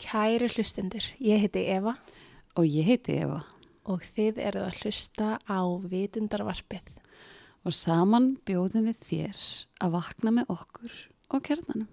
Kæri 0.00 0.48
hlustendur, 0.48 1.04
ég 1.20 1.44
heiti 1.44 1.66
Eva 1.68 1.94
Og 2.58 2.66
ég 2.66 2.86
heiti 2.88 3.20
Eva 3.20 3.42
og 3.90 4.02
þið 4.04 4.38
eruð 4.44 4.66
að 4.68 4.80
hlusta 4.82 5.28
á 5.48 5.60
vitundarvarpið. 5.90 6.90
og 7.64 7.74
saman 7.76 8.38
bjóðum 8.48 8.86
við 8.88 9.00
þér 9.04 9.40
að 9.84 9.94
vakna 9.96 10.30
með 10.32 10.52
okkur 10.54 10.92
og 11.28 11.42
kernanum. 11.44 11.88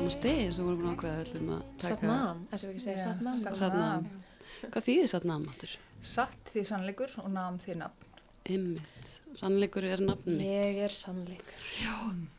Namaste, 0.00 0.30
eins 0.32 0.58
og 0.60 0.68
vorum 0.70 0.80
búin 0.80 0.90
að 0.90 0.94
ákveða 0.96 1.22
öllum 1.24 1.48
að 1.54 1.64
taka 1.80 1.88
Satnam, 1.92 2.38
þess 2.50 2.64
að 2.64 2.70
við 2.70 2.74
ekki 2.74 2.84
segja. 2.84 3.00
Satnam. 3.02 3.40
satnam. 3.58 4.06
Hvað 4.60 4.86
þýðir 4.86 5.10
satnam 5.12 5.42
áttur? 5.50 5.74
Satt 6.00 6.52
því 6.54 6.62
sannleikur 6.70 7.16
og 7.20 7.28
nam 7.34 7.58
því 7.60 7.76
nafn. 7.82 8.06
Ymmit, 8.48 9.08
sannleikur 9.36 9.84
er 9.84 10.00
nafn 10.00 10.32
mitt. 10.38 10.48
Ég 10.48 10.78
er 10.86 10.94
sannleikur. 10.94 11.58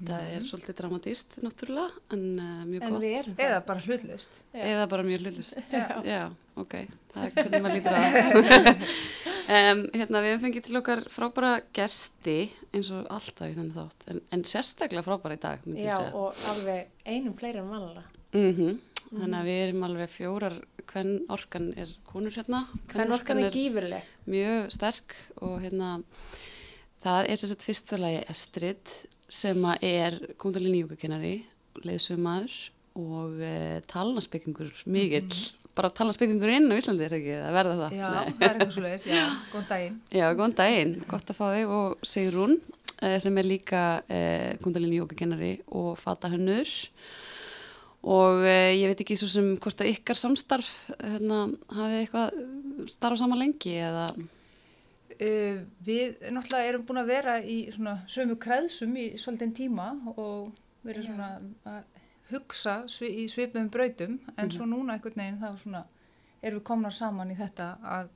Það 0.08 0.32
er 0.34 0.48
svolítið 0.50 0.78
dramatíst, 0.80 1.36
náttúrulega, 1.46 2.02
en 2.16 2.24
uh, 2.42 2.64
mjög 2.66 2.86
En 2.88 2.96
gott. 2.96 3.06
við 3.06 3.18
erum 3.20 3.36
Eða 3.46 3.60
bara 3.68 3.84
hlutlaust. 3.86 4.42
Já. 4.50 4.64
Eða 4.72 4.88
bara 4.92 5.06
mjög 5.08 5.24
hlutist. 5.28 5.62
Já. 5.78 5.86
Já, 6.08 6.22
ok, 6.64 6.76
það 7.14 7.28
er 7.28 7.36
hvernig 7.38 7.64
maður 7.66 7.78
lítur 7.78 7.98
að. 8.02 8.84
um, 9.62 9.84
hérna, 10.02 10.24
við 10.26 10.30
hefum 10.34 10.46
fengið 10.48 10.68
til 10.68 10.80
okkar 10.82 11.04
frábæra 11.14 11.56
gesti, 11.80 12.38
eins 12.74 12.94
og 12.98 13.10
alltaf 13.14 13.52
í 13.54 13.58
þenni 13.60 13.78
þátt, 13.78 14.08
en, 14.12 14.24
en 14.34 14.48
sérstaklega 14.52 15.06
frábæra 15.06 15.38
í 15.38 15.44
dag, 15.46 15.68
myndi 15.68 15.86
ég 15.86 15.94
Já, 15.94 16.00
segja. 16.02 16.16
og 16.18 16.48
alveg 16.56 17.12
einum 17.14 17.38
fleiri 17.38 17.62
en 17.62 17.76
vanlega. 17.76 18.08
Mm 18.34 18.80
Þannig 19.12 19.36
að 19.42 19.48
við 19.50 19.58
erum 19.66 19.82
alveg 19.84 20.12
fjórar, 20.12 20.54
hvern 20.90 21.22
orkan 21.32 21.70
er 21.80 21.92
konur 22.10 22.34
hérna? 22.36 22.66
Hvern 22.92 23.16
orkan 23.18 23.44
er 23.44 23.54
gífurleg? 23.56 24.10
mjög 24.30 24.72
sterk 24.76 25.16
og 25.42 25.62
hérna 25.64 25.96
það 27.02 27.30
er 27.30 27.40
þess 27.42 27.56
að 27.56 27.66
fyrstulegi 27.68 28.22
Estrid 28.32 28.94
sem 29.32 29.66
að 29.66 29.88
er 29.88 30.20
kundalini 30.42 30.84
júkakennari, 30.84 31.34
leiðsumæður 31.88 32.58
og 33.00 33.40
e, 33.40 33.56
talnaspekingur 33.88 34.74
mikill, 34.92 35.32
bara 35.78 35.92
talnaspekingur 35.96 36.52
inn 36.52 36.68
á 36.68 36.76
Íslandi 36.76 37.08
er 37.08 37.16
ekki 37.16 37.38
að 37.38 37.56
verða 37.56 37.78
það 37.80 37.96
Já, 37.96 38.08
Nei. 38.12 38.34
það 38.36 38.46
er 38.48 38.52
eitthvað 38.52 38.76
svo 38.76 38.84
leiðis. 38.86 39.08
Já, 39.08 39.24
góðan 39.54 39.70
daginn. 39.72 39.98
Já, 40.20 40.26
góðan 40.36 40.58
daginn, 40.60 40.94
gott 41.08 41.32
að 41.32 41.40
fá 41.40 41.46
þig 41.56 41.74
og 41.78 42.06
Sigrún 42.12 42.58
e, 43.00 43.14
sem 43.24 43.40
er 43.40 43.48
líka 43.48 43.84
e, 44.12 44.22
kundalini 44.64 45.00
júkakennari 45.00 45.54
og 45.72 45.94
fatahönnur 46.02 46.68
og 46.68 47.30
e, 48.02 48.56
ég 48.80 48.88
veit 48.90 49.04
ekki 49.04 49.18
svo 49.20 49.30
sem 49.30 49.54
hvort 49.62 49.82
að 49.84 49.92
ykkar 49.94 50.18
samstarf 50.18 50.70
hérna, 50.98 51.44
hafið 51.70 51.98
eitthvað 52.00 52.40
starfa 52.90 53.22
saman 53.22 53.42
lengi 53.44 53.76
eða? 53.78 54.08
Uh, 55.22 55.62
við 55.86 56.18
náttúrulega 56.34 56.70
erum 56.72 56.86
búin 56.88 57.02
að 57.04 57.12
vera 57.12 57.36
í 57.46 57.58
svona 57.70 58.00
sömu 58.10 58.40
kreðsum 58.42 58.96
í 58.98 59.12
svolítinn 59.22 59.54
tíma 59.54 59.92
og 60.16 60.50
verið 60.82 61.12
svona 61.12 61.36
að 61.70 61.84
hugsa 62.32 62.80
svi, 62.90 63.12
í 63.22 63.28
svipum 63.30 63.70
brautum. 63.70 64.18
En 64.40 64.50
svo 64.54 64.66
núna 64.66 64.96
einhvern 64.96 65.22
veginn 65.22 65.42
þá 65.42 65.62
svona 65.62 65.84
erum 66.42 66.62
við 66.62 66.68
komnar 66.72 66.96
saman 66.96 67.34
í 67.34 67.38
þetta 67.38 67.68
að, 67.86 68.10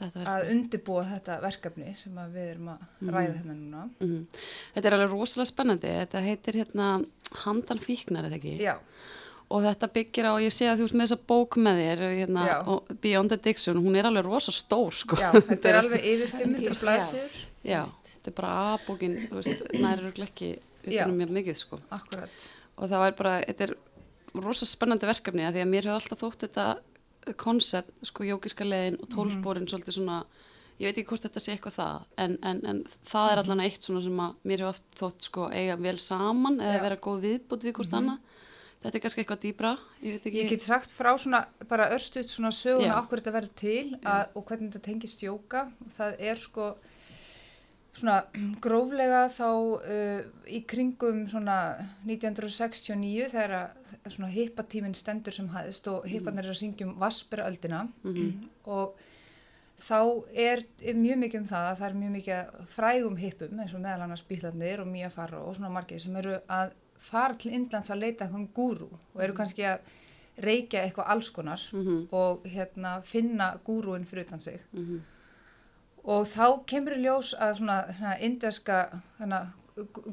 að 0.00 0.50
undirbúa 0.54 1.04
þetta 1.10 1.38
verkefni 1.42 1.94
sem 2.00 2.18
að 2.22 2.34
við 2.36 2.50
erum 2.54 2.68
að 2.72 2.84
ræða 3.10 3.32
hérna 3.36 3.54
núna. 3.56 3.82
Mhm. 4.00 4.26
Þetta 4.74 4.86
er 4.90 4.96
alveg 4.98 5.10
rosalega 5.14 5.50
spennandi, 5.52 5.94
þetta 6.00 6.22
heitir 6.26 6.60
hérna 6.62 6.90
Handan 7.44 7.78
fíknar, 7.78 8.24
eða 8.30 8.38
ekki? 8.40 8.56
Já, 8.60 8.76
Og 9.50 9.64
þetta 9.64 9.88
byggir 9.90 10.26
á, 10.30 10.34
ég 10.38 10.52
sé 10.54 10.66
að 10.70 10.78
þú 10.78 10.84
ert 10.86 10.92
með 10.94 11.06
þessa 11.08 11.26
bók 11.26 11.56
með 11.58 11.78
þér, 11.80 12.02
hérna, 12.20 12.42
Beyond 13.02 13.32
Addiction, 13.34 13.80
hún 13.82 13.96
er 13.98 14.06
alveg 14.06 14.24
rosa 14.24 14.52
stór, 14.54 14.92
sko. 14.94 15.16
já, 15.18 15.32
þetta 15.34 15.68
er 15.72 15.78
alveg 15.82 16.04
yfir 16.06 16.30
500 16.36 16.78
blæsir. 16.78 17.30
Já, 17.66 17.80
þetta 18.12 18.30
er 18.30 18.36
bara 18.36 18.52
A-bókin, 18.76 19.16
þú 19.26 19.40
veist, 19.40 19.64
næri 19.74 20.06
eru 20.06 20.12
ekki 20.22 20.52
Já. 20.86 21.02
utanum 21.02 21.18
mér 21.18 21.32
mikið, 21.34 21.56
sko. 21.64 21.80
Akkurat. 21.90 22.30
Og 22.78 22.86
það 22.92 23.02
var 23.02 23.16
bara, 23.18 23.34
þetta 23.42 23.66
er 23.66 23.74
rosa 24.46 24.66
spennandi 24.70 25.10
verkefni, 25.10 25.42
að 25.42 25.58
því 25.58 25.64
að 25.66 25.70
mér 25.74 25.82
hefur 25.90 25.98
alltaf 25.98 26.22
þótt 26.22 26.46
þetta 26.46 26.68
koncept, 27.40 27.92
sko, 28.06 28.24
jókiska 28.28 28.66
leiðin 28.66 29.00
og 29.00 29.10
tólfbórin 29.12 29.68
svolítið 29.70 29.98
svona, 29.98 30.20
ég 30.80 30.88
veit 30.88 30.98
ekki 30.98 31.08
hvort 31.12 31.26
þetta 31.26 31.42
sé 31.44 31.54
eitthvað 31.54 31.76
það, 31.76 32.04
en, 32.24 32.36
en, 32.50 32.60
en 32.72 32.82
það 33.10 33.32
er 33.32 33.42
allan 33.42 33.64
eitt 33.66 33.86
svona 33.86 34.04
sem 34.04 34.22
að 34.24 34.38
mér 34.48 34.62
hefur 34.64 34.74
oft 34.74 34.86
þótt, 35.00 35.26
sko, 35.28 35.48
eiga 35.52 35.76
vel 35.80 35.98
saman 36.00 36.60
eða 36.60 36.78
Já. 36.78 36.84
vera 36.86 37.00
góð 37.08 37.26
viðbútt 37.26 37.66
við 37.68 37.76
hvort 37.78 37.98
annað. 38.00 38.38
Þetta 38.80 38.96
er 38.96 39.02
kannski 39.04 39.20
eitthvað 39.20 39.40
dýbra, 39.42 39.70
ég 40.00 40.14
veit 40.14 40.26
ekki. 40.30 40.38
Ég 40.40 40.52
get 40.54 40.62
sagt 40.64 40.94
frá 40.96 41.10
svona 41.20 41.42
bara 41.68 41.90
örstuðt 41.92 42.32
svona 42.32 42.48
söguna 42.56 42.94
okkur 43.02 43.20
þetta 43.20 43.34
verður 43.34 43.56
til 43.60 43.98
að, 44.00 44.22
og 44.32 44.46
hvernig 44.48 44.70
þetta 44.70 44.86
tengist 44.86 45.24
jóka. 45.26 45.66
Það 45.98 46.22
er 46.30 46.40
sko 46.40 46.70
svona 48.00 48.24
gróflega 48.64 49.26
þá 49.32 49.46
uh, 49.50 50.24
í 50.48 50.62
kringum 50.68 51.26
svona 51.30 51.58
1969 52.08 53.30
þegar 53.34 53.56
að 53.60 54.12
svona 54.14 54.32
hippatíminn 54.32 54.96
stendur 54.96 55.34
sem 55.36 55.48
hæðist 55.52 55.88
og 55.92 56.06
hipparnir 56.08 56.46
er 56.48 56.54
að 56.54 56.60
syngjum 56.62 56.96
Vassberöldina 57.00 57.86
og 58.76 58.94
þá 59.80 60.00
er, 60.36 60.64
er 60.84 60.96
mjög 60.98 61.22
mikið 61.24 61.40
um 61.40 61.48
það 61.48 61.70
að 61.70 61.78
það 61.80 61.88
er 61.88 61.98
mjög 62.02 62.12
mikið 62.18 62.66
frægum 62.74 63.16
hippum 63.16 63.62
eins 63.62 63.74
og 63.74 63.80
meðal 63.84 64.04
annars 64.04 64.24
bílarnir 64.28 64.82
og 64.82 64.90
Mía 64.90 65.10
Farro 65.12 65.46
og 65.48 65.56
svona 65.56 65.72
margir 65.72 66.02
sem 66.02 66.16
eru 66.20 66.36
að 66.52 66.74
fara 67.00 67.34
til 67.40 67.54
Indlands 67.56 67.88
að 67.90 68.02
leita 68.02 68.26
eitthvað 68.26 68.50
gúru 68.54 68.90
og 68.92 69.22
eru 69.24 69.36
kannski 69.38 69.64
að 69.64 69.80
reykja 70.40 70.82
eitthvað 70.84 71.08
alls 71.14 71.30
konar 71.32 71.62
og 72.12 72.44
hérna 72.48 73.00
finna 73.04 73.54
gúruinn 73.64 74.04
fyrir 74.08 74.26
utan 74.28 74.40
sig. 74.40 74.60
Mhm. 74.72 75.00
Og 76.04 76.26
þá 76.26 76.44
kemur 76.66 76.96
í 76.96 77.02
ljós 77.04 77.34
að 77.38 77.56
svona, 77.58 77.78
svona 77.98 78.14
indveska 78.24 78.78
svona, 79.18 79.40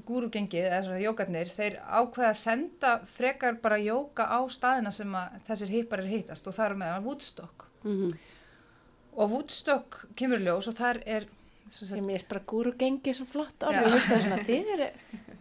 gúrugengið 0.08 0.66
eða 0.70 0.82
svona 0.86 1.00
jókarnir 1.04 1.50
þeir 1.52 1.78
ákveða 1.84 2.30
að 2.32 2.40
senda 2.42 2.92
frekar 3.06 3.58
bara 3.64 3.78
jóka 3.82 4.28
á 4.28 4.40
staðina 4.52 4.92
sem 4.96 5.12
að 5.18 5.40
þessir 5.48 5.72
hippar 5.74 6.04
er 6.04 6.12
hittast 6.12 6.48
og 6.48 6.54
það 6.56 6.70
er 6.72 6.76
meðan 6.84 7.04
Woodstock 7.08 7.66
Mhm. 7.84 8.12
og 9.18 9.32
Woodstock 9.32 10.06
kemur 10.16 10.40
í 10.40 10.46
ljós 10.48 10.68
og 10.68 10.74
þar 10.80 11.02
er 11.06 11.26
Ég 11.68 11.74
sagt, 11.90 12.00
mér 12.08 12.22
er 12.22 12.28
bara 12.30 12.40
gúrugengi 12.48 13.12
svo 13.14 13.26
flott 13.28 13.60
orð. 13.60 13.76
Já. 13.76 13.82
Ég 13.84 13.92
hugsaði 13.92 14.22
svona, 14.24 14.38
þið 14.48 14.70
eru, 14.74 14.86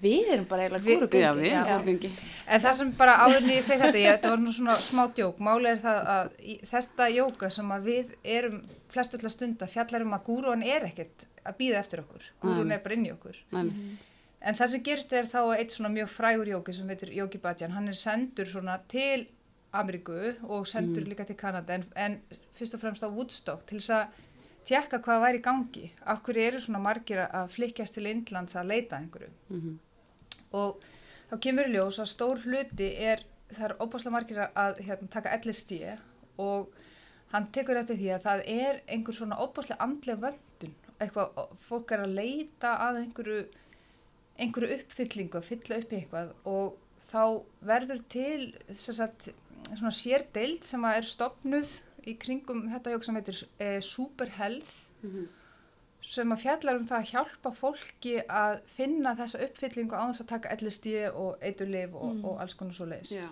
við 0.02 0.30
erum 0.34 0.46
bara 0.50 0.62
eiginlega 0.66 0.84
gúrugengi. 0.86 1.22
Já, 1.22 1.32
við 1.36 1.52
erum 1.52 1.68
fórgengi. 1.78 2.10
En 2.46 2.60
það 2.64 2.74
sem 2.78 2.90
bara 2.98 3.14
áður 3.24 3.38
en 3.42 3.50
ég 3.54 3.62
segi 3.66 3.80
þetta, 3.82 3.98
ég, 4.02 4.10
þetta 4.16 4.30
var 4.34 4.42
nú 4.44 4.52
svona 4.56 4.76
smá 4.86 5.04
djók, 5.16 5.38
máli 5.48 5.70
er 5.72 5.78
það 5.82 6.10
að 6.16 6.32
í, 6.42 6.56
þetta 6.72 7.08
jóka 7.14 7.50
sem 7.50 7.70
að 7.76 7.88
við 7.90 8.12
erum 8.36 8.58
flest 8.92 9.14
öll 9.18 9.24
að 9.26 9.34
stunda 9.34 9.66
fjallar 9.66 10.02
um 10.06 10.12
að 10.18 10.26
gúrúan 10.28 10.62
er 10.66 10.84
ekkert 10.90 11.26
að 11.46 11.56
býða 11.58 11.80
eftir 11.80 12.02
okkur, 12.04 12.28
gúrúan 12.42 12.72
er 12.76 12.82
bara 12.84 12.94
inn 12.98 13.06
í 13.06 13.12
okkur. 13.14 13.38
Næmi. 13.54 13.96
En 14.46 14.54
það 14.54 14.70
sem 14.70 14.82
gerst 14.86 15.12
er 15.16 15.26
þá 15.26 15.38
að 15.42 15.54
eitt 15.58 15.72
svona 15.74 15.90
mjög 15.90 16.10
frægur 16.12 16.46
jóki 16.52 16.74
sem 16.76 16.88
heitir 16.92 17.10
Jóki 17.16 17.38
Bhajan, 17.42 17.72
hann 17.74 17.88
er 17.88 17.96
sendur 17.98 18.46
svona 18.46 18.76
til 18.88 19.24
Ameríku 19.74 20.14
og 20.46 20.66
sendur 20.70 21.02
líka 21.08 21.24
til 21.26 21.34
Kanada 21.36 21.74
en, 21.74 21.84
en 21.96 22.18
fyrst 22.54 22.76
og 22.76 22.80
fremst 22.84 23.02
á 23.02 23.08
Woodstock 23.10 23.64
til 23.66 23.80
þess 23.80 23.90
að 23.96 24.22
tjekka 24.66 25.00
hvað 25.02 25.20
væri 25.24 25.40
í 25.40 25.42
gangi. 25.44 25.88
Af 26.06 26.22
hverju 26.26 26.44
eru 26.46 26.60
svona 26.62 26.80
margir 26.82 27.20
að 27.26 27.50
flykkjast 27.56 27.94
til 27.98 28.06
Indlands 28.10 28.54
að 28.58 28.70
leita 28.70 28.96
að 28.96 29.02
einhverju 29.02 29.32
Mhm. 29.50 29.74
Og 30.56 30.84
þá 31.30 31.36
kemur 31.46 31.70
ljós 31.72 32.00
að 32.02 32.10
stór 32.12 32.42
hluti 32.44 32.88
er, 33.10 33.22
það 33.52 33.68
er 33.68 33.76
óbáslega 33.82 34.14
margir 34.14 34.42
að 34.46 34.82
hérna, 34.86 35.10
taka 35.12 35.34
LSD 35.40 35.78
og 36.42 36.74
hann 37.32 37.48
tekur 37.54 37.80
eftir 37.80 37.98
því 38.00 38.10
að 38.16 38.26
það 38.26 38.42
er 38.56 38.82
einhver 38.96 39.16
svona 39.18 39.38
óbáslega 39.42 39.82
andlega 39.86 40.22
vöndun 40.26 40.74
eitthvað, 40.96 41.40
fólk 41.66 41.92
er 41.92 42.04
að 42.06 42.16
leita 42.16 42.74
að 42.86 43.03
einhverju 43.03 43.41
einhverju 44.36 44.76
uppfyllingu, 44.76 45.38
að 45.41 45.48
fylla 45.48 45.78
upp 45.80 45.92
í 45.92 45.98
eitthvað 46.00 46.32
og 46.48 46.74
þá 47.06 47.22
verður 47.68 48.02
til 48.12 48.41
sagt, 48.76 49.30
svona 49.72 49.92
sérdeild 49.97 50.64
sem 50.68 50.84
er 50.88 51.09
stopnuð 51.09 51.72
í 52.06 52.14
kringum 52.20 52.66
þetta 52.70 52.92
jók 52.94 53.06
sem 53.06 53.18
heitir 53.18 53.42
eh, 53.59 53.80
Superhealth 53.84 54.82
Mhm. 55.06 55.26
Sem 56.06 56.32
að 56.32 56.42
fjallar 56.44 56.78
um 56.78 56.86
það 56.86 57.00
að 57.00 57.10
hjálpa 57.12 57.53
fólki 57.56 58.14
að 58.24 58.60
finna 58.70 59.14
þessa 59.18 59.42
uppfyllingu 59.47 59.98
á 59.98 60.06
þess 60.06 60.22
að 60.22 60.30
taka 60.30 60.54
LSD 60.54 60.94
og 61.10 61.42
eiturlif 61.44 61.97
og, 61.98 62.22
og 62.22 62.41
alls 62.42 62.54
konar 62.58 62.76
svo 62.76 62.86
leiðis. 62.91 63.12
Já. 63.16 63.26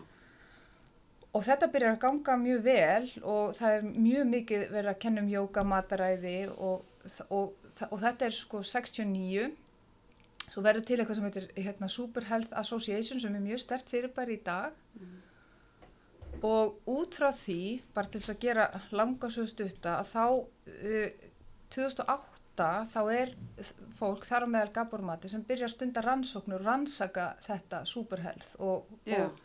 Og 1.35 1.43
þetta 1.43 1.69
byrjar 1.75 1.97
að 1.97 2.03
ganga 2.05 2.37
mjög 2.39 2.63
vel 2.63 3.07
og 3.27 3.55
það 3.57 3.77
er 3.77 3.87
mjög 3.91 4.29
mikið 4.31 4.65
verið 4.71 4.91
að 4.93 5.01
kenna 5.03 5.23
um 5.25 5.31
jóka, 5.33 5.65
mataræði 5.67 6.37
og, 6.53 6.85
og, 7.27 7.73
og, 7.89 7.97
þetta 8.05 8.29
er 8.29 8.37
sko 8.37 8.63
69. 8.63 9.49
Svo 10.45 10.63
verður 10.63 10.87
til 10.87 10.99
eitthvað 11.01 11.19
sem 11.19 11.27
heitir 11.27 11.49
hérna, 11.57 11.91
Super 11.91 12.29
Health 12.29 12.55
Association 12.61 13.23
sem 13.23 13.35
er 13.35 13.43
mjög 13.43 13.65
stert 13.65 13.91
fyrirbæri 13.91 14.39
í 14.39 14.45
dag. 14.47 14.79
Og 16.45 16.77
út 16.91 17.17
frá 17.17 17.31
því, 17.35 17.81
bara 17.97 18.11
til 18.11 18.21
þess 18.21 18.35
að 18.35 18.43
gera 18.43 18.69
langa 18.95 19.31
svo 19.33 19.47
stutta, 19.49 19.99
að 20.03 20.11
þá 20.13 20.25
uh, 20.29 21.29
2008 21.75 22.34
2008 22.55 22.91
þá 22.93 23.01
er 23.13 23.33
fólk 23.99 24.27
þar 24.27 24.47
á 24.47 24.49
meðal 24.49 24.73
Gabor 24.75 25.03
Mati 25.03 25.29
sem 25.31 25.43
byrja 25.47 25.69
að 25.69 25.75
stunda 25.75 26.03
rannsóknur 26.05 26.61
og 26.61 26.69
rannsaka 26.69 27.35
þetta 27.47 27.85
superhealth 27.87 28.55
og, 28.63 28.87
og 29.07 29.41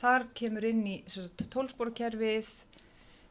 þar 0.00 0.28
kemur 0.34 0.64
inn 0.68 0.84
í 0.86 0.96
tólsporkerfið, 1.52 2.48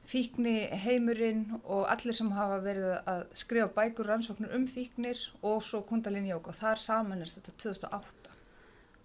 fíkni 0.07 0.55
heimurinn 0.83 1.45
og 1.63 1.85
allir 1.87 2.15
sem 2.15 2.31
hafa 2.35 2.59
verið 2.63 2.95
að 3.07 3.25
skrifa 3.39 3.69
bækur 3.75 4.09
rannsóknur 4.11 4.55
um 4.55 4.67
fíknir 4.67 5.19
og 5.41 5.61
svo 5.63 5.83
kundalinn 5.87 6.27
jók 6.27 6.51
og 6.51 6.59
þar 6.59 6.81
samanist 6.81 7.39
þetta 7.39 7.55
2008. 7.63 8.33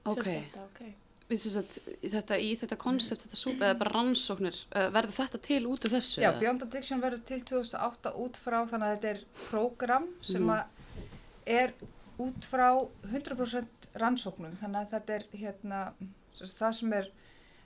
Ok, 0.08 0.24
2008, 0.24 0.64
ok. 0.64 1.07
Að 1.28 1.78
þetta 2.14 2.38
í 2.40 2.56
þetta 2.56 2.76
koncept, 2.80 3.26
þetta 3.26 3.36
súpa 3.36 3.66
eða 3.68 3.78
bara 3.82 3.92
rannsóknir, 3.98 4.56
uh, 4.72 4.88
verður 4.94 5.16
þetta 5.18 5.40
til 5.44 5.60
út 5.68 5.84
úr 5.84 5.92
þessu? 5.92 6.22
Já? 6.24 6.30
Beyond 6.40 6.62
Addiction 6.64 7.02
verður 7.02 7.24
til 7.28 7.40
2008 7.44 8.14
út 8.24 8.40
frá 8.40 8.58
þannig 8.70 8.88
að 8.88 8.94
þetta 8.96 9.10
er 9.12 9.20
prógram 9.50 10.08
sem 10.24 10.48
að 10.48 10.62
er 11.58 11.74
út 12.18 12.48
frá 12.48 12.68
100% 13.12 13.88
rannsóknum 14.00 14.56
þannig 14.60 14.80
að 14.80 14.92
þetta 14.96 15.14
er 15.18 15.24
hérna 15.32 15.82
sagt, 16.32 16.58
það 16.58 16.76
sem 16.80 16.92
er 16.92 17.10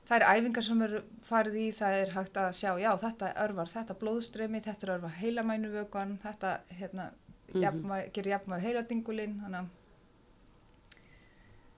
það 0.09 0.17
er 0.19 0.27
æfingar 0.35 0.67
sem 0.67 0.83
eru 0.83 1.03
farið 1.25 1.57
í 1.63 1.67
það 1.79 1.99
er 2.03 2.11
hægt 2.17 2.37
að 2.43 2.51
sjá, 2.59 2.71
já 2.83 2.91
þetta 2.99 3.33
örvar 3.45 3.71
þetta 3.71 3.99
blóðstremi, 4.03 4.63
þetta 4.65 4.87
er 4.89 4.95
örvar 4.99 5.15
heilamænuvökuan 5.23 6.19
þetta 6.25 6.57
hérna 6.79 7.11
Mhm. 7.53 7.61
jafnvæg, 7.63 8.13
gerir 8.17 8.33
jafnvæg 8.33 8.63
heiladingulinn 8.65 9.35
þannig 9.43 9.59
að 9.61 9.67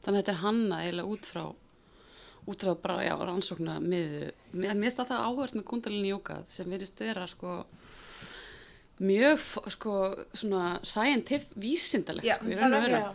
Þannig 0.04 0.18
að 0.18 0.20
þetta 0.20 0.32
er 0.34 0.42
hannað 0.42 0.82
eiginlega 0.84 1.12
út 1.14 1.26
frá 1.26 1.44
út 2.50 2.64
frá 2.64 2.74
bara, 2.80 3.00
já, 3.06 3.14
rannsókna 3.20 3.78
miðu. 3.82 4.30
Mér 4.52 4.76
finnst 4.76 5.00
það 5.00 5.24
áhört 5.24 5.56
með 5.56 5.66
kundalinn 5.70 6.10
jóka 6.10 6.42
sem 6.52 6.68
verðist 6.70 7.00
vera 7.00 7.26
sko 7.30 7.62
mjög, 9.02 9.40
sko, 9.74 9.94
svona 10.36 10.78
scientific, 10.86 11.54
vísindalegt, 11.58 12.28
Já, 12.28 12.36
sko, 12.38 12.50
í 12.52 12.58
það 12.58 12.76
raun 12.76 12.82
og 12.82 12.88
er-. 12.88 12.98
Já, 13.00 13.12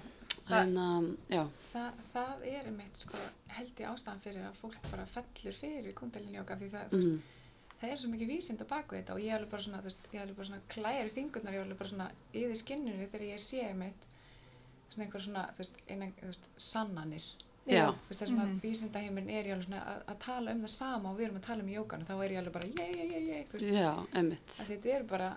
Þannig 0.49 0.83
að, 0.83 1.09
já, 1.29 1.43
Það, 1.69 1.97
það 2.13 2.45
er 2.49 2.69
einmitt 2.71 3.01
sko, 3.03 3.19
held 3.53 3.81
ég 3.83 3.89
ástæðan 3.91 4.21
fyrir 4.23 4.45
að 4.47 4.55
fólk 4.57 4.77
bara 4.89 5.03
fellur 5.09 5.57
fyrir 5.59 5.93
kundalínjóka 5.97 6.57
því 6.57 6.69
það, 6.71 6.95
mm. 6.97 7.11
mm, 7.11 7.75
það 7.81 7.91
er 7.93 7.99
svo 8.01 8.09
mikið 8.09 8.31
vísind 8.33 8.63
á 8.65 8.71
baku 8.71 8.97
þetta 8.97 9.13
og 9.13 9.21
ég 9.21 9.29
er 9.29 9.37
alveg 9.37 9.51
bara 9.51 9.65
svona, 9.67 9.81
þú 9.83 9.89
veist, 9.91 10.07
ég 10.09 10.17
er 10.17 10.23
alveg 10.25 10.39
bara 10.39 10.49
svona 10.49 10.71
klæjar 10.73 11.11
í 11.11 11.13
fingurnar, 11.13 11.53
ég 11.53 11.61
er 11.61 11.67
alveg 11.67 11.81
bara 11.83 11.91
svona 11.91 12.07
yfir 12.33 12.59
skinnunni 12.63 13.09
þegar 13.11 13.27
ég 13.27 13.43
sé 13.43 13.61
einmitt 13.67 14.07
svona 14.89 15.05
einhver 15.05 15.25
svona, 15.27 15.45
þú 15.53 15.63
veist, 15.63 15.79
einan, 15.85 16.15
þú 16.17 16.31
veist, 16.31 16.49
sannanir. 16.71 17.29
Veist, 17.69 18.21
þessum 18.21 18.35
mm. 18.35 18.45
Mhm. 18.45 18.55
að 18.55 18.67
vísindaheimurinn 18.67 19.33
er 19.33 19.49
ég 19.49 19.55
alveg 19.55 19.67
svona 19.67 19.81
að, 19.93 19.99
að 20.13 20.19
tala 20.25 20.53
um 20.55 20.61
það 20.65 20.73
sama 20.75 21.11
og 21.11 21.17
við 21.19 21.27
erum 21.27 21.39
að 21.39 21.47
tala 21.49 21.65
um 21.65 21.73
jókanu, 21.73 22.07
þá 22.09 22.13
er 22.17 22.33
ég 22.33 22.39
alveg 22.41 22.55
bara, 22.57 22.69
ég, 22.69 22.93
ég, 22.99 23.11
ég, 23.15 23.27
ég, 23.29 23.49
að 24.59 24.71
þetta 24.71 24.95
er 24.95 25.03
bara, 25.09 25.29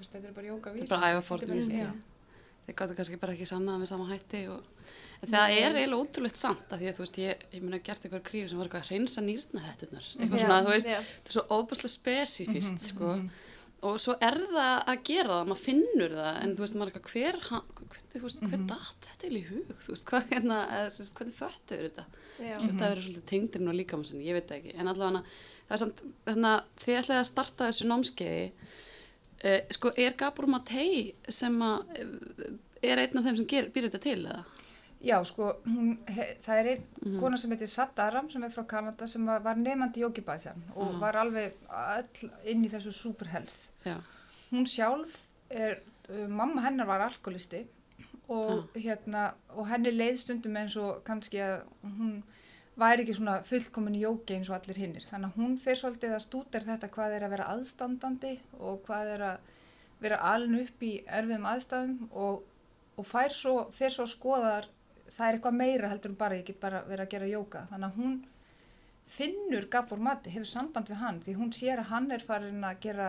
þetta 0.00 0.22
er 0.22 0.36
bara 0.36 0.52
jóka 0.52 0.76
Þetta 0.76 0.86
er 0.86 0.94
bara 0.94 1.10
ævafornt 1.16 1.50
vísindi. 1.50 1.88
Þeir 2.66 2.74
gáttu 2.80 2.94
kannski 2.98 3.16
bara 3.22 3.34
ekki 3.36 3.46
sanna 3.46 3.76
með 3.78 3.90
sama 3.92 4.08
hætti 4.10 4.40
og 4.50 4.62
en 5.22 5.30
það 5.30 5.52
er 5.54 5.76
eiginlega 5.76 5.98
ótrúlegt 6.02 6.40
samt 6.40 6.72
af 6.74 6.80
því 6.80 6.88
að 6.90 6.96
þú 6.96 7.04
veist, 7.04 7.18
ég, 7.22 7.44
ég 7.54 7.62
meina 7.62 7.78
gert 7.86 8.02
eitthvað 8.02 8.24
kríu 8.26 8.48
sem 8.50 8.58
var 8.58 8.66
eitthvað 8.66 8.82
að 8.82 8.88
hreinsa 8.90 9.22
nýrnahettunar, 9.22 10.08
eitthvað 10.18 10.42
svona, 10.42 10.56
þú 10.66 10.72
veist, 10.74 10.90
þetta 10.90 11.30
er 11.30 11.36
svo 11.36 11.44
óbúslega 11.54 11.92
spesifist, 11.94 12.88
sko, 12.90 13.12
og 13.86 13.96
svo 14.02 14.14
er 14.26 14.36
það 14.52 14.76
að 14.92 15.02
gera 15.08 15.28
það, 15.36 15.46
maður 15.50 15.62
finnur 15.64 16.14
það, 16.18 16.38
en 16.42 16.54
þú 16.56 16.64
veist, 16.64 16.76
maður 16.80 16.90
er 16.92 16.98
eitthvað, 17.00 17.12
hver, 17.16 17.38
hann- 17.50 17.68
hvernig, 17.76 18.12
þú 18.16 18.22
veist, 18.26 18.40
hver 18.50 18.64
datt 18.72 19.06
þetta 19.10 19.30
í 19.30 19.42
hug, 19.50 19.70
þú 19.84 19.92
veist, 19.94 20.06
hvað, 20.10 20.26
hérna, 20.32 20.58
eða, 20.78 20.88
veist, 20.96 21.16
hvernig 21.20 21.36
föttu 21.36 21.78
þetta, 21.82 22.04
Já. 22.40 22.56
mm 22.56 22.66
þetta 22.66 22.90
verður 22.90 23.06
svolítið 23.06 23.26
tengdirinn 23.32 23.72
og 23.72 23.78
líkamansinni, 23.80 24.26
ég 24.26 24.38
veit 24.40 24.50
ekki, 24.58 24.74
en 24.80 24.90
allavega, 24.92 25.22
það 25.68 25.76
er 25.78 25.82
samt, 25.84 26.02
þannig 26.26 26.50
að 26.52 26.84
þið 26.86 27.00
ætlaði 27.02 27.20
að 27.22 27.30
starta 27.32 27.70
þessu 27.70 27.88
námskeiði, 27.92 28.44
uh, 29.44 29.60
sko, 29.76 29.92
er 29.96 30.16
Gabor 30.20 30.46
Matei 30.50 31.14
sem 31.28 31.58
að, 31.62 31.96
eh, 31.96 32.52
er 32.92 33.02
einn 33.06 33.18
af 33.20 33.24
þeim 33.28 33.36
sem 33.42 33.46
ger, 33.54 33.70
býr 33.74 33.88
þetta 33.90 34.02
til, 34.06 34.20
eða? 34.26 34.44
Já, 35.06 35.18
sko, 35.28 35.50
hún, 35.68 35.98
he, 36.08 36.24
það 36.42 36.58
er 36.62 36.68
einn 36.72 36.84
Mhm. 37.04 37.18
kona 37.20 37.36
sem 37.36 37.50
heitir 37.52 37.68
Satt 37.68 37.98
Aram 38.00 38.30
sem 38.32 38.42
er 38.42 38.48
frá 38.50 38.64
Kanada 38.66 39.06
sem 39.06 39.24
var 39.26 39.54
nefandi 39.54 40.00
jókibæðsjan 40.00 40.62
og 40.74 40.88
Aha. 40.88 40.98
var 40.98 41.12
alveg 41.20 41.52
öll 41.68 42.30
inn 42.46 42.64
í 42.64 42.70
þessu 42.72 42.92
superhealth. 42.92 43.65
Já, 43.86 43.96
Hún 44.50 44.66
sjálf 44.70 45.16
er, 45.50 45.80
uh, 46.10 46.26
mamma 46.30 46.62
hennar 46.64 46.86
var 46.86 47.04
alkoholisti 47.06 47.64
og, 48.28 48.66
hérna, 48.74 49.28
og 49.54 49.68
henni 49.70 49.92
leið 49.94 50.18
stundum 50.22 50.56
eins 50.58 50.74
og 50.78 51.02
kannski 51.06 51.40
að 51.42 51.60
hún 51.82 52.16
væri 52.76 53.04
ekki 53.04 53.16
svona 53.16 53.36
fullkomin 53.46 53.98
jóki 54.00 54.36
eins 54.36 54.50
og 54.50 54.58
allir 54.58 54.80
hinnir. 54.82 55.06
Þannig 55.08 55.32
að 55.32 55.40
hún 55.40 55.56
fyrir 55.62 55.80
svolítið 55.80 56.16
að 56.16 56.24
stúter 56.26 56.66
þetta 56.66 56.90
hvað 56.92 57.16
er 57.16 57.26
að 57.26 57.34
vera 57.36 57.50
aðstandandi 57.54 58.32
og 58.58 58.82
hvað 58.86 59.12
er 59.14 59.26
að 59.30 59.52
vera 60.02 60.22
alin 60.32 60.58
upp 60.60 60.82
í 60.84 60.92
erfiðum 61.06 61.46
aðstæðum 61.52 62.10
og, 62.12 62.42
og 62.98 63.06
fær 63.08 63.32
svo, 63.32 63.54
fyrir 63.72 63.94
svo 63.94 64.06
að 64.06 64.12
skoðar 64.12 64.70
það 65.06 65.28
er 65.28 65.38
eitthvað 65.38 65.60
meira 65.60 65.90
heldur 65.90 66.12
en 66.12 66.18
bara 66.20 66.38
ég 66.40 66.48
get 66.50 66.60
bara 66.60 66.82
verið 66.88 67.06
að 67.06 67.12
gera 67.14 67.30
jóka. 67.30 67.64
Þannig 67.70 67.88
að 67.88 68.02
hún 68.02 68.16
finnur 69.16 69.66
Gabor 69.72 69.98
Mati, 70.02 70.30
hefur 70.34 70.48
samband 70.50 70.88
við 70.90 71.00
hann 71.02 71.20
því 71.24 71.34
hún 71.38 71.52
sér 71.56 71.80
að 71.82 71.90
hann 71.92 72.10
er 72.16 72.24
farin 72.26 72.64
að 72.68 72.80
gera 72.84 73.08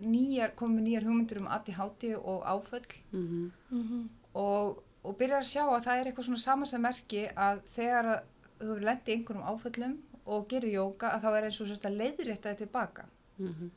nýjar, 0.00 0.54
komið 0.56 0.84
nýjar 0.86 1.06
hugmyndir 1.08 1.40
um 1.42 1.48
ADHD 1.58 2.14
og 2.16 2.44
áföll 2.54 2.86
mhm, 3.12 3.50
Mhm. 3.70 4.08
og, 4.34 4.82
og 5.04 5.16
byrjar 5.20 5.42
að 5.44 5.50
sjá 5.52 5.62
að 5.68 5.84
það 5.86 6.00
er 6.00 6.10
eitthvað 6.12 6.28
svona 6.30 6.44
sama 6.46 6.66
sem 6.70 6.82
merki 6.82 7.26
að 7.36 7.60
þegar 7.76 8.10
að 8.14 8.20
þú 8.60 8.68
hefur 8.70 8.84
lendið 8.88 9.12
í 9.12 9.16
einhverjum 9.18 9.48
áföllum 9.52 9.96
og 10.26 10.46
gerir 10.48 10.72
jóka 10.78 11.10
að 11.12 11.24
þá 11.26 11.30
er 11.38 11.44
eins 11.50 11.60
og 11.60 11.68
sérst 11.68 11.84
að 11.90 11.98
leiðrétta 12.00 12.48
þetta 12.54 12.62
tilbaka. 12.64 13.04
mhm, 13.38 13.70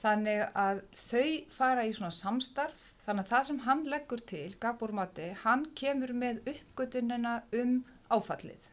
Þannig 0.00 0.42
að 0.56 0.78
þau 0.96 1.26
fara 1.52 1.82
í 1.84 1.90
svona 1.92 2.12
samstarf, 2.16 2.84
þannig 3.04 3.26
að 3.26 3.32
það 3.34 3.46
sem 3.48 3.58
hann 3.66 3.82
leggur 3.92 4.22
til, 4.30 4.54
Gabor 4.62 4.92
Mati, 4.96 5.26
hann 5.42 5.66
kemur 5.76 6.12
með 6.16 6.38
uppgötunina 6.54 7.34
um 7.52 7.74
áfallið. 8.10 8.70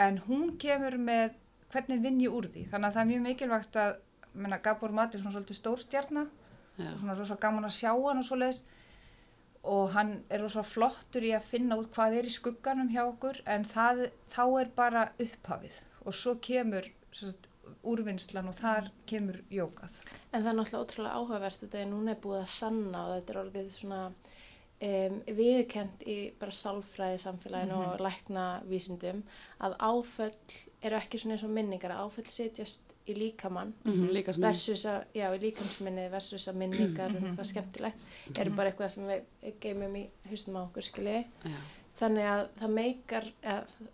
En 0.00 0.20
hún 0.26 0.54
kemur 0.60 0.96
með 1.00 1.36
hvernig 1.70 2.02
vinn 2.02 2.20
ég 2.24 2.34
úr 2.34 2.48
því. 2.50 2.66
Þannig 2.72 2.88
að 2.88 2.96
það 2.96 3.02
er 3.02 3.10
mjög 3.10 3.24
mikilvægt 3.26 3.80
að, 3.80 3.96
menna, 4.34 4.60
Gabor 4.64 4.94
Mati 4.96 5.18
er 5.18 5.22
svona 5.22 5.34
svolítið 5.36 5.58
stórstjarnar 5.60 6.30
já, 6.78 6.88
og 6.92 7.00
svona 7.02 7.16
rosa 7.18 7.36
gaman 7.42 7.68
að 7.68 7.76
sjá 7.78 7.90
hann 7.92 8.22
og 8.22 8.26
svoleiðis 8.26 8.62
og 9.70 9.90
hann 9.92 10.12
er 10.32 10.40
rosa 10.40 10.62
flottur 10.64 11.26
í 11.26 11.34
að 11.36 11.48
finna 11.50 11.76
út 11.76 11.90
hvað 11.92 12.16
er 12.16 12.28
í 12.28 12.32
skugganum 12.32 12.88
hjá 12.92 13.02
okkur 13.04 13.42
en 13.44 13.66
það, 13.68 14.06
þá 14.32 14.44
er 14.62 14.70
bara 14.76 15.02
upphafið 15.20 15.80
og 16.06 16.16
svo 16.16 16.36
kemur 16.40 16.88
sérst, 17.12 17.50
úrvinnslan 17.86 18.48
og 18.50 18.56
þar 18.56 18.88
kemur 19.08 19.40
jókað. 19.52 19.92
En 20.32 20.42
það 20.42 20.50
er 20.50 20.56
náttúrulega 20.58 20.84
ótrúlega 20.84 21.18
áhugavert 21.18 21.62
þetta 21.64 21.80
er 21.80 21.90
núna 21.90 22.14
er 22.14 22.22
búið 22.24 22.40
að 22.40 22.52
sanna 22.54 23.04
og 23.04 23.12
þetta 23.18 23.34
er 23.34 23.40
orðið 23.44 23.70
svona 23.76 24.00
um, 24.82 25.16
viðkent 25.36 26.02
í 26.08 26.18
bara 26.40 26.50
sálfræði 26.56 27.18
samfélaginu 27.20 27.76
Mhm. 27.76 27.88
og 27.92 28.00
lækna 28.00 28.44
vísindum 28.68 29.22
að 29.60 29.76
áföll 29.78 30.32
eru 30.82 30.96
ekki 30.96 31.18
svona 31.20 31.34
eins 31.36 31.44
og 31.44 31.50
minningar 31.50 31.90
að 31.92 32.06
áföll 32.06 32.26
setjast 32.30 32.94
í 33.06 33.14
líkamann 33.14 33.72
mhm, 33.84 34.08
líka 34.14 34.32
sem 34.32 34.42
versus 34.42 34.84
að, 34.86 35.04
já, 35.14 35.26
í 35.34 35.38
líkamsminni 35.42 36.10
versus 36.10 36.48
að 36.48 36.54
minningar 36.62 37.10
um 37.16 37.24
eitthvað 37.24 37.50
skemmtilegt. 37.50 37.98
Eru 38.40 38.50
bara 38.56 38.70
eitthvað 38.70 38.90
sem 38.94 39.04
við 39.06 39.60
geymum 39.60 39.96
í 39.96 40.06
hustum 40.30 40.56
á 40.56 40.64
okkur 40.64 40.82
skilji. 40.82 41.24
Já, 41.44 41.56
þannig 42.00 42.24
að 42.24 42.46
það 42.60 42.70
meikar 42.78 43.24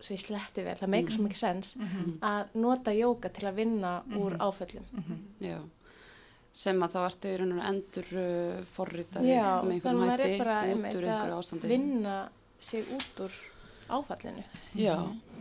svo 0.00 0.14
ég 0.14 0.20
sletti 0.22 0.62
vel, 0.64 0.76
það 0.78 0.88
meikar 0.94 1.12
svo 1.16 1.24
mikið 1.26 1.36
sens 1.42 1.76
Mhm. 1.76 2.18
að 2.22 2.46
nota 2.54 2.90
jóka 2.94 3.28
til 3.32 3.48
að 3.48 3.54
vinna 3.54 4.02
úr 4.14 4.36
áföllum. 4.38 4.84
Já 5.40 5.58
sem 6.56 6.80
að 6.84 6.94
þá 6.94 7.00
ertu 7.02 7.32
í 7.32 7.36
raun 7.40 7.56
og 7.56 7.66
endur 7.70 8.14
uh, 8.22 8.62
forritaði 8.70 9.34
með 9.66 9.90
er 9.90 10.00
hætti 10.14 10.30
bara 10.40 10.56
út 10.62 10.72
úr 10.72 10.88
einhverju 10.88 11.12
að 11.18 11.36
ástandi 11.36 11.70
vinna 11.70 12.16
sig 12.66 12.88
út 12.96 13.22
úr 13.26 13.36
áfallinu. 13.86 14.42
Já, 14.74 14.96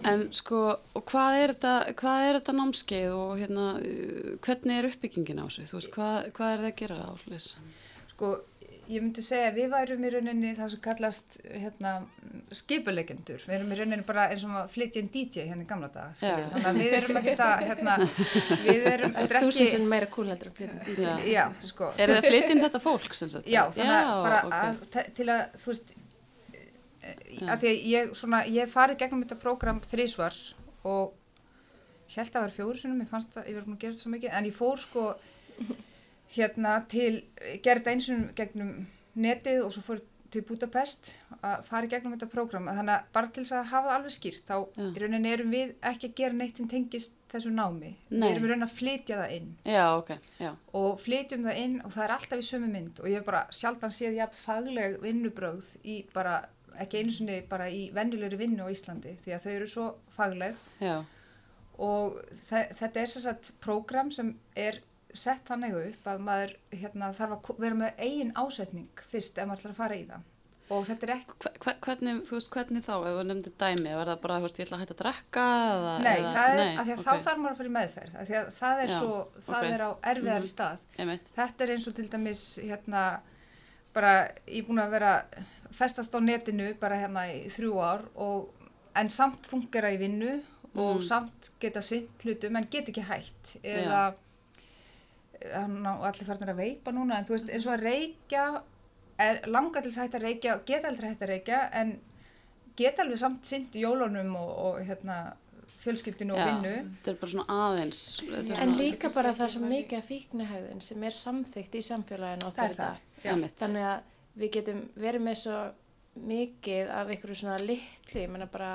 en 0.05 0.27
sko 0.35 0.59
og 0.75 1.05
hvað 1.09 1.39
er 1.39 1.53
þetta, 1.55 1.73
hvað 1.97 2.25
er 2.25 2.37
þetta 2.39 2.55
námskeið 2.59 3.15
og 3.15 3.31
hérna, 3.41 3.69
hvernig 4.45 4.77
er 4.81 4.89
uppbyggingin 4.91 5.41
á 5.41 5.45
þessu, 5.47 5.65
þú 5.71 5.79
veist, 5.79 5.93
hvað, 5.95 6.17
hvað 6.37 6.51
er 6.51 6.61
það 6.61 6.69
að 6.69 6.77
gera 6.83 6.99
á 7.01 7.13
slis? 7.23 7.47
Sko, 8.11 8.31
ég 8.89 9.01
myndi 9.01 9.23
segja 9.25 9.49
að 9.49 9.57
við 9.59 9.71
værum 9.73 10.05
í 10.05 10.09
rauninni 10.13 10.51
það 10.57 10.69
sem 10.73 10.81
kallast 10.83 11.37
hérna, 11.45 11.91
skipulegendur. 12.55 13.43
Við 13.47 13.55
erum 13.57 13.73
í 13.73 13.77
rauninni 13.79 14.05
bara 14.07 14.27
eins 14.33 14.45
og 14.45 14.55
að 14.59 14.71
flytja 14.75 15.01
inn 15.01 15.11
DJ 15.13 15.47
hérna 15.49 15.65
í 15.65 15.69
gamla. 15.69 15.89
Já. 16.19 16.35
Þannig 16.53 16.69
að 16.69 16.79
við 16.81 16.95
erum 16.99 17.19
ekki 17.21 17.35
að, 17.47 17.65
hérna, 17.69 17.97
við 18.67 18.87
erum, 18.91 19.15
þetta 19.17 19.25
er 19.25 19.45
Þúsund 19.45 19.65
ekki, 19.65 19.73
sem 19.75 19.89
meira 19.95 20.09
cool 20.13 20.27
heldur 20.31 20.51
að 20.51 20.59
flytja 20.59 20.79
DJ. 20.87 21.07
Já. 21.07 21.27
já, 21.33 21.43
sko. 21.71 21.91
Er 21.97 22.13
það 22.13 22.21
að 22.21 22.29
flytja 22.29 22.55
inn 22.55 22.63
þetta 22.65 22.83
fólk? 22.85 23.19
Já, 23.45 23.61
þannig 23.75 23.95
að 23.97 24.13
bara 24.27 24.41
ok. 24.45 24.57
að, 24.59 25.11
til 25.17 25.29
að, 25.29 25.43
þú 25.63 25.73
veist, 25.73 25.95
að 27.45 27.65
því 27.65 27.71
að 27.73 27.89
ég, 27.95 28.13
svona, 28.21 28.43
ég 28.51 28.71
farið 28.71 29.01
gegnum 29.01 29.25
þetta 29.25 29.41
prógram 29.41 29.81
þrísvar 29.85 30.37
og 30.85 31.15
held 32.13 32.29
að 32.29 32.35
það 32.35 32.45
var 32.45 32.53
fjóru 32.53 32.79
sinum, 32.79 33.01
ég 33.01 33.09
fannst 33.09 33.33
það, 33.33 33.49
ég 33.49 33.57
verið 33.57 33.67
búin 33.67 33.75
að 33.77 33.83
gera 33.83 33.95
þetta 33.95 34.05
svo 34.05 34.13
mikið, 34.13 34.33
en 34.37 34.47
ég 34.49 34.55
fór 34.55 34.81
sko 34.81 35.05
hérna 36.33 36.75
til, 36.91 37.23
gerði 37.63 37.79
þetta 37.83 37.91
eins 37.95 38.09
og 38.09 38.27
gegnum 38.35 38.73
netið 39.15 39.63
og 39.65 39.71
svo 39.75 39.81
fór 39.85 40.01
til 40.33 40.41
Budapest 40.43 41.13
að 41.45 41.61
fara 41.63 41.87
gegnum 41.87 42.11
þetta 42.15 42.27
prógram 42.27 42.65
þannig 42.67 42.91
að 42.97 43.03
bara 43.15 43.29
til 43.31 43.43
þess 43.45 43.53
að 43.55 43.69
hafa 43.69 43.87
það 43.87 43.95
alveg 43.99 44.13
skýrt 44.15 44.47
þá 44.49 44.55
Já. 44.75 44.87
í 44.89 44.99
rauninni 45.03 45.29
erum 45.31 45.53
við 45.53 45.69
ekki 45.91 46.09
að 46.09 46.15
gera 46.17 46.33
neitt 46.39 46.57
sem 46.59 46.67
tengist 46.67 47.13
þessu 47.31 47.53
námi 47.55 47.91
Nei. 48.09 48.25
við 48.25 48.31
erum 48.33 48.47
í 48.47 48.49
rauninni 48.49 48.67
að 48.67 48.73
flytja 48.79 49.19
það 49.21 49.35
inn 49.37 49.47
Já, 49.69 49.85
ok, 50.01 50.11
já. 50.41 50.51
og 50.81 50.99
flytjum 51.05 51.45
það 51.47 51.61
inn 51.61 51.77
og 51.85 51.93
það 51.95 52.03
er 52.07 52.15
alltaf 52.17 52.41
í 52.43 52.47
sömu 52.49 52.71
mynd 52.73 52.99
og 52.99 53.07
ég 53.11 53.21
hef 53.21 53.29
bara 53.29 53.43
sjaldan 53.55 53.95
séð 53.95 54.17
jafn 54.19 54.41
fagleg 54.43 54.97
vinnubrögð 55.05 55.71
í 55.85 55.95
bara 56.17 56.35
ekki 56.83 56.99
einu 57.05 57.15
sinni 57.15 57.37
bara 57.47 57.69
í 57.71 57.85
venjulegri 57.95 58.41
vinnu 58.41 58.65
á 58.67 58.73
Íslandi 58.73 59.15
því 59.23 59.37
að 59.37 59.45
þau 59.45 59.53
eru 59.55 59.69
svo 59.71 59.87
fagleg 60.17 60.57
Já, 60.83 60.97
og 61.79 62.19
þe- 62.49 62.69
þetta 62.81 63.01
er 63.05 63.13
sér 63.13 63.25
sagt 63.29 63.53
prógram 63.63 64.11
sem 64.11 64.33
er 64.55 64.81
sett 65.15 65.45
þannig 65.47 65.75
upp 65.81 66.07
að 66.07 66.19
maður 66.29 66.55
hérna, 66.71 67.13
þarf 67.13 67.35
að 67.49 67.59
vera 67.59 67.75
með 67.75 67.99
eigin 67.99 68.31
ásetning 68.35 68.87
fyrst 69.11 69.37
ef 69.37 69.47
maður 69.47 69.59
ætlar 69.59 69.71
að 69.75 69.81
fara 69.83 69.95
í 69.99 70.07
það 70.09 70.31
og 70.75 70.85
þetta 70.87 71.05
er 71.05 71.11
ekki, 71.13 71.35
hve- 71.61 71.73
hvernig, 71.85 72.21
þú 72.25 72.33
veist, 72.39 72.49
hvernig 72.55 72.81
þá, 72.87 72.93
ef 73.05 73.13
þú 73.19 73.23
nefndir 73.29 73.53
dæmi, 73.61 73.91
var 73.99 74.07
það 74.09 74.21
bara, 74.23 74.37
þú 74.39 74.45
veist, 74.47 74.57
ég 74.59 74.65
ætla 74.65 74.77
að 74.77 74.81
hætta 74.81 74.95
að 74.95 75.01
drekka 75.03 75.43
eða, 75.75 75.91
nei, 76.01 76.15
eða, 76.15 76.31
það 76.33 76.49
er, 76.49 76.57
nei, 76.57 76.77
af 76.77 76.85
því 76.87 76.93
að 76.95 76.97
ok, 76.97 77.05
þá 77.05 77.27
þarf 77.27 77.37
maður 77.43 77.51
að 77.53 77.59
fara 77.59 77.69
í 77.69 77.75
meðferð 77.75 78.15
því 78.29 78.37
að 78.39 78.49
það 78.61 78.81
er 78.85 78.89
Já, 78.89 78.97
svo, 78.99 79.19
það 79.45 79.59
ok. 79.59 79.69
er 79.75 79.83
á 79.85 79.89
erfiðari 80.13 80.47
Mhm. 80.47 80.53
stað 80.55 80.77
einmitt, 80.97 81.29
þetta 81.37 81.63
er 81.67 81.73
eins 81.75 81.87
og 81.87 81.95
til 81.99 82.07
dæmis 82.15 82.41
hérna 82.65 83.03
bara 83.95 84.13
ég 84.47 84.57
er 84.63 84.67
búin 84.67 84.81
að 84.83 84.89
vera 84.97 85.13
festast 85.71 86.17
á 86.17 86.19
netinu 86.19 86.73
bara 86.81 86.97
hérna 86.97 87.27
í 87.29 87.45
þrjú 87.53 87.77
ár 87.85 88.01
og 88.15 88.49
en 88.95 89.09
samt 89.09 89.45
fungera 89.45 89.93
í 89.93 89.97
vinnu 90.01 90.41
og 90.75 90.97
Mhm. 90.97 91.07
samt 91.07 91.51
geta 91.61 91.81
sint 91.81 92.09
hlutum 92.25 92.55
en 92.57 92.67
get 92.71 92.89
ekki 92.89 93.05
hætt 93.05 93.57
eða 93.63 94.01
hann 94.09 94.15
á 95.55 95.93
allir 96.09 96.25
farnir 96.27 96.49
að 96.53 96.59
veipa 96.61 96.91
núna 96.95 97.19
en 97.19 97.25
þú 97.27 97.35
veist 97.35 97.49
eins 97.53 97.65
og 97.67 97.73
að 97.77 97.83
reykja 97.89 98.43
er 99.25 99.41
langa 99.47 99.81
til 99.81 99.91
þess 99.91 99.97
að 100.01 100.05
hætta 100.07 100.17
að 100.19 100.27
reykja 100.29 100.55
og 100.57 100.65
geta 100.67 100.87
aldrei 100.91 101.09
hætta 101.09 101.25
að 101.25 101.29
reykja 101.33 101.59
en 101.81 101.95
geta 102.75 103.03
alveg 103.05 103.19
samt 103.21 103.45
sint 103.47 103.75
í 103.79 103.83
jólunum 103.85 104.33
og, 104.35 104.49
og 104.65 104.79
hérna 104.87 105.19
fjölskyldinu 105.85 106.33
og 106.33 106.39
Já. 106.41 106.45
vinnu. 106.49 106.73
þetta 107.03 107.11
er 107.13 107.17
bara 107.21 107.31
svona 107.31 107.55
aðeins, 107.69 108.01
þetta 108.25 108.39
er 108.41 108.61
En 108.63 108.73
svona, 108.73 108.77
líka 108.81 109.09
bara 109.15 109.33
það 109.37 109.45
er 109.45 109.53
svo 109.53 109.61
væri- 109.61 109.71
mikið 109.75 109.97
af 109.99 110.07
fíknihægðun 110.09 110.81
sem 110.81 111.03
er 111.03 111.15
samþygt 111.21 111.75
í 111.75 111.81
samfélaginu 111.85 112.41
það 112.41 112.51
okkar 112.51 112.75
er 113.23 113.31
einmitt, 113.31 113.55
Þannig 113.59 113.85
að 113.91 113.99
við 114.41 114.51
getum 114.57 114.79
verið 115.05 115.21
með 115.27 115.37
svo 115.43 115.59
mikið 116.25 116.89
af 116.95 117.07
einhverju 117.13 117.35
svona 117.41 117.57
litli, 117.61 118.21
ég 118.23 118.29
menna 118.31 118.47
bara, 118.51 118.71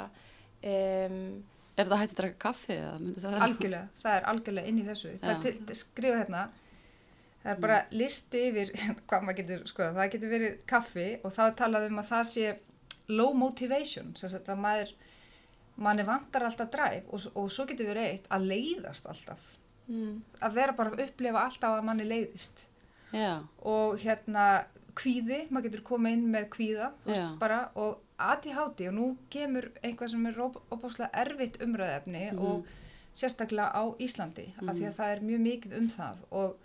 um, 0.65 1.43
er 1.81 1.91
það 1.91 2.03
hætti 2.03 2.15
að 2.15 2.21
drekka 2.23 2.41
kaffi 2.45 2.79
það 3.23 3.37
algjörlega, 3.47 3.85
það 4.03 4.17
er 4.17 4.27
algjörlega 4.33 4.73
inn 4.73 4.81
í 4.81 4.87
þessu. 4.89 5.13
Það 5.21 5.31
Já. 5.31 5.37
er 5.37 5.45
til, 5.45 5.55
til 5.69 5.79
skrifa 5.81 6.23
hérna. 6.23 6.49
Það 7.41 7.53
er 7.53 7.61
bara 7.65 7.79
listi 7.97 8.43
yfir 8.51 8.73
hvað 9.09 9.23
maður 9.27 9.39
getur, 9.41 9.63
sko, 9.71 9.93
það 9.97 10.11
getur 10.15 10.35
verið 10.35 10.59
kaffi 10.69 11.07
og 11.25 11.37
þá 11.37 11.45
er 11.47 11.55
talað 11.63 11.87
um 11.89 12.03
að 12.03 12.11
það 12.11 12.27
sé 12.31 12.51
low 13.11 13.31
motivation, 13.37 14.13
sagt 14.19 14.51
að 14.53 14.61
maður 14.61 14.93
manni 15.81 16.05
vantar 16.05 16.45
alltaf 16.47 16.69
dræf 16.73 17.09
og, 17.09 17.31
og 17.41 17.49
svo 17.53 17.65
getur 17.71 17.89
verið 17.91 18.11
eitt 18.11 18.29
að 18.33 18.51
leiðast 18.51 19.09
alltaf. 19.11 19.47
Mm, 19.91 20.21
að 20.45 20.59
vera 20.59 20.75
bara 20.77 20.93
að 20.93 21.07
upplifa 21.07 21.47
alltaf 21.47 21.79
að 21.79 21.87
manni 21.89 22.07
leiðist. 22.07 22.67
Já, 23.11 23.41
og 23.67 23.97
hérna 23.99 24.67
kvíði, 24.95 25.51
maður 25.51 25.69
getur 25.71 25.83
komið 25.91 26.13
inn 26.13 26.31
með 26.33 26.49
kvíða 26.55 26.91
veist, 27.07 27.39
bara, 27.39 27.71
og 27.75 27.99
ADHD 28.19 28.89
og 28.89 28.95
nú 28.95 29.17
kemur 29.31 29.71
eitthvað 29.83 30.11
sem 30.11 30.27
er 30.27 30.35
opáslega 30.71 31.11
erfitt 31.13 31.59
umræðefni 31.65 32.33
Mhm. 32.33 32.39
og 32.39 32.67
sérstaklega 33.15 33.73
á 33.75 33.85
Íslandi 33.99 34.53
af 34.63 34.75
því 34.77 34.85
að 34.89 34.95
það 34.99 35.13
er 35.17 35.21
mjög 35.21 35.41
mikið 35.41 35.79
um 35.79 35.89
það 35.89 36.17
og 36.31 36.57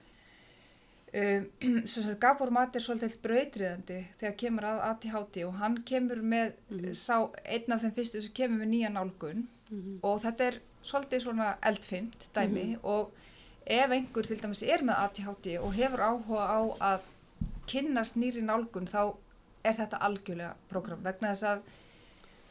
um, 1.14 1.46
Gabor 2.24 2.52
Mat 2.54 2.76
er 2.76 2.84
svolítið 2.86 3.18
brautriðandi 3.24 4.00
þegar 4.20 4.36
kemur 4.42 4.68
að 4.70 4.82
ADHD 4.90 5.44
og 5.48 5.54
hann 5.62 5.78
kemur 5.88 6.22
með 6.22 6.54
sá 6.98 7.18
einn 7.46 7.72
af 7.76 7.82
þeim 7.86 7.96
fyrstu 7.98 8.22
sem 8.22 8.34
kemur 8.38 8.62
með 8.64 8.72
nýja 8.76 8.94
nálgun 8.96 9.46
Mhm. 9.72 10.00
og 10.06 10.20
þetta 10.22 10.46
er 10.52 10.60
svolítið 10.86 11.22
svona 11.24 11.56
eldfimt 11.66 12.28
dæmi 12.36 12.78
og 12.84 13.12
ef 13.66 13.90
einhver 13.90 14.28
til 14.28 14.38
dæmis 14.38 14.62
er 14.62 14.84
með 14.86 15.00
ADHD 15.08 15.56
og 15.58 15.74
hefur 15.74 16.04
áhuga 16.06 16.44
á 16.46 16.60
að 16.94 17.00
kynnast 17.68 18.16
nýri 18.16 18.42
nálgun 18.46 18.88
þá 18.88 19.16
er 19.66 19.74
þetta 19.74 20.00
algjörlega 20.08 20.54
program 20.70 21.04
vegna 21.04 21.32
þess 21.34 21.44
að 21.44 21.62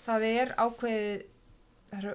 það 0.07 0.27
er 0.31 0.55
ákveðið 0.59 1.25
það 1.91 1.99
eru 2.05 2.15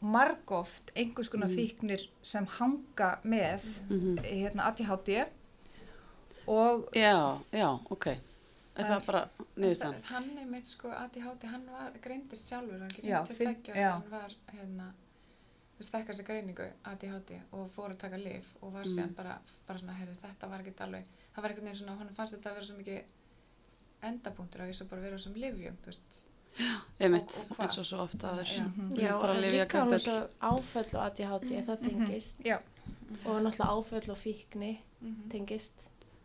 margóft 0.00 0.90
einhvers 0.96 1.28
konar 1.32 1.48
fíknir 1.48 2.02
sem 2.22 2.46
hanga 2.58 3.18
með 3.24 3.62
Mhm. 3.90 4.18
hérna, 4.24 4.66
ADHD 4.68 5.26
og 6.46 6.88
já, 6.94 7.38
já, 7.52 7.68
ok 7.90 8.06
er 8.06 8.20
Það 8.76 8.88
það 8.90 8.96
er- 9.00 9.06
bara 9.06 9.28
niðurstaðan 9.56 10.02
Hann 10.04 10.38
er 10.38 10.44
mitt 10.46 10.66
sko 10.66 10.88
ADHD, 10.90 11.46
hann 11.48 11.66
var 11.66 11.92
greindist 12.02 12.48
sjálfur, 12.50 12.78
hann 12.78 12.90
Já, 13.02 13.22
ekki 13.22 13.34
fimm- 13.34 13.54
52 13.64 13.74
já. 13.74 13.88
og 13.96 14.02
hann 14.02 14.10
var 14.10 14.30
hérna, 14.52 14.92
þekkar 15.80 16.14
sér 16.14 16.26
greiningu 16.26 16.66
ADHD 16.84 17.40
og 17.52 17.70
fór 17.74 17.90
að 17.90 17.98
taka 17.98 18.16
lif 18.18 18.56
og 18.62 18.72
var 18.74 18.84
Mm. 18.84 18.90
síðan 18.96 19.14
bara, 19.14 19.38
bara 19.66 19.78
svona, 19.78 19.94
heyrðu, 19.94 20.16
þetta 20.22 20.48
var 20.50 20.58
ekkert 20.60 20.80
alveg, 20.80 21.04
það 21.36 21.42
var 21.42 21.50
einhvern 21.52 21.66
veginn 21.68 21.76
svona, 21.82 21.96
hann 21.98 22.08
fannst 22.16 22.34
þetta 22.38 22.50
að 22.50 22.54
vera 22.54 22.66
svo 22.66 22.76
mikið 22.76 23.02
endapunktur 24.06 24.62
og 24.64 24.70
ég 24.70 24.76
svo 24.78 24.86
bara 24.90 25.02
vera 25.02 25.16
þessum 25.18 25.36
livjum, 25.40 25.76
þú 25.84 25.90
veist, 25.92 26.22
einmitt, 27.00 27.32
Og- 27.36 27.50
og 27.50 27.56
hvað? 27.56 27.66
eins 27.66 27.78
og 27.78 27.84
svo 27.84 27.98
ofta 28.04 28.30
aður 28.32 28.46
Já. 28.56 28.64
Mhm. 28.64 28.92
já, 28.96 29.20
bara 29.20 29.34
en 29.34 29.40
lifja 29.42 29.66
kartell 29.68 30.00
svo 30.00 30.28
áföll 30.40 30.94
og 30.94 31.02
ADHD, 31.06 31.62
það 31.66 31.80
tengist. 31.82 32.40
Já, 32.44 32.58
og 33.26 33.42
náttúrulega 33.42 33.72
áföll 33.76 34.08
og 34.10 34.16
fíkni 34.18 34.78
Mhm. 35.02 35.28
tengist. 35.30 35.74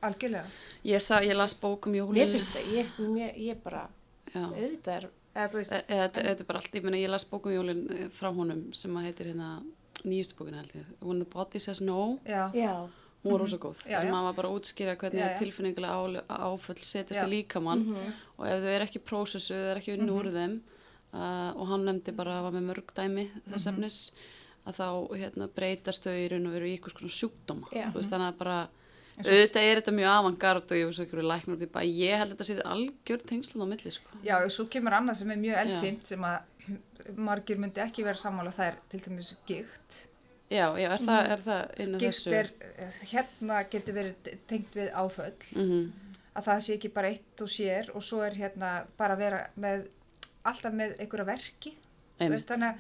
algjörlega. 0.02 0.46
Ég, 0.84 1.00
sa, 1.02 1.20
ég 1.22 1.36
las 1.36 1.54
bók 1.54 1.86
um 1.86 1.94
jólin 1.94 2.14
Mér 2.26 2.32
finnst 2.32 2.50
það, 2.50 2.74
ég, 2.74 2.88
mér, 2.98 3.36
ég 3.38 3.56
bara, 3.64 3.88
já. 4.34 4.50
auðvitað 4.50 4.88
er, 5.04 5.10
Þetta 5.34 6.18
er 6.40 6.44
bara 6.44 6.60
allt, 6.60 6.72
ég 6.74 6.84
meina 6.84 6.98
ég 6.98 7.08
las 7.10 7.24
bókum 7.26 7.52
jólin 7.54 7.90
eh, 7.92 8.08
frá 8.10 8.34
honum 8.36 8.74
sem 8.74 8.92
að 8.98 9.04
heitir 9.04 9.26
hérna 9.34 9.64
nýjustu 10.04 10.34
bókina 10.36 10.56
held 10.58 10.72
ég, 10.74 10.86
When 11.02 11.20
the 11.20 11.26
Body 11.30 11.60
Says 11.60 11.82
No. 11.82 12.18
Já, 12.26 12.52
já, 12.54 12.90
hún 13.24 13.32
var 13.36 13.40
rosa 13.44 13.58
góð, 13.62 13.78
Já, 13.86 13.96
þar 13.98 14.02
sem 14.02 14.10
já. 14.10 14.16
hann 14.16 14.28
var 14.28 14.36
bara 14.40 14.50
að 14.50 14.58
útskýra 14.60 14.96
hvernig 14.98 15.22
Já, 15.22 15.30
já. 15.30 15.40
tilfinningulega 15.40 15.94
á, 15.94 16.02
áföll 16.50 16.82
setjast 16.82 17.22
í 17.22 17.30
líkamann. 17.36 17.86
Mhm, 17.86 18.12
og 18.38 18.46
ef 18.50 18.60
þau 18.66 18.74
eru 18.76 18.86
ekki 18.90 19.02
prósessu, 19.06 19.54
þau 19.54 19.72
eru 19.72 19.80
ekki 19.84 19.96
unni 19.98 20.12
úr 20.12 20.30
þeim 20.34 20.60
uh, 21.14 21.52
og 21.56 21.66
hann 21.72 21.86
nefndi 21.86 22.16
bara 22.18 22.40
að 22.40 22.44
var 22.48 22.56
með 22.58 22.68
mörg 22.72 22.94
dæmi 22.98 23.28
þess 23.52 23.68
efnis 23.72 23.98
að 24.66 24.78
þá 24.78 24.88
hérna, 25.18 25.48
breytast 25.56 26.04
þau 26.06 26.14
í 26.18 26.28
raun 26.32 26.46
og 26.50 26.54
veru 26.54 26.70
í 26.70 26.76
eitthvað 26.78 26.98
svona 26.98 27.18
sjúkdóma. 27.18 27.70
Þú 27.72 27.98
veist, 27.98 28.12
þannig 28.14 28.30
að 28.30 28.38
bara 28.42 28.60
auðvitað 29.22 29.66
er 29.68 29.80
þetta 29.82 29.94
mjög 29.96 30.12
avantgard 30.16 30.72
og 30.72 30.78
ég 30.80 30.88
veist 30.90 31.04
ekki 31.04 31.26
læknur 31.26 31.58
því 31.60 31.68
bara 31.74 31.86
ég 31.86 32.18
held 32.22 32.32
að 32.32 32.38
þetta 32.38 32.48
sé 32.48 32.56
algjör 32.74 33.26
tengslan 33.28 33.66
á 33.66 33.68
milli 33.70 33.92
sko. 33.92 34.22
já, 34.26 34.36
og 34.40 34.52
svo 34.54 34.66
kemur 34.72 34.96
annað 34.98 35.20
sem 35.22 35.34
er 35.34 35.42
mjög 35.42 35.60
eldfimt 35.62 36.08
sem 36.08 36.24
að 36.26 37.18
margir 37.18 37.60
myndi 37.62 37.82
ekki 37.84 38.06
vera 38.06 38.18
sammála 38.18 38.54
það 38.56 38.72
er 38.72 38.80
til 38.90 39.02
dæmis 39.06 39.34
gikt 39.50 40.00
já, 40.52 40.66
já, 40.78 40.88
er 40.92 41.04
það, 41.08 41.32
er 41.36 41.44
það 41.48 41.84
inn 41.86 41.96
á 41.96 42.00
gikt 42.04 42.20
þessu? 42.20 42.38
er, 42.38 42.96
hérna 43.14 43.64
getur 43.72 43.98
verið 43.98 44.32
tengt 44.52 44.80
við 44.80 44.94
áföll. 44.94 45.36
Mm 45.56 45.92
að 46.32 46.48
það 46.48 46.62
sé 46.66 46.76
ekki 46.78 46.92
bara 46.96 47.12
eitt 47.12 47.44
og 47.44 47.52
sér 47.52 47.90
og 47.96 48.06
svo 48.06 48.22
er 48.26 48.38
hérna 48.38 48.72
bara 49.00 49.18
að 49.18 49.24
vera 49.26 49.42
með 49.60 49.88
alltaf 50.48 50.76
með 50.76 50.94
einhverja 50.98 51.28
verki. 51.28 51.74
Veist, 52.22 52.50
þannig 52.50 52.80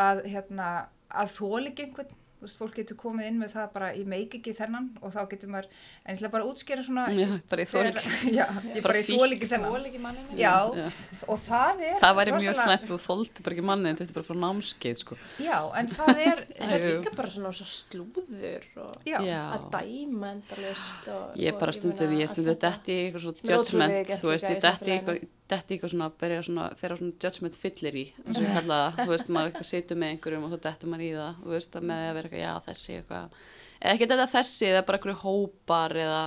að 0.00 0.22
hérna 0.28 0.68
að 1.14 1.32
ekki 1.72 1.88
einhvern 1.88 2.20
veist, 2.46 2.58
fólk 2.60 2.74
getur 2.78 2.96
komið 3.00 3.26
inn 3.30 3.38
með 3.42 3.52
það 3.56 3.68
bara 3.74 3.88
ég 3.96 4.06
meik 4.10 4.34
ekki 4.38 4.54
þennan 4.58 4.86
og 5.02 5.12
þá 5.14 5.20
getur 5.32 5.50
maður 5.54 5.68
en 5.74 6.10
ég 6.14 6.18
ætla 6.20 6.30
bara 6.34 6.44
að 6.44 6.50
útskýra 6.54 6.84
svona 6.86 7.04
Já, 7.10 7.24
þú 7.24 7.34
veist, 7.34 7.46
bara 7.50 7.64
ég 7.64 7.70
þoli 7.74 7.92
þegar- 7.94 8.08
já, 8.38 8.46
ég 8.74 8.82
Bara 8.88 9.02
þóla 9.08 9.30
ekki 9.38 9.48
þennan 9.54 9.74
Þól 9.74 9.88
ekki 9.90 10.00
manni 10.04 10.24
minn. 10.28 10.38
já, 10.40 10.54
Já. 10.78 10.86
og 11.28 11.38
það 11.48 11.84
er 11.90 11.98
það 12.04 12.16
væri 12.20 12.36
mjög 12.38 12.58
slæmt 12.62 12.90
og 12.96 13.02
þóldi 13.04 13.44
bara 13.46 13.56
ekki 13.58 13.66
manni 13.70 13.94
þetta 13.94 14.10
er 14.10 14.16
bara 14.18 14.28
frá 14.30 14.38
námskeið 14.44 15.00
sko. 15.04 15.18
já, 15.44 15.58
en 15.80 15.92
það 15.94 16.22
er 16.28 16.44
það 16.58 16.74
er 16.78 16.86
líka 16.98 17.14
bara 17.18 17.32
svona 17.34 17.54
svo 17.54 17.68
slúður 17.74 18.66
og 18.84 19.08
já, 19.08 19.18
að 19.24 19.68
dæma 19.74 20.32
endalust 20.34 21.08
og, 21.14 21.38
ég 21.40 21.58
bara 21.60 21.72
stundum, 21.76 22.12
ég 22.18 22.28
stundum 22.30 22.54
í 22.54 22.98
eitthvað 23.04 23.30
ótrúlega 23.30 23.56
judgment, 23.58 24.12
þú 24.20 24.30
veist, 24.32 24.48
í 24.48 24.54
ég 24.54 24.60
detti 24.62 24.90
í 24.90 24.98
samfélaginu. 24.98 24.98
eitthvað 24.98 25.30
detti 25.50 25.74
eitthvað 25.76 25.90
svona, 25.92 26.08
byrja 26.20 26.42
svona, 26.46 26.66
fyrir 26.80 26.96
svona 27.00 27.16
judgment 27.20 27.56
fyllir 27.60 27.96
í, 28.00 28.04
eins 28.24 28.38
og 28.38 28.42
ég 28.46 28.54
kalla 28.56 28.78
það, 28.80 29.00
þú 29.04 29.10
veist, 29.12 29.28
maður 29.36 29.50
eitthvað 29.50 29.68
situr 29.70 29.98
með 30.00 30.12
einhverjum 30.14 30.44
og 30.46 30.52
svo 30.54 30.60
dettur 30.64 30.88
maður 30.94 31.04
í 31.04 31.12
það, 31.18 31.40
þú 31.44 31.52
veist, 31.54 31.76
að 31.80 31.88
með 31.90 32.04
að 32.08 32.14
vera 32.18 32.28
eitthvað, 32.30 32.44
já, 32.44 32.54
þessi 32.68 32.94
eitthvað, 32.98 33.40
eða 33.84 33.94
ekki 33.98 34.08
þetta 34.14 34.28
þessi, 34.34 34.68
eða 34.72 34.84
bara 34.88 34.98
einhverju 35.00 35.20
hópar 35.24 35.96
eða 36.04 36.22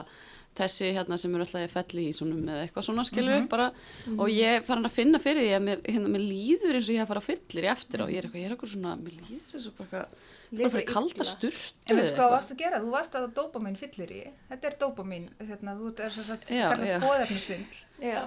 þessi 0.57 0.88
hérna 0.95 1.17
sem 1.21 1.33
eru 1.38 1.45
alltaf 1.45 1.65
í 1.65 1.69
felli 1.74 2.03
í 2.09 2.13
svona 2.17 2.53
eða 2.55 2.62
eitthvað 2.67 2.86
svona 2.88 3.03
skilur 3.05 3.36
Mhm. 3.38 3.47
bara. 3.51 3.67
Og 4.17 4.27
ég 4.33 4.63
farin 4.65 4.86
að 4.89 4.95
finna 4.95 5.19
fyrir 5.21 5.43
því 5.45 5.51
að 5.57 5.65
mér, 5.67 5.81
hérna, 5.86 6.09
mér 6.09 6.24
líður 6.25 6.74
eins 6.79 6.88
og 6.89 6.95
ég 6.95 7.01
hef 7.03 7.09
farið 7.12 7.21
að 7.21 7.29
fyllir 7.29 7.63
í 7.67 7.71
eftir 7.74 8.01
og 8.01 8.09
ég 8.09 8.17
er 8.17 8.24
eitthvað, 8.25 8.41
ég 8.41 8.45
er 8.50 8.55
eitthvað 8.55 8.71
svona, 8.74 8.95
mér 8.97 9.13
líður 9.21 9.53
eins 9.53 9.67
og 9.67 9.75
bara 9.77 9.86
eitthvað, 9.86 10.07
Lifir 10.51 10.72
fyrir 10.72 10.86
kalda 10.88 11.13
illa. 11.18 11.25
sturtu 11.27 11.92
En 11.92 11.98
veist 12.00 12.16
hvað 12.16 12.30
varst 12.32 12.51
að 12.54 12.60
gera? 12.62 12.80
Þú 12.84 12.92
varst 12.94 13.16
að 13.20 13.25
dopamin 13.36 13.75
fyllir 13.80 14.13
í. 14.16 14.22
Þetta 14.51 14.70
er 14.70 14.75
dopamin, 14.80 15.25
hérna, 15.42 15.74
þú 15.75 15.89
ert 15.92 16.01
þess 16.06 16.32
að 16.32 16.46
Já, 16.56 16.63
kallast 16.72 16.92
já. 16.94 17.00
bóðefnisvindl. 17.04 17.82
já, 18.00 18.22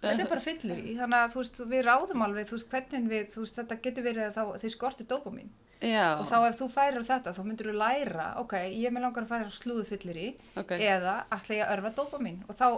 Þetta 0.00 0.22
er 0.24 0.30
bara 0.32 0.40
fyllir 0.46 0.80
í. 0.80 0.96
Þannig 0.96 1.20
að 1.20 1.34
þú 1.36 1.42
veist, 1.42 1.60
við 1.74 1.84
ráðum 1.90 2.24
alveg, 2.26 2.48
þú 2.48 2.56
veist, 2.58 2.70
hvernig 2.72 3.08
við, 3.12 3.24
þú 3.34 3.44
veist, 3.44 3.58
þetta 3.60 3.78
getur 3.84 4.06
verið 4.08 4.24
að 4.30 4.36
þá, 4.38 4.58
þið 4.64 4.74
skortir 4.76 5.06
dopamin. 5.12 5.50
Já, 5.84 6.06
Og 6.16 6.24
þá 6.30 6.36
ef 6.48 6.54
þú 6.56 6.66
færir 6.72 7.04
þetta, 7.04 7.32
þá 7.36 7.42
myndir 7.44 7.66
þú 7.68 7.74
læra, 7.76 8.28
ok, 8.40 8.54
ég 8.72 8.86
er 8.88 8.94
með 8.96 9.02
langar 9.04 9.26
að 9.26 9.32
fara 9.34 9.50
slúðu 9.52 9.84
fyllir 9.84 10.16
í, 10.16 10.28
ok, 10.56 10.70
eða 10.80 11.18
ætla 11.36 11.58
ég 11.58 11.66
að 11.66 11.74
örfa 11.76 11.90
dopamin. 11.98 12.38
Og 12.48 12.56
þá, 12.56 12.68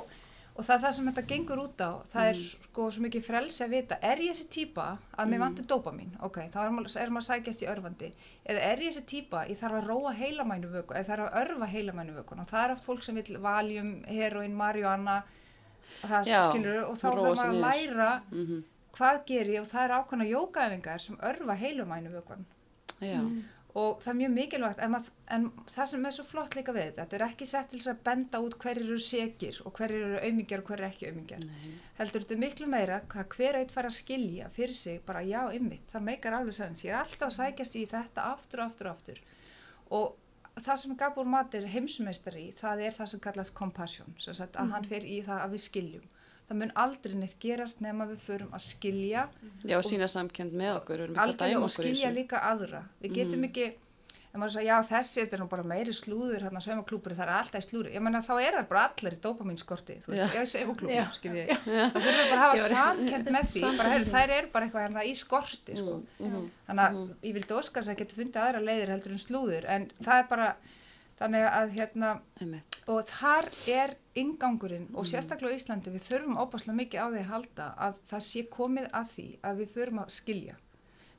og 0.59 0.65
það 0.67 0.75
er 0.75 0.81
það 0.83 0.95
sem 0.97 1.09
þetta 1.09 1.23
gengur 1.31 1.61
út 1.63 1.83
á. 1.87 1.91
Það 2.13 2.29
er 2.33 2.39
sko 2.43 2.87
svo 2.91 3.03
mikið 3.05 3.23
frelsi 3.29 3.63
að 3.65 3.75
vita 3.77 3.99
er 4.03 4.19
ég 4.25 4.33
þessi 4.35 4.47
típa 4.57 4.87
að 5.15 5.29
mér 5.31 5.43
vantir 5.45 5.67
dopamin 5.71 6.11
ok, 6.27 6.39
þá 6.51 6.59
er 6.65 6.73
maður, 6.75 6.95
að 7.23 7.27
sækjast 7.29 7.63
í 7.63 7.69
örfandi 7.71 8.09
eða 8.45 8.65
er 8.73 8.83
ég 8.83 8.91
þessi 8.97 9.05
típa, 9.13 9.45
ég 9.47 9.61
þarf 9.61 9.79
að 9.79 9.87
róa 9.93 10.13
heilamænu 10.19 10.73
vöku, 10.73 10.95
eða 10.99 11.09
þarf 11.13 11.29
að 11.29 11.39
örfa 11.45 11.69
heilamænu 11.75 12.17
vökun 12.19 12.43
og 12.43 12.49
það 12.51 12.65
er 12.65 12.75
oft 12.75 12.89
fólk 12.91 13.07
sem 13.07 13.15
vil 13.21 13.39
valjum 13.45 13.93
heroin, 14.11 14.57
marihuana 14.59 15.21
það 16.03 16.27
Já, 16.33 16.41
skilur 16.51 16.83
og 16.89 16.97
þá 16.99 17.07
þarf 17.07 17.23
maður 17.23 17.45
að 17.47 17.63
læra 17.63 18.11
Mhm. 18.33 18.59
hvað 18.99 19.21
ger 19.31 19.47
ég 19.55 19.61
og 19.63 19.69
það 19.71 19.85
er 19.85 19.95
ákveðna 20.01 20.27
jókaæfingar 20.33 20.99
sem 21.01 21.17
örfa 21.23 21.55
heilumænu 21.63 22.11
vökun 22.19 22.45
Já, 23.01 23.21
og 23.77 23.99
það 24.01 24.11
er 24.11 24.17
mjög 24.19 24.31
mikilvægt 24.33 24.79
en, 24.81 24.93
mað, 24.95 25.09
en 25.35 25.43
það 25.69 25.89
sem 25.91 26.07
er 26.09 26.15
svo 26.17 26.25
flott 26.25 26.55
líka 26.57 26.73
við 26.73 26.87
þetta 26.87 27.03
þetta 27.03 27.19
er 27.19 27.25
ekki 27.27 27.49
sett 27.49 27.69
til 27.73 27.81
að 27.83 27.99
benda 28.07 28.41
út 28.45 28.57
hverjir 28.63 28.87
eru 28.87 29.01
sekir 29.05 29.59
og 29.65 29.75
hverjir 29.77 30.07
eru 30.07 30.23
aumingjar 30.23 30.63
og 30.63 30.71
hverjir 30.71 30.85
eru 30.87 30.89
ekki 30.89 31.11
aumingjar. 31.11 31.43
Nei, 31.45 31.75
heldur 31.99 32.25
þetta 32.25 32.41
miklu 32.45 32.71
meira 32.73 33.01
hvað 33.13 33.37
hver 33.37 33.59
eitt 33.61 33.75
fara 33.75 33.93
að 33.93 33.99
skilja 33.99 34.49
fyrir 34.55 34.79
sig 34.79 35.03
bara 35.07 35.25
já 35.27 35.43
ymmit, 35.59 35.85
það 35.93 36.07
meikar 36.09 36.39
alveg 36.39 36.57
sens 36.57 36.87
ég 36.87 36.95
er 36.95 37.03
alltaf 37.03 37.29
að 37.29 37.37
sækjast 37.37 37.77
í 37.77 37.85
þetta 37.93 38.31
aftur 38.33 38.65
og 38.65 38.73
aftur 38.73 38.89
og 38.89 38.97
aftur. 38.97 39.23
Og 39.99 40.65
það 40.65 40.81
sem 40.83 40.97
Gabor 40.99 41.29
Mater 41.29 41.65
er 41.65 41.73
heimsmeistari 41.75 42.49
í 42.49 42.55
það 42.57 42.87
er 42.87 42.97
það 42.97 43.13
sem 43.13 43.25
kallast 43.29 43.55
compassion 43.59 44.17
sem 44.19 44.35
sagt, 44.35 44.57
að 44.57 44.73
hann 44.75 44.89
fer 44.89 45.05
í 45.05 45.21
það 45.27 45.45
að 45.45 45.55
við 45.55 45.67
skiljum 45.69 46.09
það 46.49 46.61
mun 46.63 46.73
aldrei 46.85 47.15
neitt 47.15 47.37
gerast 47.43 47.83
nema 47.85 48.07
við 48.09 48.23
förum 48.25 48.55
að 48.57 48.65
skilja 48.65 49.27
já, 49.65 49.77
og 49.79 49.85
sína 49.85 50.09
samkend 50.09 50.53
með 50.57 50.79
okkur, 50.81 51.05
að 51.13 51.37
dæma 51.43 51.67
og 51.67 51.71
skilja 51.75 52.11
líka 52.15 52.41
aðra. 52.49 52.87
Við 53.03 53.21
getum 53.21 53.45
ekki 53.51 53.75
en 54.29 54.43
maður 54.43 54.53
sagði, 54.59 54.69
já 54.69 54.77
þessi, 54.85 55.21
þetta 55.23 55.37
er 55.37 55.41
nú 55.43 55.47
bara 55.51 55.65
meiri 55.67 55.93
slúður 55.97 56.45
hérna 56.45 56.61
saumaklúpur, 56.63 57.15
það 57.17 57.25
er 57.25 57.33
alltaf 57.39 57.65
slúður 57.65 57.89
ég 57.95 58.03
menna 58.05 58.21
þá 58.25 58.33
er 58.45 58.57
það 58.59 58.67
bara 58.71 58.83
allir 58.91 59.17
í 59.17 59.21
dopaminskorti 59.25 59.97
þú 60.05 60.13
veist, 60.13 60.35
Já. 60.37 60.43
saumaklúpur, 60.53 60.95
Já. 60.95 61.05
skilji 61.17 61.45
það 61.49 61.97
þurfum 61.97 62.19
við 62.19 62.33
bara 62.33 62.39
að 62.39 62.43
hafa 62.45 62.69
samkend 62.75 63.31
með 63.35 63.49
því. 63.55 63.63
Bara, 63.81 63.93
heyrðu, 63.95 64.11
þær 64.13 64.35
eru 64.37 64.51
bara 64.53 64.69
eitthvað 64.69 64.85
hérna 64.85 65.05
í 65.09 65.15
skorti 65.19 65.79
sko. 65.81 65.97
Mhm. 66.21 66.51
þannig 66.69 66.85
að 66.85 66.99
ég 67.31 67.39
vildi 67.39 67.57
óska 67.59 67.81
þess 67.81 67.93
að 67.95 68.01
geta 68.03 68.19
fundið 68.21 68.43
aðra 68.45 68.65
leiðir 68.69 68.93
heldur 68.95 69.17
en 69.17 69.25
slúður 69.25 69.69
en 69.77 69.89
það 69.99 70.19
er 70.23 70.29
bara 70.29 70.49
þannig 71.19 71.47
að 71.51 71.73
hérna 71.79 72.11
Einmitt. 72.41 72.77
og 72.89 73.07
þar 73.11 73.49
er 73.75 73.95
ingangurinn 74.19 74.87
og 74.95 75.07
sérstaklega 75.09 75.55
á 75.55 75.59
Íslandi 75.59 75.91
við 75.95 76.07
þurfum 76.09 76.39
óbáslega 76.43 76.77
mikið 76.79 77.01
á 77.03 77.07
því 77.13 77.23
að 77.25 77.33
halda 77.33 77.67
að 77.89 77.99
það 78.11 78.25
sé 78.29 78.43
komið 78.55 78.89
að 79.01 79.09
því 79.15 79.27
að 79.51 79.63
við 79.63 79.73
þurfum 79.77 80.03
að 80.05 80.13
skilja 80.19 80.57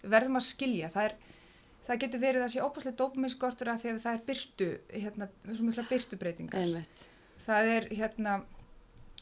við 0.03 0.13
verðum 0.15 0.39
að 0.39 0.45
skilja 0.49 0.89
það, 0.93 1.03
er, 1.09 1.15
það 1.89 2.01
getur 2.05 2.23
verið 2.23 2.45
að 2.45 2.53
sé 2.55 2.63
óbáslega 2.63 2.99
dopaminskortur 3.03 3.71
að 3.73 3.81
því 3.83 3.89
að 3.93 4.01
það 4.05 4.13
er 4.19 4.25
byrtu 4.31 4.69
hérna, 5.03 5.29
svo 5.53 5.67
mikla 5.67 5.87
byrtubreitingar 5.89 6.61
Einmitt. 6.63 7.03
það 7.43 7.71
er 7.75 7.89
hérna 7.99 8.37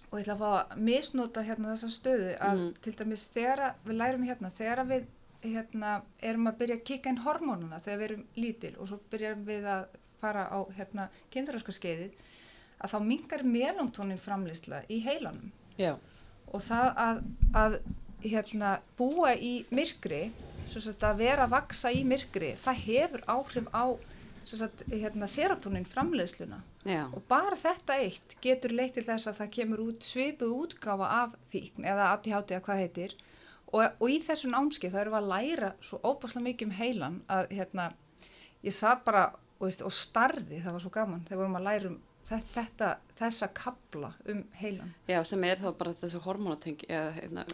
og 0.08 0.20
ég 0.22 0.24
ætla 0.24 0.36
að 0.38 0.42
fá 0.46 0.50
að 0.62 0.82
misnota 0.88 1.42
hérna 1.44 1.74
þessa 1.74 1.90
stöðu 1.92 2.34
að 2.40 2.58
Mm. 2.62 2.74
til 2.82 2.94
dæmis 2.96 3.26
þegar 3.34 3.74
við 3.86 3.98
lærum 4.00 4.24
hérna, 4.24 4.52
þegar 4.56 4.86
við 4.88 5.08
hérna, 5.44 6.02
erum 6.24 6.48
að 6.48 6.58
byrja 6.62 6.76
að 6.78 6.84
kika 6.88 7.10
inn 7.12 7.18
hormónuna 7.26 7.80
þegar 7.84 7.98
við 8.00 8.06
erum 8.12 8.24
lítil 8.38 8.72
og 8.80 8.88
svo 8.88 9.00
byrjum 9.12 9.44
við 9.46 9.66
að 9.68 9.84
fara 10.22 10.48
á 10.50 10.60
hérna 10.78 11.08
kynþróska 11.34 11.76
skeiðið 11.76 12.18
að 12.78 12.94
þá 12.94 13.00
mingar 13.06 13.44
melontónin 13.48 14.22
framleysla 14.22 14.84
í 14.94 15.00
heilanum. 15.06 15.52
Já, 15.78 15.96
og 16.54 16.64
það 16.66 16.92
að, 17.04 17.24
að 17.58 17.80
hérna, 18.24 18.78
búa 18.98 19.34
í 19.36 19.62
myrkri 19.74 20.28
sagt, 20.68 21.04
að 21.06 21.24
vera 21.24 21.46
að 21.46 21.54
vaksa 21.56 21.92
í 21.94 22.04
myrkri 22.08 22.54
það 22.60 22.84
hefur 22.88 23.26
áhrif 23.30 23.70
á 23.72 23.86
sagt, 24.48 24.84
hérna, 24.90 25.28
serotonin 25.28 25.88
framleysluna 25.88 26.62
já, 26.88 27.04
og 27.12 27.24
bara 27.30 27.58
þetta 27.60 27.98
eitt 28.04 28.38
getur 28.44 28.76
leitt 28.76 28.96
til 28.98 29.06
þess 29.08 29.30
að 29.30 29.42
það 29.42 29.54
kemur 29.58 29.84
út 29.84 30.08
svipuð 30.08 30.54
útgáfa 30.56 31.10
af 31.22 31.38
fíkn 31.52 31.88
eða 31.88 32.12
ADHD 32.16 32.56
eða 32.56 32.66
hvað 32.68 32.84
heitir. 32.84 33.18
Og, 33.68 33.84
og 33.84 34.08
í 34.08 34.22
þessu 34.24 34.48
námskeið 34.48 34.94
þá 34.94 35.00
erum 35.02 35.16
við 35.18 35.20
að 35.20 35.32
læra 35.34 35.72
svo 35.84 36.00
óbúslega 36.00 36.46
mikið 36.46 36.70
um 36.70 36.78
heilan 36.78 37.18
að 37.28 37.50
hérna, 37.58 37.90
ég 38.64 38.76
satt 38.76 39.04
bara 39.04 39.26
og, 39.60 39.66
veist, 39.68 39.82
og 39.86 39.94
starði, 39.94 40.62
það 40.64 40.76
var 40.78 40.84
svo 40.86 40.92
gaman 40.94 41.26
þegar 41.28 41.42
vorum 41.44 41.58
að 41.60 41.68
læra 41.68 41.90
um 41.92 41.98
þetta, 42.28 42.54
þetta 42.60 42.88
þessa 43.18 43.48
kabla 43.56 44.10
um 44.34 44.42
heilan 44.60 44.90
já, 45.08 45.20
sem 45.26 45.44
er 45.48 45.62
þá 45.62 45.70
bara 45.80 45.94
þessi 46.02 46.20
hormónatengi, 46.26 46.90
eða 46.92 47.12
hérna, 47.16 47.46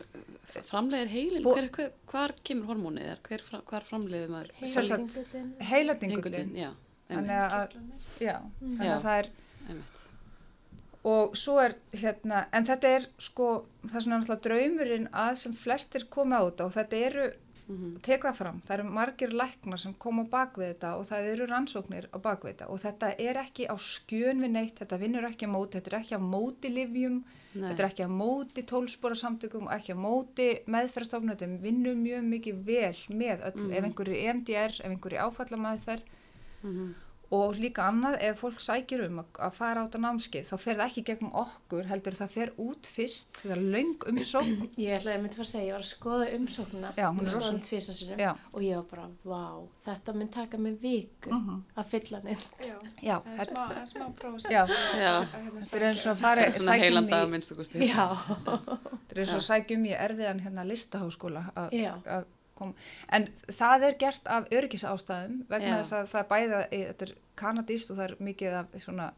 framleiðir 0.66 1.12
heilin, 1.14 1.44
Bo- 1.46 1.54
hver, 1.58 1.68
hver, 1.78 1.92
hvar 2.10 2.34
kemur 2.44 2.72
hormónið 2.74 3.06
þér, 3.12 3.22
hver, 3.30 3.44
fra- 3.50 3.62
hvar 3.70 3.86
framleiðir 3.90 4.32
maður? 4.34 4.50
Sem 4.66 4.88
sagt, 4.88 5.20
Heiladingullinn. 5.20 5.52
heiladingullin 5.70 6.18
Engullin, 6.18 6.56
já, 6.64 6.72
þannig 7.12 7.44
að, 7.44 7.76
já, 8.24 8.36
þannig 8.64 8.88
Já. 8.90 8.96
að 8.98 9.06
það 9.08 9.20
er 9.22 9.30
einmitt, 9.70 10.00
og 11.14 11.34
svo 11.36 11.58
er 11.60 11.74
hérna, 12.00 12.46
en 12.56 12.66
þetta 12.68 12.92
er 12.98 13.08
sko, 13.22 13.48
það 13.84 13.96
er 14.00 14.06
svona 14.06 14.20
náttúrulega 14.22 14.46
draumurinn 14.48 15.08
að 15.12 15.34
sem 15.42 15.56
flestir 15.60 16.06
koma 16.10 16.40
á 16.40 16.44
og 16.48 16.72
þetta 16.74 17.02
eru, 17.10 17.26
Mhm. 17.68 18.02
tek 18.04 18.22
það 18.26 18.36
fram, 18.36 18.58
það 18.68 18.74
eru 18.80 18.84
margir 18.92 19.32
læknar 19.34 19.80
sem 19.80 19.94
koma 19.94 20.24
á 20.28 20.32
bakvið 20.34 20.68
þetta 20.74 20.90
og 21.00 21.06
það 21.08 21.28
eru 21.34 21.46
rannsóknir 21.48 22.08
á 22.12 22.18
bakvið 22.20 22.50
þetta 22.52 22.68
og 22.70 22.80
þetta 22.84 23.12
er 23.20 23.36
ekki 23.40 23.68
á 23.72 23.76
skjön 23.80 24.42
við 24.44 24.52
neitt, 24.52 24.76
þetta 24.82 25.00
vinnur 25.00 25.24
ekki 25.30 25.48
á 25.48 25.54
móti, 25.56 25.80
þetta 25.80 25.92
er 25.94 26.00
ekki 26.02 26.18
á 26.20 26.22
móti 26.24 26.70
livjum, 26.74 27.24
Nei. 27.56 27.70
þetta 27.72 27.80
er 27.84 27.90
ekki 27.90 28.04
á 28.04 28.12
móti 28.12 28.66
tólspora 28.68 29.16
samtökum 29.16 29.68
og 29.68 29.74
ekki 29.78 29.96
á 29.96 30.04
móti 30.04 30.50
meðferðstofnum, 30.68 31.32
þetta 31.38 31.62
vinnur 31.64 31.96
mjög 31.96 32.24
mikið 32.34 32.64
vel 32.68 32.98
með 33.16 33.48
öll, 33.48 33.72
ef 33.72 33.84
einhverju 33.88 34.20
EMDR, 34.28 34.74
ef 34.84 34.92
einhverju 34.92 35.20
áfallamaðferð 35.30 36.04
Mhm. 36.64 36.96
Og 37.34 37.56
líka 37.58 37.88
annað 37.90 38.16
ef 38.28 38.42
fólk 38.44 38.60
sækir 38.62 39.02
um 39.08 39.22
að, 39.24 39.30
að 39.48 39.54
fara 39.58 39.84
át 39.88 39.96
á 39.98 40.00
námskeið 40.04 40.50
þá 40.52 40.56
fer 40.62 40.76
það 40.78 40.86
ekki 40.92 41.04
gegnum 41.08 41.32
okkur 41.42 41.88
heldur 41.90 42.18
það 42.20 42.34
fer 42.36 42.52
út 42.62 42.90
fyrst 42.94 43.40
það 43.42 43.54
er 43.56 43.62
löng 43.76 44.06
umsókn 44.12 44.68
Ég 44.84 44.98
ætlaði 45.00 45.16
að 45.18 45.24
myndi 45.24 45.40
fara 45.40 45.48
að 45.48 45.52
segja, 45.54 45.66
ég 45.68 45.74
var 45.78 45.86
að 45.86 45.90
skoða 45.94 46.28
umsóknuna 46.38 46.92
er 48.14 48.36
og 48.54 48.62
ég 48.68 48.76
var 48.78 48.86
bara, 48.92 49.08
vá, 49.24 49.44
þetta 49.88 50.16
mun 50.20 50.32
taka 50.38 50.58
mig 50.62 50.78
viku 50.84 51.32
Mhm. 51.34 51.64
að 51.82 51.86
fylla 51.90 52.20
hann 52.20 52.28
inn. 52.36 52.44
Já, 53.02 53.16
er 53.18 53.40
þetta, 53.40 53.64
er 53.82 53.88
smá 53.90 54.06
prósess. 54.20 54.52
Já. 54.54 54.64
Já. 55.00 55.14
hérna 55.34 55.62
þetta 55.64 55.78
er 55.80 55.86
eins 55.90 56.06
og 56.06 56.12
að 56.14 56.22
fara 56.22 56.44
um 56.46 56.54
þetta 58.04 59.16
er 59.16 59.22
eins 59.24 59.34
og 59.34 59.40
að 59.42 59.48
sækja 59.48 59.78
um 59.80 59.86
í 59.90 59.94
erfiðan 59.98 60.42
hérna 60.46 60.66
listaháskóla 60.70 61.44
að, 61.56 61.74
Að 62.54 62.60
koma 62.62 62.90
en 63.18 63.30
það 63.50 63.88
er 63.90 64.00
gert 64.06 64.28
af 64.30 64.50
örgisástæðum 64.54 65.40
vegna 65.50 65.78
þess 65.82 65.96
að 66.00 66.12
það 66.14 66.28
bæða 66.34 66.66
þetta 66.74 67.08
er 67.08 67.16
kanadist 67.40 67.90
og 67.90 67.98
það 67.98 68.10
er 68.10 68.20
mikið 68.30 68.60
af 68.60 68.76
svona 68.84 69.14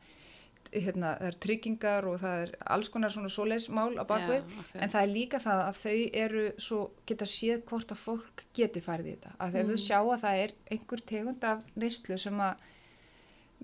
hérna, 0.76 1.16
það 1.20 1.30
er 1.30 1.38
tryggingar 1.46 2.08
og 2.10 2.20
það 2.22 2.44
er 2.44 2.54
alls 2.76 2.92
konar 2.92 3.14
svona 3.14 3.32
svoleiðsmál 3.32 3.96
á 4.00 4.04
bakvið 4.08 4.40
Já, 4.40 4.62
ok. 4.62 4.72
En 4.76 4.94
það 4.94 5.02
er 5.02 5.12
líka 5.14 5.42
það 5.44 5.64
að 5.66 5.82
þau 5.82 5.98
eru 6.26 6.46
svo 6.68 6.80
geta 7.08 7.28
séð 7.30 7.66
hvort 7.70 7.94
að 7.94 8.02
fólk 8.02 8.46
geti 8.58 8.84
farið 8.84 9.12
í 9.12 9.16
þetta. 9.16 9.36
Að 9.40 9.58
þegar 9.58 9.70
þau 9.70 9.84
sjá 9.86 10.00
að 10.00 10.24
það 10.24 10.42
er 10.46 10.56
einhver 10.76 11.04
tegund 11.12 11.48
af 11.52 11.70
neyslu 11.76 12.18
sem 12.22 12.42
að 12.48 12.66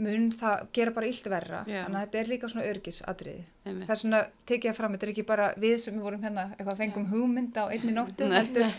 mun 0.01 0.29
það 0.33 0.61
gera 0.77 0.93
bara 0.95 1.09
illt 1.11 1.27
verra. 1.33 1.63
Já. 1.67 1.81
Þannig 1.83 1.97
að 1.99 2.05
þetta 2.05 2.21
er 2.21 2.31
líka 2.31 2.51
svona 2.51 2.69
örgisadriði. 2.69 3.43
Einmitt. 3.65 3.87
Það 3.87 3.95
er 3.95 4.01
svona 4.01 4.21
tekið 4.49 4.69
það 4.69 4.77
fram, 4.79 4.95
þetta 4.95 5.07
er 5.07 5.13
ekki 5.13 5.27
bara 5.27 5.49
við 5.61 5.75
sem 5.83 5.97
við 5.97 6.07
vorum 6.07 6.23
hérna 6.25 6.47
eitthvað 6.55 6.79
fengum 6.79 7.09
hugmynd 7.11 7.59
á 7.59 7.65
einni 7.67 7.95
nóttu. 7.95 8.29
Heldur, 8.31 8.71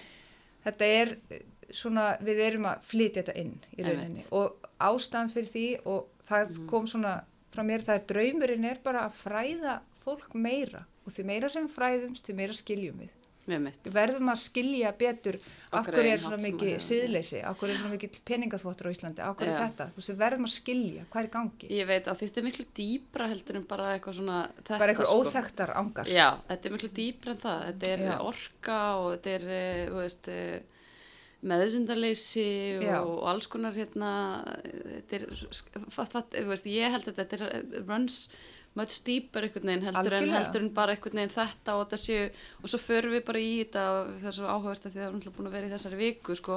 þetta 0.65 0.85
er 1.01 1.17
eh, 1.31 1.43
svona, 1.73 2.17
við 2.21 2.41
erum 2.47 2.67
að 2.71 2.83
flytja 2.83 3.23
þetta 3.23 3.37
inn 3.41 3.55
í 3.79 3.83
rauninni. 3.87 4.25
Og 4.33 4.69
ástæðan 4.81 5.33
fyrir 5.33 5.51
því 5.55 5.67
og 5.87 6.09
það 6.29 6.51
Mhm. 6.51 6.67
kom 6.69 6.87
svona 6.87 7.25
frá 7.53 7.63
mér, 7.65 7.81
það 7.85 7.95
er 8.01 8.07
draumurinn 8.13 8.65
er 8.65 8.79
bara 8.85 9.07
að 9.09 9.17
fræða 9.23 9.81
fólk 10.05 10.35
meira. 10.35 10.85
Og 11.07 11.13
því 11.13 11.25
meira 11.25 11.49
sem 11.51 11.69
fræðumst, 11.69 12.25
því 12.27 12.35
meira 12.35 12.53
skiljum 12.53 12.99
við. 13.03 13.11
Verðum 13.43 14.29
að 14.31 14.39
skilja 14.39 14.93
betur 14.95 15.37
hverju 15.43 15.99
eigin 15.99 16.13
er 16.13 16.21
svona 16.23 16.39
mikið 16.45 16.77
af 17.43 17.57
hverju 17.59 17.73
er 17.73 17.81
svona 17.81 17.95
mikið 17.97 18.19
peningaþvottur 18.29 18.87
á 18.87 18.95
Íslandi, 18.95 19.25
hverju 19.35 19.51
er 19.51 19.59
þetta. 19.65 19.87
Þú 19.91 19.99
veist, 19.99 20.13
verðum 20.21 20.47
að 20.47 20.53
skilja 20.55 21.07
hvað 21.11 21.23
er 21.25 21.31
gangi. 21.33 21.71
Ég 21.75 21.89
veit 21.91 22.11
að 22.13 22.21
þetta 22.23 22.41
er 22.41 22.47
miklu 22.47 22.67
dýbra 22.79 23.29
heldur 23.33 23.59
en 23.59 23.67
bara 23.73 23.89
eitthvað 23.97 24.19
svona 24.21 24.39
þetta, 24.61 24.79
Bara 24.79 24.95
einhver 24.95 25.11
sko. 25.11 25.19
óþekktar 25.25 25.75
ángar. 25.75 26.13
Já, 26.13 26.29
þetta 26.53 26.71
er 26.71 26.77
miklu 26.77 26.93
dýbra 27.01 27.35
en 27.35 27.43
það. 27.43 27.67
Þetta 27.73 27.91
er 27.97 28.05
Já. 28.07 28.15
orka 28.31 28.79
og 29.01 29.11
þetta 29.17 29.35
er, 29.35 29.49
eh, 29.59 29.83
þú 29.91 29.99
veist, 30.05 30.29
eh, 30.29 30.61
meðsundaleysi 31.43 32.49
Já. 32.79 33.01
og, 33.03 33.13
og 33.19 33.29
alls 33.33 33.51
konar 33.51 33.75
hérna, 33.75 34.15
þetta 34.63 35.19
er, 35.19 35.27
þú 35.35 36.49
veist, 36.53 36.71
ég 36.71 36.95
held 36.95 37.11
að 37.11 37.19
þetta 37.19 37.41
er 37.41 37.47
eh, 37.51 37.81
runs 37.83 38.29
much 38.79 39.03
deeper 39.05 39.45
einhvern 39.45 39.69
veginn 39.69 39.83
heldur 39.85 40.15
en, 40.17 40.23
Algjörlega. 40.23 40.39
heldur 40.47 40.63
en 40.65 40.71
bara 40.77 40.95
einhvern 40.95 41.19
veginn 41.21 41.33
þetta 41.35 41.75
og 41.77 41.83
þetta 41.85 41.99
séu, 42.01 42.29
og 42.63 42.71
svo 42.73 42.79
förum 42.81 43.13
við 43.13 43.25
bara 43.29 43.43
í 43.43 43.51
þetta 43.61 43.83
og 43.93 44.13
það 44.23 44.29
er 44.31 44.37
svo 44.39 44.47
áhugast 44.53 44.87
að 44.89 44.95
því 44.95 44.99
að 44.99 45.03
það 45.03 45.09
er 45.09 45.17
náttúrulega 45.19 45.37
búin 45.37 45.51
að 45.51 45.57
vera 45.59 45.69
í 45.69 45.73
þessari 45.75 45.99
viku, 46.01 46.37
sko. 46.41 46.57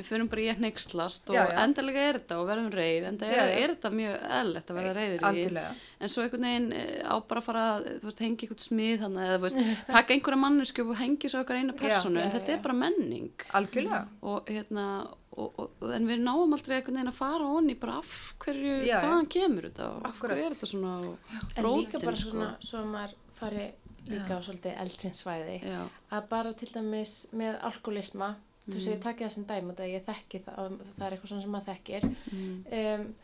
Við 0.00 0.08
förum 0.08 0.30
bara 0.32 0.42
í 0.42 0.48
að 0.50 0.62
neykslast 0.66 1.30
og 1.30 1.36
Já, 1.38 1.42
já. 1.46 1.54
endalega 1.62 2.04
er 2.08 2.18
þetta 2.18 2.40
og 2.42 2.48
verðum 2.50 2.72
reyð, 2.74 3.06
enda 3.12 3.28
er, 3.28 3.32
Já, 3.38 3.44
já. 3.46 3.62
er 3.62 3.74
þetta 3.76 3.92
mjög 4.00 4.18
eðlilegt 4.40 4.72
að 4.74 4.82
í 4.82 4.84
því. 4.92 5.22
Algjörlega. 5.30 5.72
En 6.02 6.08
svo 6.12 6.24
einhvern 6.26 6.46
veginn 6.48 6.68
eh, 6.72 7.00
á 7.06 7.14
bara 7.22 7.40
að 7.40 7.46
fara 7.46 7.64
að 7.76 7.88
veist, 8.02 8.22
hengi 8.26 8.46
einhvern 8.48 8.64
smið 8.66 9.04
þannig 9.06 9.34
veist, 9.46 9.62
taka 9.86 10.16
einhverja 10.16 10.42
mannesku 10.42 10.82
og 10.88 10.96
hengi 10.98 11.30
svo 11.30 11.44
okkar 11.44 11.60
eina 11.62 11.72
personu 11.78 12.18
Já, 12.18 12.26
en 12.26 12.34
þetta 12.34 12.56
er 12.56 12.62
bara 12.64 12.74
menning 12.82 13.30
Algjörlega. 13.54 14.02
og 14.26 14.50
hérna 14.50 14.86
og, 15.36 15.58
og, 15.58 15.70
og- 15.80 15.92
en 15.96 16.06
við 16.06 16.20
náum 16.22 16.52
aldrei 16.52 16.76
einhvern 16.76 16.94
veginn 16.98 17.08
að 17.12 17.18
fara 17.18 17.44
onni 17.58 17.74
bara 17.74 17.98
af 17.98 18.34
hverju, 18.38 18.74
Já, 18.84 18.86
já. 18.86 19.00
hvaðan 19.00 19.28
kemur 19.28 19.62
þetta 19.70 19.88
og 19.96 20.06
af 20.06 20.20
hverju 20.20 20.44
er 20.46 20.50
þetta 20.56 20.66
svona 20.66 20.94
og 20.98 21.18
en 21.56 21.64
líka 21.64 21.98
bara 22.04 22.16
sko. 22.16 22.30
svona, 22.30 22.56
svo 22.60 22.78
að 22.78 22.90
maður 22.94 23.14
fari 23.34 23.66
líka 24.08 24.34
á 24.36 24.40
svolítið 24.42 24.80
eldfinsvæði 24.82 25.58
já, 25.62 25.82
að 26.12 26.28
bara 26.28 26.52
til 26.52 26.68
dæmis 26.74 27.14
með 27.34 27.60
alkoholisma 27.62 28.34
þú 28.68 28.74
veist, 28.74 28.88
Mhm. 28.88 28.94
ég 28.96 29.02
takki 29.02 29.24
það 29.24 29.30
sem 29.32 29.44
dæmi 29.44 29.72
út 29.72 29.80
að 29.80 29.92
ég 29.94 30.04
þekki 30.06 30.42
það, 30.44 30.58
og 30.58 30.80
það 30.98 31.06
er 31.06 31.12
eitthvað 31.16 31.28
svona 31.28 31.42
sem 31.42 31.50
maður 31.50 31.70
þekkir 31.72 32.04
mm, 32.32 32.66
um, 32.72 33.14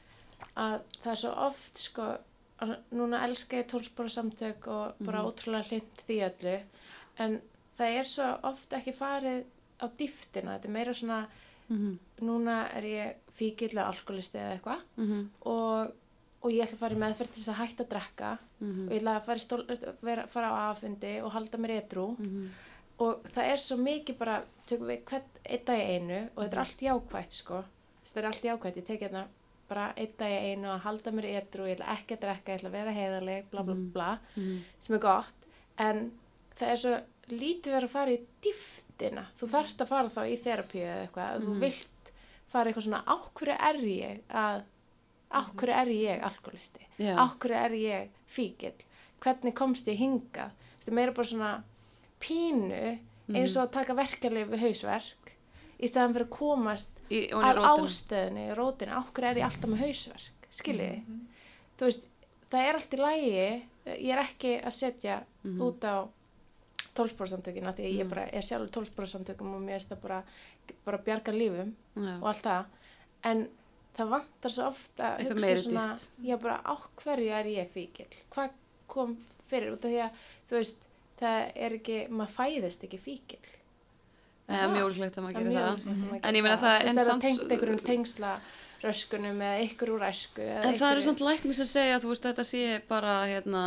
að 0.56 0.80
það 1.02 1.10
er 1.12 1.20
svo 1.22 1.30
oft 1.46 1.78
sko, 1.78 2.16
núna 2.92 3.20
elska 3.26 3.56
ég 3.60 3.68
tólspóra 3.70 4.10
samtök 4.10 4.66
og 4.66 4.94
bara 5.00 5.22
Mhm. 5.22 5.28
ótrúlega 5.28 5.68
hlind 5.68 6.02
því 6.08 6.16
öllu 6.30 6.62
en 7.18 7.40
það 7.78 7.98
er 7.98 8.02
svo 8.04 8.38
oft 8.44 8.70
ekki 8.72 8.94
farið 8.94 9.44
á 9.80 9.86
dýftina, 9.98 10.58
þetta 10.58 10.64
er 10.64 10.70
meira 10.70 10.92
svona 10.94 11.26
mhm, 11.68 11.98
núna 12.26 12.59
er 12.76 12.83
ég 12.83 13.14
fíkill 13.38 13.72
eða 13.76 13.87
alkoholisti 13.92 14.38
eða 14.38 14.54
eitthvað. 14.59 14.81
Mhm, 14.96 15.20
og, 15.46 15.92
og 16.42 16.50
ég 16.52 16.62
ætla 16.64 16.76
að 16.78 16.83
fara 16.85 16.94
í 16.94 17.02
meðferð 17.02 17.33
til 17.35 17.42
þess 17.42 17.52
að 17.54 17.61
hætta 17.62 17.85
að 17.85 17.90
drekka. 17.92 18.33
Mhm, 18.61 18.87
og 18.87 18.92
ég 18.92 19.00
ætla 19.02 19.16
að 19.18 19.24
fara, 19.28 19.38
stól, 19.38 19.64
vera, 20.02 20.26
fara 20.26 20.50
á 20.50 20.57
aðfundi 20.72 21.14
og 21.22 21.33
halda 21.33 21.59
mér 21.59 21.74
edru 21.83 22.07
mhm, 22.18 22.48
og 22.98 23.22
það 23.35 23.44
er 23.52 23.57
svo 23.62 23.76
mikið 23.78 24.16
bara, 24.18 24.42
tökum 24.66 24.88
við 24.90 25.04
hvern 25.04 25.22
einn 25.46 25.64
dag 25.64 25.78
í 25.78 25.90
einu 25.96 26.20
og 26.35 26.42
þetta 26.42 26.57
er 26.57 26.62
allt 26.64 26.81
jákvætt 26.88 27.33
sko. 27.42 27.61
Þetta 28.04 28.20
er 28.20 28.26
allt 28.33 28.44
jákvætt, 28.48 28.76
ég 28.81 28.87
tek 28.88 29.00
hérna 29.07 29.26
bara 29.68 29.92
einn 29.96 30.14
dag 30.18 30.33
í 30.33 30.52
einu 30.52 30.68
að 30.72 30.81
halda 30.87 31.11
mér 31.12 31.28
edru 31.37 31.66
ég 31.68 31.76
ætla 31.78 31.92
ekki 31.94 32.16
að 32.16 32.22
drekka, 32.24 32.52
ég 32.52 32.59
ætla 32.59 32.68
að 32.72 32.76
vera 32.78 32.96
heiðarleg 32.96 33.50
bla 33.52 33.62
bla 33.62 33.74
Mhm. 33.74 33.90
bla, 33.92 34.18
mhm, 34.37 34.59
sem 34.81 34.94
er 34.96 35.00
gott. 35.00 35.46
En 35.78 36.11
það 36.57 36.68
er 36.72 36.76
svo 36.76 36.94
lítið 37.28 37.72
verið 37.76 37.85
að 37.88 37.94
fara 37.94 38.11
í 38.11 38.20
dýftina, 38.98 39.26
þú 39.38 39.48
þarft 39.52 39.82
að 39.84 39.88
fara 39.92 40.08
þá 40.08 40.20
í 40.28 40.37
þerapíu 40.42 40.82
eða 40.82 41.06
eitthvað, 41.06 41.28
að 41.34 41.40
Mhm. 41.40 41.46
þú 41.48 41.61
vilt 41.61 42.12
fara 42.48 42.70
eitthvað 42.70 42.87
svona, 42.88 43.02
áhverju 43.06 43.56
er 43.68 43.80
ég 43.84 44.20
að, 44.30 44.62
áhverju 45.30 45.74
er 45.74 45.87
ég 45.92 46.22
alkoholisti 46.24 46.87
já, 46.98 47.14
áhverju 47.16 47.56
er 47.64 47.70
ég 47.70 48.08
fíkil 48.28 48.72
hvernig 49.20 49.54
komst 49.54 49.87
ég 49.87 49.98
hingað? 49.98 50.50
Þetta 50.78 50.88
er 50.88 50.94
meira 50.94 51.12
bara 51.12 51.26
svona 51.26 51.62
pínu 52.20 52.98
eins 53.34 53.56
og 53.56 53.66
að 53.68 53.72
taka 53.72 53.94
verkeflið 53.94 54.48
við 54.54 54.62
hausverk 54.64 55.32
í 55.78 55.87
stæðan 55.87 56.14
fyrir 56.14 56.26
að 56.26 56.37
komast 56.38 56.98
í, 57.11 57.28
að 57.30 57.61
ástöðinni, 57.62 58.46
rótinu, 58.56 58.92
áhverju 58.98 59.30
er 59.30 59.37
ég 59.37 59.44
alltaf 59.44 59.70
með 59.70 59.82
hausverk? 59.84 60.48
Skiljiði? 60.50 61.02
Þú 61.78 61.84
veist, 61.87 62.06
það 62.50 62.64
er 62.68 62.74
allt 62.74 62.94
í 62.96 62.96
lægi 62.96 63.62
ég 63.87 64.12
er 64.16 64.22
ekki 64.24 64.54
að 64.64 64.72
setja 64.72 65.20
Mhm. 65.44 65.61
út 65.62 65.80
á 65.84 66.08
tólsporsamtökina 66.98 67.72
því 67.76 67.84
að 67.87 67.94
ég 67.94 68.04
Mhm. 68.04 68.08
bara 68.14 68.26
er 68.32 68.42
sjálfur 68.42 68.70
tólsporsamtökum 68.76 69.54
og 69.54 69.62
mér 69.62 69.78
finnst 69.78 69.92
það 69.94 70.00
bara, 70.02 70.22
bara 70.84 70.98
bjarga 70.98 71.32
lífum 71.32 71.72
Já. 71.96 72.16
og 72.20 72.26
allt 72.32 72.42
það 72.42 72.64
en 73.24 73.48
það 73.98 74.08
vantar 74.14 74.50
svo 74.54 74.66
ofta 74.68 75.02
að 75.02 75.18
Eitthvað 75.18 75.48
hugsa 75.48 75.62
svona, 75.68 75.87
dýpt. 75.94 76.11
já 76.28 76.37
bara 76.42 76.61
á 76.64 76.74
hverju 77.02 77.30
er 77.40 77.44
ég 77.46 77.70
fíkil 77.74 78.06
hvað 78.30 78.50
kom 78.88 79.16
fyrir 79.50 79.72
út 79.72 79.84
af 79.84 79.90
því 79.90 80.02
að 80.04 80.11
þú 80.50 80.56
veist, 80.58 80.78
það 81.20 81.52
er 81.56 81.70
ekki 81.78 82.08
maður 82.11 82.34
fæðist 82.37 82.84
ekki 82.84 82.98
fíkil 82.98 83.46
það 84.48 84.62
er 84.64 84.68
mjög 84.72 84.87
ólíklegt 84.88 85.18
að 85.18 85.24
maður 85.24 85.37
er 85.37 85.42
gerir 85.42 85.58
það. 85.58 85.74
að 85.74 86.20
En 86.24 86.34
ég 86.34 86.42
meina 86.42 86.56
það- 86.56 86.78
veist, 86.78 86.88
er 86.88 86.94
það 86.94 87.06
samt- 87.11 87.22
tengt 87.22 87.50
einhverjum 87.52 87.84
tengsla 87.84 88.40
röskunum 88.82 89.40
eða 89.42 89.62
ykkur 89.66 89.90
úr 89.96 90.04
æsku 90.06 90.42
eða 90.44 90.64
En 90.68 90.76
það 90.78 90.92
eru 90.92 91.02
samt 91.02 91.22
læknir 91.26 91.56
sem 91.58 91.66
segja, 91.66 91.96
þú 91.98 92.12
veist, 92.12 92.26
þetta 92.28 92.44
sé 92.46 92.60
bara, 92.88 93.14
hérna, 93.26 93.62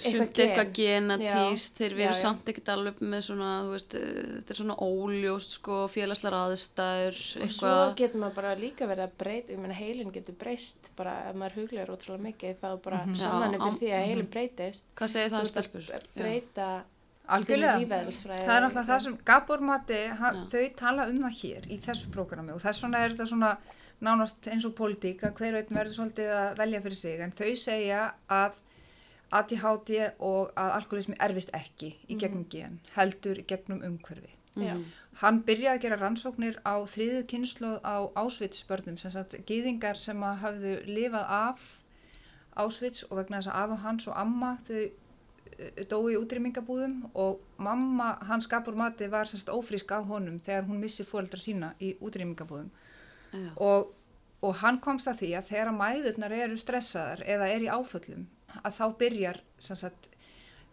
gen. 0.00 0.28
eitthvað 0.32 0.70
genatíst, 0.78 1.76
þeir 1.80 1.96
veru 1.98 2.14
samt 2.16 2.48
ekkert 2.48 2.70
alveg 2.72 3.02
með 3.04 3.20
svona, 3.28 3.50
þú 3.66 3.74
veist, 3.74 3.94
eh, 3.94 4.22
þetta 4.38 4.54
er 4.56 4.60
svona 4.62 4.76
óljóst, 4.86 5.56
sko, 5.58 5.76
félagslar 5.92 6.38
aðstæður, 6.40 7.20
og 7.44 7.54
svo 7.58 7.74
getur 8.00 8.20
maður 8.24 8.34
bara 8.40 8.54
líka 8.56 8.88
verið 8.88 9.04
að 9.10 9.14
breyta 9.20 9.52
ég 9.52 9.58
meina 9.60 9.74
heilin 9.76 10.12
getur 10.16 10.38
breyst 10.40 10.90
bara 10.96 11.14
ef 11.28 11.36
maður 11.36 11.58
huglegur 11.60 11.94
ótrúlega 11.96 12.26
mikið 12.30 12.56
þá 12.64 12.68
bara 12.82 13.04
Mhm. 13.06 13.14
sannanir 13.16 13.58
Já, 13.60 13.64
fyrir 13.66 13.78
því 13.80 13.92
að 14.00 14.06
heilin 14.08 14.30
breytist 14.32 14.84
Hvað 14.96 15.08
segir 15.08 15.30
það 15.30 15.38
um 15.38 15.44
að 15.44 15.52
stelpur? 15.52 15.90
breyta 16.16 16.82
Algjörlega. 17.28 17.72
Það 17.82 18.54
er 18.54 18.62
náttúrulega 18.62 18.86
það 18.86 19.00
sem 19.02 19.14
Gabor 19.26 19.58
Mati, 19.60 20.06
ha, 20.14 20.28
Já. 20.32 20.44
þau 20.52 20.76
tala 20.76 21.06
um 21.10 21.18
það 21.24 21.34
hér 21.42 21.64
í 21.74 21.78
þessu 21.82 22.10
prógrami 22.14 22.52
og 22.54 22.60
þess 22.62 22.82
vegna 22.84 22.98
er 23.02 23.10
þetta 23.16 23.26
svona 23.32 23.56
nánast 24.04 24.46
eins 24.52 24.66
og 24.68 24.74
pólitík 24.76 25.24
að 25.24 25.38
hver 25.40 25.56
veit 25.56 25.72
verður 25.72 25.96
svolítið 25.96 26.32
að 26.36 26.58
velja 26.60 26.80
fyrir 26.84 26.98
sig 27.00 27.20
en 27.24 27.34
þau 27.36 27.52
segja 27.56 28.00
að 28.28 28.58
ADHD 29.36 29.92
og 30.22 30.52
að 30.54 30.74
alkoholismi 30.76 31.16
erfist 31.22 31.50
ekki 31.56 31.94
í 32.06 32.18
gegnum 32.20 32.44
gen, 32.50 32.78
heldur 32.94 33.40
í 33.40 33.46
gegnum 33.48 33.82
umhverfi. 33.86 34.32
Mhm. 34.56 34.84
Hann 35.20 35.42
byrjaði 35.42 35.76
að 35.76 35.82
gera 35.82 35.96
rannsóknir 35.96 36.60
á 36.64 36.76
þriðu 36.84 37.24
kynslu 37.26 37.72
á 37.84 38.08
Ásvitsbörnum, 38.16 38.98
sem 38.98 39.10
sagt 39.10 39.36
gýðingar 39.48 39.96
sem 39.96 40.20
að 40.20 40.38
hafðu 40.44 40.74
lifað 40.86 41.26
af 41.28 41.82
Ásvits 42.56 43.04
og 43.10 43.18
vegna 43.18 43.40
þess 43.40 43.52
að 43.52 43.62
afa 43.62 43.76
hans 43.82 44.08
og 44.08 44.16
amma 44.16 44.58
þau 44.64 44.80
eh, 44.80 45.84
dói 45.88 46.14
í 46.14 46.20
útrýmingabúðum 46.20 47.10
og 47.14 47.40
mamma 47.58 48.18
hans 48.22 48.46
Gabor 48.46 48.74
Mati 48.74 49.08
var 49.08 49.24
semst 49.24 49.48
ófrísk 49.48 49.92
af 49.92 50.06
honum 50.06 50.40
þegar 50.40 50.64
hún 50.68 50.80
missi 50.80 51.04
fóreldra 51.04 51.40
sína 51.40 51.74
í 51.80 51.96
útrýmingabúðum 52.00 52.70
Já. 52.70 52.85
Og, 53.56 53.92
og 54.42 54.54
hann 54.62 54.78
komst 54.80 55.06
að 55.08 55.18
því 55.22 55.30
að 55.38 55.48
þegar 55.50 55.72
mæðurnar 55.72 56.32
eru 56.32 56.56
stressaðar 56.58 57.22
eða 57.26 57.48
er 57.48 57.60
í 57.66 57.68
áföllum 57.72 58.26
að 58.62 58.72
þá 58.78 58.84
byrjar 58.98 59.40
sem 59.58 59.76
sagt, 59.76 60.08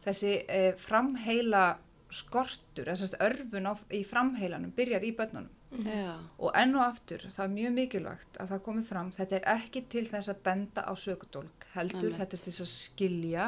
þessi 0.06 0.34
eh, 0.48 0.74
framheila 0.78 1.78
skortur, 2.14 2.86
eða 2.88 2.96
sem 3.00 3.08
sagt, 3.10 3.22
örfun 3.26 3.66
á, 3.68 3.74
í 3.92 4.04
framheilanum 4.06 4.72
byrjar 4.78 5.04
í 5.04 5.12
börnunum 5.18 5.50
Já. 5.74 6.14
og 6.38 6.52
enn 6.54 6.76
og 6.78 6.84
aftur 6.86 7.24
það 7.34 7.46
er 7.48 7.54
mjög 7.56 7.72
mikilvægt 7.80 8.38
að 8.44 8.52
það 8.52 8.60
komi 8.68 8.84
fram 8.86 9.08
þetta 9.16 9.40
er 9.40 9.48
ekki 9.56 9.82
til 9.90 10.04
þess 10.06 10.30
að 10.30 10.44
benda 10.46 10.84
á 10.86 10.94
sökudólk 10.94 11.66
heldur 11.74 11.98
Einmitt. 12.12 12.20
þetta 12.20 12.38
er 12.38 12.44
til 12.44 12.52
þess 12.54 12.62
að 12.62 12.74
skilja 12.76 13.48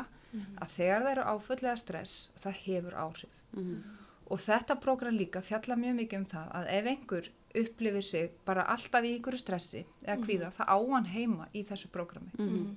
að 0.57 0.71
þegar 0.73 1.03
það 1.05 1.11
eru 1.11 1.27
áföllega 1.35 1.75
stress 1.77 2.15
það 2.41 2.57
hefur 2.65 2.97
áhrif 3.05 3.31
Mhm. 3.55 3.83
og 4.27 4.39
þetta 4.41 4.75
prógram 4.81 5.15
líka 5.15 5.39
fjalla 5.45 5.75
mjög 5.79 5.95
mikið 6.01 6.17
um 6.19 6.25
það 6.25 6.47
að 6.59 6.65
ef 6.79 6.85
einhver 6.91 7.29
upplifir 7.61 8.03
sig 8.03 8.29
bara 8.45 8.63
alltaf 8.73 9.03
í 9.03 9.15
ykkur 9.19 9.37
stressi 9.37 9.85
eða 10.05 10.17
kvíða, 10.25 10.51
það 10.57 10.67
á 10.71 10.77
hann 10.93 11.05
heima 11.05 11.47
í 11.53 11.63
þessu 11.65 11.87
prógrami 11.93 12.31
Mhm. 12.37 12.75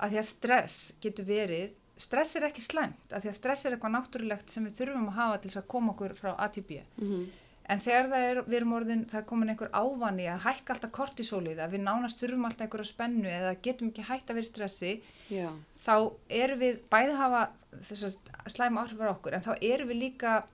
að 0.00 0.10
því 0.10 0.18
að 0.18 0.24
stress 0.32 0.92
getur 1.00 1.24
verið 1.24 1.70
stress 1.96 2.34
er 2.36 2.42
ekki 2.48 2.60
slæmt, 2.62 3.08
að 3.12 3.22
því 3.22 3.28
að 3.30 3.34
stress 3.38 3.64
er 3.64 3.72
eitthvað 3.76 3.94
náttúrulegt 3.94 4.50
sem 4.50 4.64
við 4.66 4.72
þurfum 4.80 5.08
að 5.08 5.18
hafa 5.20 5.38
til 5.40 5.50
þess 5.50 5.62
að 5.62 5.68
koma 5.68 5.92
okkur 5.94 6.14
frá 6.18 6.34
A 6.38 6.48
til 6.48 6.62
B 6.62 6.80
Mhm. 6.98 7.26
En 7.66 7.80
þegar 7.80 8.08
það 8.10 8.30
er, 8.30 8.42
við 8.42 8.54
erum 8.58 8.72
orðin, 8.76 9.04
það 9.08 9.14
er 9.18 9.24
komin 9.24 9.48
einhver 9.48 9.70
ávani 9.72 10.26
að 10.28 10.42
hækka 10.44 10.74
alltaf 10.74 10.90
kortisólið, 10.92 11.56
að 11.64 11.70
við 11.72 11.80
nánast 11.80 12.18
þurfum 12.20 12.44
alltaf 12.44 12.60
einhverja 12.66 12.84
spennu 12.92 13.24
eða 13.24 13.54
getum 13.62 13.88
ekki 13.88 14.02
hægt 14.04 14.28
að 14.28 14.34
vera 14.34 14.44
í 14.44 14.50
stressi, 14.50 15.02
Já. 15.30 15.48
þá 15.80 16.12
erum 16.28 16.58
við 16.60 16.82
bæði 16.92 17.16
hafa 17.16 17.48
þess 17.88 18.04
að 18.04 18.16
slæma 18.52 18.84
áhrif 18.84 19.00
á 19.00 19.08
okkur, 19.16 19.32
en 19.32 19.40
þá 19.40 19.56
erum 19.62 19.88
við 19.88 19.98
líka, 20.02 20.44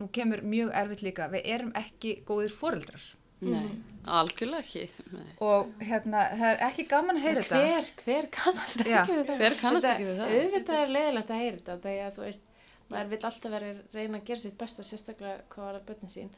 nú 0.00 0.08
kemur 0.12 0.42
mjög 0.42 0.70
erfitt 0.82 1.02
líka, 1.06 1.28
við 1.32 1.42
erum 1.54 1.72
ekki 1.76 2.14
góðir 2.28 2.52
foreldrar. 2.56 3.02
Nei, 3.40 3.70
algjörlega 4.04 4.60
ekki. 4.60 4.82
Nei. 5.14 5.28
Og 5.40 5.70
hérna, 5.80 6.26
það 6.36 6.50
er 6.50 6.64
ekki 6.66 6.84
gaman 6.90 7.16
að 7.16 7.22
heyra 7.24 7.42
þetta. 7.42 7.60
hver, 7.64 7.86
hver 8.04 8.26
kannast 8.36 8.80
ekki 8.82 8.90
Já, 8.90 9.04
við 9.08 9.22
það 9.30 9.38
hver 9.40 9.54
kannast 9.62 9.86
Þetta- 9.86 9.94
ekki 9.94 10.08
við 10.10 10.18
það? 10.20 10.34
auðvitað 10.40 10.80
er 10.82 10.92
leiðilegt 10.96 11.30
að 11.30 11.40
heyra 11.40 11.56
þetta 11.56 11.76
þegar 11.86 12.12
þú 12.18 12.24
veist 12.26 12.44
maður 12.90 13.08
vil 13.14 13.18
alltaf 13.30 13.50
vera 13.54 13.70
að 13.70 13.80
reyna 13.94 14.18
að 14.18 14.24
gera 14.28 14.40
sitt 14.44 14.58
besta 14.58 14.82
sérstaklega 14.82 15.40
hvað 15.54 15.64
var 15.64 15.78
að 15.78 15.86
börnin 15.88 16.10
sín 16.10 16.30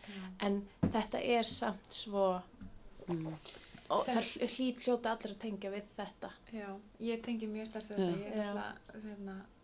en 0.46 0.58
þetta 0.92 1.22
er 1.38 1.42
samt 1.44 1.86
svo 1.90 2.26
Mm. 3.08 3.34
og 3.90 4.06
það 4.06 4.28
hlýt 4.46 4.84
hljóta 4.84 5.10
allir 5.16 5.32
að 5.34 5.38
tengja 5.42 5.70
við 5.72 5.88
þetta 5.96 6.28
Já, 6.54 6.68
ég 7.00 7.22
tengi 7.24 7.48
mjög 7.50 7.72
þetta, 7.72 7.96
ég 7.98 8.36
er 8.36 8.44
alltaf, 8.46 9.02
hérna, 9.02 9.34
þú 9.42 9.42
veist, 9.42 9.61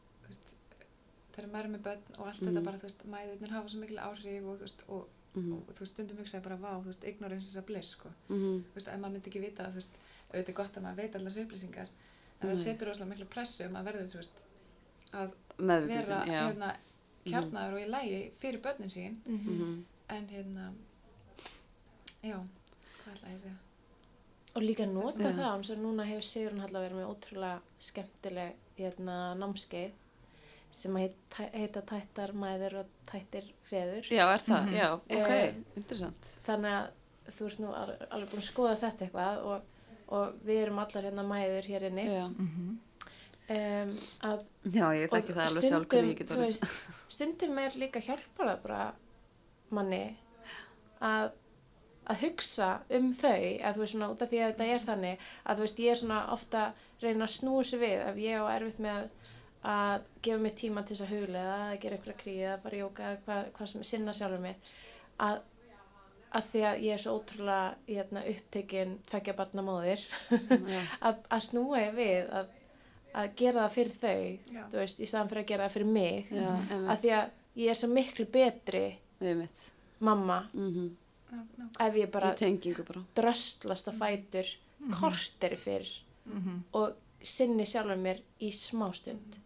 þegar 1.39 1.53
maður 1.55 1.69
er 1.69 1.73
með 1.77 1.83
börn 1.87 2.03
og 2.19 2.27
allt 2.27 2.41
Mhm. 2.43 2.49
þetta 2.51 2.65
bara, 2.65 2.79
þú 2.79 2.87
veist, 2.89 3.05
mæðurnir 3.15 3.51
hafa 3.55 3.69
svo 3.69 3.81
mikil 3.81 3.99
áhrif 3.99 4.45
og, 4.49 4.59
þú 4.59 4.65
veist, 4.67 4.83
og, 4.89 5.09
Mhm. 5.37 5.53
og 5.53 5.75
þú 5.75 5.81
veist, 5.81 5.93
stundum 5.95 6.17
hugsaði 6.19 6.43
bara, 6.43 6.57
vá, 6.57 6.71
þú 6.83 6.85
veist, 6.91 7.05
ignorance 7.05 7.49
is 7.49 7.57
a 7.57 7.63
bliss, 7.63 7.89
sko. 7.97 8.09
Mhm. 8.29 8.65
Þú 8.65 8.75
veist, 8.75 8.89
ef 8.89 8.99
maður 9.01 9.13
myndi 9.13 9.31
ekki 9.31 9.41
vita, 9.47 9.65
þú 9.71 9.75
veist, 9.75 9.91
auðvitað 10.33 10.49
er 10.49 10.53
gott 10.55 10.75
að 10.77 10.83
maður 10.83 10.97
veit 10.97 11.15
allar 11.17 11.31
þessu 11.33 11.47
upplýsingar, 11.47 11.89
en 12.43 12.49
það 12.51 12.63
setur 12.65 12.87
rosalega 12.89 13.11
miklu 13.15 13.27
pressu 13.29 13.67
um 13.67 13.75
að 13.77 13.85
verður, 13.85 14.09
þú 14.11 14.15
veist, 14.23 14.37
að 15.13 15.33
Meðvitundin, 15.59 16.07
vera, 16.07 16.25
já. 16.27 16.41
hérna, 16.53 16.77
kjarnaður 17.25 17.75
og 17.75 17.81
í 17.81 17.89
lægi 17.91 18.31
fyrir 18.41 18.61
börnin 18.61 18.91
sín, 18.91 19.17
Mhm. 19.27 19.85
en 20.11 20.27
hérna, 20.29 20.73
já, 22.25 22.37
hvað 23.05 23.15
ætla 23.15 23.29
ég 23.29 23.37
að 23.37 23.41
segja? 23.43 23.57
og 24.57 24.63
líka 24.63 24.87
nota 24.91 25.19
það 25.19 25.55
eins 25.55 25.71
og 25.71 25.79
núna 25.79 26.05
hefur 26.09 26.25
Sigrun 26.25 26.61
Halla 26.61 26.81
verið 26.81 26.97
með 26.99 27.11
ótrúlega 27.13 27.61
skemmtileg 27.79 28.55
hérna, 28.79 29.37
námskeið 29.39 29.91
sem 30.71 30.95
að 30.95 31.01
heit, 31.07 31.39
heita 31.55 31.83
tættar 31.83 32.33
mæður 32.37 32.75
og 32.83 32.87
tættir 33.11 33.45
feður 33.71 34.09
Já, 34.13 34.25
er 34.35 34.39
það? 34.45 34.67
Mhm. 34.67 34.75
Já, 34.77 34.89
ok, 34.95 35.31
Eh, 35.31 35.55
interessant. 35.77 36.29
þannig 36.47 36.73
að 36.77 37.33
þú 37.39 37.47
ert 37.47 37.59
nú 37.61 37.73
al- 37.75 37.97
alveg 38.11 38.29
búin 38.31 38.43
að 38.43 38.51
skoða 38.53 38.77
þetta 38.83 39.07
eitthvað 39.07 39.43
og, 39.45 39.63
og 40.09 40.35
við 40.45 40.63
erum 40.67 40.79
allar 40.79 41.03
hérna 41.09 41.25
mæður 41.25 41.65
hér 41.73 41.83
inni 41.91 42.05
Já, 42.07 42.29
Mhm. 42.29 42.79
um, 43.51 43.97
að 44.31 44.45
já 44.65 44.87
ég 44.93 45.11
þekki 45.11 45.35
það 45.35 45.47
alveg 45.49 45.65
sjálf 45.69 45.87
hvernig 45.89 46.11
ég 46.15 46.19
get 46.19 46.29
þú 46.29 46.37
orðið. 46.37 46.47
veist, 46.47 46.89
stundum 47.09 47.59
er 47.59 47.71
líka 47.71 48.01
hjálpar 48.01 48.47
það 48.53 48.63
bara 48.63 48.93
manni 49.71 50.17
að 51.01 51.31
að 52.09 52.17
hugsa 52.25 52.81
um 52.97 53.11
þau 53.13 53.61
að 53.61 53.75
þú 53.75 53.79
veist 53.83 53.93
svona 53.95 54.11
út 54.15 54.23
af 54.23 54.31
því 54.31 54.39
að 54.41 54.53
þetta 54.55 54.69
er 54.75 54.85
þannig 54.87 55.19
að 55.45 55.57
þú 55.57 55.61
veist 55.67 55.79
ég 55.85 55.91
er 55.91 55.99
svona 56.01 56.21
ofta 56.33 56.63
að 56.69 57.03
reyna 57.03 57.25
að 57.27 57.35
snúa 57.37 57.65
sér 57.69 57.79
við 57.83 58.07
ef 58.09 58.17
ég 58.17 58.41
á 58.41 58.45
erfitt 58.57 58.79
með 58.81 58.95
að 59.03 59.09
gefa 60.23 60.43
mér 60.43 60.55
tíma 60.59 60.83
til 60.87 60.97
þess 60.97 61.07
að 61.07 61.15
huglega 61.17 61.55
að 61.69 61.79
gera 61.83 61.97
eitthvað 61.99 62.19
kríða, 62.23 62.51
að 62.55 62.61
fara 62.67 62.77
í 62.77 62.83
jóka 62.83 63.13
hvað, 63.25 63.49
hvað 63.57 63.71
sem 63.73 63.87
sinna 63.89 64.15
sjálfur 64.17 64.45
mér. 64.45 64.75
Að, 65.27 65.41
að 66.39 66.47
því 66.53 66.63
að 66.69 66.85
ég 66.87 66.95
er 66.95 67.03
svo 67.03 67.17
ótrúlega 67.19 67.65
hérna, 67.89 68.23
upptekinn 68.35 68.95
tveggja 69.09 69.35
barna 69.39 69.65
móðir 69.67 70.05
Já. 70.31 70.81
að, 71.11 71.19
að 71.35 71.45
snúa 71.49 71.83
ég 71.83 71.99
við 71.99 72.31
að, 72.39 72.55
að 73.19 73.35
gera 73.43 73.65
það 73.67 73.75
fyrir 73.79 73.99
þau 73.99 74.71
þú 74.71 74.79
veist, 74.83 75.03
í 75.03 75.11
staðan 75.11 75.33
fyrir 75.33 75.43
að 75.45 75.51
gera 75.53 75.67
það 75.67 75.77
fyrir 75.79 75.93
mig. 75.99 76.31
Já, 76.31 76.49
að 76.79 77.03
því 77.03 77.13
að 77.19 77.37
ég 77.65 77.75
er 77.75 77.81
svo 77.83 77.91
miklu 77.97 78.29
betri 78.39 78.87
mamma 79.99 80.43
Mm 80.55 80.89
Ná, 81.29 81.43
ná, 81.59 81.67
ef 81.85 81.97
ég 82.01 82.09
bara 82.09 82.31
bara. 82.89 83.03
dröstlast 83.19 83.89
að 83.91 83.99
fætur 84.01 84.47
korteri 84.97 85.59
fyrr 85.61 85.89
og 86.73 86.95
sinni 87.21 87.67
sjálfur 87.69 87.99
mér 88.01 88.23
í 88.41 88.49
smástund 88.55 89.37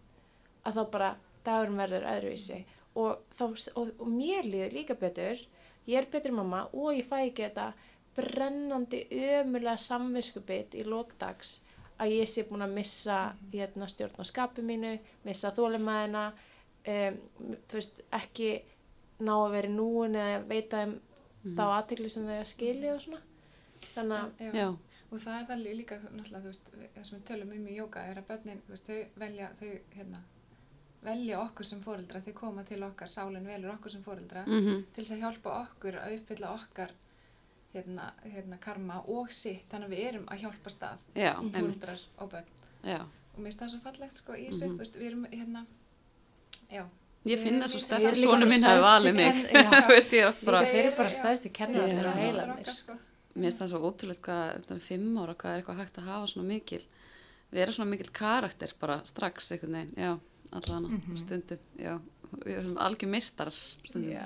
að 0.66 0.78
þá 0.78 0.82
bara 0.96 1.10
dagurinn 1.44 1.80
verður 1.80 2.06
öðruvísi. 2.12 2.60
Og, 2.94 3.22
þá, 3.38 3.44
og, 3.80 3.90
og 3.98 4.08
mér 4.12 4.44
líður 4.46 4.76
líka 4.76 4.94
betur. 5.00 5.40
Ég 5.88 5.98
er 5.98 6.10
betri 6.12 6.30
mamma 6.34 6.66
og 6.72 6.92
ég 6.94 7.08
fæ 7.08 7.16
ekki 7.26 7.46
þetta 7.48 7.70
brennandi 8.16 9.00
ömulega 9.10 9.76
samviskubit 9.80 10.74
í 10.76 10.84
lókdags 10.84 11.62
að 12.02 12.12
ég 12.18 12.28
sé 12.28 12.44
búin 12.48 12.64
að 12.66 12.74
missa 12.76 13.16
hérna, 13.52 13.86
stjórn 13.88 14.20
á 14.20 14.24
skapi 14.28 14.62
mínu, 14.66 14.92
missa 15.24 15.50
þólimaðina 15.56 16.26
um, 16.32 17.18
þú 17.70 17.78
veist, 17.78 18.02
ekki 18.18 18.50
ná 19.22 19.32
að 19.38 19.52
vera 19.56 19.70
núin 19.72 20.16
eða 20.18 20.40
veita 20.50 20.82
þeim 20.82 20.94
þá 21.56 21.62
aðtegli 21.78 22.10
sem 22.12 22.26
þau 22.28 22.36
að 22.38 22.48
skilja 22.52 22.94
og 22.96 23.00
svona. 23.06 23.22
Þannig 23.94 24.18
að 24.18 24.44
já. 24.46 24.52
Já, 24.60 24.66
og 25.12 25.22
það 25.24 25.38
er 25.40 25.46
það 25.48 25.62
lí- 25.64 25.76
líka 25.80 25.98
náttúrulega, 26.02 26.42
þú 26.44 26.50
veist, 26.52 26.70
það 26.94 27.08
sem 27.08 27.18
við 27.18 27.24
tölum 27.32 27.54
um 27.56 27.66
í 27.72 27.78
jóka 27.80 28.04
er 28.12 28.20
að 28.22 28.28
börnin, 28.30 28.60
þú 28.66 28.74
veist, 28.76 28.90
þau 28.92 29.22
velja 29.24 29.48
þau, 29.58 29.72
hérna, 29.96 30.20
velja 31.02 31.40
okkur 31.42 31.66
sem 31.66 31.80
fóreldra 31.82 32.20
þau 32.22 32.32
koma 32.38 32.62
til 32.64 32.82
okkar, 32.86 33.08
sálinn 33.10 33.46
velur 33.46 33.72
okkur 33.74 33.90
sem 33.90 34.02
fóreldra 34.04 34.44
mm 34.46 34.84
til 34.94 35.04
þess 35.04 35.14
að 35.16 35.22
hjálpa 35.24 35.54
okkur 35.62 35.96
að 36.02 36.16
uppfylla 36.18 36.52
okkar 36.54 36.92
hérna, 37.74 38.10
hérna 38.24 38.58
karma 38.60 39.00
og 39.08 39.30
sitt, 39.32 39.64
þannig 39.72 39.88
að 39.88 39.94
við 39.96 40.06
erum 40.08 40.26
að 40.28 40.42
hjálpa 40.44 40.70
stað 40.70 40.98
já, 41.16 41.32
einmitt. 41.38 41.54
fóreldrar 41.56 42.00
og 42.18 42.30
börn 42.34 42.50
Já. 42.84 42.98
og 43.34 43.38
mér 43.38 43.44
finnst 43.48 43.60
það 43.62 43.70
svo 43.72 43.80
fallegt 43.86 44.16
sko 44.18 44.32
í 44.36 44.48
þessu, 44.50 44.68
þú 44.72 44.78
veist, 44.82 44.96
við 45.00 45.06
erum 45.12 45.26
hérna 45.32 45.64
já, 46.70 46.84
Ég 47.22 47.38
Við 47.38 47.42
finn 47.44 47.54
erum 47.54 47.62
það 47.62 47.70
svo 47.70 47.78
þessu- 47.78 47.94
að 47.94 48.00
Við 48.02 48.08
erum 48.08 48.22
svona 48.22 48.46
minn 48.50 48.62
bara 48.62 48.72
hafi 48.74 48.82
valið 48.82 49.12
mig. 49.14 49.34
kenn- 49.34 49.52
já. 49.54 49.70
Þú 49.86 49.90
veist, 49.94 50.10
ég 50.12 50.22
er 50.22 50.28
oft 50.28 50.40
bara, 50.44 50.60
þeir 50.66 50.78
eru 50.82 50.96
bara 50.96 51.08
stæðstu 51.14 51.50
heilan 52.18 52.50
okkar, 52.56 52.74
sko. 52.74 52.92
mér 53.36 53.44
finnst 53.46 53.60
það 53.62 53.68
svo 53.70 53.80
ótrúlega 53.86 54.22
hvað, 54.26 54.48
þetta 54.56 54.74
er 54.74 54.80
fimm 54.88 55.18
ára, 55.22 55.34
hvað 55.38 55.52
er 55.54 55.60
eitthvað 55.62 55.78
hægt 55.82 55.98
að 56.02 56.08
hafa 56.10 56.26
svona 56.32 56.48
mikil, 56.48 56.80
vera 57.54 57.72
svona 57.76 57.90
mikil 57.94 58.10
karakter 58.12 58.72
bara 58.80 58.96
strax 59.06 59.52
einhvern 59.54 59.72
veginn, 59.78 59.94
já, 60.02 60.18
allan 60.52 60.88
Mhm. 60.90 61.16
stundum, 61.18 61.58
já, 61.78 61.98
við 62.44 62.58
erum 62.58 62.76
algjör 62.78 63.08
mistarar 63.08 63.52
stundum, 63.84 64.16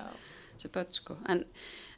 þessi 0.58 0.70
börn 0.72 0.92
sko, 0.92 1.16
en, 1.28 1.44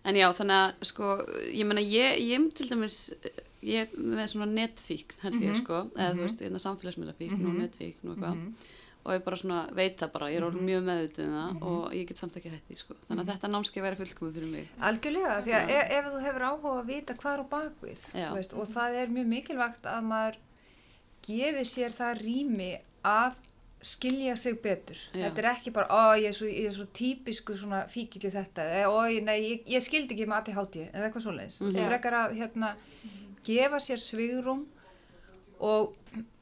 en 0.04 0.14
já, 0.14 0.28
þannig 0.32 0.56
að 0.62 0.84
sko, 0.84 1.04
ég 1.52 1.66
meina, 1.66 1.80
ég, 1.80 2.18
ég 2.20 2.54
til 2.54 2.68
dæmis, 2.68 3.12
ég 3.62 3.88
með 3.98 4.26
svona 4.32 4.46
netfíkn 4.52 5.20
held 5.22 5.34
ég 5.40 5.52
Mhm. 5.52 5.62
sko, 5.64 5.90
eða 5.96 6.10
þú 6.12 6.14
Mhm. 6.14 6.22
veist, 6.26 6.40
hérna 6.40 6.60
samfélagsmiðlafíkn 6.66 7.32
og 7.46 7.54
Mhm. 7.54 7.60
netfíkn 7.62 8.08
og 8.10 8.16
eitthvað, 8.16 8.54
og 9.06 9.12
ég 9.14 9.24
bara 9.24 9.36
svona 9.36 9.72
veit 9.74 9.96
það 9.98 10.12
bara, 10.12 10.26
ég 10.26 10.36
er 10.36 10.42
orðin 10.42 10.66
mjög 10.68 10.82
meðutuð 10.84 11.24
um 11.28 11.34
það 11.34 11.62
og 11.62 11.92
ég 11.92 12.06
get 12.08 12.16
samt 12.18 12.36
ekki 12.36 12.50
hætti 12.50 12.76
sko, 12.76 12.94
þannig 13.08 13.24
að 13.24 13.32
þetta 13.32 13.48
námskeið 13.50 13.82
væri 13.82 13.96
fullkomið 13.96 14.34
fyrir 14.34 14.50
mig. 14.52 14.68
Algjörlega, 14.80 15.42
því 15.44 15.52
að 15.54 15.68
Já. 15.68 15.78
ef, 15.78 15.90
ef 15.90 16.04
þú 16.04 16.20
hefur 16.22 16.42
áhuga 16.48 16.82
að 16.82 16.86
vita 16.86 17.14
hvað 17.14 17.34
er 17.34 17.44
á 17.44 17.46
bakvið 17.48 18.34
veist, 18.34 18.54
og 18.54 18.68
það 18.68 18.94
er 19.02 19.06
mjög 19.08 19.26
mikilvægt 19.26 19.82
að 19.82 20.02
maður 20.04 20.36
gefi 21.22 21.64
sér 21.64 21.92
það 21.92 22.20
rými 22.22 22.80
að 23.04 23.34
skilja 23.82 24.36
sig 24.36 24.56
betur. 24.62 24.96
Já. 25.14 25.28
Þetta 25.28 25.38
er 25.38 25.48
ekki 25.52 25.70
bara, 25.72 25.86
ó, 25.88 26.16
ég 26.18 26.28
er 26.28 26.32
svo, 26.32 26.46
ég 26.50 26.66
er 26.66 26.74
svo 26.74 26.86
típisku 26.92 27.54
svona 27.56 27.84
fíkil 27.88 28.24
í 28.26 28.32
þetta, 28.34 28.64
ó, 28.90 29.06
nei, 29.22 29.36
ég, 29.44 29.60
ég 29.70 29.82
skildi 29.84 30.14
ekki 30.16 30.26
með 30.26 30.40
ADHD, 30.40 30.80
eða 30.92 31.06
eitthvað 31.10 31.22
svoleiðis. 31.26 31.60
Mm 31.60 31.66
Mhm. 31.68 31.76
-hmm. 31.76 31.88
Frekar 31.88 32.12
að, 32.12 32.34
hérna, 32.40 32.74
gefa 33.44 33.76
sér 33.78 33.98
svigrum 34.02 34.66
og, 35.60 35.94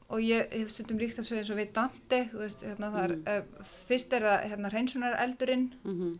og 0.09 0.19
ég 0.21 0.49
hef 0.53 0.69
stundum 0.71 0.97
líkt 0.97 1.17
þessu 1.17 1.37
eins 1.37 1.49
og 1.51 1.57
við 1.57 1.71
Dante, 1.73 2.29
þú 2.33 2.37
veist, 2.39 2.61
hérna, 2.63 2.91
það 2.91 3.03
er, 3.03 3.15
Mhm. 3.15 3.27
uh, 3.59 3.63
fyrst 3.87 4.13
er 4.13 4.21
það, 4.21 4.43
hérna, 4.49 4.69
hreinsunar 4.71 5.15
eldurinn, 5.19 5.73
Mm 5.85 6.19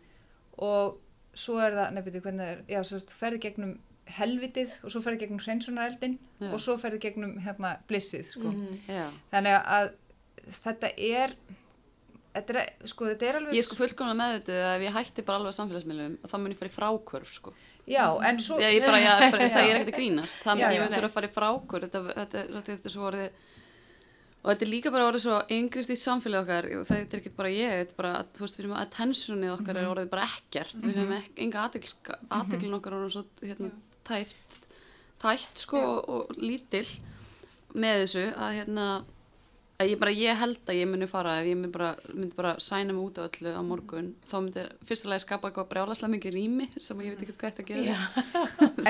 og 0.58 0.98
svo 1.34 1.58
er 1.62 1.70
það, 1.70 1.92
nefnir 1.94 2.20
hvernig 2.20 2.40
það 2.40 2.52
er, 2.52 2.62
já, 2.68 2.80
svo 2.82 2.96
veist, 2.96 3.10
ferði 3.14 3.38
gegnum 3.40 3.78
helvitið 4.06 4.70
og 4.84 4.90
svo 4.90 5.00
ferði 5.00 5.18
gegnum 5.20 5.38
hreinsunareldin 5.38 6.18
Já. 6.40 6.52
og 6.52 6.60
svo 6.60 6.76
ferði 6.76 6.98
gegnum 7.00 7.38
hérna 7.44 7.76
blissið, 7.88 8.26
sko. 8.30 8.40
Mhm. 8.50 8.78
Já. 8.88 9.10
Þannig 9.32 9.64
að 9.64 9.92
þetta 10.52 10.90
er, 10.96 11.34
þetta 12.34 12.54
er, 12.62 12.72
sko, 12.88 13.08
þetta 13.12 13.28
er 13.28 13.38
alveg, 13.40 13.56
Ég 13.56 13.62
er 13.64 13.66
sko 13.68 13.78
fullkomlega 13.78 14.18
meðvituð 14.22 14.60
að 14.64 14.74
ef 14.78 14.86
ég 14.86 14.96
hætti 14.98 15.24
bara 15.28 15.40
alveg 15.42 15.56
samfélagsmiðlum 15.58 16.16
þá 16.28 16.36
mun 16.38 16.54
ég 16.54 16.60
fara 16.60 16.70
í 16.72 16.74
frákvörf 16.76 17.32
sko. 17.34 17.54
já, 17.88 18.04
en 18.28 18.40
svo, 18.44 18.58
Já, 18.62 18.68
ég 18.72 18.84
bara, 18.86 18.98
já, 19.00 19.12
bara 19.32 19.48
það 19.54 19.62
er 19.68 19.78
ekkert 19.78 19.92
að 19.94 19.98
grínast. 20.00 20.42
Það 20.44 20.60
mun 20.60 20.74
ég 20.76 20.82
mun 20.84 20.96
þurfa 20.98 21.08
að 21.08 21.16
fara 21.18 21.30
í 21.30 21.34
frákvörf, 21.38 21.88
þetta, 21.88 22.02
þetta, 22.18 22.44
þetta, 22.52 22.66
þetta 22.72 22.90
er 22.90 22.94
svo 22.96 23.08
orðið, 23.08 23.40
og 24.38 24.50
þetta 24.52 24.64
er 24.66 24.70
líka 24.70 24.92
bara 24.94 25.06
orðið 25.08 25.24
svo 25.24 25.38
yngrift 25.56 25.90
í 25.90 25.98
samfélagi 25.98 26.44
okkar, 26.44 26.68
það 26.88 27.00
er 27.00 27.18
ekkert 27.18 27.36
bara 27.40 27.50
ég, 27.52 27.72
þetta 27.80 27.94
er 27.96 27.98
bara, 28.02 28.12
þú 28.36 28.44
veist, 28.44 28.58
við 28.58 28.64
erum 28.64 28.76
að 28.76 28.84
attentionið 28.86 29.54
okkar 29.56 29.80
er 29.80 29.88
orðið 29.90 30.10
bara 30.12 30.28
ekkert, 30.28 30.76
við 30.84 31.00
höfum 31.00 31.16
ek, 31.18 31.30
enga 31.46 31.64
aðteglin 32.38 32.76
okkar 32.78 32.98
orðið 33.00 33.16
svo, 33.16 33.24
hérna, 33.42 33.70
tæft, 34.06 34.58
tætt, 35.24 35.58
sko, 35.64 35.82
og, 35.96 36.12
og 36.28 36.38
lítil 36.38 36.84
með 37.74 38.04
þessu, 38.04 38.24
að 38.38 38.54
hérna, 38.60 38.86
að 39.78 39.92
ég 39.92 39.98
bara, 40.00 40.10
ég 40.10 40.38
held 40.40 40.70
að 40.72 40.76
ég 40.80 40.88
muni 40.90 41.06
fara 41.06 41.36
ef 41.38 41.46
ég 41.46 41.54
myndi 41.58 41.70
bara, 41.70 41.92
myndi 42.10 42.34
bara 42.34 42.56
sæna 42.58 42.90
mig 42.90 42.98
út 43.04 43.18
á 43.22 43.28
öllu 43.28 43.52
á 43.54 43.62
morgun, 43.62 44.08
þá 44.26 44.34
myndi 44.42 44.64
fyrstulega 44.88 45.22
skapa 45.22 45.50
eitthvað 45.52 45.68
brjálaslega 45.70 46.10
mikið 46.16 46.34
rými 46.34 46.66
sem 46.82 47.02
ég 47.04 47.14
veit 47.14 47.22
ekki 47.22 47.36
hvað 47.38 47.54
þetta 47.60 47.84
Já. 47.86 48.00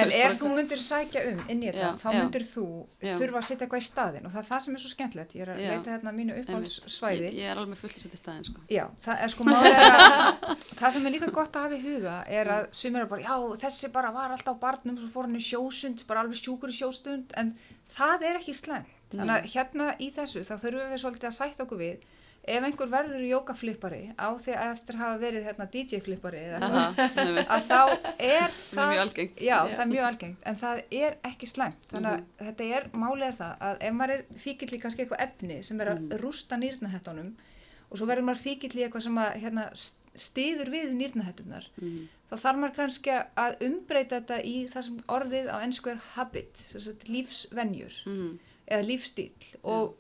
en 0.00 0.14
ef 0.16 0.38
þú 0.40 0.52
myndir 0.54 0.80
sækja 0.80 1.24
um 1.28 1.42
inn 1.52 1.60
í 1.60 1.68
þetta, 1.68 1.90
þá 2.00 2.08
myndir 2.16 2.46
þú 2.48 2.64
þurfa 3.04 3.42
að 3.42 3.46
setja 3.50 3.68
eitthvað 3.68 3.84
í 3.84 3.88
staðin 3.90 4.30
og 4.30 4.32
það 4.32 4.40
er 4.40 4.48
það 4.48 4.64
sem 4.64 4.78
er 4.78 4.84
svo 4.86 4.92
skemmtilegt, 4.94 5.36
ég 5.36 5.44
er 5.44 5.52
að 5.52 5.62
leita 5.66 5.92
hérna 5.92 6.16
mínu 6.16 6.36
Einmitt. 6.38 6.48
uppáhaldssvæði. 6.48 7.28
ég, 7.28 7.38
ég 7.42 7.52
er 7.52 7.60
alveg 7.60 7.82
fullt 7.84 7.98
að 7.98 8.04
setja 8.06 8.16
í 8.16 8.22
staðin 8.24 8.48
sko. 8.48 8.66
Já, 8.72 8.84
það 9.04 9.24
er 9.26 9.34
sko 9.36 9.48
málega 9.52 9.88
að 9.92 10.52
það 10.80 10.96
sem 10.96 11.08
er 11.10 11.18
líka 11.18 11.32
gott 11.36 11.52
að 11.58 11.68
hafa 11.68 11.76
í 11.76 11.84
huga 11.84 12.18
er 12.40 12.54
að 12.56 12.68
sumir 12.80 13.04
er 13.04 13.10
bara, 13.12 13.26
já 13.28 13.64
þessi 13.66 13.92
bara 13.92 14.14
var 14.16 14.32
alltaf 14.32 14.56
barnum 14.62 14.96
svo 14.96 15.12
fór 15.12 15.28
hann 15.28 15.36
í 15.36 15.44
sjósund, 15.44 16.06
bara 16.08 16.24
alveg 16.24 16.40
sjúkur 16.40 16.72
í 16.72 16.78
sjóstund 16.80 17.36
en 17.36 17.52
það 17.92 18.30
er 18.30 18.40
ekki 18.40 18.56
slæm 18.56 18.88
þannig 19.10 19.34
að 19.38 19.50
hérna 19.54 19.90
í 19.98 20.10
þessu 20.12 20.40
þá 20.44 20.54
þurfum 20.62 20.92
við 20.92 21.02
svolítið 21.02 21.28
að 21.30 21.36
sætta 21.38 21.62
okkur 21.64 21.78
við 21.78 21.98
ef 22.48 22.64
einhver 22.64 22.88
verður 22.88 23.24
jókaflippari 23.28 24.02
á 24.16 24.28
því 24.40 24.52
að 24.56 24.70
eftir 24.72 24.96
hafa 24.96 25.18
verið 25.20 25.44
hérna 25.48 25.66
DJ-flippari 25.72 26.38
að 27.44 27.66
þá 27.68 27.80
er 28.18 28.54
er 28.78 29.02
algengt 29.02 29.42
Já, 29.44 29.58
það 29.68 29.82
er 29.84 29.90
mjög 29.92 30.06
algengt, 30.08 30.38
en 30.48 30.56
það 30.56 30.80
er 31.02 31.16
ekki 31.28 31.46
slæmt, 31.50 31.82
þannig 31.90 32.10
að 32.12 32.22
Mhm. 32.22 32.46
þetta 32.48 32.68
er, 32.78 32.88
málið 32.94 33.26
er 33.28 33.36
það 33.42 33.58
að 33.68 33.76
ef 33.88 33.92
maður 33.98 34.14
er 34.14 34.24
fíkill 34.44 34.70
í 34.72 34.80
kannski 34.80 35.04
eitthvað 35.04 35.24
efni 35.26 35.58
sem 35.64 35.80
er 35.80 35.86
að 35.92 36.00
Mhm. 36.00 36.18
rústa 36.22 36.56
nýrnahettunum 36.62 37.30
og 37.90 37.98
svo 37.98 38.06
verður 38.06 38.24
maður 38.30 38.44
fíkill 38.46 38.76
í 38.80 38.84
eitthvað 38.86 39.02
sem 39.02 39.14
að 39.18 39.36
hérna, 39.42 39.68
stiður 40.18 40.68
við 40.72 40.92
nýrnahettunar, 40.96 41.68
Mhm. 41.80 42.08
þá 42.30 42.34
þarf 42.36 42.56
maður 42.58 42.76
kannski 42.76 43.24
að 43.36 43.60
umbreyta 43.68 44.20
þetta 44.20 44.44
í 44.44 44.68
það 44.72 44.82
sem 44.84 44.98
orðið 45.08 45.46
á 45.52 45.56
ennsku 45.64 45.90
er 45.90 46.00
habit, 46.14 46.54
lífsvenjur 47.08 47.92
Mhm. 48.06 48.38
Eða 48.70 48.84
lífstíl 48.88 49.32
og 49.64 49.94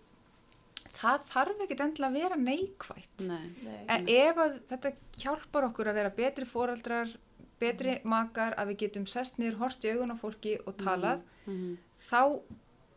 það 0.98 1.24
þarf 1.30 1.60
ekkit 1.64 1.80
endilega 1.84 2.10
að 2.10 2.20
vera 2.20 2.36
neikvætt. 2.42 3.24
Nei. 3.28 3.50
Nei. 3.64 3.80
En 3.88 4.08
ef 4.10 4.36
að 4.44 4.60
þetta 4.70 4.92
hjálpar 5.22 5.68
okkur 5.70 5.90
að 5.92 5.98
vera 6.00 6.10
betri 6.16 6.44
fóraldrar, 6.48 7.12
betri 7.60 7.98
makar, 8.04 8.54
að 8.58 8.72
við 8.72 8.80
getum 8.84 9.06
sest 9.10 9.38
niður, 9.38 9.58
hort 9.64 9.84
í 9.86 9.92
augun 9.94 10.14
á 10.14 10.16
fólki 10.18 10.56
og 10.66 10.76
talað, 10.78 11.20
Mhm. 11.46 11.76
þá, 12.10 12.40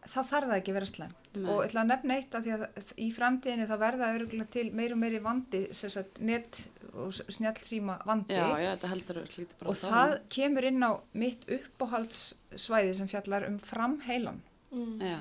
þá 0.08 0.20
þarf 0.32 0.48
það 0.50 0.58
ekki 0.58 0.72
að 0.72 0.78
vera 0.80 0.90
slæmt. 0.90 1.16
Nei. 1.36 1.46
Og 1.52 1.62
ég 1.64 1.70
ætla 1.70 1.82
að 1.82 1.88
nefna 1.92 2.16
eitt 2.18 2.32
að 2.36 2.44
því 2.44 2.54
að 2.58 2.94
í 2.98 3.08
framtíðinni 3.16 3.68
þá 3.70 3.78
verða 3.80 4.10
örgulega 4.18 4.50
til 4.52 4.72
meir 4.72 4.92
og 4.92 4.98
meiri 4.98 5.20
vandi, 5.24 5.62
sem 5.74 5.90
sagt 5.90 6.20
net 6.22 6.68
og 6.94 7.12
snjallsíma 7.14 8.00
vandi. 8.06 8.34
já, 8.36 8.58
já, 8.60 8.76
þetta 8.76 8.90
heldur 8.92 9.22
hlítið 9.28 9.54
bara 9.60 9.70
og 9.70 9.76
það 9.78 10.20
kemur 10.30 10.64
inn 10.68 10.82
á 10.84 10.92
mitt 11.14 11.46
uppáhaldssvæði 11.48 12.96
sem 12.96 13.08
fjallar 13.08 13.48
um 13.48 13.60
framheilan 13.60 14.42
Mm. 14.74 15.00
já, 15.00 15.20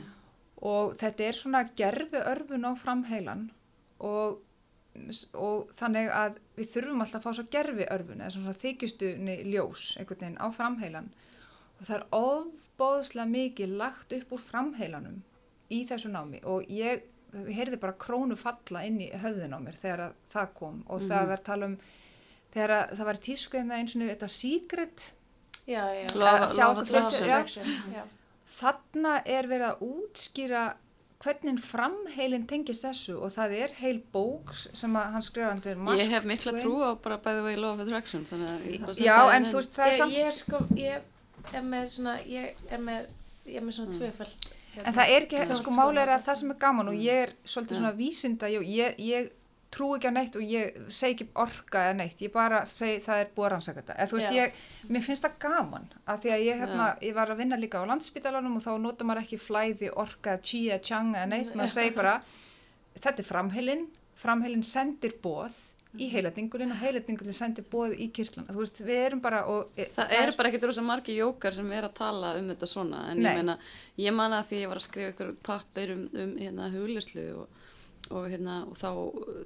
og 0.60 0.94
þetta 1.00 1.24
er 1.30 1.36
svona 1.38 1.62
gerfi 1.78 2.20
örfun 2.20 2.66
á 2.68 2.72
framheilan 2.76 3.46
og, 4.00 4.40
og 5.34 5.70
þannig 5.76 6.10
að 6.12 6.38
við 6.58 6.68
þurfum 6.74 7.04
alltaf 7.04 7.20
að 7.20 7.26
fá 7.28 7.36
svo 7.38 7.46
gerfi 7.54 7.86
örfun 7.94 8.20
eða 8.20 8.34
svona 8.34 8.56
þykjustunni 8.60 9.36
ljós 9.52 9.84
einhvern 10.00 10.20
veginn 10.24 10.40
á 10.42 10.46
framheilan 10.52 11.08
og 11.78 11.86
það 11.88 11.96
er 11.96 12.06
ofbóðslega 12.20 13.30
mikið 13.32 13.76
lagt 13.80 14.12
upp 14.18 14.34
úr 14.36 14.44
framheilanum 14.44 15.22
í 15.72 15.84
þessu 15.88 16.10
námi 16.12 16.42
og 16.44 16.66
ég 16.68 17.06
heyrði 17.30 17.78
bara 17.80 17.94
krónu 17.94 18.36
falla 18.36 18.82
inn 18.88 18.98
í 19.04 19.08
höfðin 19.14 19.54
á 19.54 19.58
mér 19.62 19.76
þegar 19.80 20.00
að 20.08 20.14
það 20.32 20.52
kom 20.58 20.80
og 20.90 21.04
það 21.06 21.28
var 21.30 21.42
tala 21.46 21.68
um 21.70 21.76
þegar 22.50 22.72
að 22.76 22.94
það 22.98 23.06
var 23.12 23.20
tísku 23.28 23.60
en 23.60 23.68
það 23.70 23.82
eins 23.84 23.94
og 23.96 24.08
þetta 24.10 24.30
secret 24.36 25.10
Já, 25.70 25.84
já. 25.94 26.06
Okkur 26.80 26.96
attraction. 26.98 27.68
þessu- 27.68 27.92
já. 27.94 28.02
Þarna 28.50 29.20
er 29.30 29.46
verið 29.50 29.68
að 29.70 29.82
útskýra 29.86 30.62
hvernig 31.20 31.60
framheilin 31.60 32.46
tengist 32.48 32.86
þessu 32.86 33.18
og 33.20 33.32
það 33.34 33.56
er 33.58 33.74
heil 33.82 33.98
bók 34.12 34.54
sem 34.56 34.94
að 34.96 35.10
hann 35.14 35.24
skrifa 35.24 35.50
hann 35.50 35.60
fyrir 35.60 35.98
Ég 36.00 36.12
hef 36.14 36.28
mikla 36.28 36.54
trú 36.56 36.78
á 36.80 36.96
bara 36.96 37.18
by 37.20 37.34
the 37.36 37.42
way 37.44 37.58
law 37.60 37.74
of 37.74 37.82
attraction 37.84 38.24
þannig 38.28 38.52
að 38.54 38.68
ég 38.70 38.86
bara 38.86 38.94
Já, 39.04 39.18
en 39.36 39.48
þú 39.50 39.58
veist, 39.58 39.74
það 39.76 39.86
er 39.86 39.92
ég, 39.92 39.98
samt 40.00 40.16
ég 40.16 40.30
er 40.30 40.38
sko, 40.38 40.62
ég 40.80 41.52
er 41.58 41.66
með 41.66 41.90
svona, 41.96 42.14
ég 42.24 42.64
er 42.70 42.82
með, 42.86 43.10
ég 43.44 43.60
er 43.60 43.66
með 43.66 43.76
svona 43.76 43.98
tvöfald. 43.98 44.48
hérna. 44.70 44.86
En 44.86 44.96
það 44.96 45.12
er 45.16 45.26
ekki, 45.26 45.58
sko 45.60 45.76
máli 45.76 46.00
er 46.00 46.14
að 46.14 46.24
það 46.30 46.40
sem 46.40 46.54
er 46.54 46.60
gaman 46.64 46.90
og 46.92 47.04
ég 47.04 47.22
er 47.26 47.34
svolítið 47.44 47.76
Já. 47.76 47.80
svona 47.82 47.92
vísinda, 48.00 48.50
ég, 48.54 48.66
ég, 48.80 49.00
ég 49.10 49.30
trú 49.70 49.92
ekki 49.94 50.10
á 50.10 50.12
neitt 50.14 50.36
og 50.38 50.42
ég 50.42 50.78
segi 50.90 51.14
ekki 51.14 51.26
orka 51.38 51.84
eða 51.86 51.96
neitt, 52.00 52.22
ég 52.24 52.32
bara 52.34 52.64
segi 52.66 52.98
það 53.04 53.22
er 53.22 53.30
búið 53.36 53.46
að 53.46 53.52
rannsaka 53.54 53.80
þetta. 53.80 53.96
Eða 53.96 54.10
þú 54.10 54.18
veist, 54.18 54.34
Já. 54.34 54.40
ég, 54.40 54.60
mér 54.90 55.06
finnst 55.06 55.26
það 55.26 55.36
gaman 55.46 55.88
að 56.04 56.22
því 56.24 56.34
að 56.34 56.44
ég, 56.46 56.60
hérna, 56.64 56.90
ég 57.06 57.16
var 57.20 57.32
að 57.32 57.42
vinna 57.44 57.60
líka 57.60 57.82
á 57.82 57.90
landsspítalanum 57.90 58.58
og 58.58 58.64
þá 58.66 58.70
nota 58.82 59.06
maður 59.06 59.24
ekki 59.24 59.40
flæði, 59.40 59.90
orka, 60.04 60.36
chi, 60.42 60.64
chang 60.82 61.14
eða 61.14 61.30
neitt, 61.30 61.54
maður 61.54 61.74
segir 61.76 61.96
bara, 61.98 62.16
þetta 62.98 63.22
er 63.22 63.28
framheilin, 63.30 63.86
framheilin 64.18 64.66
sendir 64.66 65.14
bóð 65.22 65.54
í 65.98 66.06
heilatningurinn 66.12 66.70
og 66.70 66.78
heilatningurinn 66.78 67.34
sendir 67.34 67.64
bóð 67.70 67.96
í 67.98 68.10
kirtlan. 68.14 68.46
Þú 68.50 68.60
veist, 68.62 68.76
við 68.86 69.00
erum 69.08 69.22
bara 69.22 69.40
og... 69.50 69.72
e, 69.74 69.88
Það 69.94 70.12
eru 70.20 70.34
bara 70.38 70.50
ekkert 70.50 70.68
rosa 70.70 70.84
margi 70.86 71.16
jókar 71.18 71.54
sem 71.56 71.70
er 71.74 71.88
að 71.88 71.96
tala 71.98 72.34
um 72.38 72.50
þetta 72.52 72.68
svona 72.70 73.00
en 73.10 73.18
Nei. 73.18 73.26
ég 73.26 73.40
meina, 73.40 73.56
ég 73.98 74.14
man 74.14 74.36
að 74.36 74.52
því 74.52 74.60
ég 74.60 74.70
var 74.70 74.80
að 74.80 74.86
skrifa 74.86 75.14
ykkur 75.14 75.32
pappir 75.46 75.94
um, 75.96 76.04
um 76.14 76.36
hérna 76.38 76.68
og, 78.10 78.26
hérna 78.30 78.58
og 78.68 78.76
þá 78.80 78.90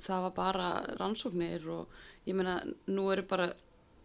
það 0.07 0.23
var 0.27 0.35
bara 0.37 0.69
rannsóknir 1.01 1.67
og 1.69 1.89
ég 2.27 2.35
meina, 2.39 2.59
nú 2.89 3.07
eru 3.13 3.23
bara 3.29 3.51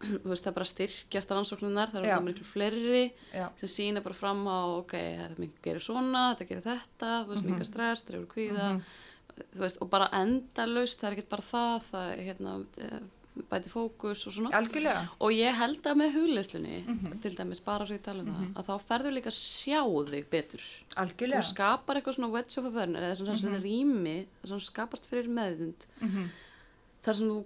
þú 0.00 0.30
veist, 0.32 0.44
það 0.46 0.50
er 0.52 0.56
bara 0.56 0.70
styrkjast 0.70 1.30
rannsóknunar 1.36 1.90
það 1.92 2.06
eru 2.08 2.24
miklu 2.30 2.44
fleiri 2.48 3.02
Já. 3.34 3.48
sem 3.60 3.68
sína 3.68 4.00
bara 4.04 4.16
fram 4.16 4.42
á, 4.48 4.60
ok, 4.80 4.94
þetta 4.96 5.48
gerir 5.66 5.84
svona 5.84 6.22
þetta 6.34 6.48
gerir 6.50 6.64
þetta, 6.70 7.10
þú 7.24 7.28
veist, 7.34 7.42
Mhm. 7.44 7.50
mingar 7.50 7.68
stress 7.68 8.04
dreifur 8.08 8.30
kvíða, 8.34 8.68
þú 9.54 9.60
veist 9.64 9.82
og 9.84 9.90
bara 9.92 10.08
endalaust, 10.20 11.00
það 11.00 11.08
er 11.10 11.16
ekkert 11.18 11.32
bara 11.36 11.48
það 11.52 11.88
það 11.90 12.12
er 12.14 12.22
hérna, 12.30 12.54
eh, 12.80 13.00
bæti 13.50 13.68
fókus 13.70 14.26
og 14.26 14.32
svona 14.32 14.50
Algjörlega. 14.52 15.08
og 15.20 15.30
ég 15.32 15.54
held 15.54 15.82
að 15.82 15.96
með 16.00 16.12
hugleislunni 16.14 16.84
Mhm. 16.86 17.20
til 17.22 17.32
dæmis 17.36 17.60
bara 17.64 17.84
svo 17.86 17.94
ég 17.96 18.02
tala 18.02 18.20
um 18.22 18.26
það 18.34 18.54
að 18.54 18.66
þá 18.66 18.80
ferður 18.88 19.12
líka 19.16 19.30
að 19.30 19.38
sjá 19.38 19.82
þig 20.10 20.24
betur 20.30 20.60
Algjörlega. 20.96 21.36
og 21.38 21.44
skapar 21.44 21.96
eitthvað 21.96 22.14
svona 22.18 22.32
wedge 22.32 22.58
of 22.58 22.64
awareness 22.64 23.20
eða 23.20 23.38
svona 23.38 23.58
mm 23.58 23.62
rými 23.62 24.26
það 24.42 24.48
sem 24.48 24.58
skapast 24.60 25.06
fyrir 25.10 25.28
meðvund 25.28 25.86
Mhm. 26.00 26.28
þar 27.04 27.14
sem 27.14 27.28
þú 27.28 27.44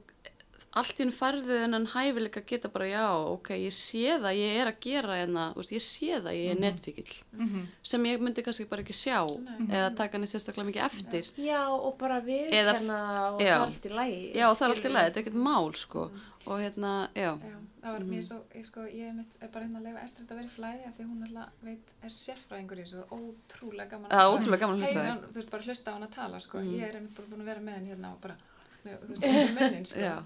allt 0.75 0.99
í 0.99 1.05
henni 1.05 1.15
færðu 1.15 1.57
en 1.65 1.87
hæfileika 1.87 2.41
geta 2.47 2.69
bara 2.69 2.87
já, 2.91 3.05
ok, 3.31 3.51
ég 3.63 3.73
sé 3.73 4.17
það 4.19 4.39
ég 4.41 4.57
er 4.61 4.71
að 4.73 4.79
gera 4.83 5.19
hérna, 5.21 5.45
ég 5.57 5.83
sé 5.85 6.19
það 6.21 6.35
ég 6.35 6.51
er 6.51 6.61
netfíkil, 6.65 7.23
Mhm. 7.33 7.67
sem 7.83 8.05
ég 8.05 8.19
myndi 8.21 8.43
kannski 8.43 8.69
bara 8.69 8.83
ekki 8.83 8.93
sjá 8.97 9.21
Nei. 9.25 9.69
eða 9.71 9.95
taka 9.97 10.17
henni 10.19 10.27
sérstaklega 10.27 10.67
mikið 10.71 10.85
eftir. 10.89 11.25
Já, 11.39 11.69
og 11.71 11.97
bara 11.99 12.21
við 12.21 12.51
Eða- 12.51 12.75
kenna 12.79 13.31
og 13.35 13.41
já. 13.41 13.47
það 13.47 13.61
er 13.61 13.67
allt 13.67 13.85
í 13.87 13.91
lægi. 13.91 14.35
já, 14.35 14.47
það 14.51 14.63
er 14.63 14.69
allt 14.75 14.85
í 14.85 14.93
lagi, 14.93 15.07
þetta 15.11 15.17
er 15.17 15.23
ekkert 15.25 15.43
mál 15.47 15.73
sko, 15.75 16.11
og 16.47 16.59
hérna, 16.61 17.09
já. 17.15 17.31
Já, 17.39 17.57
það 17.85 17.93
var 17.93 18.01
mér 18.01 18.23
svo, 18.25 18.39
ég 18.55 18.67
sko, 18.67 18.81
ég 18.81 19.15
mitt 19.15 19.33
er 19.43 19.49
bara 19.49 19.65
hérna 19.65 19.79
að 19.79 19.83
leifa 19.85 20.05
Estrid 20.05 20.29
að 20.29 20.37
vera 20.37 20.49
í 20.49 20.55
flæði 20.59 20.87
af 20.89 20.95
því 20.97 21.03
að 21.05 21.11
hún 21.11 21.23
alltaf 21.27 21.49
veit, 21.63 21.87
er 22.03 22.09
sérfræðingur 22.11 22.79
í 22.79 22.83
þessu 22.83 22.99
og 23.05 23.21
ótrúlega 23.21 23.91
gaman 23.91 24.11
það 24.11 24.21
er 24.25 24.39
ótrúlega 24.39 24.61
gaman 24.61 24.77
að 24.77 24.81
hlusta 24.83 25.01
það 25.05 25.29
þú 25.31 25.35
veist, 25.39 25.51
bara 25.51 25.63
hlusta 25.63 25.91
á 25.91 25.95
hann 25.95 26.03
að 26.09 26.15
tala, 26.15 26.41
sko, 26.41 26.59
Mm. 26.59 26.73
ég 26.75 26.83
er 26.89 26.95
einmitt 26.99 27.15
bara 27.15 27.29
búin 27.29 27.41
að 27.43 27.45
vera 27.45 27.61
með 27.61 27.75
hann 27.75 27.87
hérna 27.87 28.13
og 28.13 28.21
bara, 28.21 28.37
þú 28.85 29.09
veist, 29.09 29.23
með 29.23 29.55
munnin, 29.55 29.85
sko, 29.87 30.01
já, 30.01 30.23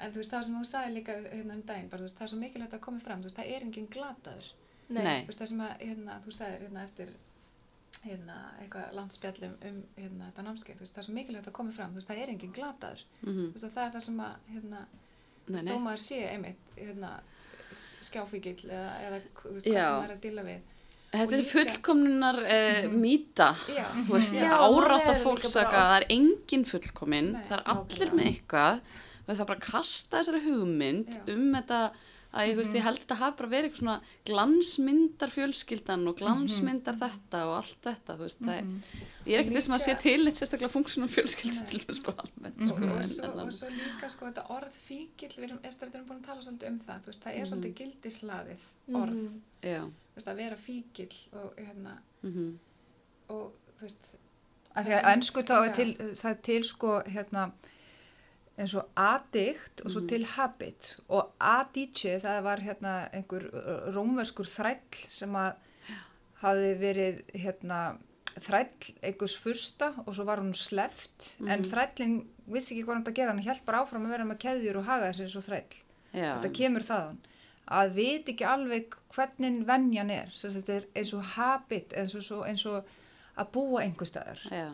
en 0.00 0.12
þú 0.12 0.20
veist, 0.20 0.32
það 0.32 0.44
sem 0.48 0.58
þú 0.58 0.66
sagði 0.70 0.94
líka 0.96 1.16
hérna 1.22 1.56
um 1.56 1.62
daginn, 1.68 1.88
bara, 1.92 2.02
þú 2.02 2.08
veist, 2.08 2.18
það 2.18 2.26
er 2.26 2.32
svo 2.32 2.40
mikilvægt 2.42 2.76
að 2.76 2.84
koma 2.86 3.04
fram, 3.04 3.22
þú 3.22 3.30
veist, 3.30 3.38
það 3.38 3.54
er 3.54 3.66
enginn 3.66 3.88
glataður, 3.94 4.50
Nei. 4.88 5.00
Nei. 5.02 5.22
þú 5.22 5.30
veist, 5.30 5.40
það 5.40 5.50
sem 5.52 5.64
að, 5.66 5.72
hérna, 5.84 6.18
þú 6.24 6.36
sagðir, 6.36 6.66
hérna, 6.66 6.84
eftir, 6.84 7.14
hérna, 8.04 8.36
eitthvað 8.60 8.92
langt 8.98 9.16
spjallum 9.16 9.56
um, 9.70 9.80
hérna, 9.96 10.28
þetta 10.28 10.46
námskeið, 10.46 10.84
það 10.84 11.00
er 11.02 11.08
svo 11.08 11.16
mikilvægt 11.16 11.50
að 11.50 11.56
koma 11.60 11.74
fram, 11.78 11.96
það 11.96 12.22
er 12.22 12.34
enginn 12.34 12.54
glataður, 12.56 13.02
mhm, 13.22 13.42
þú 13.48 13.56
veist, 13.56 13.66
og 13.70 13.74
það 13.78 13.88
er 13.88 13.96
það 13.96 14.06
sem 14.08 14.22
að, 14.26 14.38
hérna, 14.52 14.84
nei, 15.48 15.60
þó 15.64 15.74
maður 15.86 16.04
sé 16.06 16.22
einmitt 16.30 16.72
hérna, 16.76 17.12
skjáfíkil 18.06 18.58
eða, 18.68 18.96
eða 19.08 19.20
hvað 19.40 19.60
sem 19.62 19.76
maður 19.76 20.10
er 20.10 20.16
að 20.16 20.24
díla 20.26 20.46
við. 20.46 20.72
Þetta 21.16 21.36
er 21.36 21.44
fullkomnunar 21.48 22.38
uh, 22.42 22.86
mýta, 22.92 23.46
Já, 23.70 23.84
árátta 23.86 24.42
maður 24.60 24.90
er 24.90 25.00
líka 25.00 25.14
fólksaka, 25.22 25.82
það 25.90 25.96
er 25.96 26.06
engin 26.16 26.64
fullkomin, 26.68 27.28
Nei, 27.36 27.44
það 27.48 27.56
er 27.56 27.62
allir 27.72 28.14
með 28.18 28.30
eitthvað, 28.32 28.80
veist, 29.26 29.38
það 29.40 29.44
er 29.46 29.50
bara 29.52 29.58
að 29.60 29.70
kasta 29.72 30.18
þessari 30.20 30.44
hugmynd 30.46 31.08
Já. 31.16 31.22
um 31.34 31.48
þetta, 31.56 31.80
að 32.36 32.46
ég, 32.46 32.52
þú 32.54 32.60
veist, 32.60 32.74
ég 32.76 32.84
held 32.84 32.98
þetta 33.00 33.16
hafi 33.20 33.36
bara 33.38 33.48
verið 33.52 33.66
eitthvað 33.70 33.80
svona 33.80 34.00
glansmyndar 34.28 35.30
fjölskyldan 35.32 36.02
og 36.10 36.16
glansmyndar 36.18 36.96
þetta 37.00 37.40
og 37.48 37.52
allt 37.60 37.78
þetta, 37.86 38.16
veist, 38.20 38.40
það 38.44 38.58
er, 38.58 38.66
ég 39.26 39.34
er 39.36 39.40
ekkert 39.40 39.52
Líka- 39.52 39.58
vissum 39.60 39.76
að 39.76 39.84
sé 39.86 39.94
til 40.02 40.26
eitt 40.26 40.40
sérstaklega 40.40 40.72
funksjónal 40.74 41.08
fjölskyldu 41.14 41.62
til 41.70 41.80
þess 41.86 42.02
bara 42.06 42.26
almennt, 42.26 42.66
sko, 42.68 42.76
og, 42.76 42.96
en, 42.98 43.08
svo, 43.10 43.30
en, 43.30 43.40
og 43.46 43.52
svo 43.56 43.70
líka 43.72 44.10
sko 44.12 44.26
þetta 44.28 44.44
orð 44.56 44.76
fíkil 44.86 45.30
við 45.36 45.46
erum, 45.48 45.60
erum 45.64 46.08
búin 46.10 46.20
að 46.20 46.26
tala 46.28 46.44
svolítið 46.44 46.68
um 46.72 46.80
það 46.86 47.06
veist, 47.10 47.22
það 47.24 47.32
er 47.32 47.40
Mhm. 47.40 47.50
svolítið 47.52 47.74
gildislaðið 47.80 48.66
orð 49.02 49.22
Mhm. 49.62 49.92
veist, 50.16 50.28
að 50.28 50.36
vera 50.36 50.56
fíkil 50.56 51.14
og 51.32 51.54
hérna 51.56 51.96
mhm, 52.22 52.58
og 53.28 53.52
þú 53.78 53.82
veist 53.82 54.12
Af 54.76 54.84
því 54.84 54.92
að 54.92 55.06
ennsku 55.14 55.40
þá 55.42 55.54
er 55.56 55.68
Já. 55.70 55.74
til, 55.74 55.92
það 56.20 56.30
er 56.30 56.40
til 56.42 56.62
sko 56.64 57.02
hérna 57.08 57.52
eins 58.58 58.74
og 58.74 58.88
addict 58.96 59.82
og 59.84 59.90
svo 59.90 60.00
Mhm. 60.00 60.08
til 60.08 60.24
habit. 60.24 60.96
Og 61.08 61.32
adice 61.40 62.20
það 62.20 62.42
var 62.42 62.56
hérna 62.64 63.08
einhver 63.12 63.44
uh, 63.52 63.94
rómverskur 63.94 64.46
þræll 64.48 64.94
sem 65.10 65.32
að 65.32 65.54
hafi 66.42 66.74
verið 66.80 67.22
hérna 67.34 67.98
þræll 68.36 68.92
einhvers 69.02 69.36
fyrsta 69.40 69.94
og 70.06 70.14
svo 70.14 70.24
var 70.24 70.38
hún 70.38 70.54
sleft 70.54 71.36
en 71.40 71.62
Mhm. 71.62 71.70
þrællin 71.70 72.26
vissi 72.48 72.74
ekki 72.74 72.84
hvað 72.84 72.94
hann 72.94 73.04
að 73.04 73.14
gera 73.14 73.30
hann 73.32 73.42
held 73.42 73.64
bara 73.66 73.78
áfram 73.84 74.04
að 74.06 74.10
vera 74.10 74.24
með 74.24 74.38
keðjur 74.38 74.76
og 74.76 74.84
haga 74.84 75.12
þessi 75.12 75.22
eins 75.22 75.36
og 75.36 75.44
þræll. 75.44 75.82
Já, 76.14 76.40
þetta 76.40 76.52
kemur 76.54 76.80
þaðan. 76.82 77.16
Að 77.68 77.90
vita 77.94 78.32
ekki 78.32 78.44
alveg 78.46 78.94
hvernig 79.10 79.64
venjan 79.66 80.10
er. 80.10 80.28
Er 80.68 80.84
eins 80.94 81.12
og 81.14 81.22
habit 81.24 81.92
eins 81.96 82.14
og, 82.30 82.46
eins 82.46 82.64
og 82.66 82.84
að 83.36 83.50
búa 83.52 83.80
einhver 83.82 84.06
staðar. 84.06 84.38
Já, 84.50 84.72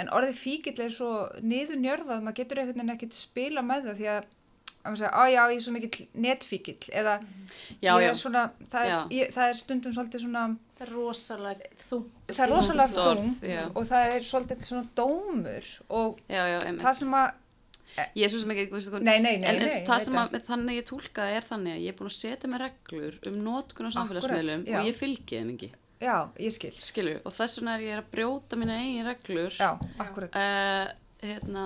en 0.00 0.12
orðið 0.16 0.38
fíkill 0.40 0.78
er 0.86 0.94
svo 0.94 1.10
niður 1.42 1.80
njörfað, 1.82 2.22
maður 2.24 2.38
getur 2.40 2.62
einhvern 2.62 2.80
veginn 2.80 2.94
ekkert 2.96 3.18
spila 3.18 3.64
með 3.66 3.90
það 3.90 4.00
því 4.00 4.08
að 4.14 4.30
að 4.82 4.90
maður 4.90 4.98
segja, 4.98 5.10
á 5.14 5.22
já, 5.30 5.42
ég 5.52 5.58
er 5.58 5.62
svo 5.62 5.72
mikill 5.76 6.06
netfíkill. 6.24 6.88
Eða 6.90 7.12
já, 7.78 7.92
ég 8.02 8.08
er 8.08 8.16
svona, 8.18 8.40
það 8.72 8.88
er, 8.88 8.94
ég, 9.14 9.28
það 9.36 9.52
er 9.52 9.60
stundum 9.60 9.94
svolítið 9.94 10.24
svona, 10.26 10.46
Það 10.82 10.88
er 10.88 10.94
rosalega 10.96 11.68
þungt. 11.78 12.14
það 12.32 12.40
er 12.42 12.50
rosalega 12.50 12.88
Þungt 12.96 13.76
og 13.78 13.84
það 13.86 14.14
er 14.16 14.24
svolítið 14.26 14.64
svona 14.66 14.88
dómur 14.98 15.68
og 15.94 16.18
já, 16.26 16.42
já, 16.50 16.58
það 16.82 16.98
sem 16.98 17.14
að, 17.20 17.38
Ég 18.16 18.24
er 18.24 18.30
svo 18.32 18.38
sem 18.40 18.50
ekki, 18.54 18.80
nei, 19.04 19.18
nei, 19.20 19.34
nei, 19.36 19.50
en, 19.50 19.58
nei, 19.60 19.66
en 19.68 19.82
það 19.84 19.98
sem 20.06 20.14
að, 20.16 20.36
þannig 20.46 20.78
ég 20.78 20.86
tólkaði 20.88 21.34
er 21.36 21.44
þannig 21.44 21.74
að 21.74 21.82
ég 21.84 21.92
er 21.92 21.96
búin 21.98 22.08
að 22.08 22.14
setja 22.16 22.48
mig 22.48 22.62
reglur 22.62 23.18
um 23.28 23.34
notkun 23.44 23.90
á 23.92 23.96
samfélagsmiðlum 23.98 24.62
og 24.64 24.88
ég 24.88 24.96
fylgi 24.96 25.42
þeim 25.42 25.50
ekki, 25.52 25.68
já, 26.02 26.16
ég 26.42 26.52
skil, 26.56 26.72
skilju, 26.82 27.20
og 27.24 27.32
þess 27.36 27.58
vegna 27.60 27.76
er 27.78 27.84
ég 27.86 28.00
að 28.02 28.10
brjóta 28.16 28.58
mína 28.60 28.76
eigin 28.82 29.06
reglur. 29.08 29.54
Já, 29.56 29.70
akkurat, 30.02 30.34
uh, 30.36 30.92
hérna, 31.22 31.64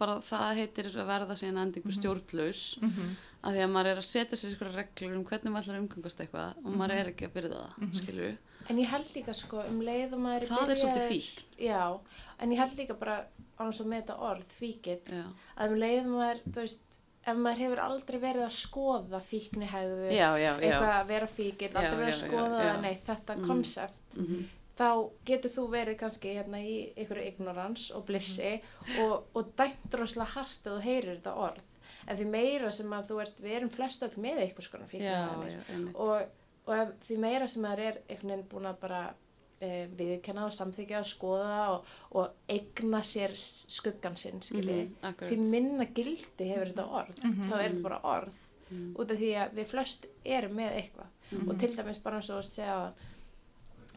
bara 0.00 0.18
það 0.24 0.54
heitir 0.62 0.90
að 0.94 1.06
verða 1.10 1.36
síðan 1.36 1.62
endingu 1.66 1.92
stjórnlaus 1.92 2.62
Mhm. 2.80 3.14
að 3.46 3.52
því 3.58 3.62
að 3.66 3.72
maður 3.76 3.90
er 3.92 4.00
að 4.00 4.08
setja 4.08 4.36
sér 4.40 4.54
ykkur 4.56 4.72
reglur 4.74 5.16
um 5.18 5.24
hvernig 5.28 5.52
maður 5.52 5.66
ætlar 5.66 5.76
að 5.76 5.82
umgangast 5.84 6.20
eitthvað 6.24 6.56
og 6.64 6.76
maður 6.80 6.94
er 6.96 7.10
ekki 7.12 7.28
að 7.28 7.34
byrja 7.36 7.60
það, 7.60 7.94
skilju 8.00 8.36
En 8.68 8.78
ég 8.82 8.88
held 8.90 9.06
líka 9.14 9.32
sko 9.36 9.60
um 9.68 9.76
leið 9.80 10.12
og 10.16 10.18
maður 10.24 10.46
Það 10.48 10.70
er 10.72 10.78
svolítið 10.80 11.10
fíkn. 11.12 11.42
Já, 11.68 12.00
en 12.40 12.50
ég 12.50 12.58
held 12.58 12.72
líka 12.80 12.94
bara 12.98 13.18
annars 13.60 13.78
að 13.80 13.86
með 13.92 14.00
þetta 14.02 14.16
orð, 14.26 14.46
fíkill 14.58 15.04
já, 15.06 15.22
að 15.56 15.70
um 15.70 15.76
leið 15.78 16.00
og 16.00 16.16
maður, 16.16 16.40
þú 16.50 16.56
veist 16.64 16.98
ef 17.26 17.36
maður 17.36 17.62
hefur 17.64 17.80
aldrei 17.82 18.18
verið 18.22 18.44
að 18.46 18.54
skoða 18.56 19.20
fíknihægðu, 19.30 20.10
já, 20.14 20.28
já, 20.38 20.52
já. 20.52 20.52
eitthvað 20.60 20.92
að 21.00 21.06
vera 21.10 21.26
fíkill, 21.26 21.70
Já, 21.72 21.78
aldrei 21.80 21.98
verið 21.98 22.06
að 22.06 22.12
já, 22.12 22.20
já, 22.20 22.28
skoða 22.28 22.60
já. 22.62 22.68
það, 22.72 22.80
nei, 22.82 22.94
þetta 23.06 23.36
Mhm. 23.36 23.46
konsept 23.48 24.16
Mhm. 24.16 24.44
þá 24.76 24.88
getur 25.24 25.50
þú 25.50 25.64
verið 25.72 25.96
kannski 25.98 26.34
hérna 26.36 26.58
í 26.60 26.92
einhverju 26.96 27.26
ignorans 27.26 27.90
og 27.96 28.04
blissi 28.06 28.60
og, 29.00 29.24
og 29.34 29.52
dæmt 29.56 29.94
rosalega 29.94 30.30
hart 30.34 30.64
að 30.66 30.76
þú 30.76 30.82
heyrir 30.84 31.16
þetta 31.16 31.34
orð 31.36 31.62
en 32.08 32.16
því 32.16 32.26
meira 32.30 32.70
sem 32.70 32.90
að 32.92 33.06
þú 33.10 33.20
ert, 33.22 33.40
við 33.42 33.56
erum 33.56 33.70
flest 33.70 34.02
öll 34.02 34.16
með 34.16 34.42
konar 34.70 34.86
já, 34.86 34.90
fíknihægðanir 34.92 35.50
já, 35.50 35.94
og, 35.94 36.22
og 36.66 36.92
því 37.02 37.16
meira 37.18 37.48
sem 37.48 37.62
maður 37.62 37.78
er 37.88 37.98
einhvern 38.08 38.30
veginn 38.30 38.48
búin 38.52 38.66
að 38.70 38.80
bara 38.80 39.14
e, 39.60 39.86
viðkenna 39.96 40.44
og 40.46 40.52
samþykja 40.52 40.98
og 40.98 41.06
skoða 41.08 41.60
og, 41.74 41.84
og 42.12 42.30
eigna 42.48 43.00
sér 43.02 43.32
skuggan 43.36 44.16
sinn 44.16 44.40
Mhm, 44.52 44.94
akkurat. 45.02 45.30
því 45.30 45.38
minna 45.50 45.84
gildi 45.86 46.48
hefur 46.50 46.72
þetta 46.72 46.86
orð, 47.00 47.22
þá 47.48 47.54
er 47.60 47.68
þetta 47.70 47.82
bara 47.82 48.00
orð. 48.04 48.42
Mhm. 48.70 48.96
út 48.98 49.10
af 49.10 49.18
því 49.18 49.28
að 49.38 49.52
við 49.54 49.66
flest 49.70 50.06
erum 50.24 50.56
með 50.58 50.72
eitthvað. 50.80 51.10
Og 51.48 51.58
til 51.60 51.76
dæmis 51.76 51.98
bara 52.02 52.16
eins 52.16 52.30
og 52.30 52.38
að 52.38 52.48
segja 52.50 52.92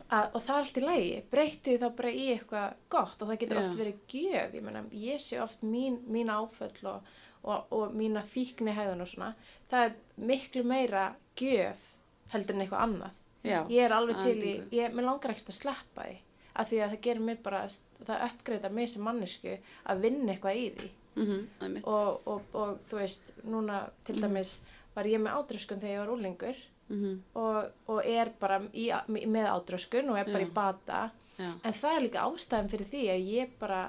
að, 0.10 0.36
og 0.36 0.42
það 0.42 0.56
er 0.56 0.60
allt 0.64 0.78
í 0.78 0.84
lægi 0.86 1.24
breyttu 1.32 1.78
þá 1.82 1.88
bara 1.96 2.12
í 2.12 2.26
eitthvað 2.36 2.74
gott 2.90 3.22
og 3.22 3.28
það 3.30 3.40
getur 3.40 3.58
Já. 3.60 3.64
oft 3.68 3.78
verið 3.78 4.00
gjöf. 4.14 4.54
Ég, 4.54 4.64
meina, 4.64 4.84
ég 4.94 5.20
sé 5.22 5.40
oft 5.42 5.62
mín, 5.62 6.00
mín 6.10 6.30
áföll 6.34 6.86
og, 6.86 7.02
og, 7.44 7.66
og 7.72 7.94
mína 7.98 8.24
fíkni 8.26 8.74
hæðun 8.78 9.02
og 9.02 9.08
svona, 9.12 9.34
það 9.72 9.86
er 9.86 9.94
miklu 10.18 10.64
meira 10.64 11.16
gjöf 11.38 11.78
heldur 12.34 12.56
en 12.56 12.62
eitthvað 12.66 12.86
annað 12.88 13.12
já, 13.44 13.60
ég 13.70 13.84
er 13.86 13.92
alveg 13.96 14.18
til 14.24 14.38
í, 14.44 14.54
ég, 14.72 14.94
mér 14.94 15.06
langar 15.06 15.32
ekkert 15.32 15.50
að 15.54 15.60
sleppa 15.62 16.08
því 16.08 16.18
af 16.60 16.68
því 16.70 16.80
að 16.84 16.90
það 16.94 17.02
gerir 17.02 17.22
mig 17.24 17.38
bara, 17.44 17.62
það 18.04 18.24
uppgreita 18.26 18.70
mig 18.70 18.90
sem 18.90 19.04
mannesku 19.06 19.54
að 19.86 20.02
vinna 20.04 20.34
eitthvað 20.34 20.58
í 20.60 20.66
því. 20.80 20.90
Mhm, 21.20 21.38
einmitt. 21.62 21.86
og, 21.88 22.28
og, 22.28 22.42
og 22.54 22.80
þú 22.90 22.98
veist, 23.00 23.32
núna 23.44 23.78
til 24.08 24.16
dæmis 24.22 24.52
var 24.96 25.08
ég 25.08 25.20
með 25.24 25.38
ádröskun 25.40 25.80
þegar 25.80 25.96
ég 25.96 26.04
var 26.06 26.14
úlingur 26.18 26.56
Mhm, 26.90 27.20
og, 27.38 27.66
og 27.88 28.00
er 28.06 28.32
bara 28.40 28.56
í, 28.74 28.88
með 29.30 29.46
ádröskun 29.54 30.08
og 30.10 30.18
er 30.18 30.26
bara 30.26 30.40
Já. 30.42 30.48
í 30.48 30.54
bata. 30.54 31.02
Já, 31.38 31.52
en 31.64 31.74
það 31.74 31.96
er 31.96 32.02
líka 32.02 32.24
ástæðan 32.26 32.70
fyrir 32.72 32.88
því 32.90 33.02
að 33.14 33.28
ég 33.30 33.52
bara 33.60 33.82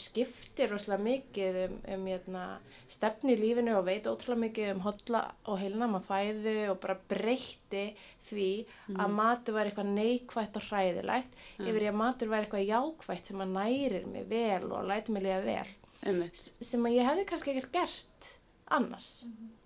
skiptir 0.00 0.70
rosalega 0.70 1.04
mikið 1.06 1.58
um, 1.64 1.76
um 1.94 2.06
hérna, 2.10 2.44
stefni 2.90 3.34
í 3.36 3.40
lífinu 3.40 3.76
og 3.78 3.86
veit 3.88 4.08
ótrúlega 4.08 4.42
mikið 4.44 4.72
um 4.74 4.82
hotla 4.86 5.22
og 5.50 5.60
heilnama 5.62 6.02
fæðu 6.04 6.56
og 6.72 6.80
bara 6.82 6.98
breytti 7.10 7.86
því 8.28 8.50
að 8.96 9.16
matur 9.16 9.58
var 9.58 9.70
eitthvað 9.70 9.94
neikvætt 9.96 10.60
og 10.60 10.68
hræðilegt 10.70 11.40
yfir 11.62 11.86
í 11.86 11.90
að 11.90 12.00
matur 12.02 12.32
var 12.32 12.46
eitthvað 12.46 12.68
jákvætt 12.70 13.32
sem 13.32 13.44
að 13.44 13.56
nærir 13.58 14.10
mig 14.10 14.28
vel 14.30 14.70
og 14.70 14.86
lætur 14.90 15.16
mig 15.16 15.26
líða 15.26 15.42
vel. 15.46 15.74
Einmitt. 16.06 16.38
sem 16.60 16.84
að 16.86 16.98
ég 16.98 17.08
hefði 17.08 17.26
kannski 17.30 17.54
ekkert 17.54 17.72
gert 17.74 18.30
annars, 18.76 19.10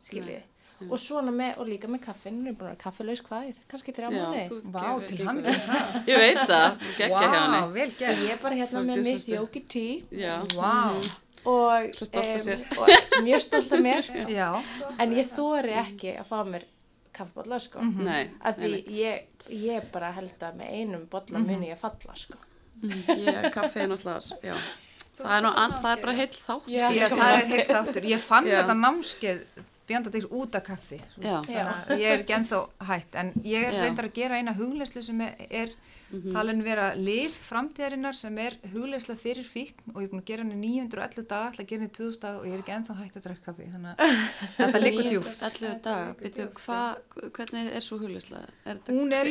skiljiði 0.01 0.45
og 0.89 0.99
svona 0.99 1.31
með, 1.35 1.59
og 1.61 1.66
líka 1.68 1.89
með 1.93 2.01
kaffin 2.07 2.39
við 2.41 2.47
erum 2.51 2.57
búin 2.57 2.66
að 2.66 2.70
vera 2.70 2.81
kaffelaus 2.85 3.22
hvað, 3.26 3.49
kannski 3.68 3.93
þrjá 3.93 4.09
þú 4.51 4.61
Vá, 4.72 4.85
til 5.07 5.16
ekki 5.16 5.24
ykkur- 5.24 5.41
með 5.43 5.59
það. 5.66 5.97
Ég 6.09 6.18
veit 6.24 6.43
það, 6.51 6.85
geggja 6.99 7.20
hjá 7.20 7.41
henni. 7.45 7.61
vel 7.74 7.91
gert. 7.99 8.18
ég 8.24 8.31
er 8.31 8.43
bara 8.43 8.55
hérna 8.61 8.85
með 8.89 9.05
mitt 9.05 9.68
tea 9.68 10.03
Já, 10.11 10.35
Vá, 10.57 10.74
og, 11.45 11.95
Svo 11.97 12.07
stolt 12.07 12.26
af 12.26 12.35
em, 12.35 12.45
sér. 12.47 12.64
og 12.78 13.24
mjög 13.24 13.41
stolt 13.41 13.72
af 13.72 13.81
mér 13.81 14.05
já. 14.41 14.51
en 14.99 15.12
ég 15.16 15.26
þóri 15.37 15.74
ekki 15.85 16.16
að 16.20 16.26
fá 16.28 16.39
mér 16.45 16.64
kaffibólla 17.12 17.59
sko 17.61 17.81
nei, 17.83 18.31
af 18.41 18.57
því 18.61 18.85
ég, 18.95 19.24
ég 19.51 19.89
bara 19.93 20.12
held 20.12 20.39
að 20.41 20.55
með 20.61 20.68
einum 20.78 21.07
bolla 21.11 21.39
muni 21.43 21.70
ég 21.72 21.78
falla 21.81 22.14
sko 22.16 22.35
Mhm, 22.81 23.03
Ég, 23.12 23.51
kaffi 23.53 23.81
er 23.83 23.89
náttúrulega, 23.91 24.37
já. 24.41 24.55
Það 25.18 25.33
er, 25.37 25.43
nú, 25.45 25.49
an, 25.53 25.72
það 25.83 25.91
er 25.91 25.99
bara 26.01 26.12
heill 26.16 26.28
þátt. 26.33 26.68
Já. 26.72 26.87
Já, 26.97 27.09
það 27.12 27.33
er 27.35 27.49
heilt 27.51 27.68
þáttur. 27.68 28.07
Ég 28.09 28.22
fann 28.24 28.47
Já. 28.49 28.55
þetta 28.62 28.76
námskeið 28.78 29.43
bjöndadegs 29.91 30.30
út 30.30 30.55
af 30.59 30.64
kaffi. 30.70 31.01
þú 31.18 31.45
ég 31.99 32.11
er 32.14 32.22
ekki 32.24 32.36
ennþá 32.41 32.61
hætt. 32.91 33.14
En 33.24 33.32
ég 33.45 33.64
er 33.68 33.80
reyndar 33.84 34.07
að 34.11 34.14
gera 34.22 34.38
eina 34.41 34.55
hugleyslu 34.57 35.03
sem 35.03 35.20
er, 35.26 35.34
er 35.51 35.74
Mhm. 36.11 36.32
talin 36.34 36.62
vera 36.66 36.88
lif 36.99 37.36
framtíðarinnar 37.49 38.16
sem 38.18 38.36
er 38.43 38.57
hugleysla 38.72 39.14
fyrir 39.14 39.45
fíkn 39.47 39.93
og 39.95 40.01
ég 40.03 40.09
er 40.09 40.11
búin 40.11 40.22
að 40.22 40.26
gera 40.26 40.43
henni 40.43 40.57
911 40.59 41.22
daga, 41.30 41.51
ætla 41.53 41.62
að 41.62 41.68
gera 41.70 41.80
henni 41.84 41.93
2000 41.95 42.20
daga 42.24 42.38
og 42.41 42.47
ég 42.49 42.55
er 42.57 42.62
ekki 42.64 42.72
ennþá 42.74 42.97
hætt 42.99 43.18
að 43.20 43.22
drekka 43.28 43.45
kaffi. 43.53 43.68
Þannig 43.70 44.01
að 44.01 44.16
þetta 44.59 44.80
liggur 44.82 45.07
djúft. 45.07 45.45
11 45.47 45.78
daga, 45.84 46.16
byrju, 46.18 46.49
hva, 46.64 46.80
hvernig 47.38 47.70
er 47.78 47.86
svo 47.86 47.99
huglislega? 48.03 48.51
Er 48.66 48.80
þetta 48.80 48.97
Hún 48.97 49.14
er, 49.20 49.30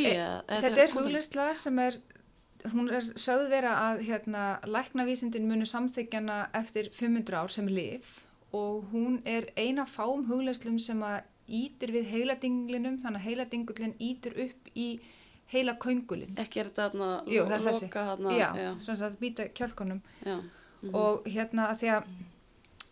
hugleysla 0.96 1.50
sem 1.66 1.80
er, 1.84 2.00
hún 2.72 2.88
er 2.96 3.02
sögð 3.20 3.50
vera 3.52 3.76
að 3.90 4.02
hérna, 4.08 4.46
læknavísindin 4.64 5.52
muni 5.52 5.68
samþykjana 5.68 6.40
eftir 6.64 6.88
500 6.96 7.36
ár 7.44 7.52
sem 7.52 7.68
lif 7.68 8.22
og 8.56 8.90
hún 8.94 9.20
er 9.26 9.50
eina 9.58 9.86
fáum 9.86 10.26
hugleyslum 10.30 10.80
sem 10.82 11.02
að 11.06 11.22
ítir 11.50 11.94
við 11.94 12.10
heiladinglinum, 12.14 13.00
þannig 13.04 13.22
að 13.22 13.28
heiladingullin 13.28 13.96
ítir 14.00 14.36
upp 14.46 14.70
í 14.76 14.90
heila 15.50 15.76
köngulin. 15.82 16.36
Ekki 16.38 16.62
er 16.62 16.70
þetta 16.70 16.90
þarna, 16.90 17.12
Jú, 17.30 17.46
það 17.50 17.70
loka 17.70 18.04
þarna, 18.12 18.34
já, 18.38 18.50
já, 18.58 18.72
svona 18.86 18.98
að 18.98 19.06
það 19.06 19.16
býta 19.24 19.48
kjálkunum 19.58 20.02
já. 20.26 20.36
Mhm. 20.82 20.96
og 20.96 21.26
hérna 21.28 21.70
að 21.72 21.80
því 21.82 21.90
að 21.96 22.12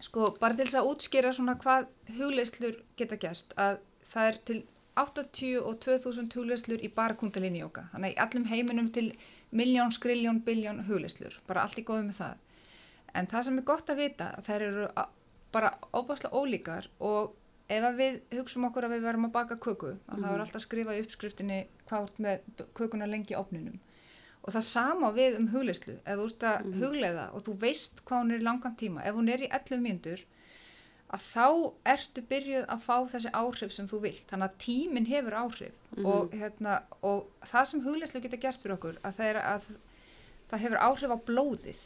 sko 0.03 0.31
bara 0.41 0.53
til 0.57 0.65
þess 0.65 0.79
að 0.79 0.89
útskýra 0.91 1.33
svona 1.33 1.55
hvað 1.61 1.87
hugleyslur 2.17 2.81
geta 2.99 3.17
gert 3.21 3.53
að 3.57 3.79
það 4.05 4.31
er 4.31 4.39
til 4.49 4.57
80 4.97 5.61
og 5.61 5.79
2000 5.85 6.33
hugleyslur 6.33 6.83
í 6.83 6.89
bara 6.93 7.17
kundalini 7.17 7.61
jóka 7.61 7.87
þannig 7.93 8.15
í 8.15 8.19
allum 8.25 8.45
heiminum 8.49 8.89
til 8.93 9.07
miljón, 9.51 9.93
skriljón, 9.93 10.41
biljón 10.45 10.83
hugleyslur 10.89 11.39
bara 11.47 11.63
allt 11.65 11.79
í 11.79 11.85
góðu 11.85 12.09
með 12.09 12.19
það 12.21 12.35
en 13.13 13.29
það 13.31 13.47
sem 13.47 13.59
er 13.61 13.67
gott 13.71 13.89
að 13.93 14.01
vita 14.03 14.29
að 14.37 14.49
þær 14.49 14.67
eru 14.67 14.87
bara 15.51 15.73
óbáslega 15.93 16.35
ólíkar 16.35 16.87
og 16.99 17.35
ef 17.67 17.87
við 17.97 18.21
hugsum 18.37 18.67
okkur 18.69 18.87
að 18.87 18.95
við 18.95 19.07
verum 19.07 19.27
að 19.27 19.35
baka 19.35 19.57
köku 19.59 19.95
að 20.07 20.23
það 20.23 20.31
er 20.33 20.43
alltaf 20.45 20.63
skrifað 20.63 20.99
í 20.99 21.03
uppskriftinni 21.03 21.59
hvað 21.89 22.07
út 22.07 22.23
með 22.23 22.63
kökuna 22.77 23.09
lengi 23.09 23.35
opninum 23.35 23.79
og 24.47 24.55
það 24.55 24.65
sama 24.69 25.11
við 25.15 25.37
um 25.41 25.49
hugleyslu 25.51 25.97
ef 25.99 26.19
þú 26.19 26.27
ert 26.29 26.47
að 26.47 26.67
hugleiða 26.79 27.27
og 27.35 27.43
þú 27.43 27.55
veist 27.63 28.01
hvað 28.07 28.23
hún 28.23 28.33
er 28.33 28.43
í 28.43 28.47
langan 28.47 28.77
tíma, 28.79 29.03
ef 29.03 29.17
hún 29.17 29.31
er 29.33 29.43
í 29.43 29.49
11 29.51 29.83
mínútur 29.83 30.23
að 31.07 31.23
þá 31.23 31.47
ertu 31.93 32.23
byrjuð 32.29 32.65
að 32.67 32.81
fá 32.83 32.95
þessi 33.11 33.29
áhrif 33.35 33.73
sem 33.75 33.87
þú 33.87 33.99
vilt. 34.03 34.25
Þannig 34.27 34.49
að 34.49 34.57
tíminn 34.63 35.07
hefur 35.07 35.37
áhrif 35.39 36.01
og, 36.03 36.33
hérna, 36.35 36.81
og 36.99 37.29
það 37.47 37.69
sem 37.69 37.83
hugleyslu 37.85 38.23
geta 38.23 38.39
gert 38.43 38.59
fyrir 38.59 38.75
okkur 38.75 38.99
að 39.07 39.21
það, 39.21 39.39
að 39.43 39.69
það 40.51 40.65
hefur 40.65 40.83
áhrif 40.83 41.15
á 41.15 41.17
blóðið 41.29 41.85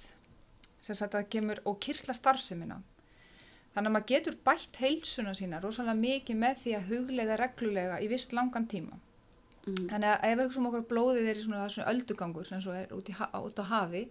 sem 0.81 0.97
sagt 0.97 1.17
kemur 1.29 1.61
og 1.69 1.77
kyrla 1.85 2.15
starfsemina 2.17 2.79
þannig 3.75 3.89
að 3.89 3.95
maður 3.95 4.09
getur 4.11 4.37
bætt 4.47 4.79
heilsuna 4.81 5.33
sína 5.37 5.61
rosalega 5.63 5.99
mikið 5.99 6.41
með 6.43 6.61
því 6.63 6.75
að 6.77 6.89
hugleiða 6.91 7.39
reglulega 7.39 7.99
í 8.03 8.09
vist 8.11 8.35
langan 8.35 8.67
tíma. 8.67 8.99
Mhm. 9.67 9.89
Þannig 9.91 10.09
að 10.11 10.25
ef 10.27 10.37
við 10.37 10.45
hugsaum 10.45 10.69
okkur 10.71 10.87
blóðið 10.89 11.29
er 11.29 11.37
í 11.37 11.45
svona, 11.45 11.69
svona 11.69 11.91
öldugangur 11.93 12.47
sem 12.47 12.61
svo 12.61 12.73
er 12.73 12.93
út, 12.95 13.09
út 13.09 13.61
á 13.61 13.65
hafi 13.69 14.07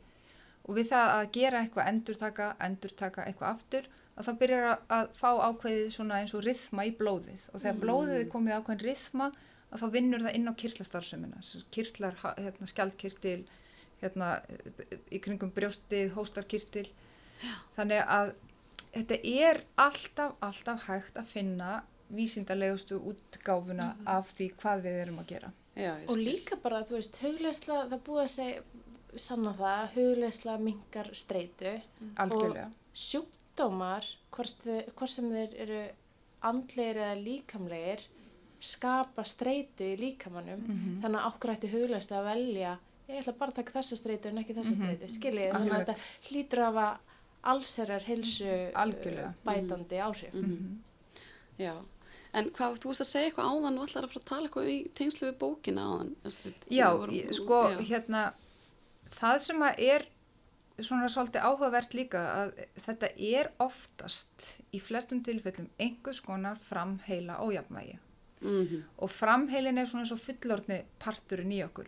og 0.65 0.77
við 0.77 0.91
það 0.93 1.15
að 1.17 1.31
gera 1.33 1.61
eitthvað 1.61 1.89
endurtaka, 1.91 2.57
endurtaka 2.61 3.25
eitthvað 3.27 3.55
aftur 3.55 3.89
að 4.17 4.27
þá 4.27 4.33
byrjar 4.43 4.67
að, 4.69 4.83
að 4.97 5.07
fá 5.19 5.31
ákveðið 5.49 5.89
svona 5.95 6.21
eins 6.21 6.35
og 6.37 6.45
rithma 6.45 6.85
í 6.87 6.93
blóðið. 6.97 7.47
Og 7.53 7.63
þegar 7.63 7.81
blóðið 7.85 8.19
er 8.19 8.29
komið 8.31 8.57
ákveðin 8.59 8.85
rithma 8.85 9.31
að 9.71 9.83
þá 9.83 9.87
vinnur 9.95 10.25
það 10.25 10.37
inn 10.37 10.51
á 10.51 10.61
kirtlastarfsemina 10.61 11.43
kirtlar, 11.75 12.19
hérna, 12.39 12.69
skjaldkirtil 12.71 13.41
hérna, 14.01 14.31
í 15.13 15.21
kringum 15.23 15.53
brjóstið, 15.55 16.15
hóstarkirtil. 16.17 16.87
Þannig 17.77 18.05
að 18.07 18.35
þetta 18.95 19.19
er 19.25 19.61
alltaf, 19.79 20.35
alltaf 20.43 20.87
hægt 20.89 21.17
að 21.17 21.27
finna 21.27 21.83
vísindalegustu 22.11 22.99
útgáfuna 23.13 23.93
af 24.07 24.33
því 24.35 24.49
hvað 24.61 24.83
við 24.87 25.01
erum 25.05 25.19
að 25.23 25.27
gera. 25.35 25.53
Já, 25.77 25.93
og 26.11 26.17
líka 26.19 26.57
bara, 26.63 26.83
þú 26.85 26.97
veist, 26.99 27.17
hugleysla 27.23 27.85
það 27.89 28.01
búið 28.09 28.23
að 28.25 28.33
segja, 28.35 28.63
sanna 29.17 29.53
það 29.59 29.95
hugleysla 29.95 30.57
minkar 30.59 31.09
streitu 31.15 31.77
Algjörlega. 32.17 32.71
sjúkdómar 32.95 34.05
hvort, 34.35 34.67
hvort 34.97 35.11
sem 35.13 35.31
þeir 35.31 35.55
eru 35.65 35.81
andlegir 36.43 36.97
eða 37.05 37.17
líkamlegir 37.25 38.05
skapa 38.61 39.25
streitu 39.25 39.87
í 39.95 39.97
líkamannum 39.99 40.61
Mhm. 40.67 41.01
þannig 41.03 41.21
að 41.21 41.29
okkur 41.33 41.51
ætti 41.55 41.71
hugleysla 41.73 42.19
að 42.21 42.29
velja 42.35 42.79
ég 43.09 43.19
ætla 43.23 43.33
bara 43.39 43.51
að 43.51 43.55
taka 43.55 43.73
þessa 43.79 43.97
streitu 43.97 44.27
en 44.29 44.39
ekki 44.39 44.55
þessa 44.55 44.75
Mhm. 44.77 44.83
streitu 44.83 45.09
skiljið, 45.09 45.53
þannig 45.53 45.73
að 45.73 45.87
þetta 45.87 45.97
hlýtur 46.29 46.59
að 46.59 46.73
hafa 46.75 46.99
allserjar 47.45 48.03
heilsu 48.05 48.71
Algjörlega. 48.75 49.29
uh, 49.29 49.45
bætandi 49.47 49.97
áhrif 50.01 50.35
Mhm. 50.35 50.79
Já, 51.59 51.75
en 52.33 52.51
hvað, 52.51 52.79
þú 52.81 52.89
veist 52.93 53.01
að 53.05 53.11
segja 53.11 53.31
eitthvað 53.31 53.51
áðan 53.53 53.79
og 53.79 53.89
ætlar 53.89 54.05
að 54.05 54.13
fara 54.13 54.21
að 54.21 54.25
tala 54.25 54.49
eitthvað 54.49 54.69
í 54.71 54.79
tengslu 54.95 55.29
við 55.33 55.39
bókina 55.39 55.83
áðan? 55.85 56.15
Já, 56.71 56.89
vorum- 56.97 57.15
ég- 57.15 57.35
sko, 57.35 57.59
já. 57.71 57.79
hérna, 57.91 58.33
það 59.11 59.39
sem 59.41 59.59
að 59.61 59.79
er 59.79 60.07
svona 60.81 61.09
svolítið 61.09 61.43
áhugavert 61.45 61.93
líka 61.93 62.21
að 62.41 62.67
þetta 62.81 63.09
er 63.21 63.51
oftast 63.61 64.61
í 64.73 64.81
flestum 64.81 65.23
tilfellum 65.23 65.69
einhvers 65.79 66.21
konar 66.25 66.57
framheila 66.63 67.37
ójafnvægi 67.41 67.99
Mhm, 68.43 68.83
og 68.99 69.11
framheilin 69.11 69.77
er 69.79 69.85
svona 69.87 70.01
eins 70.07 70.13
og 70.13 70.19
fullorðni 70.19 70.85
parturinn 70.99 71.53
í 71.53 71.63
okkur 71.63 71.87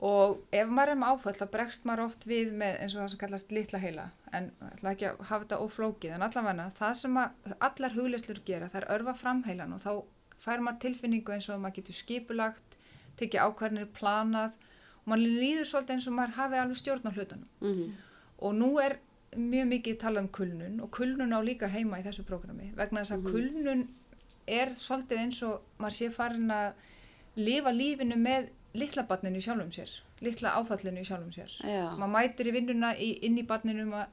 og 0.00 0.38
ef 0.56 0.70
maður 0.72 0.94
er 0.94 0.98
með 1.00 1.12
áfall 1.12 1.34
þá 1.36 1.44
bregst 1.52 1.84
maður 1.84 2.06
oft 2.06 2.24
við 2.28 2.54
með 2.56 2.78
eins 2.80 2.94
og 2.94 3.02
það 3.02 3.10
sem 3.12 3.20
kallast 3.20 3.52
litla 3.52 3.80
heila. 3.82 4.06
En 4.32 4.48
ætla 4.70 4.94
ekki 4.94 5.08
að 5.10 5.20
hafa 5.28 5.44
þetta 5.44 5.58
óflókið. 5.66 6.14
En 6.16 6.24
allavega 6.24 6.68
það 6.78 6.94
sem 7.02 7.18
að 7.20 7.54
allar 7.68 7.96
hugleislur 7.98 8.40
gera 8.46 8.70
það 8.72 8.80
er 8.80 8.88
örfa 8.96 9.14
framheilan 9.20 9.76
og 9.76 9.82
þá 9.84 9.92
fær 10.40 10.64
maður 10.64 10.80
tilfinningu 10.86 11.34
eins 11.34 11.48
og 11.52 11.60
maður 11.60 11.80
getur 11.80 11.98
skipulagt 11.98 12.78
tekið 13.20 13.44
ákvarðinir 13.44 13.90
planað 13.98 14.56
og 15.02 15.12
maður 15.12 15.36
líður 15.42 15.68
svolítið 15.68 15.96
eins 15.96 16.08
og 16.08 16.16
maður 16.16 16.36
hafi 16.38 16.60
alveg 16.62 16.80
stjórn 16.80 17.08
á 17.08 17.12
hlutunum. 17.12 17.48
Mhm, 17.60 17.90
og 18.40 18.54
nú 18.56 18.70
er 18.80 18.96
mjög 19.36 19.66
mikið 19.70 19.98
talað 20.00 20.24
um 20.24 20.30
kulnun 20.34 20.80
og 20.80 20.90
kulnun 20.90 21.34
á 21.36 21.40
líka 21.44 21.68
heima 21.70 22.00
í 22.00 22.06
þessu 22.06 22.24
prógrami 22.26 22.72
vegna 22.74 23.04
þess 23.04 23.14
að 23.14 23.28
kulnun 23.30 23.84
er 24.48 24.72
svolítið 24.74 25.20
eins 25.22 25.42
og 25.46 25.60
maður 25.78 25.96
sé 25.98 26.08
farin 26.10 26.50
að 26.50 26.72
lifa 27.36 27.70
lífinu 27.70 28.16
með 28.18 28.48
litla 28.74 29.02
barninu 29.08 29.40
í 29.40 29.42
sjálfum 29.44 29.70
sér 29.74 29.90
litla 30.20 30.52
áfallinu 30.60 31.00
í 31.00 31.06
sjálfum 31.08 31.32
sér. 31.32 31.54
Já, 31.64 31.86
maður 31.96 32.12
mætir 32.14 32.50
í 32.50 32.52
vinnuna 32.54 32.90
í, 32.96 33.08
inn 33.24 33.38
í 33.40 33.46
barninu 33.48 34.04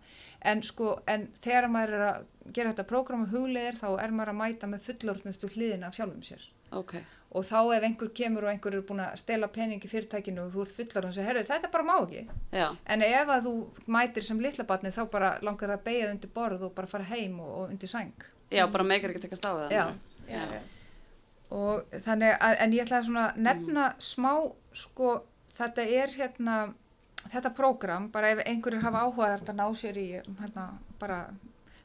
en 0.47 0.62
sko, 0.64 1.01
en 1.08 1.28
þegar 1.43 1.68
maður 1.74 1.93
er 1.97 2.05
að 2.08 2.26
gera 2.55 2.72
þetta 2.72 2.86
prógram 2.88 3.26
og 3.26 3.34
hugleðir 3.34 3.76
þá 3.82 3.88
er 4.03 4.14
maður 4.16 4.32
að 4.34 4.39
mæta 4.41 4.70
með 4.72 4.86
fullorðnustu 4.88 5.49
hliðina 5.53 5.89
af 5.91 5.97
sjálfum 5.97 6.24
sér. 6.24 6.45
Ok, 6.72 6.95
og 7.36 7.43
þá 7.43 7.58
ef 7.76 7.84
einhver 7.84 8.10
kemur 8.16 8.47
og 8.47 8.51
einhver 8.53 8.78
er 8.80 8.86
búin 8.88 9.03
að 9.03 9.18
stela 9.20 9.47
peningi 9.51 9.88
fyrirtækinu 9.91 10.45
og 10.45 10.53
þú 10.55 10.64
ert 10.64 10.76
fullorðn 10.80 11.10
og 11.12 11.18
segir, 11.18 11.28
herru, 11.28 11.43
þetta 11.51 11.72
bara 11.76 11.88
má 11.88 11.95
ekki. 11.99 12.24
Já, 12.55 12.68
En 12.88 13.03
ef 13.03 13.34
að 13.36 13.49
þú 13.49 13.53
mætir 13.97 14.24
sem 14.28 14.39
litla 14.39 14.64
barni 14.68 14.93
þá 14.95 15.03
bara 15.12 15.34
langar 15.43 15.74
það 15.74 15.78
að 15.80 15.86
beigja 15.89 16.10
undir 16.14 16.34
borð 16.34 16.64
og 16.70 16.74
bara 16.80 16.88
fara 16.88 17.03
heim 17.12 17.39
og, 17.43 17.51
og 17.60 17.70
undir 17.76 17.91
sæng. 17.91 18.16
já, 18.51 18.64
bara 18.72 18.84
meikar 18.88 19.12
ekki 19.12 19.28
tekast 19.28 19.43
á 19.43 19.51
það. 19.51 19.72
Já. 19.76 19.86
Já, 20.28 20.43
Já. 20.55 20.62
Og 21.51 21.83
þannig 22.03 22.37
að, 22.43 22.55
en 22.59 22.71
ég 22.73 22.83
ætla 22.85 22.97
að 22.99 23.05
svona 23.07 23.33
nefna 23.37 23.93
smá 23.99 24.31
sko 24.73 25.23
þetta 25.57 25.81
er 25.87 26.07
hérna, 26.17 26.73
þetta 27.31 27.53
prógram, 27.55 28.09
bara 28.11 28.29
ef 28.35 28.41
einhverjir 28.45 28.81
hafa 28.83 29.05
áhuga 29.07 29.37
þetta 29.39 29.53
ná 29.55 29.67
sér 29.75 29.97
í 29.97 30.07
hérna, 30.41 30.65
bara 30.99 31.21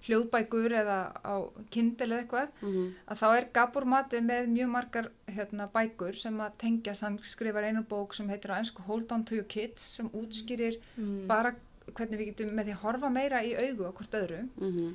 hljóðbækur 0.03 0.73
eða 0.81 0.97
á 1.23 1.35
kindil 1.71 2.09
eða 2.11 2.23
eitthvað, 2.25 2.49
Mhm. 2.63 2.95
að 3.09 3.19
þá 3.21 3.27
er 3.39 3.47
Gabor 3.55 3.85
Mati 3.85 4.17
með 4.21 4.49
mjög 4.51 4.69
margar 4.69 5.09
hérna, 5.29 5.69
bækur 5.73 6.15
sem 6.17 6.39
að 6.39 6.57
tengjast, 6.59 7.03
hann 7.03 7.19
skrifar 7.23 7.63
einu 7.65 7.85
bók 7.85 8.15
sem 8.15 8.29
heitir 8.29 8.51
á 8.51 8.59
ennsku 8.59 8.83
Hold 8.83 9.13
On 9.13 9.25
To 9.25 9.35
Your 9.37 9.45
Kids 9.47 9.81
sem 9.83 10.09
útskýrir 10.11 10.81
Mm. 10.99 11.27
bara 11.29 11.55
hvernig 11.95 12.19
við 12.19 12.35
getum 12.35 12.51
með 12.51 12.67
því 12.67 12.75
horfa 12.83 13.11
meira 13.13 13.39
í 13.43 13.55
augu 13.55 13.93
hvort 13.93 14.11
öðru, 14.11 14.49
Mhm. 14.59 14.95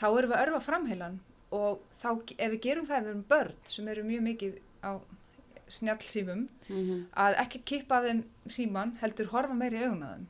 þá 0.00 0.04
erum 0.18 0.30
við 0.30 0.36
að 0.36 0.46
örfa 0.48 0.62
framheilan 0.62 1.18
og 1.52 1.80
þá, 2.02 2.08
ef 2.38 2.50
við 2.52 2.60
gerum 2.60 2.86
það 2.86 2.96
ef 2.98 3.04
við 3.04 3.10
erum 3.10 3.24
börn 3.28 3.54
sem 3.64 3.88
eru 3.88 4.02
mjög 4.04 4.22
mikið 4.22 4.58
á 4.84 4.92
snjallsímum, 5.70 6.48
Mhm. 6.68 7.06
að 7.16 7.36
ekki 7.44 7.60
kippa 7.64 8.00
þeim 8.02 8.22
síman, 8.48 8.96
heldur 9.00 9.26
horfa 9.30 9.54
að 9.54 9.58
þeim, 10.10 10.26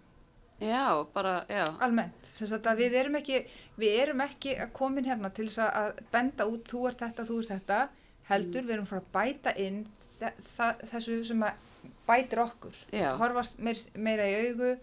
Já, 0.60 1.04
bara, 1.14 1.44
já. 1.48 1.64
almennt. 1.80 2.26
Sagt 2.34 2.64
að 2.66 2.76
við 2.76 2.92
erum 2.94 3.14
ekki, 3.16 3.46
við 3.78 3.98
erum 4.02 4.20
ekki 4.20 4.58
að 4.60 4.72
komin 4.72 5.04
hérna 5.06 5.32
til 5.32 5.46
þess 5.46 5.70
að- 5.72 6.00
benda 6.12 6.44
út 6.46 6.64
þú 6.64 6.88
ert 6.88 6.98
þetta, 6.98 7.24
þú 7.24 7.38
ert 7.38 7.48
þetta, 7.60 7.88
heldur 8.28 8.62
við 8.62 8.70
erum 8.74 8.86
frá 8.86 9.00
að 9.00 9.12
bæta 9.12 9.56
inn 9.58 9.86
þessu 10.20 11.24
sem 11.26 11.40
að 11.42 11.54
bætir 12.06 12.38
okkur. 12.44 12.74
Horfast 13.16 13.58
meir, 13.58 13.74
meira 13.96 14.22
í 14.28 14.50
augu. 14.50 14.78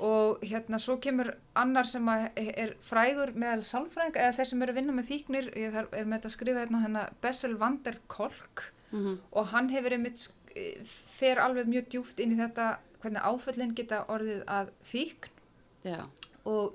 Og 0.00 0.40
hérna 0.42 0.78
svo 0.80 0.96
kemur 1.00 1.34
annar 1.54 1.84
sem 1.86 2.06
að 2.08 2.28
er 2.36 2.74
frægur 2.82 3.32
meðal 3.34 3.62
sálfræðing 3.62 4.16
eða 4.16 4.36
þeir 4.38 4.46
sem 4.50 4.62
eru 4.62 4.72
að 4.72 4.78
vinna 4.80 4.92
með 4.96 5.08
fíknir 5.10 5.50
ég 5.56 5.74
er 5.74 6.04
með 6.04 6.16
þetta 6.18 6.28
að 6.30 6.36
skrifa 6.36 6.62
hérna 6.64 6.82
hérna 6.84 7.02
Bessel 7.22 7.54
van 7.60 7.80
der 7.84 7.98
Kolk 8.08 8.72
Mhm. 8.92 9.18
og 9.32 9.46
hann 9.52 9.68
hefur 9.70 9.92
einmitt 9.92 10.16
sk- 10.18 10.82
fer 11.18 11.36
alveg 11.38 11.66
mjög 11.70 11.88
djúft 11.92 12.18
inn 12.20 12.32
í 12.32 12.38
þetta 12.40 12.78
hvernig 13.02 13.22
áföllin 13.22 13.74
geta 13.74 14.04
orðið 14.08 14.44
að 14.46 14.70
fíkn 14.82 15.28
Já. 15.84 16.04
og 16.44 16.74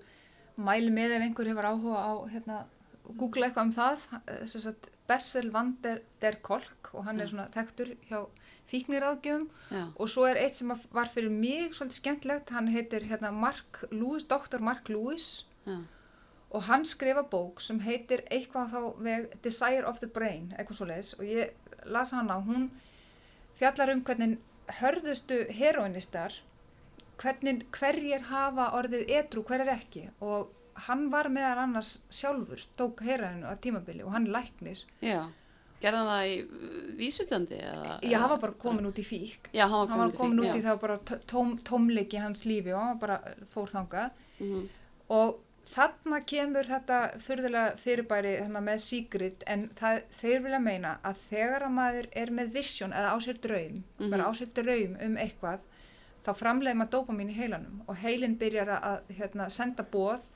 mæli 0.57 0.89
með 0.89 1.11
ef 1.17 1.21
einhver 1.25 1.45
hefur 1.51 1.67
áhuga 1.67 1.99
á 1.99 2.13
hérna, 2.31 2.65
googla 3.17 3.47
eitthvað 3.49 3.65
um 3.65 3.71
það 3.71 3.99
eh, 4.27 4.45
sem 4.47 4.61
sagt, 4.61 4.87
Bessel 5.07 5.51
van 5.53 5.75
der, 5.83 5.99
der 6.21 6.39
Kolk 6.41 6.89
og 6.93 7.05
hann 7.05 7.19
er 7.21 7.29
svona 7.29 7.47
þekktur 7.53 7.91
hjá 8.09 8.23
fíkniráðgjöfum. 8.71 9.49
Og 9.95 10.09
svo 10.09 10.25
er 10.25 10.39
eitt 10.41 10.57
sem 10.57 10.71
var 10.95 11.11
fyrir 11.13 11.29
mig 11.29 11.75
svolítið 11.75 11.99
skemmtlegt, 11.99 12.53
hann 12.55 12.71
heitir 12.73 13.05
hérna 13.05 13.31
Mark 13.31 13.83
Lewis, 13.91 14.25
Dr. 14.25 14.59
Mark 14.59 14.89
Lewis. 14.89 15.45
Já. 15.65 15.81
og 16.55 16.63
hann 16.63 16.85
skrifa 16.85 17.19
bók 17.27 17.59
sem 17.59 17.81
heitir 17.83 18.21
eitthvað 18.31 18.69
þá 18.71 18.99
veg 19.03 19.31
Desire 19.43 19.83
of 19.89 19.97
the 19.99 20.07
Brain, 20.07 20.53
eitthvað 20.55 20.77
svo 20.77 20.85
leiðis 20.87 21.09
og 21.17 21.25
ég 21.27 21.89
las 21.91 22.13
hana, 22.15 22.37
hún 22.39 22.69
fjallar 23.59 23.91
um 23.91 24.03
hvernig 24.07 24.37
hörðustu 24.79 25.41
heroinistar 25.51 26.37
hvernig 27.21 27.65
hverjir 27.75 28.25
hafa 28.29 28.69
orðið 28.77 29.11
edru, 29.19 29.43
hverjir 29.47 29.71
ekki. 29.75 30.05
Og 30.25 30.51
hann 30.75 31.09
var 31.11 31.29
meðal 31.31 31.57
annars 31.63 32.01
sjálfur, 32.11 32.59
tók 32.77 33.01
heroinu 33.05 33.47
á 33.47 33.55
tímabili 33.61 34.03
og 34.03 34.11
hann 34.11 34.25
læknir, 34.27 34.81
Já. 35.01 35.25
Gerði 35.81 35.97
hann 35.99 36.07
það 36.07 36.27
í 36.31 36.35
uh, 36.41 36.75
vísvitandi? 36.97 37.57
Eða, 37.59 37.95
ég 38.07 38.17
hafa 38.19 38.37
bara 38.41 38.53
komin 38.59 38.85
út 38.87 38.99
í 38.99 39.03
fík 39.05 39.49
Já, 39.53 39.65
hann 39.67 39.73
var 39.81 39.87
hann 39.91 39.99
var 40.05 40.11
komin 40.17 40.39
út 40.39 40.55
í 40.55 40.61
já. 40.61 40.65
það 40.69 40.79
bara 40.81 40.97
tóm, 41.27 41.57
tómleiki 41.67 42.17
hans 42.23 42.45
lífi 42.47 42.71
og 42.73 42.79
hann 42.79 42.93
var 42.99 43.01
bara 43.07 43.35
fór 43.53 43.67
þangað 43.73 44.11
Mhm. 44.39 44.69
og 45.09 45.41
þarna 45.65 46.19
kemur 46.25 46.63
þetta 46.69 46.97
fyrðulega 47.19 47.75
fyrirbæri 47.81 48.33
með 48.51 48.79
síkrit 48.83 49.43
en 49.47 49.69
það, 49.69 50.01
þeir 50.21 50.41
vilja 50.43 50.59
meina 50.61 50.97
að 51.03 51.15
þegar 51.29 51.63
að 51.67 51.71
maður 51.73 52.07
er 52.15 52.27
með 52.31 52.51
vision 52.53 52.91
eða 52.93 53.11
á 53.11 53.17
sér 53.19 53.39
draum, 53.41 53.83
Mhm. 53.99 54.09
bara 54.11 54.23
á 54.27 54.31
sér 54.33 54.51
draum 54.53 54.97
um 55.01 55.15
eitthvað, 55.17 55.59
þá 56.25 56.31
framleiði 56.35 56.75
maður 56.77 56.91
dópamin 56.95 57.29
í 57.29 57.35
heilanum 57.35 57.81
og 57.87 57.95
heilin 57.97 58.37
byrjar 58.37 58.67
að 58.81 59.01
hérna, 59.17 59.49
senda 59.49 59.83
bóð 59.83 60.34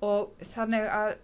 og 0.00 0.36
þannig 0.54 0.86
að 1.00 1.16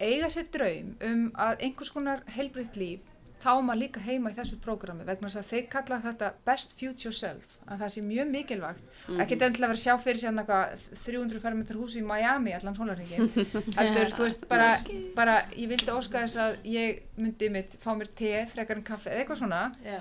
eiga 0.00 0.30
sér 0.32 0.48
draum 0.50 0.94
um 1.04 1.30
að 1.36 1.60
einhvers 1.66 1.90
konar 1.92 2.22
heilbritt 2.36 2.76
líf 2.80 3.06
þá 3.40 3.56
á 3.56 3.64
maður 3.64 3.78
líka 3.80 4.00
heima 4.04 4.28
í 4.28 4.34
þessu 4.36 4.58
prógrami 4.60 5.04
vegna 5.08 5.28
þess 5.28 5.38
að 5.40 5.46
þeir 5.48 5.66
kalla 5.72 5.96
þetta 6.04 6.26
best 6.44 6.74
future 6.76 7.12
self 7.16 7.54
að 7.66 7.78
það 7.80 7.92
sé 7.94 8.00
mjög 8.04 8.28
mikilvægt 8.34 8.82
Mhm. 9.08 9.20
ekki 9.24 9.36
endilega 9.38 9.70
vera 9.70 9.78
að 9.78 9.84
sjá 9.84 9.94
fyrir 10.04 10.20
sér 10.20 10.34
eitthvað 10.42 10.82
300 11.04 11.40
fermetrar 11.40 11.78
hús 11.80 11.94
í 11.96 12.02
Miami 12.04 12.52
allan 12.52 12.76
sólarhingin 12.76 13.30
heldur 13.78 14.12
þú 14.12 14.26
veist 14.26 14.44
bara, 14.48 14.74
bara 15.16 15.36
ég 15.56 15.68
vildi 15.72 15.88
óska 15.94 16.20
þess 16.26 16.36
að 16.36 16.58
ég 16.68 17.00
myndi 17.16 17.48
mitt 17.50 17.76
fá 17.80 17.94
mér 17.96 18.12
te 18.14 18.44
frekar 18.52 18.76
en 18.76 18.84
kaffe 18.84 19.08
eða 19.08 19.24
eitthvað 19.24 19.40
svona. 19.40 19.62
Já. 19.84 20.00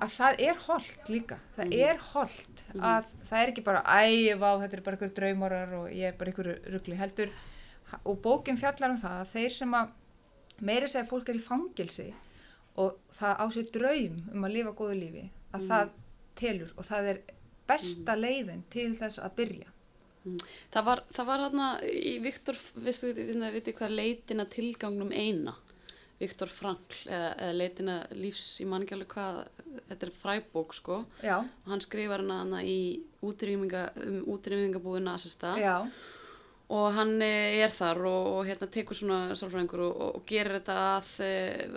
að 0.00 0.16
það 0.16 0.40
er 0.48 0.56
holdt 0.64 1.08
líka 1.12 1.38
það 1.58 1.66
Mhm. 1.66 1.84
er 1.90 1.96
holdt 2.12 2.64
að 2.80 3.04
það 3.28 3.42
er 3.42 3.52
ekki 3.52 3.64
bara 3.64 3.82
æ, 3.84 4.32
vá, 4.40 4.50
þetta 4.64 4.74
er 4.76 4.80
bara 4.80 4.96
einhverju 4.96 5.14
draumarar 5.20 5.72
og 5.82 5.88
ég 5.92 6.08
er 6.08 6.12
bara 6.16 6.30
einhverju 6.32 6.56
ruggli 6.72 6.96
heldur 6.96 7.28
og 8.04 8.20
bókin 8.22 8.58
fjallar 8.60 8.90
um 8.94 9.00
það 9.00 9.20
að 9.22 9.32
þeir 9.34 9.54
sem 9.58 9.74
að 9.78 9.88
meiri 10.60 10.88
segja 10.90 11.06
fólk 11.08 11.28
er 11.28 11.38
í 11.38 11.44
fangilsi 11.44 12.08
og 12.78 12.96
það 13.14 13.34
á 13.42 13.44
sér 13.54 13.70
draum 13.74 14.18
um 14.34 14.44
að 14.48 14.52
lifa 14.56 14.72
góðu 14.78 14.98
lífi 15.00 15.24
að 15.52 15.60
Mhm. 15.60 15.68
það 15.68 15.88
telur 16.38 16.72
og 16.76 16.84
það 16.84 17.08
er 17.12 17.20
besta 17.68 18.14
leiðin 18.16 18.62
til 18.70 18.94
þess 18.96 19.18
að 19.18 19.34
byrja. 19.36 19.66
Það 20.72 20.84
var, 20.84 21.00
það 21.14 21.26
var 21.26 21.38
hérna 21.38 21.66
í 21.88 22.18
Viktor, 22.20 22.54
veistu 22.84 23.14
þið, 23.14 23.72
hvað 23.78 23.94
leitina 23.96 24.44
tilgangnum 24.44 25.10
eina? 25.12 25.54
Viktor 26.18 26.48
Frankl 26.50 26.96
eða, 27.06 27.28
eða 27.38 27.54
leitina 27.56 27.94
lífs 28.10 28.60
í 28.60 28.66
mannkjálu 28.66 29.06
hvað, 29.06 29.36
þetta 29.88 30.06
er 30.08 30.10
fræbók 30.10 30.74
sko. 30.74 31.04
Já, 31.22 31.38
og 31.38 31.68
hann 31.70 31.80
skrifar 31.80 32.18
hana, 32.24 32.40
hana 32.42 32.62
í 32.66 33.00
útrýminga, 33.22 33.84
um 34.04 34.24
útrýmingabúið 34.34 35.02
nasista. 35.06 35.54
Já, 35.56 35.86
og 36.68 36.86
hann 36.92 37.14
eh, 37.24 37.62
er 37.64 37.70
þar 37.72 38.00
og, 38.04 38.26
og 38.36 38.40
hérna 38.48 38.66
tekur 38.68 38.96
svona 38.98 39.34
sálfræðingur 39.38 39.80
og, 39.86 40.00
og, 40.04 40.16
gerir 40.28 40.58
þetta 40.58 40.74
að 40.98 41.12
e, 41.24 41.30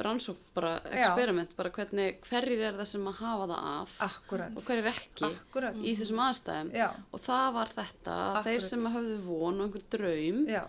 rannsókn 0.04 0.50
bara, 0.58 0.74
Já. 0.84 1.06
experiment, 1.06 1.54
bara 1.56 1.72
hvernig 1.78 2.18
hverjir 2.28 2.64
er 2.68 2.76
það 2.82 2.89
sem 2.92 3.08
að 3.08 3.20
hafa 3.22 3.46
það 3.54 3.70
af 3.72 3.94
akkurat 4.10 4.58
og 4.60 4.66
hverjir 4.68 4.89
ekki 4.92 5.30
akkurat, 5.30 5.80
í 5.80 5.94
þessum 6.02 6.20
aðstæðum. 6.26 6.74
Já, 6.76 6.89
og 7.16 7.24
það 7.24 7.46
var 7.60 7.72
þetta 7.78 8.18
að 8.26 8.42
þeir 8.50 8.58
Akkurat. 8.58 8.70
sem 8.74 8.89
höfðu 8.98 9.20
von 9.30 9.62
og 9.62 9.70
einhvern 9.70 9.88
draum 9.96 10.42
já, 10.52 10.64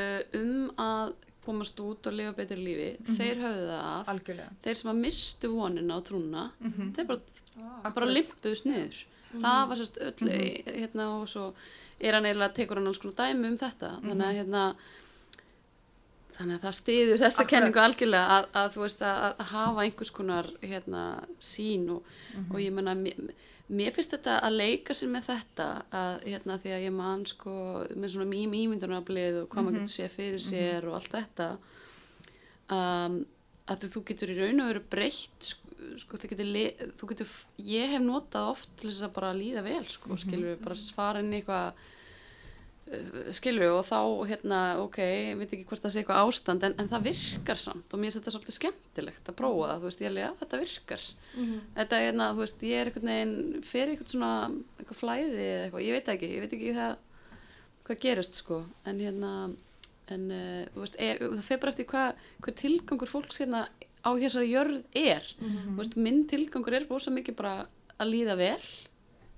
uh, 0.00 0.22
um 0.40 0.70
að 0.86 1.12
komast 1.44 1.80
út 1.84 2.06
og 2.08 2.16
lifa 2.16 2.32
betri 2.36 2.56
lífi, 2.64 2.88
þeir 3.16 3.38
höfðu 3.44 3.68
það 3.68 3.84
af. 3.90 4.08
Algjörlega. 4.14 4.50
Þeir 4.64 4.74
sem 4.80 4.90
að 4.92 4.98
mistu 5.04 5.48
vonina 5.54 5.96
og 6.00 6.04
trúna 6.08 6.42
Mhm. 6.60 6.90
þeir 6.96 7.06
bara, 7.12 7.20
Akkurat. 7.60 7.94
bara 7.94 8.06
limpuðust 8.16 8.66
niður 8.68 8.98
það 9.34 9.68
var 9.70 9.80
sérst 9.80 10.00
öll 10.06 10.32
hérna 10.66 11.06
og 11.18 11.28
svo 11.30 11.52
er 12.00 12.16
hann 12.16 12.26
eiginlega 12.26 12.56
tekur 12.56 12.80
hann 12.80 12.90
alls 12.90 13.00
konar 13.02 13.18
dæmi 13.20 13.52
um 13.52 13.60
þetta. 13.60 13.92
Þannig 14.02 14.26
að 14.26 14.38
hérna 14.40 14.64
þannig 16.40 16.56
að 16.56 16.64
það 16.64 16.76
stiður 16.78 17.20
þessa 17.20 17.42
Akkurat. 17.42 17.52
kenningu 17.52 17.80
algjörlega 17.82 18.36
að, 18.38 18.50
að 18.56 18.74
þú 18.74 18.82
veist 18.86 19.02
að, 19.04 19.22
að 19.28 19.48
hafa 19.52 19.84
einhvers 19.84 20.12
konar 20.16 20.50
hérna 20.64 21.04
sín 21.44 21.88
og, 21.96 22.12
og 22.48 22.60
ég 22.62 22.74
menna 22.74 22.94
mér, 22.96 23.92
finnst 23.94 24.14
þetta 24.16 24.38
að 24.46 24.56
leika 24.56 24.96
sér 24.96 25.12
með 25.12 25.28
þetta 25.28 25.66
að 26.00 26.24
hérna 26.26 26.56
því 26.62 26.72
að 26.76 26.86
ég 26.86 26.96
man 26.96 27.26
sko 27.28 27.56
með 27.94 28.14
svona 28.14 28.30
mým 28.30 28.56
ímyndunarblið 28.62 29.42
og 29.42 29.50
hvað 29.52 29.66
maður 29.66 29.82
getur 29.82 29.94
séð 29.98 30.16
fyrir 30.16 30.44
sér 30.46 30.88
og 30.88 30.96
allt 30.98 31.12
þetta 31.18 31.50
um, 32.72 33.20
að 33.70 33.86
þú 33.92 34.04
getur 34.10 34.32
í 34.32 34.38
raun 34.40 34.64
og 34.64 34.72
veru 34.72 34.84
breytt 34.96 35.52
sko, 35.52 35.69
sko 36.02 36.18
þú 36.20 36.28
getur, 36.34 36.48
le- 36.54 36.90
þú 37.00 37.08
getur 37.12 37.30
ég 37.70 37.94
hef 37.94 38.02
notað 38.04 38.50
oft 38.52 38.72
til 38.80 38.90
þess 38.90 39.06
að 39.08 39.14
bara 39.16 39.32
líða 39.36 39.62
vel 39.66 39.84
sko, 39.88 40.16
skilur 40.20 40.52
við, 40.54 40.60
bara 40.64 40.76
svara 40.78 41.22
inn 41.24 41.32
í 41.32 41.38
eitthvað 41.40 41.72
uh, 42.90 43.30
skilur 43.36 43.64
við 43.64 43.74
og 43.78 43.84
þá 43.88 43.98
hérna, 44.30 44.60
ok, 44.82 44.98
ég 45.04 45.38
veit 45.40 45.54
ekki 45.54 45.66
hvort 45.70 45.84
það 45.84 45.94
sé 45.94 46.02
eitthvað 46.02 46.22
ástand 46.26 46.66
en, 46.68 46.74
en 46.82 46.90
það 46.90 47.06
virkar 47.10 47.60
samt 47.62 47.94
og 47.94 48.00
mér 48.02 48.10
finnst 48.10 48.20
þetta 48.20 48.34
svolítið 48.36 48.56
skemmtilegt 48.58 49.30
að 49.32 49.38
prófa 49.40 49.68
það, 49.70 49.78
þú 49.84 49.90
veist, 49.90 50.02
ég 50.04 50.10
alveg, 50.10 50.24
já, 50.26 50.32
þetta 50.42 50.60
virkar. 50.64 51.04
Þetta, 51.78 52.00
hérna, 52.06 52.30
þú 52.34 52.42
veist, 52.44 52.64
ég 52.66 52.80
er 52.82 52.90
einhvern 52.90 53.12
veginn 53.12 53.64
fyrir 53.70 53.94
eitthvað 53.94 54.14
svona, 54.14 54.32
eitthvað 54.80 55.00
flæði 55.04 55.44
eða 55.46 55.64
eitthvað, 55.68 55.86
ég 55.86 55.96
veit 55.98 56.12
ekki, 56.16 56.32
ég 56.34 56.44
veit 56.46 56.56
ekki 56.58 56.74
það 56.80 56.96
hvað 57.90 58.00
gerist, 58.04 58.40
sko 58.42 58.60
en 58.86 59.00
hérna, 59.02 59.30
en 60.10 60.26
uh, 60.34 60.64
þú 60.74 60.82
veist, 60.84 60.98
er, 61.02 61.22
það 61.22 61.46
fer 61.46 61.62
bara 61.62 61.72
eftir 61.74 61.88
hvað 61.90 62.26
hver 62.44 62.58
tilgangur 62.58 63.10
fólks 63.10 63.40
hérna 63.42 63.64
á 64.00 64.10
þessari 64.16 64.50
jörð 64.50 64.80
er, 64.96 65.26
þú 65.40 65.76
veist, 65.78 65.96
minn 65.96 66.24
tilgangur 66.30 66.76
er 66.78 66.86
rosa 66.88 67.12
mikið 67.14 67.36
bara 67.36 67.54
að 68.00 68.12
líða 68.14 68.36
vel 68.40 68.60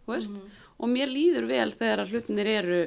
þú 0.07 0.15
veist, 0.15 0.41
og 0.79 0.91
mér 0.91 1.11
líður 1.11 1.49
vel 1.51 1.71
þegar 1.75 2.05
að 2.05 2.15
hlutinir 2.15 2.51
eru 2.53 2.81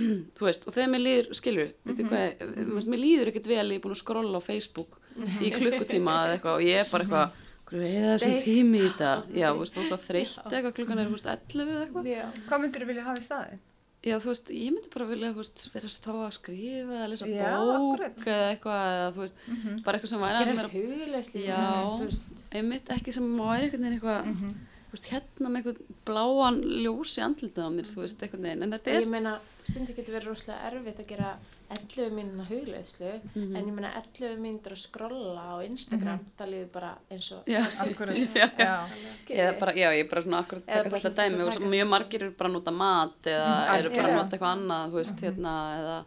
þú 0.36 0.46
veist, 0.46 0.66
og 0.66 0.74
þegar 0.76 0.90
mér 0.94 1.04
líður, 1.04 1.30
skilur 1.36 1.68
mm 1.70 1.92
-hmm. 1.92 2.08
hvað, 2.08 2.26
mm 2.46 2.64
-hmm. 2.70 2.88
mér 2.88 3.00
líður 3.04 3.28
ekkert 3.28 3.46
vel 3.46 3.70
ég 3.70 3.76
er 3.76 3.84
búin 3.84 3.96
að 3.96 4.02
skrolla 4.04 4.38
á 4.38 4.42
Facebook 4.42 5.00
í 5.42 5.50
klukkutíma 5.58 6.12
eða 6.24 6.34
eitthvað 6.34 6.54
og 6.56 6.62
ég 6.62 6.76
er 6.80 6.88
bara 6.90 7.04
eitthvað 7.04 7.30
er 7.70 7.86
það 7.86 8.18
þessum 8.18 8.38
tími 8.42 8.78
í 8.78 8.88
þetta 8.88 9.10
já, 9.30 9.48
þú 9.52 9.58
veist, 9.58 9.74
bara 9.74 9.86
svo 9.86 9.96
þreytt 9.96 10.52
eitthvað 10.52 10.76
klukkan 10.78 10.98
er, 10.98 11.06
þú 11.06 11.14
veist, 11.16 11.26
11 11.26 11.68
eða 11.70 11.82
eitthvað 11.84 12.06
Já. 12.06 12.24
hvað 12.48 12.60
myndir 12.60 12.82
þú 12.82 12.86
vilja 12.86 13.04
hafa 13.04 13.20
í 13.20 13.24
staðin? 13.24 13.60
Já, 14.04 14.16
þú 14.22 14.30
veist, 14.32 14.50
ég 14.56 14.72
myndi 14.74 14.90
bara 14.94 15.06
vilja, 15.10 15.30
þú 15.34 15.42
veist, 15.42 15.62
vera 15.74 15.90
þá 16.06 16.10
að 16.14 16.32
skrifa 16.38 16.96
eða 16.96 17.08
lesa 17.12 17.28
Já, 17.28 17.50
bók 17.60 17.74
akkurat. 17.76 18.22
eða 18.24 18.48
eitthvað, 18.54 18.84
eða 18.96 19.10
þú 19.16 19.24
veist, 19.24 19.42
bara 19.84 19.98
eitthvað 19.98 20.12
sem 20.14 20.24
væri 20.24 20.38
að 20.40 20.44
Gera 20.44 20.56
mér 20.60 20.70
hugleysli 20.74 21.44
Já. 21.44 21.60
þú 22.00 22.06
veist. 22.08 22.44
einmitt 22.60 22.92
ekki 22.96 23.12
sem 23.18 23.28
væri 23.40 23.70
eitthvað 23.98 24.30
þú 24.30 24.54
veist, 24.92 25.08
hérna 25.12 25.48
með 25.50 25.56
einhvern 25.60 25.96
bláan 26.08 26.60
ljós 26.82 27.16
í 27.18 27.22
andlitið 27.24 27.64
á 27.66 27.70
mér, 27.70 27.88
þú 27.90 28.02
veist, 28.04 28.22
einhvern 28.22 28.42
veginn, 28.48 28.62
en 28.66 28.72
þetta 28.76 28.90
ég 28.94 29.02
er, 29.02 29.06
meina, 29.06 29.38
stundi 29.64 29.94
getur 29.94 30.14
verið 30.18 30.30
rosalega 30.32 30.70
erfitt 30.70 31.00
að 31.04 31.10
gera 31.14 31.32
11 31.70 32.10
mínúna 32.16 32.44
hugleðslu 32.48 33.10
Mhm. 33.34 33.56
en 33.56 33.66
ég 33.68 33.72
meina 33.76 33.92
11 33.94 34.38
mínútur 34.42 34.72
að 34.74 34.80
skrolla 34.82 35.44
á 35.54 35.56
Instagram, 35.62 36.18
það 36.38 36.48
líður 36.50 36.72
bara 36.72 36.90
eins 37.10 37.28
og 37.32 37.44
já, 37.46 37.60
Akkurat. 37.62 38.16
já, 38.16 38.50
Já. 38.58 38.88
Eða 39.30 39.58
bara, 39.60 39.72
já, 39.78 39.88
ég 39.94 40.04
er 40.04 40.08
bara 40.10 40.22
svona 40.22 40.40
akkurat 40.42 40.66
Eða 40.66 40.82
taka 40.90 40.96
þetta 40.98 41.30
dæmi 41.30 41.46
og 41.46 41.70
mjög 41.70 41.88
margir 41.88 42.22
eru 42.22 42.32
bara 42.32 42.50
að 42.50 42.52
nota 42.58 42.70
mat 42.72 43.22
eða 43.22 43.46
Mhm, 43.46 43.78
eru 43.78 43.90
bara 43.90 44.08
að 44.08 44.16
nota 44.16 44.36
eitthvað 44.36 44.56
annað, 44.56 44.90
þú 44.90 44.98
veist, 44.98 45.20
hérna, 45.20 45.54
eða 45.78 46.04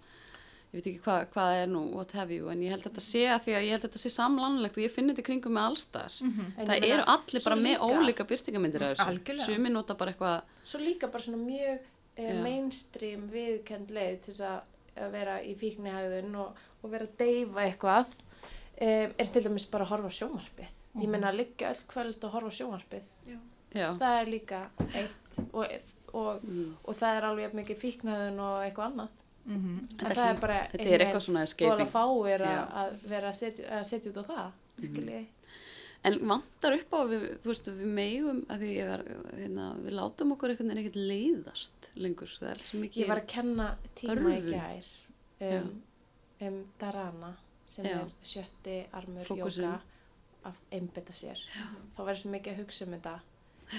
ég 0.74 0.80
veit 0.80 0.88
ekki 0.90 1.02
hvað, 1.06 1.20
hvað 1.36 1.50
það 1.52 1.60
er 1.62 1.68
nú, 1.70 1.82
what 1.94 2.12
have 2.18 2.34
you, 2.34 2.48
en 2.50 2.62
ég 2.66 2.74
held 2.74 2.84
þetta 2.88 3.04
sé 3.06 3.24
að 3.30 3.44
því 3.46 3.54
að 3.60 3.66
ég 3.68 3.76
held 3.76 3.84
þetta 3.86 4.02
sé 4.02 4.12
samlanlegt 4.16 4.80
og 4.80 4.84
ég 4.84 4.94
finn 4.96 5.12
þetta 5.12 5.26
kringum 5.28 5.54
með 5.54 5.68
allstar. 5.70 6.16
En 6.26 6.34
Það 6.58 6.74
ég 6.74 6.82
meina, 6.82 6.92
eru 6.98 7.06
allir 7.14 7.44
bara 7.46 7.58
með 7.62 7.76
líka- 7.78 8.02
ólíka 8.02 8.28
byrtingamyndir 8.34 8.86
af 8.88 8.94
þessu. 8.96 9.08
Algjörlega. 9.14 9.46
Sumi 9.46 9.70
nota 9.70 9.94
bara 10.00 10.12
eitthvað, 10.16 10.42
svo 10.66 10.82
líka 10.82 11.12
bara 11.14 11.24
svona 11.28 11.42
mjög 11.46 11.80
eh, 12.18 12.34
Já. 12.34 12.42
mainstream 12.44 13.30
viðkend 13.30 13.94
leið 13.94 14.20
til 14.26 14.34
þess 14.34 14.46
að, 14.50 14.60
að 15.06 15.12
vera 15.20 15.40
í 15.46 15.54
fíknihæðun 15.62 16.36
og, 16.42 16.62
og 16.84 16.92
vera 16.94 17.08
að 17.10 17.18
deyfa 17.22 17.64
eitthvað 17.68 18.14
um, 18.82 19.14
er 19.18 19.32
til 19.34 19.44
dæmis 19.46 19.66
bara 19.72 19.86
að 19.88 19.94
horfa 19.94 20.12
sjónvarpið 20.20 20.72
ég 21.02 21.10
meina 21.10 21.30
að 21.32 21.40
liggja 21.42 21.72
öll 21.74 21.82
kvöld 21.90 22.26
og 22.28 22.36
horfa 22.36 22.52
sjónvarpið 22.60 23.08
já, 23.74 23.88
það 23.98 24.18
er 24.20 24.30
líka 24.30 24.60
eitt 24.94 25.40
og, 25.52 25.66
og, 26.14 26.44
mm. 26.46 26.68
og 26.86 26.98
það 27.00 27.18
er 27.18 27.28
alveg 27.32 27.56
mikið 27.58 27.80
fíknihæðun 27.82 28.42
og 28.46 28.60
eitthvað 28.68 28.92
annað 28.92 29.20
Mhm. 29.46 29.78
en 29.80 29.98
Þetta 29.98 30.16
það 30.16 30.30
er 30.34 30.41
bara 30.41 30.58
þetta 30.72 30.89
er 30.94 31.02
eitthvað 31.04 31.24
svona 31.28 31.86
fáir 31.91 32.41
að, 32.48 32.60
að 32.82 33.08
vera 33.12 33.30
að 33.30 33.39
setja, 33.41 33.66
að 33.80 33.84
setja 33.89 34.12
út 34.12 34.20
á 34.20 34.26
það, 34.30 34.52
skiljiði. 34.88 35.26
En 36.04 36.18
vantar 36.28 36.74
upp 36.76 36.91
á, 36.96 37.00
við, 37.08 37.22
þú 37.44 37.48
veist, 37.52 37.68
við 37.80 37.91
megum, 37.96 38.39
að 38.52 38.60
því 38.64 38.70
ég 38.76 38.89
var, 38.91 39.04
hérna, 39.39 39.68
við 39.86 39.94
látum 40.00 40.34
okkur 40.36 40.52
einhvern 40.52 40.72
veginn 40.74 40.82
ekkert 40.84 41.00
leiðast 41.12 41.89
lengur. 41.96 42.34
Ég 43.00 43.08
var 43.08 43.22
að 43.22 43.28
kenna 43.32 43.68
tíma 43.96 44.16
Örvun. 44.18 44.34
í 44.36 44.41
gær 44.52 44.89
um, 45.48 45.70
um 46.48 46.58
Dharana 46.80 47.32
sem 47.66 47.86
Já. 47.88 48.00
er 48.02 48.12
sjötti 48.34 48.76
armur 49.00 49.24
Fókusinn. 49.24 49.64
jóka 49.64 49.80
að 50.52 50.56
einbytta 50.76 51.14
sér. 51.16 51.39
Já. 51.39 51.66
Þá 51.96 52.00
var 52.04 52.16
svo 52.20 52.32
mikið 52.36 52.52
að 52.54 52.60
hugsa 52.66 52.86
um 52.86 52.91
þetta. 52.98 53.16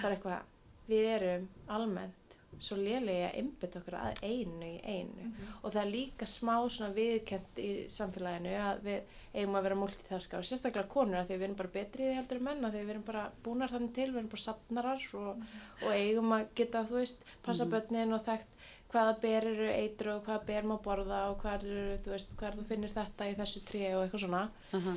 Það 0.01 0.05
er 0.09 0.17
eitthvað, 0.17 0.41
við 0.89 1.05
erum 1.19 1.49
almennt 1.69 2.24
svo 2.63 2.77
lélega 2.79 3.29
að 3.31 3.39
einbytta 3.41 3.81
okkur 3.81 3.97
að 3.99 4.23
einu 4.23 4.69
í 4.69 4.79
einu. 4.85 5.29
Og 5.63 5.73
það 5.73 5.81
er 5.83 5.91
líka 5.93 6.29
smá 6.29 6.55
svona 6.69 6.95
viðkent 6.97 7.61
í 7.63 7.71
samfélaginu 7.91 8.55
að 8.61 8.83
við 8.89 9.17
eigum 9.35 9.59
að 9.59 9.67
vera 9.67 9.79
multitaska 9.79 10.39
og 10.39 10.47
sérstaklega 10.47 10.93
konur 10.93 11.21
að 11.21 11.31
því 11.31 11.39
við 11.39 11.47
erum 11.49 11.59
bara 11.59 11.75
betri 11.75 12.05
í 12.05 12.11
því 12.11 12.19
heldur 12.21 12.41
en 12.41 12.47
menna 12.49 12.71
því 12.71 12.83
við 12.85 12.95
erum 12.95 13.07
bara 13.09 13.25
búnar 13.45 13.73
þannig 13.75 13.95
til, 13.97 14.09
við 14.13 14.21
erum 14.21 14.33
bara 14.35 14.45
safnarar 14.45 15.07
og, 15.21 15.49
og 15.83 15.89
eigum 15.91 16.37
að 16.37 16.45
geta, 16.61 16.85
þú 16.87 17.01
veist, 17.01 17.25
passa 17.43 17.67
börnin 17.71 18.15
og 18.15 18.23
þekkt 18.29 18.61
hvaða 18.95 19.17
ber 19.25 19.49
eru 19.51 19.67
eitru 19.73 20.13
og 20.15 20.29
hvaða 20.29 20.47
ber 20.47 20.69
má 20.71 20.77
borða 20.85 21.25
og 21.33 21.41
hvað 21.43 21.67
eru, 21.67 21.97
þú 22.05 22.15
veist, 22.15 22.37
hvað 22.39 22.61
þú 22.61 22.69
finnir 22.69 22.95
þetta 22.95 23.27
í 23.27 23.35
þessu 23.41 23.65
tré 23.67 23.89
og 23.97 24.05
eitthvað 24.05 24.25
svona. 24.29 24.45
Aha, 24.79 24.95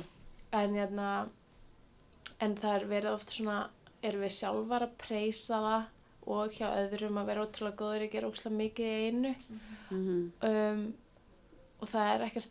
en 0.60 0.78
hérna 0.78 1.08
en 2.44 2.54
það 2.58 2.74
er 2.76 2.88
verið 2.92 3.14
oft 3.16 3.34
svona 3.34 3.58
erum 4.06 4.22
við 4.22 4.34
sjálfar 4.38 4.86
að 4.86 4.98
preysa 5.02 5.60
það 5.64 5.86
og 6.28 6.52
hjá 6.52 6.68
öðrum 6.76 7.18
að 7.22 7.28
vera 7.30 7.44
ótrúlega 7.46 7.80
góður 7.80 8.04
að 8.06 8.12
gera 8.14 8.28
ótrúlega 8.28 8.60
mikið 8.62 8.86
í 8.86 9.06
einu. 9.08 9.34
Mhm, 9.90 10.16
um, 10.48 10.82
og 11.80 11.88
það 11.88 12.08
er 12.14 12.24
ekkert 12.28 12.50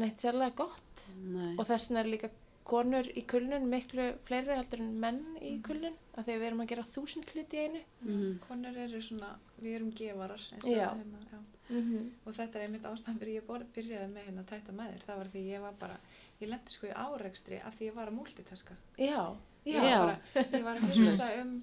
neitt 0.00 0.22
sérlega 0.22 0.54
gott. 0.62 1.06
Nei, 1.24 1.54
og 1.58 1.66
þess 1.68 1.90
vegna 1.90 2.00
er 2.04 2.10
líka 2.14 2.30
konur 2.70 3.08
í 3.18 3.24
kulnun 3.26 3.64
miklu 3.66 4.04
fleiri 4.28 4.54
heldur 4.54 4.78
en 4.84 4.92
menn 5.02 5.20
í 5.42 5.56
kulnun 5.66 5.96
af 6.14 6.24
því 6.26 6.34
að 6.36 6.38
við 6.40 6.46
erum 6.48 6.60
að 6.62 6.68
gera 6.70 6.84
þúsund 6.86 7.32
hluti 7.32 7.58
í 7.58 7.64
einu. 7.66 7.80
Mhm, 8.06 8.36
Konur 8.46 8.76
eru 8.84 9.00
svona, 9.02 9.30
við 9.60 9.74
erum 9.80 9.90
gefarar 9.98 10.38
eins 10.38 10.64
og 10.64 10.70
Já. 10.70 10.88
hérna, 10.94 11.18
já. 11.32 11.38
mm 11.70 11.82
-hmm. 11.90 12.06
og 12.26 12.34
þetta 12.34 12.58
er 12.58 12.62
einmitt 12.66 12.84
ástæðan 12.84 13.18
fyrir 13.18 13.40
ég 13.40 13.46
bor- 13.46 13.66
byrjaði 13.74 14.08
með 14.14 14.24
hérna 14.26 14.44
tæta 14.44 14.72
maður, 14.72 15.02
það 15.06 15.16
var 15.18 15.26
því 15.34 15.42
ég 15.50 15.60
var 15.60 15.72
bara 15.80 15.96
ég 16.40 16.48
lendi 16.48 16.70
sko 16.70 16.86
í 16.86 16.90
árekstri 16.94 17.60
af 17.64 17.74
því 17.78 17.84
ég 17.90 17.94
var 17.94 18.08
að 18.08 18.14
multitaska. 18.14 18.74
Já, 18.98 19.36
ég 19.66 19.74
já, 19.74 19.80
var, 19.80 19.90
Já. 19.90 19.98
bara, 20.34 20.46
ég 20.58 20.62
var 20.64 20.76
að 20.76 20.96
hugsa 20.96 21.42
um 21.42 21.62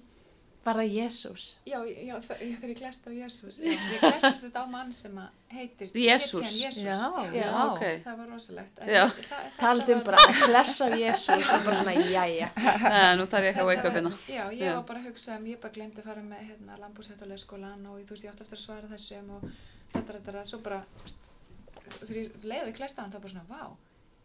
var 0.68 0.78
það 0.80 0.92
Jésús 0.98 1.44
já, 1.66 1.78
já 2.08 2.14
þegar 2.28 2.70
ég 2.72 2.78
glæst 2.80 3.08
á 3.08 3.10
Jésús 3.16 3.58
ég 3.64 3.82
glæstist 4.02 4.44
þetta 4.46 4.62
á 4.62 4.66
mann 4.70 4.92
sem 4.92 5.18
að 5.22 5.28
heitir 5.56 5.90
sem 5.92 6.02
Jesús. 6.04 6.42
hét 6.42 6.52
síðan 6.52 6.62
Jesús 6.62 6.84
Já, 6.84 6.98
Já, 7.32 7.42
já. 7.42 7.48
ok. 7.72 7.84
það 8.06 8.16
var 8.22 8.28
rosalegt 8.34 8.78
um 9.94 9.98
var- 9.98 10.04
bara 10.08 10.18
að 10.28 10.40
klessa 10.44 10.84
á 10.84 10.88
Jésús 11.02 11.52
og 11.56 11.64
bara 11.64 11.76
svona 11.82 11.94
Nei, 11.98 13.16
nú 13.18 13.26
þarf 13.26 13.44
ég 13.48 13.50
ekki 13.52 13.62
að 13.64 13.68
wake 13.70 13.82
Þetta 13.82 13.88
up 13.88 13.96
hérna. 13.98 14.10
var- 14.10 14.28
Já, 14.36 14.44
ég 14.52 14.62
Já. 14.68 14.74
var 14.76 14.84
bara 14.92 15.00
að 15.00 15.08
hugsa 15.08 15.36
um, 15.38 15.46
ég 15.46 15.60
bara 15.62 15.72
glemdi 15.78 16.00
að 16.02 16.08
fara 16.10 16.22
með 16.22 16.42
hérna, 16.50 16.78
lambúsett 16.82 17.22
á 17.22 17.26
leikskólan 17.32 17.86
og 17.90 17.98
þú 18.04 18.10
veist, 18.14 18.24
ég 18.24 18.30
átti 18.32 18.42
eftir 18.46 18.58
að 18.58 18.64
svara 18.66 18.90
þessum 18.92 19.30
og 19.38 19.46
þetta, 19.92 20.12
þetta, 20.12 20.32
þetta, 20.32 20.44
svo 20.52 20.58
bara, 20.64 20.80
þegar 21.98 22.18
ég 22.20 22.44
leiði 22.44 22.74
klæst 22.78 22.98
á 22.98 23.02
hann, 23.02 23.12
það 23.12 23.24
bara 23.24 23.32
svona, 23.34 23.48
vá, 23.48 23.62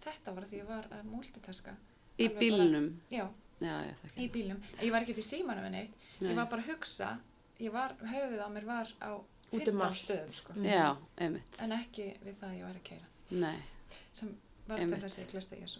þetta 0.03 0.35
var 0.35 0.47
því 0.49 0.59
ég 0.59 0.67
var 0.67 0.87
að 0.91 1.03
multitaska. 1.13 1.75
Í 2.19 2.27
bara- 2.27 2.39
bílnum. 2.43 2.87
Já, 3.09 3.25
Já, 3.61 3.75
ég 3.85 4.17
í 4.23 4.29
bílnum. 4.33 4.61
En 4.79 4.85
ég 4.87 4.91
var 4.91 5.01
ekki 5.05 5.15
í 5.17 5.25
símanum 5.27 5.65
en 5.69 5.71
neitt, 5.77 5.93
Nei. 6.19 6.31
ég 6.31 6.35
var 6.35 6.45
bara 6.51 6.61
að 6.63 6.71
hugsa, 6.73 7.11
ég 7.59 7.71
var, 7.71 7.93
höfuð 8.01 8.41
á 8.43 8.47
mér 8.49 8.65
var 8.65 8.87
á 9.01 9.11
Út 9.53 9.67
um 9.69 9.79
15 9.79 9.81
allt. 9.85 9.97
stöðum, 10.01 10.29
sko, 10.33 10.53
Mm. 11.21 11.39
En 11.59 11.71
ekki 11.71 12.07
við 12.25 12.35
það 12.41 12.49
að 12.49 12.57
ég 12.57 12.63
var 12.65 12.75
að 12.79 12.83
keira, 12.83 13.05
Nei. 13.31 13.55
sem 14.13 14.37
var 14.67 14.77
Einmitt. 14.79 14.99
til 14.99 15.03
þess 15.09 15.17
að 15.17 15.23
ég 15.23 15.31
Jésu. 15.61 15.79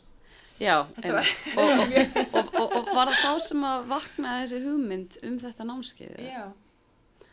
Já, 0.60 0.76
Þetta 0.96 1.14
var-. 1.14 1.32
Og, 1.58 1.70
og, 2.38 2.38
og, 2.38 2.54
og, 2.62 2.76
og 2.78 2.96
var 2.96 3.08
það 3.08 3.24
þá 3.24 3.40
sem 3.48 3.64
að 3.64 3.88
vaknaði 3.90 4.44
þessi 4.46 4.64
hugmynd 4.68 5.18
um 5.24 5.38
þetta 5.42 5.66
námskeið? 5.66 6.14
eða? 6.20 6.30
Já, 6.30 6.44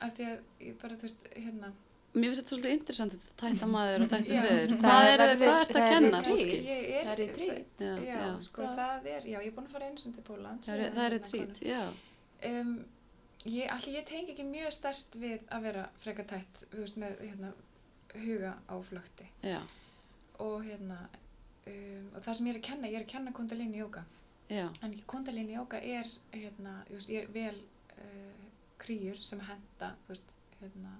af 0.00 0.14
því 0.16 0.24
að 0.30 0.38
ég 0.66 0.78
bara, 0.80 0.94
þú 0.96 1.02
veist, 1.08 1.28
hérna, 1.36 1.72
Mér 2.10 2.26
finnst 2.32 2.40
þetta 2.42 2.50
svolítið 2.50 2.72
interessant 2.74 3.12
þetta 3.14 3.34
tætta 3.42 3.66
maður 3.70 4.02
og 4.04 4.08
veður. 4.14 4.72
Það 4.72 4.80
Hvað 4.84 5.08
er 5.10 5.20
verður- 5.20 5.42
hvað 5.46 5.60
ertu 5.60 5.74
það 5.76 5.82
að 5.82 5.90
kenna? 5.94 6.20
retreat. 6.20 6.64
Ég 6.70 7.04
Það 7.04 7.10
er 7.12 7.20
retreat. 7.20 7.84
Já, 8.08 8.22
sko 8.46 8.70
það 8.78 9.06
er, 9.14 9.26
já, 9.30 9.36
ég 9.38 9.46
er 9.50 9.54
búin 9.58 9.68
að 9.68 9.74
fara 9.76 9.90
einu 9.90 10.02
sinni 10.02 10.16
til 10.18 10.24
Pólans. 10.26 10.66
Það 10.66 10.80
er, 10.86 10.94
það 10.96 11.04
er 11.06 11.14
retrít, 11.14 11.60
já. 11.68 11.80
Um, 12.50 12.72
ég, 13.46 13.66
allir, 13.76 13.94
ég 14.00 14.08
tengi 14.10 14.34
ekki 14.34 14.46
mjög 14.48 14.72
stert 14.74 15.18
við 15.22 15.44
að 15.54 15.66
vera 15.68 15.84
frekar 16.02 16.26
tætt, 16.32 16.64
þú 16.72 16.80
veist, 16.82 16.98
með 17.02 17.20
hérna, 17.28 17.52
huga 18.24 18.54
á 18.66 18.74
flökti. 18.90 19.28
Já, 19.46 19.60
Og 20.40 20.64
hérna, 20.64 20.96
um, 21.68 22.06
og 22.16 22.22
það 22.24 22.34
sem 22.40 22.46
ég 22.48 22.54
er 22.56 22.58
að 22.58 22.66
kenna, 22.72 22.88
ég 22.90 22.96
er 22.98 23.04
að 23.06 23.10
kenna 23.12 23.32
kundalini 23.36 23.78
jóka. 23.84 24.02
já, 24.50 24.66
En 24.82 24.94
kundalini 25.06 25.54
jóka 25.54 25.78
er, 25.78 26.08
hérna, 26.32 26.78
þú 26.88 26.96
veist, 26.98 27.10
ég 27.12 27.22
er 27.22 27.32
vel 27.38 27.60
uh, 28.00 28.44
krýjur 28.82 29.20
sem 29.22 29.40
henda, 29.46 29.92
þú 30.06 30.14
veist, 30.14 30.32
hérna, 30.62 30.94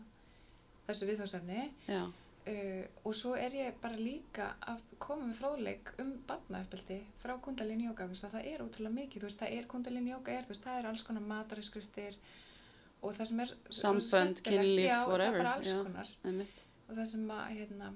þessu 0.91 1.09
viðfáðsefni. 1.11 1.62
Uh, 2.51 2.84
og 3.05 3.14
svo 3.14 3.34
er 3.36 3.53
ég 3.53 3.74
bara 3.82 3.99
líka 4.01 4.47
að 4.72 4.80
koma 4.99 5.26
með 5.28 5.41
fróðleik 5.43 5.91
um 6.01 6.14
barnauppeldi 6.26 6.97
frá 7.20 7.34
kundalini 7.45 7.84
jóka 7.84 8.07
það 8.16 8.38
er 8.41 8.62
ótrúlega 8.64 8.95
mikið, 8.97 9.20
þú 9.20 9.28
veist, 9.28 9.43
það 9.43 9.57
er 9.59 9.66
kundalini 9.68 10.14
jóka 10.14 10.32
er, 10.32 10.47
veist, 10.49 10.64
það 10.64 10.78
er 10.78 10.88
alls 10.88 11.05
konar 11.05 11.26
matariskriftir 11.28 12.16
og 13.03 13.18
það 13.18 13.30
sem 13.30 13.43
er 13.45 13.53
Sambönd, 13.82 14.41
kynlíf, 14.47 14.95
whatever, 15.09 15.26
er 15.26 15.45
bara 15.45 15.53
alls 15.59 15.68
já. 15.68 15.82
konar 15.84 16.14
einmitt. 16.24 16.64
og 16.88 16.97
það 16.97 17.11
sem 17.12 17.28
að 17.36 17.45
hérna 17.59 17.93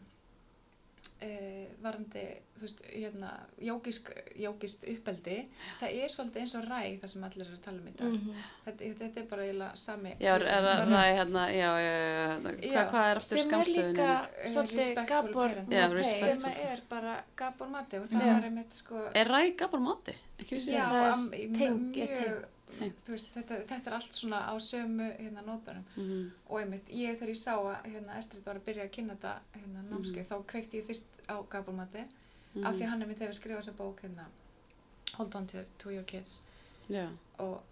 uh, 1.23 1.67
varandi 1.83 2.23
þú 2.55 2.61
veist, 2.65 2.81
hérna, 2.95 3.31
jógisk 3.61 4.11
jógist 4.39 4.85
uppeldi, 4.89 5.37
það 5.81 5.95
er 6.05 6.09
svolítið 6.15 6.41
eins 6.45 6.55
og 6.55 6.65
ræ 6.69 6.81
það 7.03 7.09
sem 7.13 7.25
allir 7.25 7.47
eru 7.47 7.57
að 7.57 7.65
tala 7.65 7.79
um 7.81 7.89
í 7.89 7.95
dag 7.99 8.13
Mhm. 8.15 8.35
þetta, 8.67 8.91
þetta 9.01 9.21
er 9.21 9.27
bara 9.31 9.43
eiginlega 9.43 9.77
sami 9.77 10.15
Já, 10.21 10.35
er 10.35 10.43
er 10.43 10.63
það 10.69 10.85
ræði 10.95 11.17
hérna, 11.19 11.43
já, 11.51 11.71
já, 11.85 11.93
já, 11.95 12.27
hérna, 12.31 12.51
Já. 12.63 12.73
hvað, 12.75 12.91
hvað 12.91 13.11
er 13.11 13.17
aftur 13.23 13.43
sem 13.43 13.55
er 13.61 13.73
líka 13.75 14.29
Eh, 14.45 14.49
svolítið 14.55 15.07
Gabor. 15.09 15.51
Já, 15.71 15.89
respect. 15.93 16.41
sem 16.41 16.51
er 16.53 16.81
bara 16.89 17.25
Gabor 17.37 17.69
Mati 17.69 17.97
og 17.99 18.09
það 18.09 18.27
Já. 18.27 18.33
var 18.35 18.43
einmitt 18.45 18.73
sko 18.73 19.09
Er 19.15 19.27
ræði 19.27 19.57
gabal 19.57 19.81
mati? 19.81 20.15
Ekki 20.39 20.55
vissi 20.59 20.73
Já, 20.73 20.85
það? 20.91 21.33
er 21.33 21.39
ég 21.39 21.51
mjög, 21.51 22.45
veist, 23.07 23.29
þetta, 23.35 23.59
þetta 23.69 23.91
er 23.91 23.97
allt 23.99 24.17
svona 24.17 24.41
á 24.49 24.55
sömu 24.61 25.09
hérna 25.19 25.43
nótunum. 25.47 25.85
Mhm, 25.97 26.23
og 26.49 26.61
einmitt, 26.61 26.89
ég 26.89 27.19
þegar 27.19 27.35
ég 27.35 27.41
sá 27.41 27.53
að 27.57 27.91
hérna 27.93 28.19
Estrid 28.19 28.47
var 28.47 28.61
að 28.61 28.67
byrja 28.69 28.87
að 28.87 28.95
kynna 28.97 29.17
þetta 29.17 29.35
hérna 29.59 29.85
námskeið, 29.91 30.31
þá 30.31 30.37
kveikti 30.53 30.81
ég 30.81 30.89
fyrst 30.89 31.21
á 31.29 31.37
Gabalmati 31.51 32.05
mhm, 32.07 32.65
af 32.65 32.75
því 32.75 32.87
að 32.87 32.91
hann 32.93 33.03
einmitt 33.03 33.23
hefur 33.25 33.39
skrifað 33.41 33.63
þessa 33.63 33.79
bók 33.79 34.03
hérna 34.07 34.27
Hold 35.15 35.35
on 35.35 35.47
to, 35.47 35.65
to 35.79 35.91
your 35.91 36.03
kids. 36.03 36.43
Já, 36.91 37.07
og, 37.39 37.63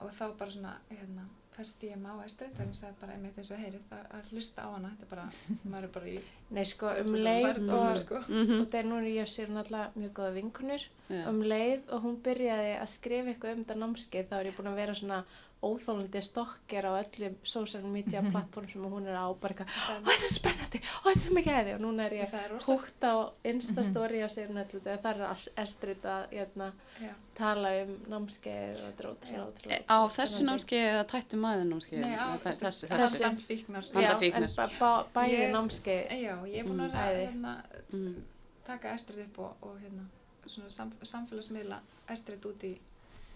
og 0.00 0.10
þá 0.18 0.24
bara 0.38 0.50
svona 0.52 0.74
hérna, 0.90 1.24
festi 1.56 1.90
ég 1.92 2.00
má 2.02 2.10
Estrid 2.24 2.58
og 2.60 2.66
ég 2.70 2.78
sagði 2.78 2.98
bara 3.00 3.14
einmitt 3.16 3.38
eins 3.40 3.50
og 3.54 3.60
heyri 3.62 3.80
það 3.88 4.10
að 4.18 4.30
hlusta 4.32 4.66
á 4.66 4.68
hana, 4.74 4.90
þetta 4.94 5.06
er 5.06 5.12
bara, 5.14 5.26
maður 5.72 5.88
er 5.88 5.92
bara 5.96 6.10
í 6.10 6.16
Nei, 6.54 6.64
sko, 6.68 6.90
um 7.00 7.14
leið 7.16 7.46
lærdómur, 7.48 7.78
og, 7.92 8.02
sko. 8.02 8.20
mhm, 8.28 8.60
og 8.60 8.68
það 8.72 8.80
er 8.80 8.90
núna 8.90 9.12
ég 9.14 9.24
og 9.24 9.32
sér 9.34 9.54
náttúrulega 9.54 10.02
mjög 10.02 10.12
góða 10.18 10.34
vinkunur 10.38 10.84
já, 11.08 11.22
um 11.30 11.40
leið 11.54 11.88
og 11.94 12.04
hún 12.04 12.20
byrjaði 12.26 12.74
að 12.80 12.92
skrifa 12.94 13.32
eitthvað 13.32 13.56
um 13.56 13.64
þetta 13.64 13.80
námskeið 13.84 14.30
þá 14.30 14.36
er 14.40 14.50
ég 14.50 14.58
búin 14.58 14.72
að 14.72 14.80
vera 14.82 14.98
svona 15.00 15.20
óþólandi 15.62 16.20
stokkir 16.22 16.84
á 16.84 16.92
öllum 17.00 17.34
social 17.42 17.82
media 17.82 18.20
Mhm. 18.22 18.30
plattform 18.32 18.68
sem 18.68 18.82
hún 18.82 19.06
er 19.06 19.16
á 19.16 19.32
bara 19.40 19.54
eitthvað, 19.54 19.68
ó 20.04 20.08
þetta 20.08 20.24
er 20.24 20.32
spennandi, 20.34 20.80
ó 21.04 21.06
þetta 21.08 21.26
er 21.26 21.34
mikið 21.38 21.54
æði 21.60 21.74
og 21.74 21.80
núna 21.80 22.04
er 22.06 22.12
ég 22.12 22.34
er 22.34 22.50
húgt 22.66 23.00
á 23.00 23.14
instastory 23.44 24.20
á 24.20 24.28
sér 24.28 24.48
þegar 24.82 24.98
það 25.02 25.20
er 25.20 25.62
Estrid 25.62 26.02
að 26.04 26.28
hérna, 26.30 26.72
Já. 27.00 27.12
tala 27.34 27.68
um 27.82 27.96
námskeið 28.08 28.82
og 28.84 28.92
er 29.00 29.06
ótrúlega, 29.10 29.84
á 29.88 29.98
þessu 30.08 30.42
námskeið 30.44 30.86
eða 30.92 31.04
tættu 31.06 31.36
maður 31.40 31.64
námskeið 31.72 32.04
Nei, 32.04 32.16
á 32.16 32.28
þessu, 32.44 32.64
þessu, 32.66 32.86
þessu. 32.88 33.24
þessu 33.24 33.46
fíknar 33.48 33.84
Já, 33.84 33.94
Handafíknar. 33.94 34.42
en 34.42 34.48
bæði 35.14 35.52
námskeið 35.52 36.10
Já, 36.10 36.34
ég 36.44 36.58
er 36.58 36.64
búin 36.64 36.80
Mm. 36.84 36.90
að 36.92 37.16
hérna, 37.26 37.62
Mm. 37.92 38.22
taka 38.66 38.88
Estrid 38.94 39.24
upp 39.26 39.38
og, 39.38 39.56
og 39.62 39.78
hérna, 39.80 40.04
samfélagsmiðla 41.02 41.78
Estrid 42.10 42.42
út 42.44 42.62
í, 42.64 42.78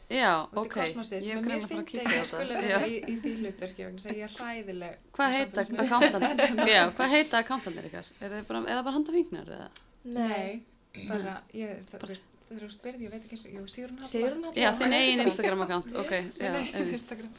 já, 0.09 0.32
ok 0.56 0.76
ég 0.80 0.94
sem 0.94 1.38
er 1.38 1.42
mér 1.44 1.44
greinilega 1.44 1.64
að 1.64 1.68
fara 1.68 1.68
að 1.68 1.68
finnst 1.68 1.90
kíkja 1.90 2.04
ekki 2.04 2.16
á 2.16 2.22
að 2.22 2.30
skula 2.30 2.54
þetta 2.54 2.68
vera 2.68 2.86
í, 2.88 2.96
í 2.98 3.16
því 3.24 3.34
hlutverki 3.42 3.84
vegna 3.88 4.04
að 4.09 4.18
ég 4.18 4.24
er 4.28 4.34
hræðileg 4.38 4.96
hvað 5.18 5.28
á 5.28 5.36
heita 5.36 5.64
accountant 5.84 6.64
já, 6.76 6.82
hvað 6.96 7.14
heita 7.16 7.42
accountantir 7.42 7.90
ykkar 7.90 8.11
er 8.20 8.34
það 8.34 8.48
bara, 8.48 8.62
eða 8.72 8.86
bara 8.88 8.96
handa 8.98 9.14
vingnar 9.18 9.52
eða? 9.59 9.68
Nei, 10.09 10.62
bara, 11.09 11.34
ég, 11.52 11.82
það, 11.90 12.04
þú 12.04 12.12
veist, 12.12 12.30
þú 12.48 12.68
spyrði, 12.72 13.04
ég 13.04 13.12
veit 13.12 13.20
ekki 13.26 13.36
eins 13.36 13.44
og, 13.44 13.56
jú, 13.59 13.64
Sigrun 13.68 13.98
Halla. 13.98 14.09
Sigrun 14.09 14.46
Halla. 14.48 14.62
já, 14.62 14.68
þinn 14.78 14.96
eigin 14.96 15.24
Instagram 15.26 15.64
account 15.66 15.98
ok, 16.00 16.14
já, 16.40 16.52
Nei, 16.54 16.62
einmitt. 16.72 16.94
Instagram. 16.96 17.34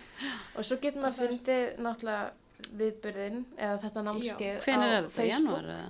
Og 0.53 0.67
svo 0.67 0.77
getur 0.83 1.01
maður 1.05 1.17
fundið 1.23 1.63
náttúrulega 1.85 2.69
viðburðin 2.79 3.39
eða 3.57 3.79
þetta 3.85 4.03
námskeið 4.05 4.61
hvenær 4.67 4.85
á 4.85 4.97
er 4.99 5.07
þetta, 5.07 5.15
Facebook. 5.15 5.33
janúar 5.33 5.71
eða? 5.73 5.89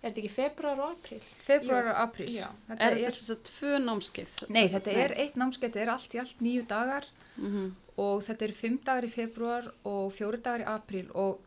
Er 0.00 0.08
þetta 0.08 0.22
ekki 0.22 0.32
februar 0.32 0.78
og 0.80 0.92
april? 0.94 1.20
Februar 1.44 1.88
og 1.92 1.98
apríl. 2.06 2.28
Já. 2.32 2.46
Þetta 2.68 2.86
er 2.86 2.92
er, 2.94 2.96
þetta 2.96 3.10
þess 3.10 3.32
að 3.34 3.40
tvö 3.50 3.72
námskeið 3.84 4.36
nei, 4.48 4.62
þetta 4.72 4.94
er 5.02 5.14
eitt 5.20 5.36
námskeið, 5.36 5.72
þetta 5.74 5.82
er 5.82 5.92
allt 5.94 6.14
í 6.16 6.20
allt 6.22 6.44
nýju 6.46 6.66
dagar. 6.70 7.08
Mhm. 7.36 7.70
og 8.00 8.22
þetta 8.24 8.44
er 8.46 8.52
fimm 8.56 8.78
dagar 8.84 9.04
í 9.04 9.10
februar 9.12 9.66
og 9.84 10.12
fjóri 10.16 10.40
dagar 10.40 10.62
í 10.64 10.68
apríl. 10.72 11.10
Og 11.14 11.40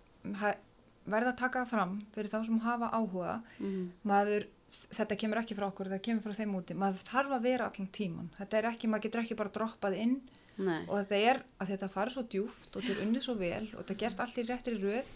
verða 1.09 1.33
að 1.33 1.39
taka 1.39 1.63
það 1.63 1.71
fram 1.71 1.95
fyrir 2.13 2.29
þá 2.29 2.45
sem 2.45 2.59
hafa 2.59 2.91
áhuga. 2.93 3.41
Mhm. 3.59 3.89
maður, 4.05 4.45
þetta 4.93 5.17
kemur 5.17 5.41
ekki 5.41 5.57
frá 5.57 5.67
okkur, 5.71 5.89
það 5.89 6.03
kemur 6.05 6.23
frá 6.23 6.37
þeim 6.37 6.55
úti. 6.59 6.77
Maður 6.77 7.03
þarf 7.09 7.35
að 7.37 7.41
vera 7.41 7.65
allan 7.69 7.89
tíman 7.91 8.29
þetta 8.37 8.57
er 8.57 8.69
ekki, 8.71 8.87
maður 8.87 9.05
getur 9.07 9.23
ekki 9.23 9.35
bara 9.35 9.49
droppað 9.49 9.97
inn. 9.97 10.21
Nei, 10.57 10.85
og 10.85 11.01
þetta 11.01 11.17
er 11.17 11.43
að 11.59 11.69
þetta 11.73 11.89
fari 11.89 12.11
svo 12.13 12.23
djúft 12.29 12.75
og 12.75 12.83
þetta 12.83 12.93
er 12.93 13.05
unnið 13.07 13.23
svo 13.25 13.33
vel 13.33 13.63
og 13.73 13.79
þetta 13.79 13.93
er 13.93 14.01
gert 14.03 14.19
allt 14.19 14.37
í 14.37 14.43
réttri 14.45 14.75
röð 14.77 15.07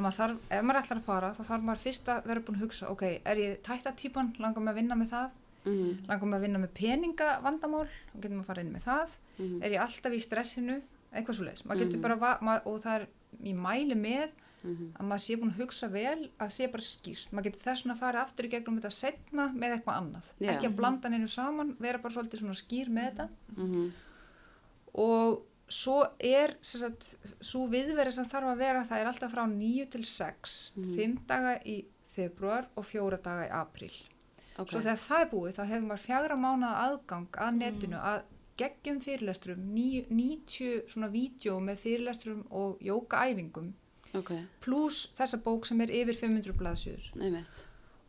maður 0.00 0.16
þarf, 0.16 0.36
ef 0.50 0.62
maður 0.64 0.80
ætlar 0.82 0.98
að 0.98 1.04
fara 1.04 1.34
þá 1.36 1.42
þarf 1.50 1.62
maður 1.68 1.82
fyrst 1.84 2.06
að 2.08 2.24
vera 2.26 2.40
búin 2.40 2.56
að 2.56 2.62
hugsa 2.64 2.88
ok, 2.90 3.02
er 3.24 3.36
ég 3.36 3.62
tætta 3.62 3.92
típan, 3.92 4.32
langar 4.38 4.62
maður 4.62 4.72
að 4.72 4.80
vinna 4.80 4.94
með 4.96 5.10
það 5.12 5.30
Mhm. 5.64 6.06
langar 6.08 6.26
maður 6.26 6.38
að 6.38 6.46
vinna 6.46 6.58
með 6.58 6.72
peningavandamál 6.74 7.80
og 8.14 8.20
getur 8.20 8.36
maður 8.36 8.42
að 8.42 8.46
fara 8.46 8.60
inn 8.62 8.72
með 8.72 8.82
það 8.82 9.08
Mhm. 9.38 9.62
er 9.62 9.70
ég 9.70 9.80
alltaf 9.80 10.12
í 10.12 10.20
stressinu, 10.20 10.82
eitthvað 11.14 11.34
svo 11.36 11.44
leis 11.44 11.62
maður 11.64 11.78
getur 11.84 11.98
Mhm. 11.98 12.02
bara, 12.20 12.38
maður, 12.40 12.66
og 12.66 12.80
það 12.82 13.00
er 13.00 13.06
í 13.44 13.54
mæli 13.54 13.94
með 13.94 14.30
Mhm. 14.64 14.92
að 14.94 15.06
maður 15.06 15.20
sé 15.26 15.36
búin 15.36 15.52
að 15.52 15.60
hugsa 15.60 15.88
vel 15.90 16.28
að 16.40 16.48
sé 16.50 16.70
bara 16.72 16.82
skýrt, 16.82 17.30
maður 17.32 17.44
getur 17.44 17.62
þess 17.62 17.86
að 17.86 17.96
fara 17.98 18.22
aftur 18.24 18.44
í 18.46 18.50
gegnum 18.50 18.80
þetta 18.80 18.92
setna 18.92 19.52
með 19.54 19.78
eitthvað 19.82 19.96
annað 20.00 20.22
Já. 20.40 20.50
ekki 20.52 20.66
að 20.68 20.76
blanda 20.76 21.08
neinu 21.08 21.28
saman, 21.28 21.76
vera 21.80 21.98
bara 21.98 22.14
svolítið 22.14 22.40
svona 22.40 22.54
skýr 22.62 22.88
með 22.88 23.10
þetta 23.12 23.28
Mhm. 23.56 23.92
og 24.94 25.42
svo 25.72 25.98
er 26.20 26.52
svo 26.62 27.64
viðverið 27.72 28.16
sem 28.18 28.28
þarf 28.28 28.50
að 28.52 28.60
vera 28.62 28.84
það 28.88 29.00
er 29.04 29.10
alltaf 29.12 29.32
frá 29.34 29.44
9 29.48 29.86
til 29.94 30.04
6 30.04 30.56
Mhm. 30.76 30.94
fimm 30.96 31.18
daga 31.26 31.54
í 31.64 31.78
februar 32.12 32.66
og 32.76 32.84
fjóra 32.84 33.18
daga 33.22 33.46
í 33.48 33.52
apríl. 33.56 33.92
Ok, 34.58 34.68
svo 34.70 34.80
þegar 34.84 35.00
það 35.00 35.20
er 35.24 35.30
búið 35.32 35.54
þá 35.56 35.62
hefur 35.70 35.86
maður 35.88 36.06
fjagra 36.06 36.36
mánuða 36.36 36.80
aðgang 36.86 37.28
að 37.40 37.54
netinu 37.56 37.96
að 38.02 38.22
geggjum 38.60 38.98
fyrirlesturum 39.00 39.62
ní- 39.74 40.06
90 40.10 40.82
svona 40.92 41.08
vídeo 41.10 41.54
með 41.60 41.78
fyrirlesturum 41.86 42.42
og 42.50 42.78
jókaæfingum 42.84 43.72
ok, 44.14 44.32
pluss 44.60 45.06
þessa 45.16 45.40
bók 45.42 45.64
sem 45.66 45.80
er 45.80 45.88
yfir 45.88 46.14
500 46.20 46.52
blaðsjúður 46.52 47.06
einmitt. 47.22 47.46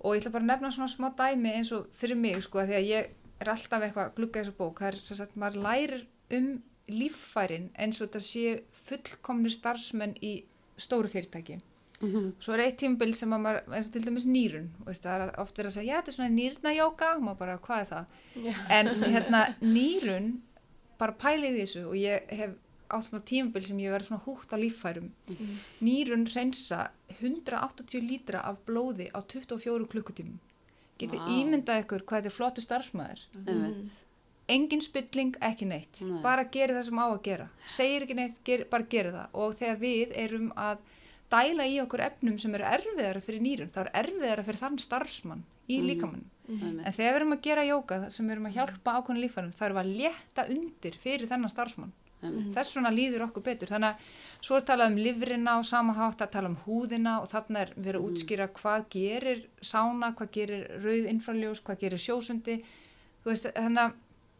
Og 0.03 0.16
ég 0.18 0.22
ætla 0.26 0.32
bara 0.34 0.43
að 0.43 0.51
nefna 0.51 0.72
svona 0.76 0.91
smá 0.91 1.09
dæmi 1.16 1.53
eins 1.55 1.72
og 1.72 1.88
fyrir 1.95 2.18
mig 2.20 2.43
sko 2.43 2.59
því 2.59 2.76
að 2.76 2.89
ég 2.91 3.09
er 3.39 3.47
alltaf 3.53 3.82
eitthvað 3.88 4.09
að 4.09 4.16
glugga 4.16 4.41
í 4.41 4.43
þessa 4.43 4.57
bók. 4.57 4.76
Það 4.80 4.88
er 4.91 4.95
sem 4.99 5.18
sagt 5.18 5.36
maður 5.38 5.64
lærir 5.64 6.05
um 6.32 6.61
líffærin 6.91 7.69
eins 7.79 8.01
og 8.01 8.09
þetta 8.09 8.23
sé 8.25 8.55
fullkomnir 8.71 9.53
starfsmenn 9.55 10.15
í 10.21 10.34
stóru 10.77 11.07
fyrirtæki. 11.11 11.59
Mhm. 12.03 12.34
svo 12.43 12.53
er 12.53 12.65
eitt 12.65 12.77
tímabil 12.81 13.13
sem 13.15 13.31
að 13.31 13.39
maður 13.45 13.75
eins 13.77 13.88
og 13.88 13.93
til 13.93 14.01
dæmis 14.03 14.25
nýrun 14.27 14.65
veist, 14.84 15.03
það 15.05 15.21
er 15.23 15.39
oft 15.39 15.55
verið 15.55 15.69
að 15.69 15.75
segja 15.77 15.93
já 15.93 15.97
þetta 16.01 16.11
er 16.11 16.15
svona 16.17 16.36
nýrnajóka 16.36 17.11
og 17.15 17.21
maður 17.23 17.38
bara 17.39 17.57
hvað 17.63 17.79
er 17.79 17.88
það? 17.93 18.05
Já. 18.43 18.55
en 18.69 18.88
hérna 19.13 19.41
nýrun 19.61 20.27
bara 20.99 21.13
pælið 21.13 21.55
í 21.55 21.61
þessu 21.61 21.86
og 21.88 21.95
ég 21.95 22.27
hef 22.36 22.57
átt 22.93 23.07
svona 23.07 23.23
tímabil 23.25 23.63
sem 23.65 23.79
ég 23.79 23.93
verið 23.93 24.09
svona 24.09 24.25
húgt 24.25 24.51
á 24.53 24.57
líffærum. 24.59 25.07
Nýrun 25.81 26.27
reynsa 26.29 26.89
180 27.21 28.03
lítra 28.05 28.43
af 28.45 28.59
blóði 28.67 29.07
á 29.15 29.23
24 29.23 29.88
klukkutímum. 29.89 30.38
Getið 30.99 31.19
Vá. 31.23 31.31
ímyndað 31.39 31.81
ykkur 31.86 32.03
hvað 32.05 32.19
þetta 32.21 32.29
er 32.29 32.36
flottu 32.38 32.61
starfsmæður 32.61 33.23
einmitt 33.47 34.02
engin 34.49 34.81
spilling, 34.81 35.35
ekki 35.41 35.65
neitt. 35.65 36.01
Nei. 36.01 36.21
bara 36.21 36.43
geri 36.51 36.73
það 36.73 36.83
sem 36.89 36.99
á 36.99 37.05
að 37.07 37.21
gera. 37.23 37.47
Segir 37.67 38.01
ekki 38.05 38.15
neitt, 38.15 38.35
ger, 38.43 38.65
bara 38.69 38.83
geri 38.89 39.09
það. 39.15 39.27
Og 39.33 39.55
þegar 39.55 39.79
við 39.79 40.11
erum 40.25 40.51
að 40.57 40.77
dæla 41.31 41.65
í 41.65 41.79
okkur 41.81 41.99
efnum 42.05 42.37
sem 42.39 42.53
eru 42.55 42.63
erfiðara 42.63 43.21
fyrir 43.23 43.41
nýrun 43.41 43.71
þá 43.73 43.79
er 43.85 43.91
erfiðara 44.03 44.43
fyrir 44.45 44.59
þann 44.59 44.77
starfsmann 44.79 45.43
í 45.69 45.79
Mhm. 45.79 45.87
líkamann 45.87 46.25
einmitt 46.49 46.85
en 46.85 46.93
þegar 46.93 47.13
við 47.13 47.15
erum 47.21 47.33
að 47.33 47.41
gera 47.41 47.63
jóka 47.63 48.11
sem 48.11 48.27
við 48.27 48.31
erum 48.31 48.45
að 48.45 48.53
hjálpa 48.57 48.93
ákveðin 48.99 49.21
lífærum 49.23 49.53
þá 49.55 49.61
erum 49.65 49.77
við 49.77 49.83
að 49.83 49.97
létta 49.97 50.45
undir 50.51 50.91
fyrir 50.99 51.27
þennan 51.27 51.49
starfsmann. 51.49 51.91
Einmitt. 52.23 52.53
Þess 52.55 52.75
vegna 52.75 52.91
líður 52.91 53.23
okkur 53.27 53.43
betur. 53.43 53.67
Þannig 53.67 53.89
að 53.89 53.95
svo 54.41 54.55
er 54.55 54.61
talað 54.61 54.91
um 54.91 54.95
livrina 54.97 55.57
og 55.59 55.65
samahátt 55.65 56.21
að 56.21 56.31
tala 56.31 56.47
um 56.49 56.57
húðina 56.67 57.21
og 57.21 57.27
þarna 57.31 57.59
er 57.65 57.73
verið 57.75 57.99
að 57.99 58.05
útskýra 58.11 58.47
hvað 58.53 58.85
gerir 58.89 59.41
sána, 59.61 60.13
hvað 60.15 60.31
gerir 60.31 60.67
rauð 60.83 61.07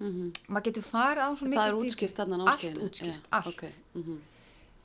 að 0.02 0.12
Mhm. 0.12 0.32
maður 0.50 0.64
getur 0.70 0.84
farið 0.84 1.24
á 1.24 1.30
svo 1.38 1.48
mikið 1.48 1.60
það 1.62 1.68
er 1.68 1.82
útskýrt 1.86 2.16
þarna 2.20 2.36
Allt 2.39 2.48
námskeiðinu 2.48 2.86
útskýrt, 2.89 3.22
Já, 3.24 3.32
allt. 3.32 3.48
ok, 3.48 3.64
mhm. 3.94 4.18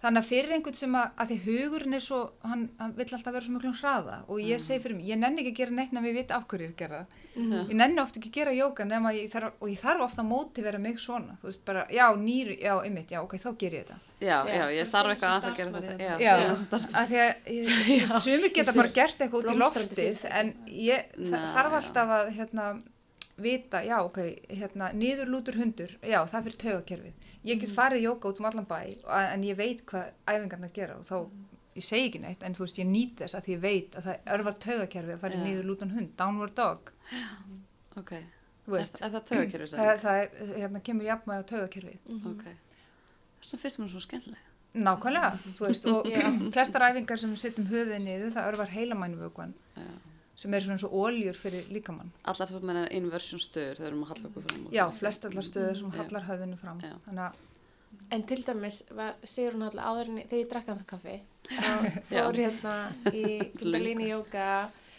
þannig 0.02 0.22
að 0.22 0.28
fyrir 0.28 0.52
einhvern 0.54 0.74
sem 0.78 0.92
að, 0.94 1.06
að 1.18 1.28
því 1.32 1.38
hugurinn 1.44 1.94
er 1.94 2.00
svo 2.04 2.18
hann, 2.44 2.68
hann 2.78 2.92
vill 2.94 3.06
alltaf 3.16 3.32
vera 3.34 3.44
svo 3.44 3.52
miklum 3.56 3.74
hraða 3.80 4.18
og 4.28 4.38
ég 4.38 4.60
segi 4.62 4.82
fyrir 4.84 4.94
mig, 4.96 5.06
ég 5.08 5.18
nenni 5.18 5.42
ekki 5.42 5.50
að 5.54 5.56
gera 5.58 5.70
neitt 5.74 5.92
nema 5.92 6.06
ég 6.06 6.14
veit 6.14 6.30
af 6.30 6.44
hverju 6.46 6.68
ég 6.68 6.68
er 6.68 6.74
að 6.74 6.82
gera 6.84 6.98
það 7.00 7.06
Já. 7.38 7.58
ég 7.68 7.74
nenni 7.78 8.00
ofta 8.02 8.18
ekki 8.20 8.30
að 8.30 8.34
gera 8.38 8.52
jóka 8.52 8.84
nema 8.86 9.10
ég 9.14 9.30
þarf, 9.30 9.52
og 9.60 9.68
ég 9.68 9.78
þarf 9.80 10.00
ofta 10.02 10.22
að 10.22 10.28
mótivera 10.28 10.78
mig 10.78 10.98
svona 10.98 11.36
þú 11.42 11.46
veist 11.50 11.64
bara, 11.64 11.86
já, 11.90 12.06
nýru, 12.16 12.54
já, 12.60 12.74
einmitt, 12.84 13.10
já, 13.10 13.20
ok, 13.22 13.34
þá 13.38 13.50
ger 13.58 13.72
ég 13.72 13.84
þetta 13.86 13.98
já, 14.20 14.38
Já, 14.46 14.54
já, 14.54 14.64
ég 14.78 14.86
þarf 14.90 15.10
eitthvað 15.12 15.30
aðeins 15.34 15.46
að 15.46 15.56
gera 15.56 15.70
þetta 15.70 15.98
hérna. 15.98 16.18
já, 16.18 16.54
starfsmaður. 16.62 16.98
að 16.98 17.08
því 17.08 18.00
að 18.02 18.20
sumir 18.26 18.50
geta 18.54 18.72
bara 18.74 18.88
gert 18.88 19.18
eitthvað 19.18 19.38
út 19.44 19.50
í 19.50 19.58
loftið 19.58 20.24
en 20.30 20.54
ég 20.66 21.04
þarf 21.30 21.72
já. 21.72 21.78
alltaf 21.78 22.08
að 22.18 22.32
hérna, 22.38 22.82
vita, 23.42 23.82
já 23.86 23.98
ok, 24.02 24.18
hérna 24.60 24.90
niður 24.96 25.30
lútur 25.32 25.58
hundur, 25.58 25.92
já 26.02 26.18
það 26.26 26.48
fyrir 26.48 26.58
taugakerfið. 26.62 27.26
Ég 27.48 27.60
get 27.62 27.72
farið 27.74 28.02
í 28.02 28.06
jóka 28.06 28.32
út 28.32 28.40
um 28.42 28.48
allan 28.50 28.66
bæ 28.68 28.78
en 29.18 29.44
ég 29.46 29.58
veit 29.58 29.84
hvað 29.88 30.10
æfingarna 30.28 30.70
gera 30.74 30.96
og 30.98 31.06
þá, 31.06 31.16
ég 31.78 31.86
segi 31.86 32.08
ekki 32.08 32.22
neitt 32.24 32.42
en 32.46 32.56
þú 32.58 32.64
veist 32.66 32.80
ég 32.82 32.90
nýt 32.90 33.22
þess 33.22 33.38
að 33.38 33.52
ég 33.54 33.62
veit 33.62 33.98
að 33.98 34.08
það 34.08 34.32
örvar 34.36 34.58
taugakerfið 34.66 35.14
að 35.14 35.22
fara 35.22 35.38
í 35.38 35.38
Já. 35.38 35.44
niður 35.46 35.70
lútan 35.70 35.94
hund, 35.94 36.10
downward 36.18 36.56
dog. 36.58 36.92
Ok, 37.98 38.12
er, 38.14 38.84
er 39.02 39.10
það 39.10 39.22
tögakerfi 39.26 39.66
sem 39.72 39.80
það, 39.80 39.96
það 40.04 40.18
er, 40.22 40.50
hérna 40.54 40.80
kemur 40.86 41.06
jafnvæg 41.08 41.40
á 41.42 41.50
taugakerfið. 41.50 42.12
Ok, 42.30 42.44
þess 43.40 43.56
að 43.56 43.62
fyrst 43.64 43.80
mér 43.80 43.88
svo 43.90 44.02
skemmtileg. 44.04 44.44
Nákvæmlega, 44.78 45.30
þú 45.56 45.64
veist, 45.64 45.88
og 45.90 46.06
flestar 46.54 46.84
æfingar 46.86 47.18
sem 47.18 47.32
setjum 47.40 47.66
höfuðið 47.72 48.04
niður, 48.04 48.30
það 48.36 48.50
örvar 48.52 48.70
heilamænuvökuan 48.70 49.56
já. 49.74 49.88
Sem 50.38 50.54
er 50.54 50.62
svona 50.62 50.76
eins 50.78 50.84
og 50.86 50.94
óljur 50.94 51.34
fyrir 51.36 51.66
líkamann. 51.74 52.10
Allar 52.30 52.46
sem 52.50 52.62
meina 52.66 52.86
inversion 52.94 53.40
stöður 53.42 53.80
þau 53.80 53.86
erum 53.90 54.04
að 54.06 54.10
halla 54.14 54.28
okkur 54.30 54.44
fram 54.48 54.66
og- 54.68 54.72
Já, 54.76 54.84
flest 55.00 55.24
allar 55.26 55.46
stöður 55.46 55.76
sem 55.80 55.90
hallar 55.98 56.26
höfðinu 56.30 56.58
fram. 56.60 56.82
Að, 57.12 57.44
En 58.12 58.22
til 58.28 58.42
dæmis 58.44 58.82
var 58.94 59.14
Sigrun 59.24 59.62
alltaf 59.64 59.84
áður 59.84 60.08
en 60.12 60.16
þegar 60.28 60.38
ég 60.42 60.48
drakk 60.50 60.66
hann 60.68 60.78
það 60.78 60.86
kaffi 60.92 61.14
þá 61.58 61.72
fór 62.08 62.36
hérna 62.36 62.74
í 63.12 63.22
Kundalini 63.58 64.08
Yoga 64.10 64.48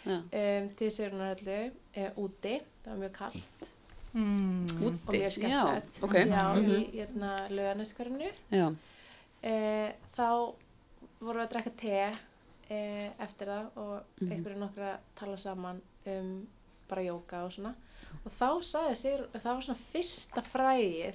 um, 0.06 0.68
til 0.78 0.90
Sigrun 0.90 1.22
allu 1.22 1.58
uh, 1.70 2.10
úti, 2.22 2.56
það 2.84 2.90
var 2.90 2.98
mjög 3.04 3.12
kallt 3.18 3.68
mm, 4.12 4.64
og 4.74 4.86
úti, 4.90 5.14
mjög 5.14 5.22
já, 5.22 5.30
skemmtilegt 5.36 6.02
ok. 6.02 6.14
Já, 6.14 6.44
Mhm. 6.54 6.70
í 6.70 6.80
hérna 6.98 7.30
löganeskverinu 7.54 8.30
já, 8.50 8.66
uh, 8.68 9.90
þá 10.18 10.26
vorum 11.20 11.40
við 11.40 11.46
að 11.46 11.52
drekka 11.54 11.74
te 11.76 12.02
uh, 12.70 13.08
eftir 13.26 13.46
það 13.50 13.66
og 13.76 14.02
Mhm. 14.20 14.32
einhverju 14.32 14.58
nokkra 14.58 14.98
tala 15.18 15.36
saman 15.36 15.80
um 16.06 16.46
bara 16.88 17.02
jóka 17.02 17.44
og 17.44 17.52
svona. 17.52 17.74
Og 18.26 18.32
þá 18.32 18.48
sagði 18.66 18.96
Sigrun, 18.96 19.28
það 19.34 19.54
var 19.54 19.62
svona 19.62 19.84
fyrsta 19.92 20.42
frægið 20.42 21.14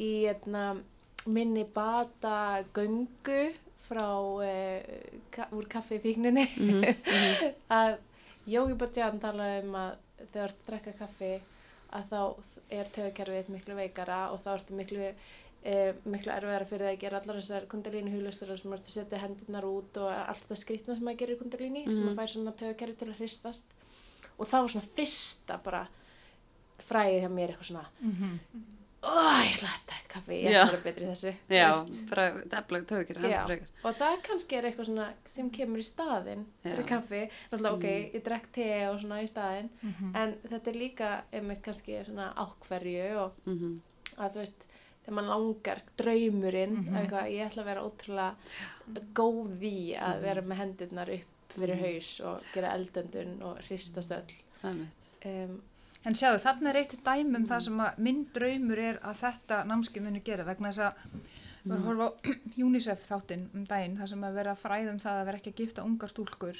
í 0.00 0.10
hérna, 0.26 0.80
minni 1.26 1.64
bata 1.64 2.62
göngu 2.74 3.54
frá 3.88 4.06
uh, 4.18 4.82
ka 5.30 5.46
úr 5.52 5.66
kaffifíkninni 5.68 6.46
Mhm, 6.56 6.84
að 7.80 7.96
Jógi 8.46 8.74
Bajjan 8.74 9.20
talaði 9.22 9.62
um 9.68 9.74
að 9.78 9.92
þegar 10.32 10.32
þú 10.32 10.42
ert 10.42 10.56
að 10.56 10.66
drekka 10.70 10.92
kaffi 10.98 11.32
að 11.92 12.04
þá 12.10 12.20
er 12.70 12.84
tögakerfið 12.94 13.48
miklu 13.52 13.74
veikara 13.76 14.20
og 14.32 14.40
þá 14.42 14.48
ertu 14.56 14.74
miklu 14.74 15.12
e, 15.64 15.92
miklu 16.04 16.32
erfiðara 16.32 16.66
fyrir 16.66 16.86
það 16.86 16.92
að 16.96 17.00
gera 17.04 17.20
allar 17.20 17.36
þessar 17.40 17.66
kundalínu 17.70 18.10
huglistur 18.16 18.58
sem 18.58 18.72
að 18.72 18.84
setja 18.90 19.18
hendurnar 19.22 19.64
út 19.68 19.96
og 20.02 20.10
allt 20.10 20.42
þetta 20.48 20.58
skrýtna 20.64 20.96
sem 20.98 21.06
að 21.12 21.16
gera 21.22 21.32
í 21.32 21.38
kundalíni 21.42 21.84
sem 21.92 22.02
Mhm. 22.02 22.12
að 22.12 22.16
fær 22.18 22.32
svona 22.34 22.52
tögakerfi 22.56 22.96
til 22.98 23.08
að 23.08 23.18
hristast 23.20 23.64
og 24.38 24.46
það 24.48 24.60
var 24.60 24.68
svona 24.68 24.90
fyrsta 24.96 25.62
bara 25.62 25.88
fræðið 26.82 27.20
hjá 27.22 27.30
mér 27.30 27.50
eitthvað 27.52 27.70
svona 27.70 27.86
Mhm. 28.00 28.38
ó, 29.02 29.42
ég 29.42 29.54
ætla 29.56 29.68
að 29.68 29.86
drekka 29.86 30.08
kaffi, 30.12 30.36
ég 30.42 30.46
ætla 30.50 30.62
að 30.62 30.70
vera 30.70 30.82
betri 30.82 31.04
í 31.04 31.10
þessu 31.10 31.34
Já, 31.50 31.72
bara 32.10 32.26
hendur 32.32 33.46
frekar. 33.46 33.66
og 33.84 33.94
það 33.96 34.22
kannski 34.22 34.56
er 34.58 34.62
eitthvað 34.68 34.86
svona 34.86 35.06
sem 35.26 35.50
kemur 35.50 35.78
í 35.78 35.86
staðinn 35.86 36.44
fyrir 36.62 36.86
kaffi, 36.86 37.30
náttúrulega 37.50 37.72
ok, 37.74 37.84
Mm. 37.84 38.12
ég 38.14 38.22
drekk 38.22 38.52
te 38.52 38.86
og 38.88 39.00
svona 39.00 39.22
í 39.22 39.28
staðinn, 39.28 39.68
Mhm. 39.82 40.14
en 40.16 40.34
þetta 40.48 40.66
er 40.68 40.74
líka 40.74 41.22
einmitt 41.32 41.62
kannski 41.62 42.04
svona 42.06 42.34
ákverju 42.34 43.16
og 43.18 43.32
Mm 43.46 43.80
að 44.18 44.32
þú 44.34 44.38
veist, 44.42 44.62
þegar 45.04 45.14
mann 45.18 45.28
langar 45.32 45.80
draumurinn, 45.98 46.76
Mhm. 46.84 46.96
eitthvað, 47.02 47.30
ég 47.32 47.46
ætla 47.50 47.62
að 47.62 47.70
vera 47.72 47.82
ótrúlega 47.82 48.34
góð 49.14 49.60
í 49.62 49.96
að 49.98 50.14
Mhm. 50.16 50.22
vera 50.22 50.42
með 50.42 50.56
hendurnar 50.62 51.08
upp 51.14 51.52
fyrir 51.58 51.76
Mhm. 51.76 51.84
haus 51.84 52.20
og 52.20 52.42
gera 52.54 52.72
eldöndun 52.76 53.42
og 53.42 53.58
hristast 53.68 54.10
öll. 54.10 54.32
Um, 54.64 55.62
En 56.04 56.14
sjáðu, 56.14 56.40
þarna 56.42 56.70
er 56.70 56.74
eitt 56.80 57.04
dæmi 57.04 57.36
um 57.36 57.44
það 57.46 57.60
sem 57.62 57.78
að 57.78 57.98
minn 57.98 58.26
draumur 58.34 58.78
er 58.78 58.98
að 59.04 59.16
þetta 59.20 59.64
námskeið 59.66 60.02
muni 60.02 60.20
gera 60.24 60.42
vegna 60.44 60.68
þess 60.72 60.78
að 60.78 60.94
við 61.64 61.72
erum 61.72 61.82
að 61.82 61.86
horfa 61.86 62.08
á 62.08 62.10
UNICEF 62.66 63.06
þáttinn 63.06 63.44
um 63.54 63.64
daginn 63.66 63.96
þar 63.96 64.08
sem 64.08 64.20
að 64.24 64.34
vera 64.34 64.50
að 64.50 64.58
fræða 64.58 64.90
um 64.90 64.98
það 64.98 65.20
að 65.20 65.24
vera 65.26 65.38
ekki 65.38 65.52
að 65.52 65.60
gifta 65.62 65.84
ungar 65.84 66.08
stúlkur 66.08 66.56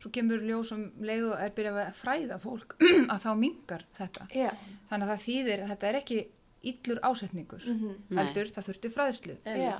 svo 0.00 0.10
kemur 0.10 0.40
ljós 0.40 0.72
um 0.72 0.90
leið 1.02 1.32
og 1.32 1.40
er 1.40 1.50
byrjað 1.50 1.86
að 1.86 1.92
fræða 1.92 2.40
fólk 2.40 2.74
að 3.12 3.20
þá 3.20 3.36
mingar 3.38 3.84
þetta. 3.98 4.26
Já, 4.32 4.50
þannig 4.90 5.08
að 5.08 5.12
það 5.12 5.26
þýðir 5.26 5.62
að 5.62 5.68
þetta 5.68 5.86
er 5.88 5.94
ekki 6.00 6.26
illur 6.62 7.00
ásetningur 7.02 7.62
mm 7.66 7.94
Nei. 8.10 8.24
heldur 8.24 8.50
það 8.54 8.66
þurfti 8.68 8.90
fræðslu 8.96 9.36
já, 9.44 9.78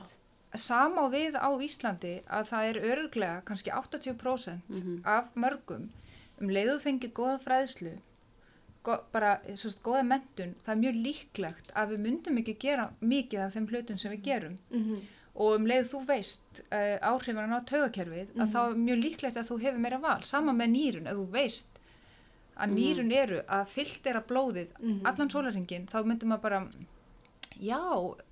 sama 0.54 1.04
á 1.04 1.06
við 1.12 1.36
á 1.40 1.48
Íslandi 1.66 2.14
að 2.28 2.48
það 2.52 2.68
er 2.70 2.80
örglega 2.92 3.42
kannski 3.48 3.70
80% 3.70 4.68
Mhm. 4.68 5.00
af 5.04 5.30
mörgum 5.34 5.88
um 6.40 6.48
leiðu 6.48 6.80
fengi 6.80 7.08
góða 7.12 7.38
fræðslu 7.40 7.92
go, 8.82 8.98
bara 9.12 9.38
sérst, 9.54 9.80
góða 9.82 10.02
mentun 10.06 10.54
það 10.66 10.72
er 10.74 10.80
mjög 10.84 10.96
líklegt 11.06 11.72
að 11.74 11.90
við 11.94 11.98
myndum 12.06 12.38
ekki 12.42 12.56
gera 12.58 12.90
mikið 13.00 13.40
af 13.46 13.54
þeim 13.54 13.68
hlutum 13.70 13.98
sem 13.98 14.12
við 14.12 14.22
gerum 14.30 14.58
mm 14.70 15.00
og 15.34 15.54
um 15.56 15.64
leið 15.64 15.86
þú 15.88 15.98
veist 16.06 16.58
uh, 16.76 16.98
áhrifan 17.08 17.54
á 17.56 17.60
taugakerfið 17.64 18.34
að 18.36 18.42
Mhm. 18.42 18.50
þá 18.52 18.58
er 18.68 18.74
mjög 18.76 18.98
líklegt 19.02 19.36
að 19.40 19.48
þú 19.48 19.56
hefur 19.62 19.78
meira 19.80 19.98
val 19.98 20.22
sama 20.28 20.52
með 20.52 20.68
nýrun, 20.74 21.06
ef 21.08 21.14
þú 21.16 21.26
veist 21.32 21.71
að 22.62 22.70
Mhm. 22.70 22.78
nýrun 22.78 23.12
eru 23.12 23.42
að 23.48 23.66
filtera 23.66 24.22
blóðið 24.28 24.68
Mhm. 24.80 25.00
allan 25.06 25.30
sólarringin 25.30 25.86
þá 25.90 26.04
myndum 26.06 26.28
maður 26.32 26.42
bara 26.42 26.60
já, 27.60 27.78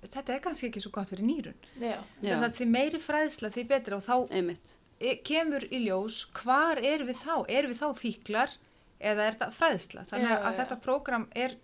þetta 0.07 0.33
er 0.35 0.39
kannski 0.43 0.69
ekki 0.71 0.81
svo 0.81 0.91
gott 0.91 1.09
fyrir 1.11 1.25
nýrun 1.27 1.53
þess 1.79 2.41
að 2.47 2.55
því 2.57 2.67
meiri 2.67 2.99
fræðsla 2.99 3.51
því 3.53 3.67
betra 3.67 3.95
og 3.97 4.03
þá 4.03 4.29
einmitt. 4.31 4.77
e- 4.99 5.17
kemur 5.23 5.63
í 5.71 5.85
ljós 5.87 6.25
hvar 6.33 6.77
erum 6.83 7.07
við 7.07 7.17
þá, 7.25 7.45
erum 7.49 7.71
við 7.71 7.79
þá 7.81 7.89
fíklar 7.99 8.55
eða 9.01 9.27
er 9.27 9.33
þetta 9.33 9.51
fræðsla 9.59 10.05
þannig 10.09 10.29
Já, 10.29 10.37
að 10.41 10.55
já. 10.55 10.57
þetta 10.65 10.81
prógram 10.81 11.27
er 11.35 11.55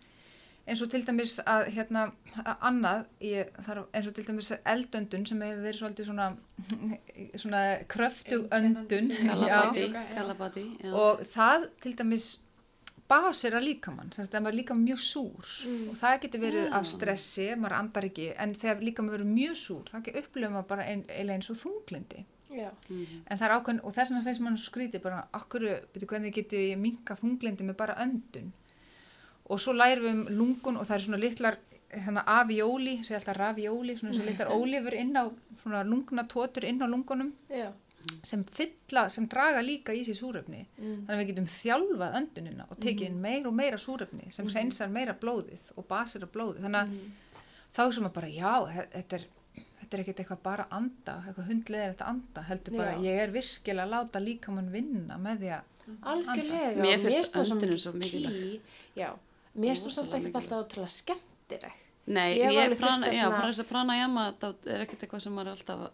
eins 0.67 0.81
og 0.81 0.89
til 0.91 1.01
dæmis 1.05 1.39
að 1.47 1.67
hérna 1.71 2.11
að 2.43 2.57
annað, 2.67 3.05
ég, 3.21 3.47
eins 3.93 4.07
og 4.07 4.13
til 4.17 4.25
dæmis 4.25 4.49
eldöndun 4.65 5.25
sem 5.27 5.39
hefur 5.39 5.63
verið 5.63 5.79
svolítið 5.81 6.05
svona 6.09 6.37
svona 7.41 7.61
kröftug 7.87 8.49
öndun 8.49 9.07
Kalabati, 9.15 9.85
Já. 9.93 10.03
kalabati, 10.15 10.65
og 10.93 11.21
það 11.23 11.69
til 11.81 11.93
dæmis 11.95 12.39
basir 13.09 13.53
að 13.55 13.63
líkamann, 13.67 14.11
sem 14.11 14.25
það 14.25 14.47
er 14.47 14.57
líka 14.59 14.73
mjög 14.75 14.99
súr 14.99 15.45
Mm. 15.65 15.89
og 15.89 15.95
það 15.97 16.21
getur 16.21 16.41
verið 16.41 16.65
Já. 16.69 16.73
af 16.79 16.85
stressi, 16.87 17.45
maður 17.55 17.77
andar 17.79 18.03
ekki 18.09 18.33
en 18.37 18.53
þegar 18.53 18.81
líka 18.83 19.03
maður 19.03 19.17
verið 19.19 19.33
mjög 19.37 19.55
súr 19.55 19.83
það 19.91 20.17
upplifum 20.21 20.53
maður 20.57 20.67
bara 20.67 20.83
ein, 20.83 21.03
eiginlega 21.07 21.33
eins 21.37 21.49
og 21.49 21.57
þunglindi 21.57 22.25
já, 22.51 22.69
Mhm. 22.89 23.21
en 23.27 23.37
það 23.37 23.45
er 23.49 23.55
ákveðin 23.59 23.83
og 23.83 23.93
þess 23.93 24.09
vegna 24.11 24.23
finnst 24.23 24.41
svo 24.63 24.71
skrítið 24.71 25.01
bara 25.01 25.27
okkur, 25.33 25.61
byrju 25.93 26.07
hvernig 26.07 26.33
getur 26.33 26.59
ég 26.59 26.77
minka 26.77 27.15
þunglindi 27.15 27.63
með 27.63 27.77
bara 27.77 27.95
öndun 27.95 28.51
og 29.49 29.59
svo 29.59 29.73
lærum 29.73 30.03
við 30.03 30.11
um 30.11 30.37
lungun 30.37 30.77
og 30.77 30.85
það 30.87 30.95
er 30.95 30.99
svona 31.05 31.19
litlar 31.19 31.57
hérna 31.89 32.23
avióli, 32.25 32.97
segja 33.05 33.15
alltaf 33.21 33.37
ravióli 33.37 33.95
svona 33.97 34.11
eins 34.11 34.19
og 34.19 34.25
litlar 34.29 34.49
ólifur 34.51 34.93
inn 34.93 35.13
á 35.15 35.31
svona 35.63 35.83
lungnatótur 35.87 36.63
inn 36.65 36.81
á 36.83 36.87
lungunum 36.87 37.31
já 37.49 37.71
sem 38.23 38.43
fylla, 38.43 39.07
sem 39.09 39.25
draga 39.27 39.61
líka 39.61 39.93
í 39.93 40.03
sér 40.07 40.15
súrefni 40.19 40.65
mm. 40.77 41.05
þannig 41.07 41.13
að 41.15 41.21
við 41.23 41.29
getum 41.31 41.47
þjálfað 41.53 42.17
öndunina 42.21 42.65
og 42.71 42.77
tekið 42.79 43.07
inn 43.09 43.21
meira 43.21 43.47
og 43.49 43.55
meira 43.57 43.77
súrefni 43.77 44.31
sem 44.31 44.45
Mhm. 44.45 44.53
hreinsar 44.53 44.89
meira 44.89 45.13
blóðið 45.13 45.71
og 45.75 45.87
basir 45.87 46.23
af 46.23 46.31
blóðið 46.31 46.61
þannig 46.67 46.81
að 46.81 46.87
Mm. 46.87 47.11
þá 47.75 47.93
sem 47.93 48.05
að 48.05 48.13
bara 48.13 48.27
já, 48.27 48.53
þe- 48.67 48.87
þetta 48.93 49.15
er 49.19 49.25
þetta 49.57 49.97
er 49.97 50.03
ekkert 50.03 50.19
eitthvað 50.19 50.41
bara 50.43 50.63
að 50.65 50.77
anda 50.77 51.13
eitthvað 51.27 51.47
hundleðilegt 51.51 52.01
að 52.01 52.07
anda, 52.09 52.41
heldur 52.41 52.77
bara 52.77 52.91
Já. 52.91 53.01
ég 53.07 53.19
er 53.23 53.31
virkilega 53.31 53.85
að 53.85 53.91
láta 53.95 54.19
líka 54.19 54.51
mann 54.51 54.71
vinna 54.71 55.17
með 55.17 55.37
því 55.39 55.51
að 55.57 55.63
algjörlega 56.03 56.81
Mér 56.83 56.95
og 56.97 57.01
finnst 57.11 57.33
það 57.33 57.51
öndunin 57.55 57.79
svo 57.79 57.91
mikið 57.93 58.21
mikilvæg. 58.21 58.31
key. 58.33 58.61
já, 58.97 59.09
mér 59.55 59.69
finnst 59.73 59.85
þú 59.87 59.91
samt 59.95 60.13
ekkert 60.17 60.35
alltaf 60.35 60.63
ótrúlega 60.65 60.91
skemmtileg 60.91 61.73
Nei, 62.07 62.37
Ég 62.39 62.53
ég, 62.55 62.77
prana, 62.79 63.07
að 63.07 63.13
já, 63.17 63.23
svona- 63.25 63.41
þess 63.49 63.59
að 63.63 63.67
prana 63.67 63.95
jama, 63.97 64.21
það 64.39 64.67
er 64.71 64.83
ekkert 64.85 65.01
eitthvað 65.03 65.21
sem 65.25 65.33
maður 65.35 65.47
er 65.47 65.57
alltaf, 65.57 65.91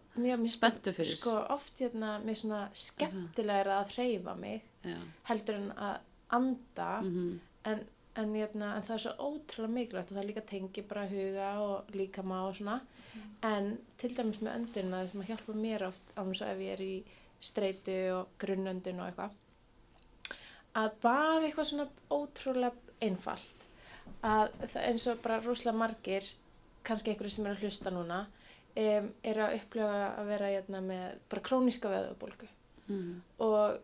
Spenntur 0.54 0.94
fyrir. 0.94 1.16
Sko, 1.18 1.34
oft 1.50 1.80
hérna, 1.82 2.20
mér 2.22 2.38
svona 2.38 2.70
skemmtilega 2.74 3.80
að 3.80 3.96
hreyfa 3.96 4.36
mig 4.38 4.62
já. 4.86 5.00
heldur 5.24 5.56
en 5.56 5.72
að 5.72 5.98
anda. 6.30 7.02
Mm 7.02 7.40
en, 7.66 7.84
en, 8.20 8.34
hérna, 8.36 8.76
en 8.78 8.86
það 8.86 8.96
er 8.96 9.04
svo 9.06 9.14
ótrúlega 9.32 9.74
mikilvægt 9.78 10.12
og 10.12 10.18
það 10.18 10.28
líka 10.30 10.46
tengi 10.50 10.84
bara 10.88 11.06
huga 11.10 11.50
og 11.64 11.94
líkama 11.96 12.42
og 12.48 12.58
svona. 12.58 12.80
En 13.46 13.78
til 14.02 14.14
dæmis 14.18 14.42
með 14.42 14.58
öndunna 14.60 15.02
það 15.04 15.12
sem 15.12 15.24
að 15.24 15.32
hjálpa 15.32 15.56
mér 15.58 15.88
oft 15.88 16.14
á 16.18 16.22
eins 16.24 16.42
og 16.42 16.50
ef 16.50 16.64
ég 16.66 16.74
er 16.74 16.84
í 16.84 16.94
streitu 17.44 17.98
og 18.18 18.28
grunnöndun 18.42 19.02
og 19.04 19.10
eitthvað 19.10 19.40
að 20.80 20.96
bara 21.04 21.44
eitthvað 21.46 21.70
svona 21.70 21.88
ótrúlega 22.10 22.72
einfalt 23.04 23.63
að 24.24 24.78
eins 24.88 25.08
og 25.12 25.22
bara 25.24 25.42
rúslega 25.44 25.78
margir 25.78 26.24
kannski 26.84 27.12
einhverju 27.12 27.30
sem 27.36 27.46
eru 27.46 27.56
að 27.56 27.64
hlusta 27.66 27.92
núna 27.92 28.20
um, 28.76 29.10
eru 29.24 29.44
að 29.46 29.56
upplifa 29.60 30.02
að 30.20 30.30
vera 30.32 30.52
hérna, 30.54 30.82
með 30.82 31.04
bara 31.30 31.42
króniska 31.50 31.90
veðubólgu 31.92 32.48
-hmm. 32.88 33.14
og, 33.40 33.80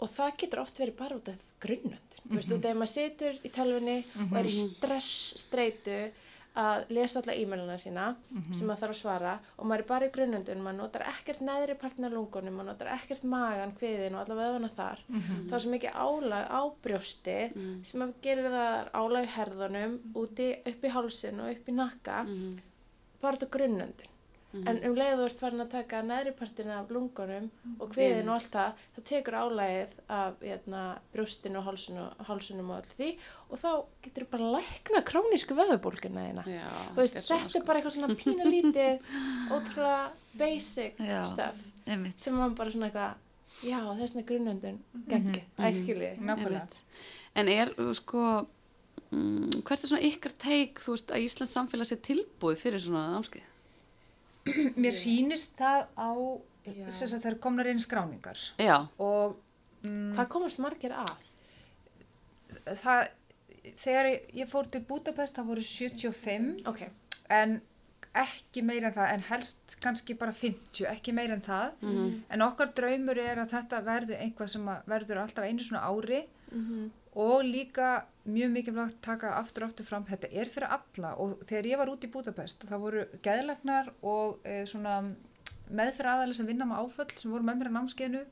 og 0.00 0.10
það 0.10 0.36
getur 0.42 0.60
oft 0.60 0.78
verið 0.80 0.96
bara 0.98 1.16
út 1.16 1.28
af 1.28 1.34
grunnöndin 1.60 2.22
þú 2.28 2.34
veist, 2.36 2.48
Mhm. 2.48 2.58
út 2.58 2.64
af 2.64 2.70
að 2.70 2.78
maður 2.78 2.94
situr 2.94 3.34
í 3.44 3.50
tölvunni 3.50 3.98
og 4.30 4.36
er 4.38 4.44
í 4.44 4.48
stress, 4.50 5.34
streitu 5.46 5.98
að 6.56 6.88
lesa 6.90 7.20
alla 7.20 7.34
e-mailina 7.34 7.76
sína 7.78 8.16
sem 8.52 8.66
maður 8.66 8.80
þarf 8.80 8.94
að 8.94 9.00
svara 9.00 9.38
og 9.58 9.66
maður 9.66 9.78
er 9.82 9.86
bara 9.88 10.06
í 10.06 10.10
grunnöndun, 10.10 10.62
maður 10.62 10.76
notar 10.78 11.02
ekkert 11.06 11.40
neðri 11.40 11.74
partin 11.78 12.04
af 12.04 12.12
lungunum, 12.12 12.54
maður 12.56 12.70
notar 12.72 12.88
ekkert 12.96 13.24
magan, 13.24 13.72
kviðin 13.78 14.14
og 14.14 14.20
alla 14.24 14.34
veðuna 14.42 14.70
þar. 14.74 14.98
Þá 15.48 15.54
er 15.54 15.58
svo 15.64 15.70
mikið 15.70 15.92
álag 15.94 16.44
á 16.50 16.60
brjósti 16.82 17.38
Mm. 17.54 17.84
sem 17.84 18.02
að 18.02 18.14
gerir 18.22 18.50
það 18.50 18.90
álag 18.92 19.24
í 19.24 19.32
herðunum 19.36 19.98
úti 20.14 20.48
upp 20.66 20.84
í 20.84 20.88
hálsin 20.96 21.40
og 21.40 21.50
upp 21.50 21.68
í 21.68 21.72
nakka. 21.74 22.22
Mm. 22.26 22.60
bara 23.20 23.34
út 23.36 23.42
af 23.42 23.50
grunnöndun 24.52 24.64
Mhm. 24.64 24.68
en 24.68 24.90
um 24.90 24.94
leið 24.96 25.16
þú 25.18 25.24
ert 25.28 25.38
farin 25.38 25.60
að 25.60 25.70
taka 25.70 26.02
neðri 26.02 26.32
partin 26.38 26.70
af 26.70 26.88
lungunum 26.90 27.50
og 27.80 27.90
kviðin 27.92 28.28
og 28.28 28.34
allt 28.34 28.50
það 28.50 28.72
þá 28.96 29.00
tekur 29.04 29.34
álagið 29.34 29.88
af 30.08 30.34
hérna, 30.40 30.98
brjóstinu 31.12 31.58
og 31.58 31.64
hálsinu, 31.66 32.06
hálsunum 32.24 32.70
og 32.70 32.76
allt 32.76 32.94
því 32.98 33.08
og 33.50 33.58
þá 33.58 33.84
getur 34.02 34.24
þú 34.24 34.30
bara 34.30 34.52
lækna 34.56 35.02
krónísku 35.04 35.54
veðubólkina 35.54 36.24
þína 36.28 36.44
Já, 36.48 36.68
veist, 36.96 37.16
er 37.16 37.20
svona, 37.20 37.44
þetta 37.44 37.58
er 37.60 37.66
bara 37.66 37.80
eitthvað 37.80 37.96
svona 37.98 38.16
pína 38.22 38.44
lítið 38.48 39.00
ótrúlega 39.52 40.10
basic 40.38 40.96
Já. 40.98 41.24
stuff 41.26 41.56
einmitt. 41.86 42.20
sem 42.20 42.34
maður 42.34 42.56
bara 42.56 42.70
svona 42.70 42.90
eitthvað 42.90 43.14
já, 43.64 43.80
þessna 44.00 44.22
grunnöndun 44.28 44.78
geggið, 45.08 45.44
Mhm. 45.58 45.64
æskilið 45.68 46.18
nákvæmlega 46.20 46.62
Einmitt. 46.62 46.82
En 47.36 47.48
er, 47.48 47.68
uh, 47.78 47.92
sko, 47.94 48.46
mm, 49.12 49.62
hvert 49.62 49.84
er 49.84 49.88
svona 49.88 50.02
ykkar 50.08 50.32
teik, 50.38 50.80
þú 50.80 50.94
veist, 50.96 51.10
að 51.12 51.22
Íslands 51.24 51.52
samfélag 51.54 51.86
sé 51.86 51.96
tilbúið 52.00 52.56
fyrir 52.58 52.80
svona 52.80 53.12
námskeið? 53.12 53.42
mér 54.82 54.92
sýnist 54.96 55.56
það 55.58 55.86
á 55.98 56.10
þess 56.68 57.02
að 57.14 57.20
það 57.22 57.30
er 57.32 57.38
komnar 57.44 57.66
inn 57.70 57.80
skráningar. 57.80 58.38
Já, 58.60 58.76
og 59.00 59.36
mm, 59.86 60.12
hvað 60.16 60.28
komast 60.34 60.58
margir 60.60 60.92
að? 60.92 61.14
það 62.82 63.08
þegar 63.78 64.06
ég- 64.34 64.48
fór 64.48 64.68
til 64.72 64.80
Budapest 64.88 65.36
það 65.36 65.48
voru 65.50 65.64
75 65.64 66.62
ok, 66.68 66.84
en 67.30 67.60
ekki 68.18 68.62
meira 68.64 68.88
en 68.88 68.94
það 68.96 69.12
en 69.14 69.24
helst 69.28 69.76
kannski 69.84 70.14
bara 70.18 70.32
50 70.32 70.86
ekki 70.90 71.12
meira 71.14 71.34
en 71.36 71.42
það. 71.44 71.72
Mhm. 71.82 72.22
en 72.30 72.42
okkar 72.42 72.72
draumur 72.74 73.18
er 73.18 73.36
að 73.42 73.52
þetta 73.52 73.82
verði 73.84 74.16
einhvað 74.24 74.48
sem 74.54 74.64
að 74.68 74.88
verður 74.94 75.20
alltaf 75.22 75.44
einu 75.44 75.62
svona 75.66 75.84
ári. 75.88 76.22
Mm 76.52 76.90
og 77.18 77.42
líka 77.42 78.06
mjög 78.28 78.52
mikilvægt 78.54 79.00
taka 79.02 79.32
aftur 79.38 79.66
aftur 79.66 79.86
fram 79.86 80.04
þetta 80.06 80.30
er 80.30 80.50
fyrir 80.52 80.70
alla. 80.70 81.14
Og 81.18 81.40
þegar 81.48 81.70
ég 81.72 81.80
var 81.80 81.90
út 81.92 82.04
í 82.06 82.10
Budapest 82.12 82.66
það 82.68 82.84
voru 82.84 83.04
geðlegnar 83.24 83.90
og 84.06 84.38
e, 84.46 84.60
svona 84.70 85.00
meðfyrir 85.68 86.12
aðalega 86.12 86.38
sem 86.38 86.48
vinna 86.48 86.68
með 86.68 86.84
áföll 86.84 87.10
sem 87.16 87.32
voru 87.32 87.46
með 87.48 87.60
mér 87.60 87.72
á 87.72 87.76
námskeiðinu 87.78 88.22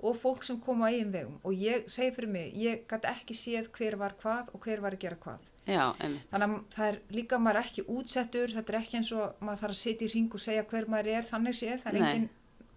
og 0.00 0.16
fólk 0.16 0.46
sem 0.46 0.58
kom 0.64 0.80
á 0.80 0.88
eigin 0.88 1.12
vegum. 1.12 1.36
Og 1.44 1.54
ég 1.54 1.84
segi 1.92 2.14
fyrir 2.16 2.32
mig, 2.32 2.56
ég 2.56 2.86
gæti 2.88 3.10
ekki 3.10 3.36
séð 3.36 3.70
hver 3.76 3.98
var 4.00 4.16
hvað 4.22 4.54
og 4.54 4.64
hver 4.64 4.80
var 4.84 4.96
að 4.96 5.04
gera 5.04 5.20
hvað. 5.20 5.46
Já, 5.68 5.92
þannig 6.32 6.46
að 6.46 6.54
það 6.72 6.86
er 6.86 6.96
líka 7.14 7.38
maður 7.38 7.58
er 7.60 7.66
ekki 7.68 7.82
útsettur 7.92 8.54
þetta 8.56 8.72
er 8.72 8.78
ekki 8.78 8.96
eins 8.98 9.10
og 9.12 9.42
maður 9.44 9.60
þarf 9.60 9.74
að 9.74 9.80
sitja 9.82 10.06
í 10.06 10.12
ring 10.14 10.32
og 10.32 10.42
segja 10.42 10.64
hver 10.70 10.88
maður 10.90 11.10
er, 11.12 11.26
þannig 11.28 11.58
séð 11.58 11.84
er 11.90 11.98
engin 12.00 12.24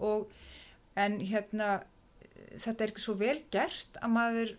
og 0.04 0.34
en 1.00 1.16
hérna 1.24 1.70
þetta 2.60 2.86
er 2.86 2.94
svo 3.02 3.16
vel 3.18 3.38
gert 3.54 3.98
að 4.02 4.14
maður 4.14 4.54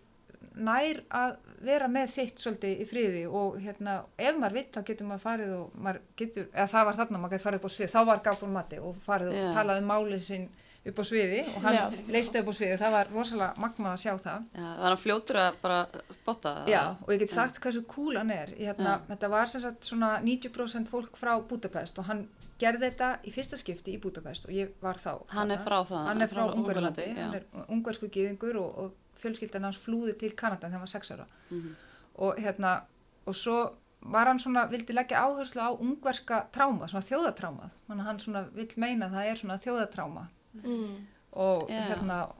nær 0.57 1.01
að 1.09 1.37
vera 1.65 1.87
með 1.91 2.11
sitt 2.13 2.39
svolítið 2.41 2.81
í 2.83 2.89
friði 2.89 3.23
og 3.27 3.55
hérna 3.63 3.95
ef 4.17 4.35
maður 4.37 4.59
vitt 4.59 4.75
þá 4.75 4.83
getur 4.89 5.07
maður 5.09 5.23
farið 5.25 5.55
og 5.55 5.79
maður 5.87 6.01
getur, 6.19 6.45
eða 6.53 6.67
það 6.75 6.85
var 6.89 6.99
þarna 6.99 7.21
maður 7.23 7.33
getur 7.35 7.47
farið 7.47 7.59
upp 7.63 7.65
á 7.65 7.75
svið, 7.75 7.89
þá 7.95 8.01
var 8.11 8.21
Gabon 8.27 8.53
Matti 8.55 8.79
og 8.83 9.01
farið 9.05 9.33
Já. 9.35 9.41
og 9.49 9.57
talað 9.57 9.81
um 9.81 9.91
málið 9.91 10.23
sinn 10.25 10.47
upp 10.85 10.99
á 11.01 11.03
sviði 11.09 11.39
og 11.49 11.63
hann 11.65 11.75
Já. 11.79 11.83
leisti 12.13 12.41
upp 12.41 12.49
á 12.51 12.53
sviði, 12.53 12.75
það 12.77 12.91
var 12.93 13.07
rosalega 13.09 13.61
magnað 13.63 13.95
að 13.95 14.01
sjá 14.03 14.11
það 14.21 14.43
Já, 14.53 14.65
var 14.65 14.91
hann 14.91 15.01
fljótur 15.01 15.39
að 15.41 15.55
bara 15.63 15.77
spotta 16.13 16.51
það? 16.59 16.69
Já, 16.75 16.81
og 17.01 17.13
ég 17.15 17.23
get 17.23 17.33
sagt 17.33 17.61
hversu 17.63 17.81
cool 17.89 18.19
hann 18.19 18.33
er. 18.35 18.51
Hérna, 18.59 18.99
þetta 19.07 19.29
var 19.33 19.49
sem 19.49 19.63
sagt 19.63 19.87
svona 19.89 20.11
90% 20.21 20.91
fólk 20.91 21.17
frá 21.17 21.33
Budapest 21.49 21.97
og 22.03 22.05
hann 22.11 22.27
gerði 22.61 22.85
þetta 22.91 23.09
í 23.25 23.33
fyrsta 23.33 23.57
skipti 23.57 23.95
í 23.95 24.01
Budapest 24.03 24.45
og 24.45 24.53
ég 24.53 24.77
var 24.83 25.01
þá. 25.01 25.15
Hann 25.33 25.55
er 25.55 25.63
frá 25.65 25.79
það, 25.89 26.05
Hann 26.11 26.21
er 26.21 26.29
frá 26.29 26.43
já. 26.45 27.17
hann 27.17 27.39
er 27.41 27.49
ungversku 27.65 28.11
gýðingur 28.13 28.61
og, 28.61 28.77
og 28.85 28.93
fjölskyldan 29.21 29.63
hans 29.67 29.77
flúði 29.85 30.17
til 30.19 30.31
Kanada 30.35 30.67
þegar 30.67 30.71
hann 30.79 30.85
var 30.85 30.93
6 30.93 31.11
ára. 31.15 31.25
Mhm. 31.49 31.75
Og 32.17 32.35
hérna, 32.39 32.81
og 33.27 33.33
svo 33.35 33.57
var 34.01 34.27
hann 34.29 34.39
svona, 34.39 34.67
vildi 34.69 34.93
leggja 34.93 35.23
áherslu 35.25 35.59
á 35.65 35.69
ungverska 35.81 36.45
tráma, 36.53 36.87
svona 36.87 37.03
þjóðatráma. 37.07 37.69
Hann 38.05 38.19
svona 38.19 38.45
vill 38.53 38.69
meina 38.77 39.07
að 39.09 39.15
það 39.17 39.31
er 39.31 39.35
svona 39.35 39.57
þjóðatráma 39.59 40.27
Mm. 40.63 41.05
og 41.33 41.67
Já. 41.69 41.81
hérna 41.89 42.31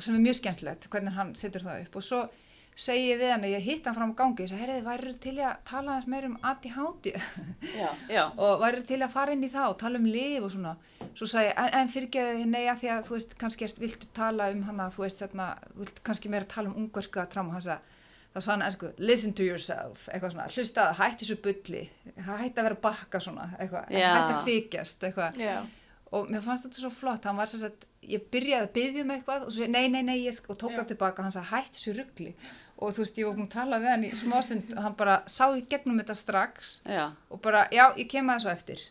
sem 0.00 0.14
er 0.14 0.20
mjög 0.20 0.34
skemmtilegt 0.40 0.88
hvernig 0.90 1.12
hann 1.14 1.34
setur 1.36 1.60
það 1.62 1.82
upp 1.84 1.96
og 1.96 2.02
svo 2.02 2.28
segi 2.74 3.12
ég 3.12 3.18
við 3.20 3.30
hann 3.30 3.42
að 3.44 3.54
ég 3.54 3.62
hitt 3.62 3.84
hann 3.86 3.94
fram 3.94 4.12
á 4.12 4.16
gangi 4.18 4.42
og 4.42 4.48
ég 4.48 4.48
segi, 4.48 4.60
heyrðu, 4.64 4.82
væri 4.84 5.14
til 5.20 5.36
að 5.38 5.56
tala 5.64 5.92
aðeins 5.92 6.06
meir 6.08 6.24
um 6.24 6.36
ADHD 6.42 7.12
Já, 7.78 7.88
já. 8.08 8.24
og 8.42 8.60
væri 8.60 8.82
til 8.86 8.98
að 9.02 9.10
fara 9.10 9.32
inn 9.32 9.44
í 9.44 9.50
það 9.52 9.68
og 9.70 9.78
tala 9.78 9.98
um 9.98 10.04
lif 10.06 10.42
og 10.42 10.50
svona 10.50 10.76
svo 11.18 11.26
sagði 11.30 11.48
ég, 11.50 11.56
en, 11.62 11.70
en 11.80 11.88
fyrirgeði 11.92 12.44
nei 12.50 12.64
að 12.70 12.82
því 12.82 12.90
að 12.94 13.06
þú 13.08 13.16
veist, 13.16 13.34
kannski 13.40 13.66
ert, 13.66 13.80
viltu 13.82 14.10
tala 14.16 14.50
um 14.54 14.62
hana, 14.68 14.90
þú 14.94 15.04
veist, 15.04 15.22
þarna, 15.24 15.48
vilt 15.80 16.02
kannski 16.06 16.32
meira 16.32 16.48
tala 16.50 16.70
um 16.72 16.78
ungverska 16.84 17.26
tráma, 17.32 17.56
hann 17.56 17.66
sagði 17.66 17.98
þá 18.30 18.38
sagði 18.38 18.52
hann 18.52 18.62
ennsku, 18.68 18.88
listen 19.02 19.32
to 19.34 19.42
yourself. 19.42 20.04
Eitthvað 20.12 20.34
svona, 20.36 20.48
hlusta, 20.54 20.86
hætti 21.00 21.26
þessu 21.26 21.36
bulli 21.42 21.80
hætti 22.28 22.60
að 22.62 22.66
vera 22.68 22.80
bakka 22.84 23.20
svona 23.24 23.48
eitthvað, 23.58 23.90
Já. 23.90 24.10
hætti 24.14 24.36
að 24.36 24.48
þykjast 24.50 25.06
eitthvað. 25.08 25.40
Já. 25.42 25.56
og 26.10 26.30
mér 26.30 26.42
fannst 26.42 26.64
þetta 26.66 26.80
svo 26.82 26.90
flott, 26.90 27.26
hann 27.26 27.38
var 27.38 27.46
sem 27.50 27.60
sagt 27.62 27.84
ég 28.02 28.22
byrjaði 28.32 28.66
að 28.66 28.72
byggja 28.74 29.02
um 29.04 29.10
eitthvað 29.14 29.44
og 29.46 29.52
svo 29.54 29.66
nei, 29.70 29.84
nei, 29.92 30.00
nei, 30.06 30.16
ég, 30.24 30.38
og 30.50 30.56
tók 30.58 30.72
það 30.74 30.88
tilbaka 30.94 31.22
hann 31.26 31.34
sagði 31.34 31.50
hætt 31.52 31.76
þessu 31.76 31.92
ruggli 31.98 32.32
og 32.80 32.94
þú 32.96 33.02
veist, 33.04 33.18
ég 33.20 33.28
var 33.28 33.36
búin 33.36 33.46
að 33.46 33.52
tala 33.54 33.78
við 33.82 33.92
hann 33.92 34.06
í 34.08 34.10
smásund 34.18 34.72
og 34.74 34.80
hann 34.86 34.96
bara 34.98 35.18
sá 35.30 35.44
í 35.54 35.62
gegnum 35.70 36.00
þetta 36.00 36.16
strax 36.18 36.72
og 37.30 37.42
bara, 37.44 37.66
já, 37.74 37.84
ég 37.98 38.08
kem 38.10 38.30
að 38.32 38.40
þessu 38.40 38.52
eftir 38.54 38.82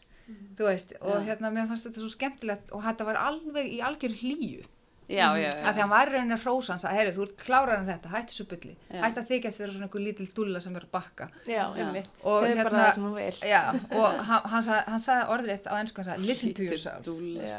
þú 0.59 0.65
veist, 0.67 0.93
og 1.01 1.15
Já. 1.21 1.25
hérna, 1.31 1.51
mér 1.55 1.67
fannst 1.69 1.85
þetta 1.87 2.01
svo 2.03 2.09
skemmtilegt 2.15 2.71
og 2.75 2.83
þetta 2.83 3.05
var 3.05 3.15
alveg 3.29 3.65
í 3.73 3.79
algjör 3.81 4.13
hlýju 4.21 4.65
já, 5.09 5.25
já. 5.39 5.49
já. 5.49 5.63
að 5.65 5.73
því 5.73 5.79
hann 5.81 5.89
var 5.89 6.09
í 6.09 6.13
rauninni 6.13 6.35
að 6.35 6.43
hrósa 6.45 6.69
hann 6.75 6.81
sagði, 6.83 6.97
heyri, 6.99 7.13
þú 7.15 7.23
ert 7.25 7.37
klárar 7.45 7.79
en 7.79 7.87
þetta, 7.87 8.09
hætt 8.13 8.29
þessu 8.29 8.45
bulli 8.51 8.75
Já. 8.91 8.99
hætt 9.05 9.17
að 9.17 9.29
þykjast 9.31 9.59
vera 9.63 9.71
svona 9.73 9.87
einhver 9.87 10.03
lítil 10.05 10.27
dúlla 10.37 10.59
sem 10.61 10.75
er 10.75 10.83
að 10.85 10.91
bakka 10.91 11.29
Já. 11.47 11.63
Og 11.69 11.73
Það 11.79 12.49
er 12.49 12.55
hérna- 12.55 12.63
bara 12.69 12.83
það 12.83 12.93
sem 12.93 13.03
hún 13.03 13.15
vil. 13.15 13.39
já, 13.49 13.63
og 13.95 14.19
hann, 14.29 14.43
hann, 14.53 14.63
sagði, 14.67 14.83
hann 14.93 14.99
sagði 15.07 15.25
orðrétt 15.33 15.65
á 15.65 15.73
ennsku, 15.79 16.03
hann 16.03 16.09
sagði, 16.11 16.27
listen 16.27 16.53
to 16.53 16.63
yourself 16.63 17.07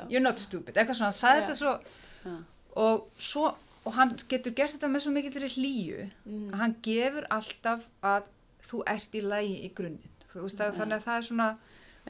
you're 0.09 0.21
not 0.23 0.39
stupid, 0.39 0.75
eitthvað 0.77 1.01
svona, 1.01 1.11
hann 1.11 1.19
sagði 1.19 1.41
Já. 1.41 1.47
þetta 1.47 1.59
svo 1.59 1.75
og 2.77 3.09
svo 3.19 3.51
og 3.85 3.95
hann 3.97 4.13
getur 4.29 4.53
gert 4.55 4.75
þetta 4.77 4.89
með 4.93 5.01
svo 5.07 5.13
mikillir 5.15 5.49
hlýju 5.57 6.11
Mm. 6.29 6.51
að 6.53 6.57
hann 6.61 6.75
gefur 6.85 7.27
alltaf 7.33 7.89
að 8.05 8.23
þú 8.69 8.83
ert 8.87 9.15
í 9.17 9.23
lægi 9.25 9.57
í 9.67 9.71
grunninn 9.75 10.11
þú 10.33 10.43
veist 10.45 10.61
að 10.61 10.71
Já. 10.71 10.79
þannig 10.79 10.97
að 11.01 11.05
það 11.09 11.17
er 11.19 11.27
svona 11.27 11.49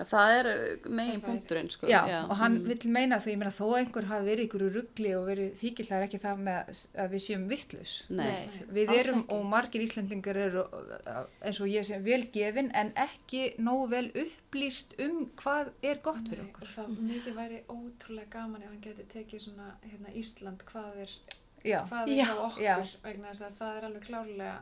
Já, 0.01 0.05
það 0.09 0.30
er 0.38 0.46
megin 0.88 1.11
Það 1.11 1.16
er- 1.20 1.24
punkturinn, 1.26 1.66
sko. 1.70 1.88
já, 1.90 1.98
og 2.24 2.36
hann 2.40 2.55
mm. 2.57 2.68
vill 2.70 2.92
meina 2.94 3.18
því, 3.20 3.32
ég 3.34 3.40
meina 3.42 3.51
þó 3.53 3.64
að 3.66 3.74
einhver 3.80 4.07
hafi 4.09 4.24
verið 4.30 4.46
ykkur 4.46 4.62
ruggli 4.76 5.11
og 5.18 5.26
verið 5.28 5.51
fíkil 5.61 5.84
það 5.90 5.96
er 5.98 6.07
ekki 6.07 6.20
það 6.22 6.38
með 6.46 6.70
að 7.05 7.11
við 7.14 7.22
séum 7.26 7.44
vittlus 7.51 7.92
við 8.09 8.92
alls 8.94 9.01
erum 9.03 9.20
ekki. 9.20 9.34
og 9.36 9.44
margir 9.51 9.84
Íslendingar 9.84 10.40
eru 10.46 10.64
uh, 10.64 11.20
eins 11.44 11.61
og 11.61 11.68
ég 11.68 11.84
sem 11.90 12.05
vel 12.07 12.22
gefin 12.32 12.70
en 12.80 12.92
ekki 13.05 13.42
nógu 13.61 13.90
vel 13.92 14.09
upplýst 14.24 14.96
um 15.05 15.20
hvað 15.42 15.72
er 15.82 16.01
gott 16.09 16.24
fyrir 16.32 16.46
Nei, 16.46 16.51
okkur 16.55 16.64
og 16.64 16.74
það 16.78 16.96
mikið 17.11 17.38
væri 17.42 17.61
ótrúlega 17.68 18.30
gaman 18.38 18.64
ef 18.64 18.72
hann 18.72 18.80
geti 18.88 19.09
tekið 19.12 19.44
svona 19.44 19.68
hérna, 19.84 20.14
Ísland 20.16 20.64
hvað 20.72 21.03
er, 21.05 21.16
já, 21.64 21.80
hvað 21.90 22.09
er 22.09 22.16
Já, 22.16 22.24
hjá 22.24 22.36
okkur 22.48 22.64
já. 22.64 22.76
vegna 23.05 23.34
þess 23.34 23.46
að 23.51 23.61
það 23.61 23.76
er 23.82 23.88
alveg 23.90 24.09
klárlega 24.09 24.59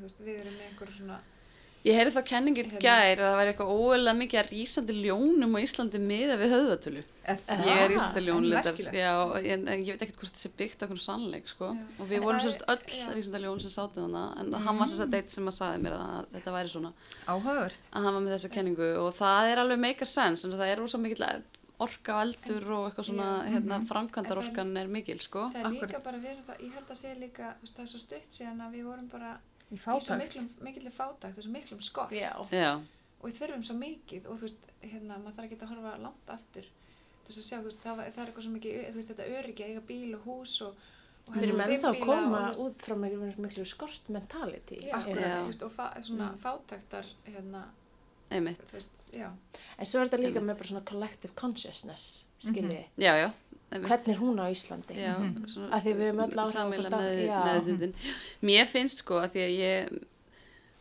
veist, 0.00 0.20
við 0.24 0.40
erum 0.40 0.56
með 0.56 0.66
einhver 0.70 0.90
svona 0.96 1.20
Ég 1.80 1.96
heyrði 1.96 2.12
þá 2.12 2.22
kenningin 2.28 2.66
Hérna. 2.68 2.80
gær 2.84 3.20
að 3.22 3.24
það 3.24 3.36
væri 3.40 3.50
eitthvað 3.54 3.70
óeðlega 3.72 4.16
mikið 4.18 4.38
að 4.40 4.48
rísandi 4.52 4.94
ljónum 5.00 5.54
á 5.56 5.58
Íslandi 5.64 6.00
miða 6.04 6.34
við 6.36 6.50
Ah, 7.30 7.60
Ég 7.64 7.78
er 7.86 7.94
ljónlindar, 8.26 8.66
merkilegt. 8.74 8.96
já, 9.00 9.12
en, 9.54 9.62
en 9.68 9.84
ég 9.86 9.94
veit 9.96 10.02
ekkert 10.04 10.18
hvort 10.20 10.32
þetta 10.34 10.42
sé 10.44 10.50
byggt 10.58 10.82
á 10.82 10.84
okkur 10.84 11.00
sannleik, 11.00 11.48
sko. 11.48 11.70
Já. 11.72 11.86
Og 12.02 12.08
við 12.10 12.16
En 12.18 12.22
vorum 12.26 12.40
sérst 12.44 12.64
öll 12.68 12.84
já. 12.84 13.06
rísandi 13.16 13.40
ljón 13.46 13.60
sem 13.64 13.72
sátum 13.72 14.04
hana, 14.10 14.24
en 14.42 14.52
hann 14.52 14.78
var 14.82 14.90
sérst 14.92 15.14
eitt 15.16 15.30
sem 15.32 15.46
að 15.48 15.56
saði 15.56 15.80
mér 15.86 15.96
að 15.96 16.26
þetta 16.36 16.52
væri 16.58 16.68
svona, 16.74 16.92
áhugavert 17.32 17.88
að 17.94 18.04
hann 18.04 18.14
var 18.18 18.20
með 18.26 18.34
þessa 18.36 18.52
kenningu 18.58 18.90
og 19.06 19.14
það 19.16 19.50
er 19.54 19.62
alveg 19.64 19.78
make 19.86 20.02
a 20.02 20.06
sense, 20.06 20.44
en 20.44 20.52
það 20.60 20.68
er 20.74 20.76
rosa 20.84 20.98
mikill 21.00 21.24
orka 21.80 22.12
og 22.12 22.26
eldur 22.26 22.66
og 22.76 22.90
eitthvað 22.90 23.06
svona, 23.08 23.28
hérna, 23.48 23.78
Mhm. 23.80 23.86
framkvæmdarorkan 23.88 24.76
er 24.76 24.86
mikil, 24.86 25.16
sko. 25.20 25.48
það 25.54 25.64
er 25.64 25.80
líka 25.80 26.02
bara 26.04 26.18
það, 26.44 26.60
ég 26.60 26.72
held 26.76 26.88
að 26.90 26.98
segja 27.00 27.16
líka 27.16 27.54
það 27.64 27.80
er 27.80 27.88
svo 27.88 28.00
stutt 28.04 28.28
síðan 28.36 28.60
að 28.60 28.74
við 28.76 28.84
vorum 28.84 29.08
bara 29.08 29.38
í 29.72 29.78
svo 29.78 30.16
miklum, 30.18 30.48
mikill 30.66 30.90
fátækt 30.90 31.38
og 31.38 31.44
svo 31.44 31.52
miklum 31.54 31.80
skort 31.80 32.12
Já. 32.12 32.32
Já, 32.50 32.72
og 33.20 33.24
við 33.30 33.38
þurfum 33.40 33.62
svo 33.68 33.76
mikið 33.78 34.26
og 34.26 34.38
þú 34.40 34.46
veist, 34.48 34.70
hérna, 34.82 35.18
maður 35.18 35.36
þarf 35.36 35.46
ekki 35.50 35.58
að 35.62 35.72
horfa 35.74 35.96
langt 36.02 36.30
aftur 36.34 36.64
þess 37.26 37.38
að 37.38 37.44
sjá, 37.46 37.58
þú 37.60 37.68
veist, 37.70 37.82
það, 37.84 37.96
var, 38.00 38.08
það 38.10 38.22
er 38.22 38.30
eitthvað 38.32 38.46
svo 38.46 38.54
mikið, 38.56 38.78
þú 38.90 38.96
veist, 39.00 39.10
þetta 39.12 39.28
öryggi, 39.38 39.62
að 39.64 39.70
eiga 39.70 39.82
bíl 39.86 40.14
og 40.16 40.24
hús 40.26 40.54
og, 40.66 40.80
og 41.28 41.34
Við 41.36 41.42
erum 41.46 41.60
ennþá 41.66 41.90
að 41.92 42.00
koma 42.02 42.40
og, 42.50 42.58
út 42.64 42.80
frá 42.82 42.94
miklu, 42.98 43.28
miklu 43.44 43.64
skort 43.68 44.08
mentality. 44.10 44.80
já, 44.82 44.94
Akkurat. 44.98 45.62
og 45.62 45.72
fa, 45.72 45.90
svona 46.02 46.30
Mm. 46.32 46.38
fátæktar, 46.42 47.06
hérna, 47.26 47.64
einmitt. 48.30 48.74
En 49.14 49.86
svo 49.86 50.00
er 50.00 50.08
þetta 50.08 50.18
líka 50.18 50.38
Einmitt. 50.40 50.42
með 50.42 50.58
bara 50.58 50.68
svona 50.72 50.84
collective 50.84 51.34
consciousness, 51.34 52.24
skiljiði. 52.40 52.84
Já, 52.98 53.14
já, 53.14 53.30
einmitt. 53.30 53.49
Hvernig 53.70 54.08
er 54.08 54.18
hún 54.18 54.38
á 54.42 54.46
Íslandi? 54.50 54.94
Já, 54.98 55.14
Mhm. 55.18 55.44
svona 55.46 55.70
Að 55.70 55.82
því 55.84 55.92
við 55.94 56.06
höfum 56.10 56.22
öll 56.24 56.30
áhrif 56.30 56.50
á 56.50 56.54
sameiginlega 56.56 56.90
hvort 56.90 57.00
að- 57.00 57.10
með, 57.10 57.26
já. 57.26 57.42
meðvitundin. 57.46 57.94
Mér 58.42 58.66
finnst 58.66 58.98
sko 59.04 59.14
að 59.20 59.30
því 59.30 59.40
að 59.46 59.52
ég 59.58 60.00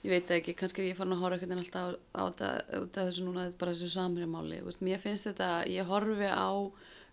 ég 0.05 0.09
veit 0.15 0.27
ekki, 0.31 0.55
kannski 0.55 0.79
er 0.79 0.93
ég 0.93 0.97
farin 0.97 1.13
að 1.13 1.19
horfa 1.19 1.39
veginn 1.39 1.59
alltaf 1.59 1.95
á, 2.15 2.17
á 2.17 2.21
þetta 2.31 2.81
út 2.81 2.97
af 2.97 3.07
þessu 3.09 3.23
núna 3.27 3.41
þetta 3.45 3.53
er 3.53 3.59
bara 3.59 3.71
þessu 3.73 3.89
samrýmáli, 3.91 4.61
mér 4.81 4.99
finnst 4.99 5.27
þetta 5.27 5.67
ég 5.67 5.85
horfi 5.85 6.29
á 6.31 6.49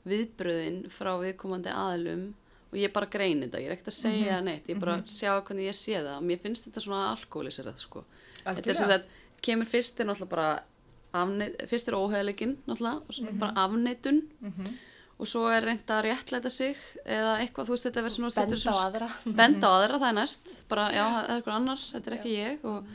viðbröðin 0.07 0.79
frá 0.95 1.12
viðkomandi 1.20 1.72
aðlum 1.72 2.27
og 2.72 2.79
ég 2.79 2.93
bara 2.95 3.07
greini 3.11 3.49
þetta, 3.49 3.61
ég 3.62 3.66
er 3.70 3.74
ekkert 3.77 3.91
að 3.91 3.99
segja 3.99 4.41
neitt 4.45 4.66
ég 4.70 4.79
bara 4.81 5.03
sjá 5.03 5.33
hvernig 5.43 5.66
ég 5.66 5.74
sé 5.74 5.97
það 5.99 6.16
og 6.20 6.22
mér 6.29 6.41
finnst 6.45 6.68
þetta 6.68 6.85
svona 6.85 7.03
alkoholiserað 7.16 7.79
sko 7.83 8.05
þetta 8.45 8.70
er 8.70 8.74
sem 8.81 8.87
sagt, 8.93 9.07
kemur 9.43 9.66
fyrst 9.70 10.01
er 10.01 10.07
náttúrulega 10.07 10.29
bara 10.29 10.62
afneit, 11.12 11.57
fyrst 11.70 11.89
er 11.91 11.99
óheðleikin 11.99 12.57
náttúrulega, 12.68 13.03
og 13.03 13.12
svo 13.18 13.39
bara 13.39 13.53
afneitun 13.66 14.22
Mhm. 14.43 14.77
Og 15.17 15.29
svo 15.29 15.47
er 15.49 15.64
reynd 15.64 15.91
að 15.93 16.07
réttlæta 16.11 16.51
sig 16.53 16.77
eða 17.05 17.37
eitthvað, 17.41 17.69
þú 17.69 17.75
veist, 17.75 17.87
þetta 17.89 18.03
verður 18.05 18.17
svona 18.17 18.33
Benda 18.37 18.73
á 18.73 18.77
aðra. 18.85 19.11
benda 19.41 19.69
á 19.69 19.73
aðra, 19.79 20.01
það 20.03 20.09
er 20.09 20.17
næst. 20.19 20.57
Bara, 20.69 20.89
já, 20.93 21.05
það 21.05 21.21
er 21.23 21.37
eitthvað 21.37 21.61
annar, 21.61 21.85
þetta 21.93 22.11
er 22.11 22.17
ekki 22.19 22.35
ég 22.35 22.67
og, 22.69 22.91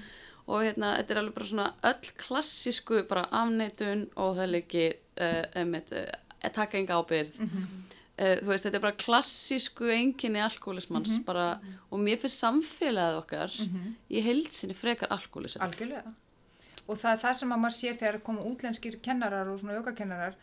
og 0.46 0.66
hérna, 0.68 0.92
þetta 1.00 1.16
er 1.16 1.22
alveg 1.22 1.38
bara 1.40 1.50
svona 1.52 1.70
öll 1.92 2.12
klassísku, 2.26 3.00
bara 3.10 3.26
afneitun 3.42 4.04
og 4.22 4.38
það 4.38 4.60
uh, 4.62 5.64
um, 5.64 5.74
uh, 5.82 6.52
taka 6.54 6.78
enga 6.78 7.00
ábyrð 7.02 7.42
uh, 7.42 8.38
þú 8.44 8.52
veist, 8.52 8.68
þetta 8.68 8.78
er 8.78 8.86
bara 8.86 9.00
klassísku 9.02 9.90
enginni 9.96 10.44
alkoholismans, 10.46 11.18
bara 11.26 11.56
og 11.90 12.06
mér 12.06 12.22
finnst 12.22 12.44
samfélagið 12.44 13.22
okkar 13.24 13.58
í 14.14 14.22
heilsinni 14.26 14.78
frekar 14.78 15.10
alkoholism 15.18 15.66
algjörlega. 15.66 16.14
Og 16.90 16.98
það 17.00 17.12
er 17.16 17.20
það 17.22 17.36
sem 17.38 17.52
að 17.54 17.60
maður 17.62 17.76
sér 17.78 17.98
þegar 18.00 18.24
koma 18.26 18.46
útlenskir 18.50 18.98
kennarar 19.06 19.50
og 19.50 19.60
svona 19.62 19.78
jókakennarar 19.78 20.38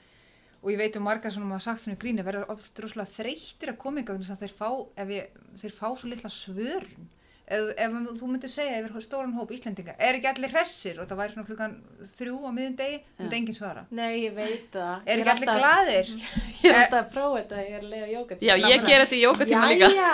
og 0.63 0.73
ég 0.73 0.79
veit 0.81 0.97
um 0.99 1.05
margar 1.07 1.31
sem 1.35 1.45
maður 1.47 1.67
sagt 1.69 1.85
svona 1.85 1.97
í 1.99 2.01
gríni 2.03 2.25
verður 2.27 2.51
oft 2.55 2.73
droslega 2.79 3.13
þreyttir 3.19 3.71
að 3.75 3.79
koma 3.85 4.03
þess 4.03 4.31
að 4.35 4.43
þeir 4.43 4.57
fá, 4.59 4.69
ef 5.05 5.09
ég, 5.15 5.31
þeir 5.63 5.77
fá 5.79 5.87
svo 5.97 6.09
litla 6.11 6.31
svörun 6.35 7.07
ef, 7.49 7.69
ef 7.81 7.95
þú 8.21 8.27
myndir 8.29 8.51
segja 8.53 8.81
yfir 8.83 9.01
stóran 9.07 9.33
hóp 9.39 9.53
Íslendinga 9.55 9.95
er 9.99 10.19
ekki 10.19 10.29
allir 10.33 10.51
hressir 10.53 10.99
og 11.01 11.07
það 11.09 11.21
væri 11.23 11.33
svona 11.37 11.47
klukkan 11.49 11.77
þrjú 12.19 12.41
á 12.45 12.51
miðum 12.59 12.75
degi, 12.77 12.99
myndi 13.21 13.39
enginn 13.39 13.57
svara 13.57 13.85
Nei, 13.95 14.25
ég 14.27 14.35
veit 14.37 14.67
það. 14.75 15.07
er 15.07 15.23
ekki 15.23 15.33
allir 15.33 15.53
alltaf- 15.55 15.63
glaðir 15.63 16.11
Ég 16.65 16.69
er 16.75 16.81
alltaf 16.83 16.99
að 17.05 17.13
prófa 17.15 17.39
þetta, 17.41 17.63
ég 17.65 17.77
er 17.79 17.85
að 17.87 17.93
leiða 17.95 18.09
jóka. 18.13 18.37
Já, 18.43 18.55
ég 18.59 18.85
ger 18.85 19.05
þetta 19.05 19.17
í 19.17 19.23
jókatíma 19.23 19.71
líka 19.71 19.89
Jæja, 19.95 20.13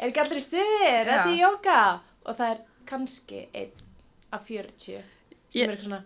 er 0.00 0.08
ekki 0.08 0.22
allir 0.24 0.40
í 0.40 0.44
stuðir, 0.48 0.98
þetta 1.04 1.18
er 1.20 1.36
Já. 1.36 1.42
jóka. 1.44 1.78
Og 2.24 2.38
það 2.40 2.54
er 2.54 2.62
kannski 2.88 3.42
einn 3.52 3.82
af 4.32 4.46
40 4.48 4.80
sem 4.80 5.60
Ég- 5.60 5.68
er 5.68 5.74
eitthvað 5.74 5.84
svona, 5.86 6.02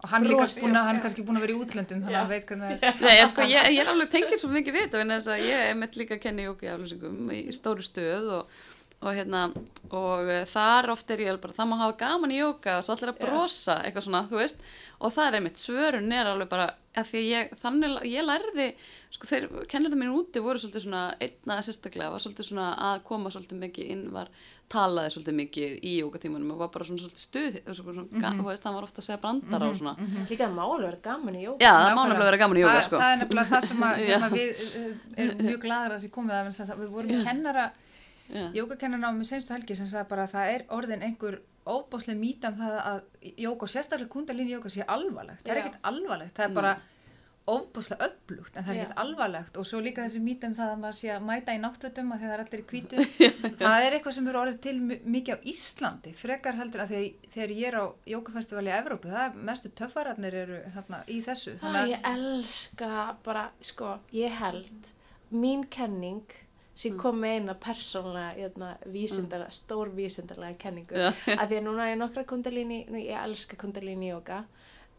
og 0.00 0.08
hann 0.08 0.24
líka 0.24 0.46
búin 0.48 0.76
að, 0.76 0.86
hann 0.88 0.98
er 0.98 1.02
kannski 1.04 1.24
búin 1.26 1.38
að 1.38 1.44
vera 1.44 1.52
í 1.54 1.60
útlöndum 1.60 2.02
þannig 2.04 2.16
að 2.16 2.22
hann 2.22 2.30
veit 2.32 2.46
hvernig 2.48 2.68
það 2.70 2.88
er 2.88 3.00
Nei, 3.04 3.14
ég, 3.18 3.30
sko, 3.30 3.46
ég, 3.50 3.70
ég 3.74 3.80
er 3.82 3.90
alveg 3.92 4.12
tengið 4.14 4.40
svo 4.40 4.50
mikið 4.54 4.76
við 4.76 4.86
þetta 4.86 5.00
vegna 5.02 5.18
þess 5.18 5.32
að 5.34 5.42
ég 5.44 5.64
er 5.66 5.74
með 5.80 5.98
líka 6.00 6.16
að 6.16 6.22
kenna 6.24 6.46
í, 6.46 7.40
í 7.40 7.56
stóru 7.56 7.84
stöð 7.84 8.30
og 8.38 8.60
og 9.00 9.16
hérna 9.16 9.46
og 9.90 10.28
uh, 10.28 10.42
þar 10.46 10.92
oft 10.92 11.10
er 11.10 11.24
ég 11.24 11.32
alveg 11.32 11.46
bara 11.46 11.56
það 11.56 11.70
má 11.70 11.76
hafa 11.80 11.96
gaman 12.02 12.34
í 12.34 12.42
jóka 12.42 12.76
og 12.78 12.84
svo 12.86 12.94
allir 12.94 13.14
að 13.14 13.22
brosa 13.24 13.80
eitthvað 13.80 14.06
svona, 14.06 14.26
þú 14.28 14.40
veist 14.42 14.62
og 15.00 15.14
það 15.14 15.26
er 15.26 15.36
einmitt 15.38 15.60
svörun 15.60 16.12
er 16.12 16.28
alveg 16.28 16.50
bara 16.50 16.66
að 17.00 17.06
því 17.08 17.20
að 17.20 17.28
ég, 17.30 17.52
þannig, 17.62 17.96
ég 18.10 18.26
lærði 18.26 18.66
sko 19.14 19.28
þeir, 19.30 19.46
kennarinn 19.70 20.00
mín 20.02 20.12
úti 20.12 20.42
voru 20.42 20.60
svolítið 20.60 20.84
svona 20.84 21.02
einna 21.22 21.58
sérstaklega, 21.64 22.10
var 22.12 22.22
svolítið 22.22 22.48
svona 22.50 22.70
að 22.90 23.02
koma 23.06 23.32
svolítið 23.32 23.60
mikið 23.64 23.92
inn, 23.94 24.04
var 24.14 24.30
talaði 24.70 25.14
svolítið 25.14 25.36
mikið 25.38 25.76
í 25.86 25.94
jókatímanum 26.02 26.52
og 26.54 26.62
var 26.64 26.72
bara 26.74 26.86
svona 26.86 27.02
svolítið 27.04 27.24
stuð, 27.24 27.58
svona, 27.64 27.94
svona, 27.94 28.06
mm 28.06 28.22
-hmm. 28.22 28.46
veist, 28.46 28.64
hann 28.64 28.74
var 28.74 28.86
ofta 28.86 29.00
að 29.00 29.06
segja 29.06 29.20
brandara 29.22 29.68
og 29.70 29.76
svona 29.76 29.96
Líka 30.30 30.46
það 30.46 30.54
má 30.58 30.64
alveg 30.66 30.86
vera 30.90 31.00
gaman 31.02 31.34
í 31.34 31.44
jóka. 31.44 31.64
Já, 31.64 31.72
það 31.72 31.80
má 31.80 31.90
Nákvæmlega. 31.90 32.08
nefnilega 32.08 32.30
vera 32.30 32.42
gaman 32.42 32.56
í 32.56 32.60
jóka 32.60 32.74
það, 32.74 32.86
sko. 32.86 32.96
það 32.96 33.12
er 33.12 33.18
nefnilega 33.18 33.50
það 33.50 33.68
sem 33.68 33.82
að, 33.82 33.94
hérna, 34.10 34.28
við 34.28 34.50
uh, 34.60 34.96
erum 35.16 35.46
mjög 35.46 35.60
gladur 35.60 35.90
að 35.90 35.98
þessi 35.98 36.10
komið 36.10 36.34
að 36.34 36.60
að 36.70 36.80
við 36.80 36.90
vorum 36.90 37.24
kennara 37.24 37.70
Já. 38.30 38.46
jógakennara 38.60 39.10
á 39.10 39.12
með 39.16 39.30
senstu 39.32 39.54
helgi 39.56 39.76
sem 39.76 39.86
sagði 39.90 40.08
bara 40.12 40.26
að 40.28 40.34
það 40.36 40.54
er 40.54 40.64
orðin 40.78 41.02
einhver 41.08 41.40
óbáslega 41.70 42.18
mýta 42.18 42.48
um 42.52 42.56
það 42.60 42.78
að 42.92 43.02
jóka 43.46 43.66
og 43.66 43.70
sérstaklega 43.74 44.12
kundalínu 44.14 44.54
jóka 44.56 44.70
sé 44.72 44.84
alvarlegt. 44.86 45.44
Það 45.44 45.52
er 45.56 45.60
ekkert 45.64 45.84
alvarlegt, 45.90 46.34
það 46.38 46.48
er 46.50 46.54
bara 46.56 46.72
óbáslega 47.50 48.06
öflugt 48.06 48.56
en 48.56 48.64
það 48.64 48.70
er 48.76 48.80
ekkert 48.84 48.98
alvarlegt. 49.02 49.56
Og 49.58 49.66
svo 49.66 49.80
líka 49.82 50.04
þessi 50.04 50.20
mýta 50.22 50.46
um 50.50 50.54
það 50.54 50.72
að 50.74 50.80
maður 50.84 50.98
sé 51.00 51.08
að 51.14 51.24
mæta 51.26 51.54
í 51.56 51.60
náttfötum 51.62 52.12
að 52.14 52.20
þegar 52.22 52.30
það 52.30 52.36
er 52.36 52.42
allir 52.44 52.60
í 52.60 52.66
hvítu 52.70 53.06
það 53.64 53.86
er 53.86 53.96
eitthvað 53.96 54.16
sem 54.16 54.28
eru 54.30 54.40
orðið 54.42 54.58
til 54.66 54.74
mi- 54.90 55.00
mikið 55.16 55.34
á 55.34 55.38
Íslandi 55.52 56.12
frekar 56.20 56.58
heldur 56.60 56.84
að 56.84 56.92
þegar, 56.94 57.30
þegar 57.34 57.54
ég 57.56 57.68
er 57.72 57.78
á 57.80 57.84
jókafestivali 58.14 58.70
í 58.70 58.76
Evrópu, 58.76 59.10
það 59.10 59.24
er 59.24 59.40
mestu 59.50 59.72
töffararnir 59.80 60.36
eru 60.44 60.60
þarna 60.76 61.02
í 61.10 61.18
þessu. 61.26 61.56
Ah, 61.64 61.80
ég 61.90 62.06
elska 62.12 62.92
bara, 63.26 63.48
sko, 63.72 63.96
ég 64.14 64.36
held, 64.40 64.92
mín 65.32 65.66
kenning 65.70 66.22
sem 66.80 66.96
kom 67.00 67.18
með 67.20 67.36
eina 67.36 67.54
persónlega, 67.60 68.30
hérna, 68.38 68.70
vísindalega, 68.88 69.52
stór 69.52 69.90
vísindalega 69.92 70.56
kenningu, 70.60 70.96
Já. 70.96 71.10
að 71.40 71.50
því 71.50 71.58
að 71.58 71.66
núna 71.66 71.88
er 71.90 72.00
nokkra 72.00 72.24
kundalíni, 72.28 72.80
ég 73.02 73.12
elska 73.20 73.58
kundalíni 73.60 74.10
jóka 74.10 74.44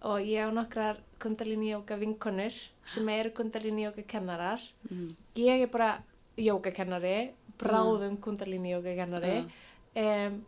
og 0.06 0.22
ég 0.26 0.46
á 0.46 0.50
nokkrar 0.54 1.02
kundalíni 1.22 1.72
jóka 1.72 1.98
vinkonur 2.02 2.54
sem 2.86 3.10
eru 3.18 3.34
kundalíni 3.38 3.88
jóka 3.88 4.06
kennarar. 4.14 4.62
Mm. 4.90 5.16
Ég 5.42 5.66
er 5.66 5.74
bara 5.74 5.92
jókakennari, 6.38 7.32
bráðum 7.62 8.18
kundalíni 8.22 8.76
jókakennari, 8.76 9.42
um, 9.98 10.40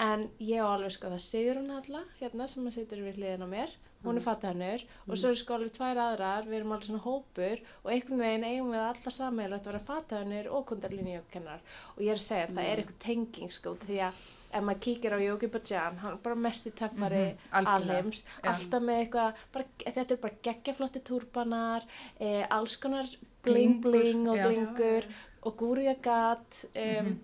en 0.00 0.26
ég 0.40 0.64
á 0.64 0.66
alveg 0.72 0.96
sko 0.96 1.12
það 1.12 1.24
Sigrun 1.26 1.72
Halla, 1.76 2.04
hérna, 2.20 2.48
sem 2.48 2.64
að 2.64 2.78
situr 2.78 3.04
við 3.04 3.20
hliðin 3.20 3.44
á 3.44 3.48
mér, 3.48 3.76
hún 4.04 4.16
er 4.16 4.24
fatahannur 4.24 4.82
og 5.08 5.16
svo 5.18 5.28
eru 5.28 5.36
sko 5.36 5.54
alveg 5.58 5.72
tvær 5.76 5.98
aðrar, 6.06 6.46
við 6.48 6.58
erum 6.60 6.72
alveg 6.72 6.86
svona 6.88 7.04
hópur 7.04 7.60
og 7.84 7.90
einhvern 7.92 8.22
veginn 8.24 8.44
eigum 8.48 8.70
við 8.72 8.84
allar 8.88 9.12
sammeilegt 9.16 9.66
að 9.66 9.72
vera 9.72 9.86
fatahannur 9.90 10.50
og 10.56 10.66
kundalíni 10.70 11.16
jókakennar 11.18 11.60
og 11.96 12.00
ég 12.04 12.14
er 12.14 12.20
að 12.20 12.24
segja 12.28 12.46
að 12.48 12.54
það 12.56 12.68
er 12.70 12.82
eitthvað 12.84 13.02
tenging 13.06 13.50
sko 13.52 13.74
því 13.86 13.98
að 14.08 14.20
ef 14.50 14.64
maður 14.66 14.80
kíkir 14.82 15.14
á 15.14 15.18
Yogi 15.22 15.46
Bhajan, 15.46 15.98
hann 16.02 16.12
er 16.16 16.22
bara 16.24 16.34
mest 16.34 16.66
í 16.66 16.70
töffari 16.74 17.20
Mhm, 17.30 17.36
algjörlega. 17.52 17.74
alheims, 17.76 18.22
Já. 18.42 18.48
alltaf 18.50 18.82
með 18.82 18.96
eitthvað, 19.04 19.34
bara, 19.52 19.64
þetta 19.84 20.10
er 20.10 20.16
bara 20.24 20.40
geggjaflotti 20.42 21.02
túrbanar, 21.06 21.82
eh, 22.18 22.46
alls 22.50 22.76
konar 22.82 23.06
bling 23.44 23.80
bling 23.80 24.26
og 24.28 24.36
já. 24.36 24.48
glingur 24.48 25.04
og 25.44 25.56
gúrja 25.56 25.94
gat, 26.02 26.64
um, 26.74 27.20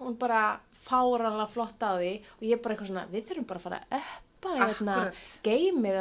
hún 0.00 0.16
bara 0.18 0.60
fáranlega 0.86 1.48
flott 1.50 1.78
á 1.82 1.92
því 2.00 2.22
og 2.40 2.42
ég 2.48 2.62
bara 2.62 2.74
eitthvað 2.74 2.88
svona, 2.88 3.06
við 3.12 3.24
þurfum 3.28 3.46
bara 3.46 3.58
að 3.60 3.62
fara 3.62 3.80
að 3.92 4.00
uppa 4.36 4.52
hérna, 4.60 4.96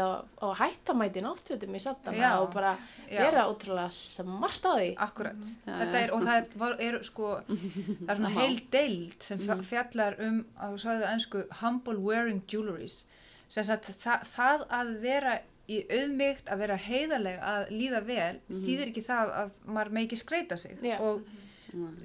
og, 0.03 0.27
og 0.43 0.53
hættamæti 0.59 1.23
náttfötum 1.23 1.75
í 1.75 1.81
sattana 1.81 2.17
Já. 2.17 2.41
og 2.41 2.51
bara 2.53 2.75
vera 3.07 3.45
ótrúlega 3.49 3.89
smart 3.91 4.65
á 4.67 4.71
því. 4.75 4.89
Akkurat, 4.97 5.41
Já, 5.65 5.73
þetta 5.79 6.01
er, 6.01 6.13
og 6.13 6.21
það 6.25 6.38
er, 6.41 6.45
var, 6.61 6.77
er 6.79 6.99
sko, 7.03 7.31
það 7.47 8.11
er 8.11 8.21
svona 8.21 8.33
heil 8.36 8.61
deild 8.75 9.17
sem 9.23 9.41
mm. 9.41 9.65
fjallar 9.65 10.19
um, 10.19 10.39
að 10.59 10.75
þú 10.75 10.83
sagði 10.83 11.03
það 11.03 11.13
ennsku, 11.13 11.43
humble 11.61 11.97
wearing 12.03 12.43
jewelries, 12.51 13.01
sem 13.47 13.67
sagt 13.67 13.91
það, 14.03 14.29
það 14.36 14.67
að 14.79 14.93
vera 15.03 15.39
í 15.65 15.81
auðmygt, 15.89 16.49
að 16.51 16.61
vera 16.61 16.77
heiðarleg, 16.77 17.41
að 17.41 17.71
líða 17.73 18.05
vel, 18.05 18.38
þýðir 18.51 18.91
ekki 18.91 19.05
það 19.07 19.36
að 19.41 19.59
maður 19.65 19.95
með 19.97 20.07
ekki 20.07 20.21
skreita 20.21 20.57
sig. 20.61 20.77
Já. 20.86 20.99
Og 21.01 21.23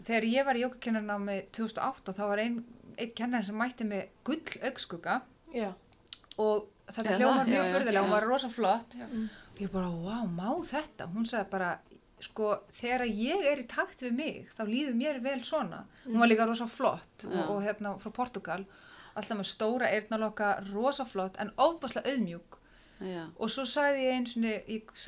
þegar 0.07 0.27
ég 0.31 0.47
var 0.49 0.57
í 0.57 0.63
jókakennarnámi 0.65 1.43
2008, 1.55 2.15
þá 2.17 2.23
var 2.31 2.41
einn 2.47 2.63
ein 3.01 3.13
kennar 3.17 3.45
sem 3.47 3.57
mætti 3.57 3.87
með 3.89 4.09
gull 4.27 4.59
augskugga 4.67 5.21
Já, 5.55 5.71
og 6.41 6.69
þetta 6.91 7.17
hljómar 7.21 7.49
mjög 7.49 7.89
já. 7.93 8.01
hún 8.01 8.13
var 8.13 8.27
rosa 8.29 8.51
flott 8.51 8.97
og 9.01 9.61
ég 9.61 9.73
bara, 9.73 9.91
wow, 9.91 10.27
má 10.27 10.51
þetta? 10.65 11.09
Hún 11.13 11.27
sagði 11.29 11.51
bara, 11.53 11.73
sko 12.21 12.53
þegar 12.81 13.07
ég 13.09 13.49
er 13.51 13.63
í 13.63 13.67
takt 13.69 14.05
við 14.05 14.15
mig, 14.17 14.53
þá 14.57 14.63
líður 14.69 14.97
mér 15.01 15.21
vel 15.25 15.41
svona, 15.45 15.85
hún 16.07 16.21
var 16.21 16.31
líka 16.31 16.47
rosa 16.49 16.69
flott 16.69 17.27
Já. 17.27 17.35
og, 17.35 17.57
og 17.57 17.61
hérna 17.65 17.97
frá 18.01 18.13
Portugal 18.13 18.65
alltaf 19.15 19.37
með 19.37 19.49
stóra 19.51 19.91
eyrnaloka, 19.91 20.55
rosa 20.71 21.05
flott 21.09 21.39
en 21.43 21.53
ofbáslega 21.57 22.13
auðmjúk. 22.13 22.57
Já. 23.01 23.23
og 23.41 23.49
svo 23.49 23.63
sagði 23.65 24.03
ég 24.05 24.17
eins 24.19 24.35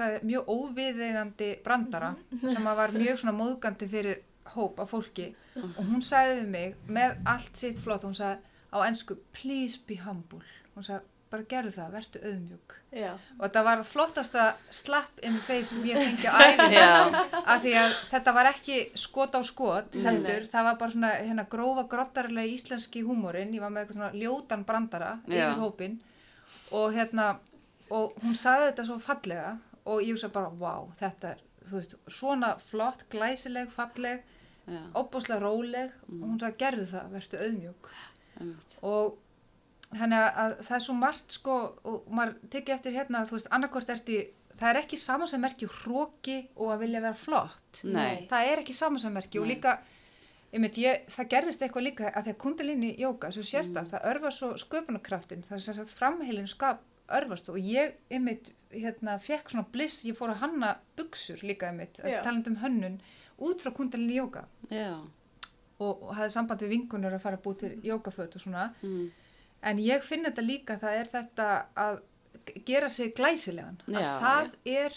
og 0.01 0.23
mjög 0.25 0.47
óviðegandi 0.49 1.49
brandara 1.65 2.15
sem 2.53 2.69
að 2.71 2.79
var 2.79 2.95
mjög 2.97 3.19
svona 3.21 3.35
móðgandi 3.37 3.89
fyrir 3.89 4.23
hóp 4.55 4.81
af 4.81 4.95
fólki. 4.95 5.29
Og 5.61 5.83
hún 5.91 6.01
sagði 6.05 6.39
við 6.41 6.49
mig 6.55 6.89
með 6.89 7.21
allt 7.29 7.61
sitt 7.61 7.81
flott 7.83 8.07
hún 8.09 8.17
sagði 8.17 8.41
á 8.73 8.79
ennsku 8.87 9.19
please 9.37 9.81
be 9.87 9.99
humble. 10.01 10.41
Hún 10.73 10.89
sagði 10.89 11.12
bara 11.33 11.47
gerðu 11.51 11.73
það, 11.75 11.91
verðu 11.97 12.23
auðmjúk. 12.29 12.75
Já, 12.93 13.11
og 13.39 13.43
þetta 13.43 13.63
var 13.69 13.83
flottasta 13.89 14.47
slap 14.71 15.23
in 15.25 15.37
the 15.39 15.43
face 15.47 15.73
sem 15.73 15.87
ég 15.89 16.01
fengi 16.01 16.29
á 16.29 16.35
æfinni 16.47 16.79
Já. 16.79 16.93
af 17.43 17.63
því 17.65 17.75
að 17.83 17.95
þetta 18.13 18.35
var 18.39 18.51
ekki 18.53 18.79
skot 19.05 19.39
á 19.39 19.41
skot 19.49 19.99
heldur, 20.07 20.49
það 20.53 20.69
var 20.69 20.81
bara 20.83 20.95
svona 20.97 21.13
hérna, 21.19 21.47
grófa 21.57 21.87
grottarlega 21.95 22.53
íslenski 22.53 23.05
húmórin 23.07 23.55
ég 23.57 23.65
var 23.65 23.73
með 23.73 23.87
eitthvað 23.87 24.01
svona 24.01 24.23
ljótan 24.23 24.67
brandara 24.69 25.15
yfir 25.31 25.63
hópin 25.63 25.97
og 26.77 26.93
hérna 26.93 27.31
og 27.93 28.13
hún 28.23 28.37
sagði 28.39 28.71
þetta 28.71 28.89
svo 28.91 29.01
fallega 29.03 29.57
og 29.89 30.05
ég 30.05 30.15
hugsa 30.15 30.31
bara, 30.33 30.53
wow, 30.61 30.93
þetta 31.01 31.35
er 31.35 31.43
veist, 31.73 31.97
svona 32.11 32.55
flott, 32.61 33.05
glæsileg, 33.13 33.71
falleg 33.73 34.23
Já. 34.67 34.79
opbáslega 34.95 35.41
róleg. 35.43 35.95
Og 36.09 36.27
hún 36.29 36.39
sagði, 36.41 36.59
gerðu 36.61 36.87
það, 36.93 37.09
verðu 37.17 37.41
auðmjúk. 37.47 37.91
Og 38.87 39.17
þannig 39.97 40.19
að, 40.19 40.31
að 40.43 40.53
það 40.67 40.77
er 40.79 40.85
svo 40.87 40.95
margt 40.99 41.35
sko 41.39 41.57
og 41.89 42.07
maður 42.11 42.37
tekið 42.55 42.75
eftir 42.77 42.97
hérna 42.97 43.25
þú 43.29 43.39
veist 43.39 43.51
annarkvort 43.53 43.93
ertu 43.97 44.21
það 44.59 44.69
er 44.71 44.81
ekki 44.83 44.99
samansammerki 45.01 45.69
hróki 45.81 46.37
og 46.57 46.71
að 46.75 46.85
vilja 46.85 47.03
vera 47.05 47.19
flott 47.19 47.83
Nei. 47.85 48.27
það 48.31 48.51
er 48.53 48.63
ekki 48.63 48.77
samansammerki 48.77 49.41
og 49.43 49.49
líka 49.51 49.79
einmitt, 50.53 50.77
ég, 50.77 51.07
það 51.09 51.29
gerðist 51.33 51.63
eitthvað 51.65 51.87
líka 51.87 52.11
að 52.13 52.27
því 52.27 52.33
að 52.35 52.41
kundalíni 52.43 52.91
jóka, 53.01 53.31
svo 53.33 53.45
sést 53.49 53.73
það, 53.73 53.87
það 53.95 54.09
örfa 54.11 54.33
svo 54.37 54.51
sköpunarkraftin, 54.61 55.45
það 55.47 55.57
er 55.57 55.63
sem 55.65 55.77
sagt 55.79 55.95
framheilin 55.97 56.51
skap 56.51 56.83
örfast 57.13 57.49
og 57.53 57.57
ég 57.61 57.95
einmitt 58.13 58.53
hérna 58.73 59.17
fekk 59.21 59.51
svona 59.53 59.65
bliss, 59.73 60.03
ég 60.05 60.17
fór 60.17 60.33
að 60.35 60.43
hanna 60.45 60.75
buksur 60.97 61.41
líka 61.45 61.71
einmitt, 61.71 61.99
Já. 62.05 62.21
talandi 62.25 62.53
um 62.53 62.61
hönnun 62.61 63.01
út 63.43 63.65
frá 63.65 63.73
kundalíni 63.77 64.21
jóka 64.21 64.45
Já. 64.71 65.01
og, 65.81 66.05
og 66.05 66.13
hafði 66.19 66.37
samband 66.37 66.63
við 66.65 66.75
vingunur 66.77 67.17
að 67.17 67.25
fara 67.25 67.41
að 67.41 67.45
búið 67.49 67.59
til 67.65 67.73
jókaföt 67.91 68.37
og 68.39 68.45
svona 68.45 68.69
Mm. 68.85 69.11
En 69.63 69.79
ég 69.79 70.03
finn 70.03 70.25
þetta 70.27 70.43
líka, 70.47 70.77
það 70.83 70.97
er 71.01 71.11
þetta 71.13 71.49
að 71.79 72.01
gera 72.67 72.89
sig 72.91 73.13
glæsilegan. 73.15 73.77
Já, 73.87 73.99
að 73.99 74.23
það 74.25 74.55
er 74.65 74.97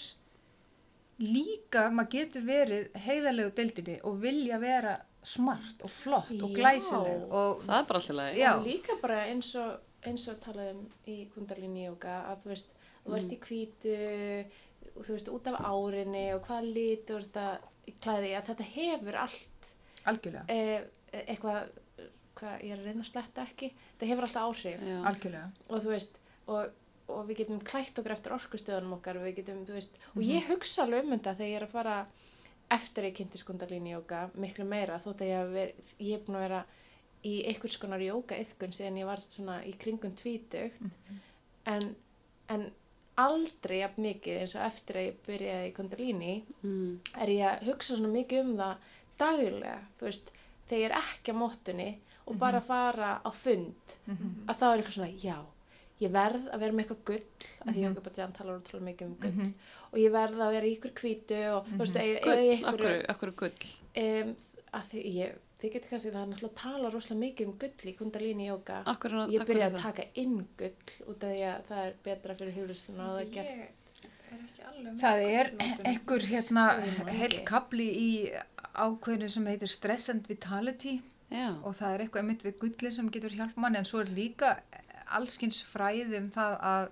líka, 1.22 1.84
maður 1.96 2.12
getur 2.18 2.46
verið 2.48 2.88
heiðalegu 3.06 3.54
deildinni 3.56 3.98
og 4.04 4.18
vilja 4.24 4.58
vera 4.60 4.96
smart 5.26 5.82
og 5.86 5.90
flott 5.90 6.32
og 6.36 6.50
Já. 6.52 6.58
glæsileg. 6.60 7.24
Og, 7.30 7.62
Það 7.66 7.78
er 7.80 7.88
bara 7.90 8.00
alltaf 8.02 8.18
leið. 8.20 8.42
Líka 8.66 8.98
bara 9.02 9.20
eins 9.30 9.52
og, 9.62 9.78
eins 10.06 10.28
og 10.30 10.42
talaðum 10.44 10.84
í 11.10 11.16
kundalíni 11.34 11.86
jóka 11.88 12.18
að 12.32 12.44
þú 12.44 12.52
veist, 12.54 12.74
þú 13.06 13.10
Mm. 13.12 13.16
ert 13.18 13.32
í 13.32 13.40
hvítu 13.46 13.96
og 14.98 15.06
þú 15.06 15.12
veist, 15.16 15.30
út 15.30 15.48
af 15.48 15.60
árinni 15.62 16.26
og 16.36 16.42
hvað 16.48 16.74
litur 16.74 17.22
þetta 17.22 17.48
klæði 18.02 18.32
að 18.38 18.46
þetta 18.50 18.64
hefur 18.76 19.16
allt 19.16 19.72
algjörlega, 20.06 20.46
eh, 20.50 20.82
eitthvað, 21.28 21.70
hvað 22.36 22.64
ég 22.64 22.72
er 22.72 22.80
að 22.82 22.86
reyna 22.90 23.02
að 23.06 23.12
sletta 23.12 23.42
ekki, 23.48 23.70
þetta 23.94 24.10
hefur 24.12 24.28
alltaf 24.28 24.44
áhrif 24.50 24.82
og 25.70 25.82
þú 25.84 25.90
veist, 25.94 26.20
og, 26.48 26.70
og 27.08 27.28
við 27.30 27.38
getum 27.44 27.60
klætt 27.64 28.00
okkur 28.00 28.12
eftir 28.16 28.36
orkustöðunum 28.36 28.94
okkar 28.98 29.18
og 29.18 29.24
við 29.28 29.36
getum, 29.42 29.66
veist, 29.66 29.98
og 30.16 30.22
Mhm. 30.22 30.30
ég 30.32 30.48
hugsa 30.50 30.84
alveg 30.84 31.04
um 31.06 31.12
þetta 31.18 31.36
þegar 31.36 31.50
ég 31.52 31.56
er 31.62 31.68
að 31.68 31.72
fara 31.78 32.06
eftir 32.72 33.04
ég 33.04 33.14
kynnti 33.16 33.38
skundalíni 33.38 33.94
jóka 33.94 34.30
miklu 34.36 34.66
meira 34.66 35.00
þótt 35.00 35.22
að 35.22 35.30
ég 35.30 35.38
hef 35.38 35.54
verið, 35.54 35.94
ég 36.00 36.12
hef 36.18 36.26
búin 36.26 36.36
að 36.40 36.48
vera 36.50 36.66
í 37.26 37.34
einhvers 37.48 37.78
konar 37.78 38.00
jóka 38.00 38.38
yfkun 38.42 38.74
síðan 38.74 38.98
ég 39.00 39.06
var 39.06 39.18
svona 39.18 39.60
í 39.66 39.74
kringum 39.78 40.16
tvítugt 40.16 40.82
Mhm. 40.82 41.20
en, 41.66 41.96
en 42.50 42.72
aldrei 43.18 43.80
jafn 43.80 44.02
mikið 44.04 44.42
eins 44.42 44.56
og 44.56 44.66
eftir 44.68 44.96
að 45.00 45.06
ég 45.08 45.20
byrjaði 45.28 45.70
í 45.70 45.74
kundalíni 45.74 46.44
Mm. 46.64 47.00
er 47.22 47.28
ég 47.28 47.46
að 47.62 47.64
hugsa 47.70 47.96
svona 47.96 48.12
mikið 48.14 48.40
um 48.42 48.58
það 48.58 48.76
daglega, 49.18 49.78
þú 50.00 50.06
veist, 50.06 50.32
þegar 50.68 50.80
ég 50.82 50.86
er 50.92 50.98
ekki 51.00 51.32
á 51.32 51.36
móttunni 51.40 51.98
og 52.28 52.38
bara 52.40 52.62
fara 52.62 53.22
á 53.26 53.32
fund 53.34 53.76
Mhm. 54.08 54.46
að 54.48 54.56
þá 54.56 54.64
er 54.74 54.82
eitthvað 54.82 54.98
svona, 54.98 55.20
já, 55.22 55.38
ég 56.02 56.12
verð 56.12 56.50
að 56.52 56.60
vera 56.60 56.72
með 56.74 56.86
eitthvað 56.86 57.04
gull, 57.06 57.24
að 57.66 57.74
því 57.74 57.78
Mhm. 57.78 57.96
Jóka 57.96 58.04
Bhajan 58.10 58.34
talar 58.34 58.60
útrúlega 58.60 58.88
mikið 58.90 59.06
um 59.06 59.16
gull 59.22 59.32
Mhm. 59.32 59.54
og 59.94 60.00
ég 60.00 60.12
verð 60.12 60.38
að 60.42 60.52
vera 60.52 60.66
í 60.66 60.76
ykkur 60.80 60.94
hvítu 60.94 61.40
og 61.56 61.66
þú 61.68 61.78
veist, 61.78 61.96
eða 61.96 62.20
eða 62.20 62.20
í 62.20 62.22
Gull, 62.22 62.54
ykkur 62.56 62.74
akkur, 62.74 63.06
akkur 63.10 63.32
gull. 63.36 63.52
um, 63.96 64.36
að 64.74 64.84
því 64.92 65.04
ég, 65.16 65.32
þið 65.62 65.72
getur 65.74 65.90
kannski 65.90 66.12
það 66.12 66.24
er 66.24 66.28
náttúrulega 66.28 66.52
að 66.52 66.62
tala 66.62 66.90
rosalega 66.92 67.24
mikið 67.26 67.46
um 67.48 67.58
gull 67.58 67.86
í 67.86 67.96
kundalíni 67.98 68.46
jóka. 68.50 68.84
Akkur, 68.86 69.12
er- 69.14 69.32
Ég 69.32 69.46
byrjaði 69.48 69.72
að 69.72 69.78
það? 69.78 69.82
taka 69.82 70.04
inn 70.16 70.48
gull 70.58 70.76
út 71.08 71.24
af 71.24 71.30
því 71.30 71.42
að 71.46 71.64
það 71.70 71.86
er 71.86 71.94
betra 72.04 72.36
fyrir 72.36 72.54
hjólusluna 72.54 73.10
og 73.10 73.22
það 73.22 73.34
með 73.34 73.68
Það 75.00 75.22
er 75.24 75.52
einhver 75.86 76.20
hérna 76.28 76.64
Skoðum 76.76 77.10
heil 77.10 77.30
ekki. 77.30 77.46
kapli 77.46 77.86
í 77.96 78.10
ákveðinu 78.76 79.30
sem 79.30 79.46
heitir 79.46 79.70
Stress 79.70 80.10
and 80.10 80.28
Vitality 80.28 81.02
Já, 81.34 81.50
og 81.64 81.74
það 81.76 81.94
er 81.94 82.06
eitthvað 82.06 82.24
einmitt 82.24 82.46
við 82.46 82.58
gulli 82.62 82.92
sem 82.94 83.10
getur 83.12 83.34
hjálp 83.34 83.58
manni 83.58 83.82
en 83.82 83.88
svo 83.90 84.04
er 84.04 84.12
líka 84.14 84.56
allskins 85.18 85.64
fræði 85.66 86.20
um 86.20 86.32
það 86.34 86.58
að 86.70 86.90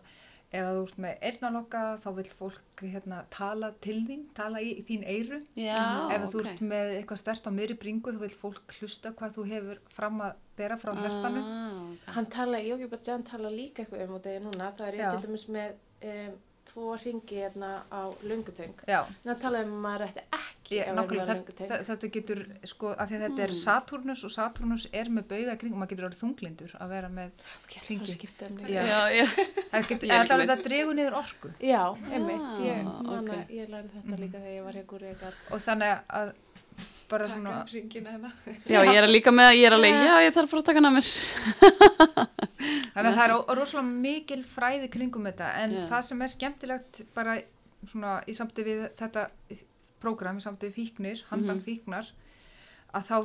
ef 0.53 0.67
þú 0.69 0.81
ert 0.83 0.97
með 1.01 1.23
eyrnalokka 1.27 1.79
þá 2.03 2.07
vil 2.19 2.25
fólk 2.29 2.81
hérna 2.83 3.23
tala 3.33 3.71
til 3.81 3.95
þín, 4.05 4.27
tala 4.37 4.61
í 4.61 4.75
þín 4.85 5.05
eyru 5.09 5.39
já, 5.57 5.77
ef 6.13 6.27
þú 6.29 6.43
ok. 6.43 6.49
ert 6.51 6.61
með 6.69 6.91
eitthvað 6.99 7.21
stert 7.23 7.49
á 7.49 7.51
miðri 7.55 7.77
bringu 7.81 8.13
þá 8.13 8.19
vil 8.21 8.35
fólk 8.37 8.75
hlusta 8.77 9.13
hvað 9.17 9.33
þú 9.37 9.45
hefur 9.49 9.81
fram 9.95 10.21
að 10.21 10.43
bera 10.59 10.77
frá 10.77 10.93
hjartanu 10.93 11.41
Ah, 11.41 11.79
ok. 11.89 12.09
Hann 12.15 12.29
tala, 12.29 12.61
Jóki 12.61 12.89
Bajjan 12.91 13.25
tala 13.25 13.49
líka 13.49 13.81
eitthvað 13.81 14.05
um 14.05 14.17
út 14.19 14.27
af 14.27 14.35
því 14.35 14.43
núna. 14.45 14.69
Það 14.77 14.99
er 15.01 15.23
dæmis 15.25 15.47
með 15.49 15.73
um, 16.11 16.35
tvo 16.73 16.95
ringi 16.97 17.35
hérna 17.37 17.83
á 17.93 18.09
lungutöng. 18.25 18.73
Já, 18.89 19.05
En 19.05 19.29
það 19.29 19.41
talaði 19.43 19.67
um 19.69 19.73
að 19.77 19.83
maður 19.85 20.05
ætti 20.07 20.23
ekki 20.33 20.77
ég, 20.79 20.87
að 20.89 20.95
vera 20.95 21.03
með 21.03 21.09
þetta, 21.13 21.35
lungutöng. 21.37 21.67
þetta- 21.69 21.85
getur 22.17 22.39
sko, 22.65 22.87
af 22.97 23.09
því 23.09 23.15
að 23.19 23.23
þetta 23.27 23.43
er 23.43 23.53
Hmm. 23.53 23.61
Saturnus 23.63 24.23
og 24.23 24.31
Saturnus 24.31 24.87
er 24.93 25.05
með 25.13 25.27
bauga 25.29 25.55
kring 25.59 25.73
og 25.73 25.79
maður 25.83 25.91
getur 25.93 26.07
orðið 26.09 26.21
þunglindur 26.23 26.71
að 26.81 26.89
vera 26.89 27.09
með 27.09 27.31
skipta 28.17 28.49
um 28.49 28.57
er 30.41 30.47
þetta, 30.57 30.63
dregur 30.69 30.95
niður 30.97 31.17
orku 31.21 31.53
Já, 31.61 31.83
einmitt, 32.11 32.49
ég, 32.65 32.87
Ah, 32.87 33.01
man 33.03 33.19
ok. 33.29 33.35
að 33.37 33.53
ég 33.53 33.69
lærði 33.69 33.89
þetta 33.93 34.19
líka 34.23 34.37
þegar 34.41 34.55
ég 34.57 34.63
var 34.63 34.73
hjá 34.73 34.85
Gúri 34.85 35.11
Egar. 35.13 35.33
og 35.51 35.59
þannig 35.61 36.01
að 36.09 36.33
bara 37.13 37.27
Taka 37.29 37.35
svona 37.37 37.53
hringina 37.69 38.13
hérna. 38.15 38.31
já, 38.73 38.79
ég 38.89 38.99
er 39.03 39.07
líka 39.11 39.31
með 39.35 39.49
að 39.51 39.57
ég 39.59 39.67
er 39.69 39.75
alveg, 39.77 39.97
já, 40.09 40.15
ég 40.25 40.33
þarf 40.35 40.47
að 40.47 40.51
fara 40.53 40.63
að 40.63 40.67
taka 40.69 40.81
hana 40.83 40.91
mér. 40.97 41.11
Þannig 42.93 43.09
að 43.09 43.17
það 43.17 43.23
er 43.25 43.57
rosalega 43.57 44.01
mikil 44.07 44.41
fræði 44.47 44.89
kringum 44.93 45.25
þetta 45.27 45.47
en 45.63 45.73
Já. 45.77 45.85
það 45.91 46.03
sem 46.09 46.21
er 46.25 46.31
skemmtilegt 46.33 47.01
bara 47.15 47.37
svona 47.91 48.11
í 48.29 48.35
samtið 48.37 48.67
við 48.69 48.83
þetta 48.99 49.25
prógram, 50.03 50.37
í 50.39 50.43
samtið 50.45 50.69
við 50.69 50.77
fíknir, 50.77 51.23
handan 51.31 51.57
Mhm. 51.59 51.65
fíknar 51.65 52.11
að 52.93 53.07
þá 53.09 53.15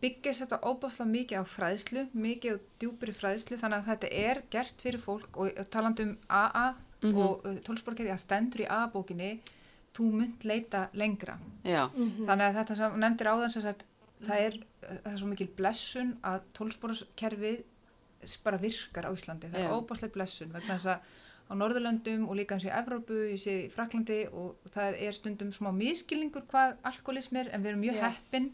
byggist 0.00 0.42
þetta 0.44 0.60
óbáslega 0.62 1.10
mikið 1.10 1.40
á 1.42 1.44
fræðslu, 1.50 2.02
mikið 2.14 2.56
á 2.56 2.58
djúpri 2.80 3.12
fræðslu 3.16 3.58
þannig 3.58 3.78
að 3.82 3.88
þetta 3.90 4.10
er 4.22 4.42
gert 4.54 4.82
fyrir 4.84 5.00
fólk 5.02 5.36
og 5.36 5.50
talandi 5.70 6.02
um 6.06 6.16
AA 6.30 6.74
Mhm. 7.02 7.16
og 7.18 7.44
uh, 7.46 7.54
tólsporkeri 7.66 8.08
að 8.08 8.22
stendur 8.22 8.60
í 8.64 8.68
AA-bókinni 8.70 9.40
þú 9.96 10.08
munt 10.20 10.46
leita 10.48 10.86
lengra. 10.94 11.38
Já, 11.66 11.86
þannig 11.96 12.46
að 12.46 12.58
þetta 12.60 12.78
sem 12.80 12.98
nefndir 13.02 13.30
áðan 13.32 13.52
sem 13.54 13.64
sagt, 13.64 13.86
það 14.26 14.42
er, 14.46 14.58
það 14.86 15.12
er 15.12 15.20
svo 15.20 15.30
mikil 15.30 15.48
blessun 15.58 16.12
að 16.26 16.44
tólsporaskerfið 16.58 17.64
bara 18.42 18.58
virkar 18.58 19.06
á 19.06 19.10
Íslandi, 19.14 19.50
það 19.52 19.62
Já. 19.62 19.68
er 19.68 19.76
óbáslega 19.76 20.14
blessun 20.16 20.52
vegna 20.54 20.76
þess 20.76 20.92
að 20.96 21.24
á 21.46 21.52
Norðurlöndum 21.54 22.24
og 22.26 22.38
líka 22.38 22.56
eins 22.56 22.64
og 22.66 22.72
í 22.72 22.74
Evrópu, 22.74 23.18
ég 23.30 23.38
sé 23.38 23.52
í 23.66 23.68
Fraklandi 23.70 24.24
og 24.34 24.56
það 24.74 24.96
er 25.06 25.14
stundum 25.14 25.52
smá 25.54 25.70
miskilningur 25.74 26.46
hvað 26.50 26.74
alkoholism 26.90 27.38
er 27.38 27.52
en 27.54 27.62
við 27.62 27.72
erum 27.72 27.84
mjög 27.84 28.00
heppin 28.02 28.48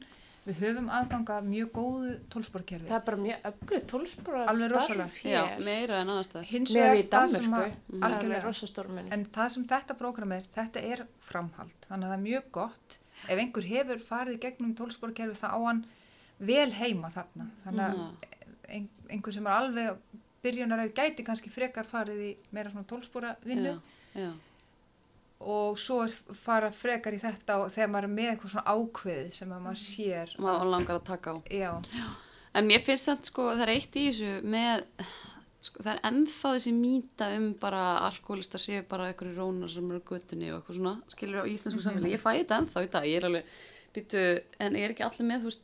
við 0.47 0.57
höfum 0.59 0.89
aðganga 0.91 1.37
mjög 1.47 1.69
góðu 1.77 2.13
tólsporkerfi 2.33 2.89
Það 2.89 2.97
er 2.99 3.05
bara 3.07 3.21
mjög 3.23 3.45
öfgrið 3.51 3.85
tólspóra 3.93 4.41
Alveg 4.51 4.73
rosalega. 4.73 5.07
starf 5.07 5.21
já, 5.25 5.43
hér. 5.47 5.61
meira 5.69 6.01
en 6.01 6.09
annars 6.13 6.33
þar. 6.33 6.49
hins 6.51 6.73
vegar 6.75 6.97
það 7.13 7.29
sem 7.35 7.53
Danmörku. 7.53 8.35
að 8.35 8.45
rosastórmun. 8.47 9.13
En 9.15 9.25
það 9.37 9.49
sem 9.55 9.67
þetta 9.71 9.97
prógram 10.01 10.33
er, 10.37 10.49
þetta 10.57 10.83
er 10.83 11.05
framhald. 11.19 11.77
Þannig 11.89 12.09
að 12.09 12.13
það 12.13 12.19
er 12.19 12.25
mjög 12.27 12.51
gott. 12.59 12.99
Ef 13.29 13.39
einhver 13.39 13.69
hefur 13.71 14.03
farið 14.09 14.41
gegnum 14.43 14.75
tólsporkerfi 14.75 15.39
þá 15.39 15.49
á 15.55 15.59
hann 15.63 15.85
vel 16.43 16.71
heima 16.75 17.11
þarna. 17.15 17.47
Þannig 17.65 17.85
að 17.87 17.99
Já. 18.03 18.09
ein, 18.75 18.89
einhver 19.11 19.33
sem 19.37 19.47
er 19.47 19.53
alveg 19.53 19.99
byrjunarið 20.43 20.95
gæti 20.99 21.23
kannski 21.23 21.51
frekar 21.55 21.87
farið 21.87 22.19
í 22.19 22.31
meira 22.51 22.73
svona 22.73 22.89
tólspora 22.91 23.37
vinnu 23.47 23.77
Já, 23.77 24.25
já, 24.27 24.33
og 25.45 25.79
svo 25.79 26.07
fara 26.35 26.71
frekar 26.71 27.13
í 27.17 27.21
þetta 27.23 27.57
þegar 27.73 27.91
maður 27.91 28.05
er 28.09 28.15
með 28.17 28.31
eitthvað 28.33 28.53
svona 28.55 28.75
ákveðið 28.77 29.33
sem 29.33 29.53
að 29.53 29.63
maður 29.67 29.81
sér. 29.83 30.35
maður 30.39 30.71
langar 30.77 30.97
að 31.01 31.05
taka 31.05 31.35
á. 31.35 31.37
Já, 31.51 31.73
En 32.55 32.67
mér 32.69 32.83
finnst 32.85 33.09
þetta 33.09 33.25
sko, 33.31 33.43
það 33.57 33.63
er 33.63 33.71
eitt 33.73 33.95
í 33.97 34.03
þessu 34.11 34.33
með, 34.45 34.83
sko, 35.65 35.83
það 35.83 35.93
er 35.95 36.01
ennþá 36.11 36.51
þessi 36.57 36.73
mýta 36.77 37.29
um 37.39 37.47
bara 37.63 37.83
alkoholista 38.11 38.59
séu 38.61 38.83
bara 38.89 39.07
einhverju 39.09 39.37
rónar 39.39 39.71
sem 39.73 39.89
eru 39.91 40.01
á 40.05 40.09
göttunni 40.11 40.51
og 40.53 40.59
eitthvað 40.61 40.77
svona, 40.77 40.95
skilur 41.09 41.43
á 41.43 41.49
íslensku 41.49 41.81
Mhm. 41.81 41.87
samfélagi. 41.87 42.13
Ég 42.13 42.21
fæ 42.21 42.31
þetta 42.45 42.59
ennþá 42.61 42.85
í 42.85 42.91
dag, 42.91 43.05
ég 43.09 43.17
er 43.17 43.29
alveg, 43.31 43.45
býtu, 43.95 44.43
en 44.61 44.77
er 44.77 44.91
ekki 44.93 45.05
allir 45.09 45.27
með, 45.31 45.41
þú 45.41 45.49
veist, 45.49 45.63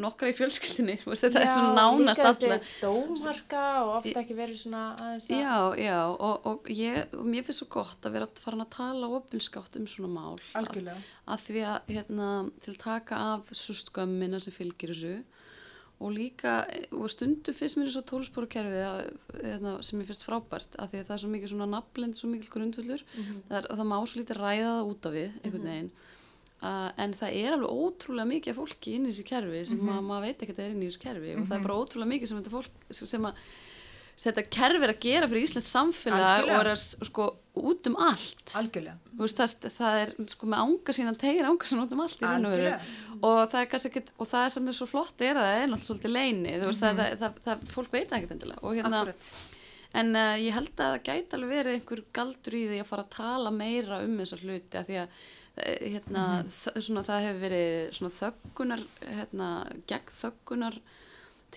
nokkra 0.00 0.30
í 0.30 0.34
fjölskyldinni, 0.36 0.96
þetta 1.04 1.42
er 1.42 1.50
svona 1.50 1.72
nánast 1.76 2.22
þessi 2.22 2.58
dómarka 2.82 3.62
og 3.82 3.92
ofta 4.00 4.22
ekki 4.22 4.36
verið 4.38 4.60
svona 4.62 4.82
aðeins 4.94 5.28
að... 5.30 5.40
Já, 5.40 5.56
já, 5.82 5.98
og, 6.12 6.48
og, 6.50 6.70
ég, 6.72 7.16
og 7.16 7.30
mér 7.32 7.46
finnst 7.46 7.62
svo 7.62 7.70
gott 7.76 8.08
að 8.08 8.18
vera 8.18 8.28
að 8.28 8.42
fara 8.44 8.60
að 8.62 8.74
tala 8.76 9.12
opinskátt 9.18 9.80
um 9.80 9.88
svona 9.90 10.12
mál. 10.12 10.36
Að, 10.58 10.92
að 11.32 11.46
því 11.46 11.64
að, 11.72 11.94
hérna, 11.94 12.30
til 12.64 12.74
að 12.74 12.82
taka 12.84 13.22
af 13.34 13.54
svo 13.56 13.76
skömmina 13.80 14.42
sem 14.44 14.54
fylgir 14.54 14.94
þessu 14.94 15.16
og 15.96 16.12
líka, 16.12 16.58
og 16.92 17.08
stundu 17.08 17.54
finnst 17.56 17.78
mér 17.80 17.88
svo 17.92 18.02
tólsporukerfið 18.04 18.82
hérna, 19.40 19.78
sem 19.86 20.02
ég 20.02 20.10
finnst 20.10 20.26
frábært, 20.26 20.76
að 20.76 20.92
því 20.92 21.00
að 21.00 21.06
það 21.06 21.14
er 21.14 21.22
svo 21.22 21.30
mikið 21.32 21.52
svona 21.54 21.68
nafnlind, 21.72 22.18
svo 22.18 22.28
mikið 22.28 22.50
grundvöldur 22.52 23.04
það 23.14 23.56
er, 23.56 23.70
og 23.70 23.80
það 23.80 23.88
má 23.88 23.96
svo 24.02 24.20
lítið 24.20 24.40
ræða 24.42 24.66
það 24.74 24.90
út 24.90 25.08
af 25.08 25.16
við 25.16 25.38
einhvern 25.40 25.70
veginn 25.70 25.90
uh, 26.62 26.90
en 26.96 27.12
það 27.18 27.36
er 27.42 27.52
alveg 27.56 27.70
ótrúlega 27.84 28.30
mikið 28.32 28.52
af 28.54 28.58
fólki 28.62 28.94
inn 28.96 29.06
í 29.06 29.12
þessu 29.12 29.26
kerfi 29.28 29.64
sem 29.70 29.78
mm 29.82 30.04
maður 30.10 30.26
veit 30.28 30.42
ekki 30.42 30.52
að 30.54 30.58
það 30.60 30.66
er 30.66 30.74
inn 30.76 30.82
í 30.82 30.90
þessu 30.90 31.04
kerfi 31.06 31.34
og 31.36 31.46
það 31.48 31.56
er 31.60 31.64
bara 31.68 31.78
ótrúlega 31.82 32.12
mikið 32.14 32.28
sem 32.32 32.42
þetta 32.42 32.56
fólk 32.56 32.92
sem 32.96 33.26
að 33.30 33.40
þetta 34.16 34.42
kerfi 34.48 34.84
er 34.86 34.92
að 34.94 35.00
gera 35.04 35.26
fyrir 35.28 35.44
Íslands 35.44 35.66
samfélag 35.76 36.22
Algjörlega. 36.24 36.54
og 36.56 36.60
er 36.64 36.70
að 36.72 37.08
sko 37.10 37.24
út 37.56 37.88
um 37.90 37.96
allt 38.00 38.54
veist, 39.20 39.40
það, 39.42 39.66
það 39.76 39.98
er 40.04 40.12
sko 40.32 40.46
með 40.48 40.62
ánga 40.64 40.94
sína 40.96 41.12
tegir 41.20 41.48
ánga 41.50 41.68
sína 41.68 41.84
út 41.84 41.92
um 41.92 42.00
allt 42.00 42.22
í 42.22 42.24
raun 42.24 42.46
og 42.48 42.54
veru 42.56 42.70
og 43.26 43.42
það 43.52 43.58
er 43.60 43.68
kannski 43.74 43.90
ekkit 43.92 44.14
og 44.16 44.30
það 44.30 44.46
sem 44.56 44.70
er 44.72 44.76
svo 44.78 44.88
flott 44.88 45.20
er 45.24 45.36
að 45.36 45.44
það 45.50 45.58
er 45.60 45.68
náttúrulega 45.74 45.90
svolítið 45.90 46.14
leini 46.16 46.54
þú 46.56 46.70
veist, 46.70 46.80
Mhm. 46.86 46.96
það, 46.96 46.96
það, 46.96 47.20
það, 47.20 47.38
það, 47.44 47.68
fólk 47.76 47.92
veit 47.92 48.10
ekkert 48.16 48.32
endilega 48.38 48.62
og 48.64 48.74
hérna, 48.80 49.00
Akkurat. 49.02 49.30
en 50.00 50.16
uh, 50.16 50.36
ég 50.40 50.52
held 50.56 50.72
að 50.76 50.92
það 50.96 51.04
gæti 51.10 51.36
alveg 51.36 51.52
verið 51.56 51.76
einhver 51.76 52.02
galdur 52.16 52.56
í 52.56 52.64
því 52.72 52.80
að 52.80 52.88
fara 52.90 53.04
að 53.04 53.14
tala 53.20 53.50
meira 53.52 54.00
um 54.04 54.16
þessar 54.20 54.44
hluti 54.48 54.80
að 54.80 54.86
því 54.90 54.98
að 55.04 55.08
hérna, 55.56 56.42
Mhm. 56.42 56.50
þ- 56.52 56.82
svona, 56.84 57.02
það 57.06 57.24
hefur 57.26 57.40
verið 57.46 57.92
þöggunar 58.12 58.82
hérna, 59.00 59.48
gegn 59.86 60.12
þöggunar 60.22 60.78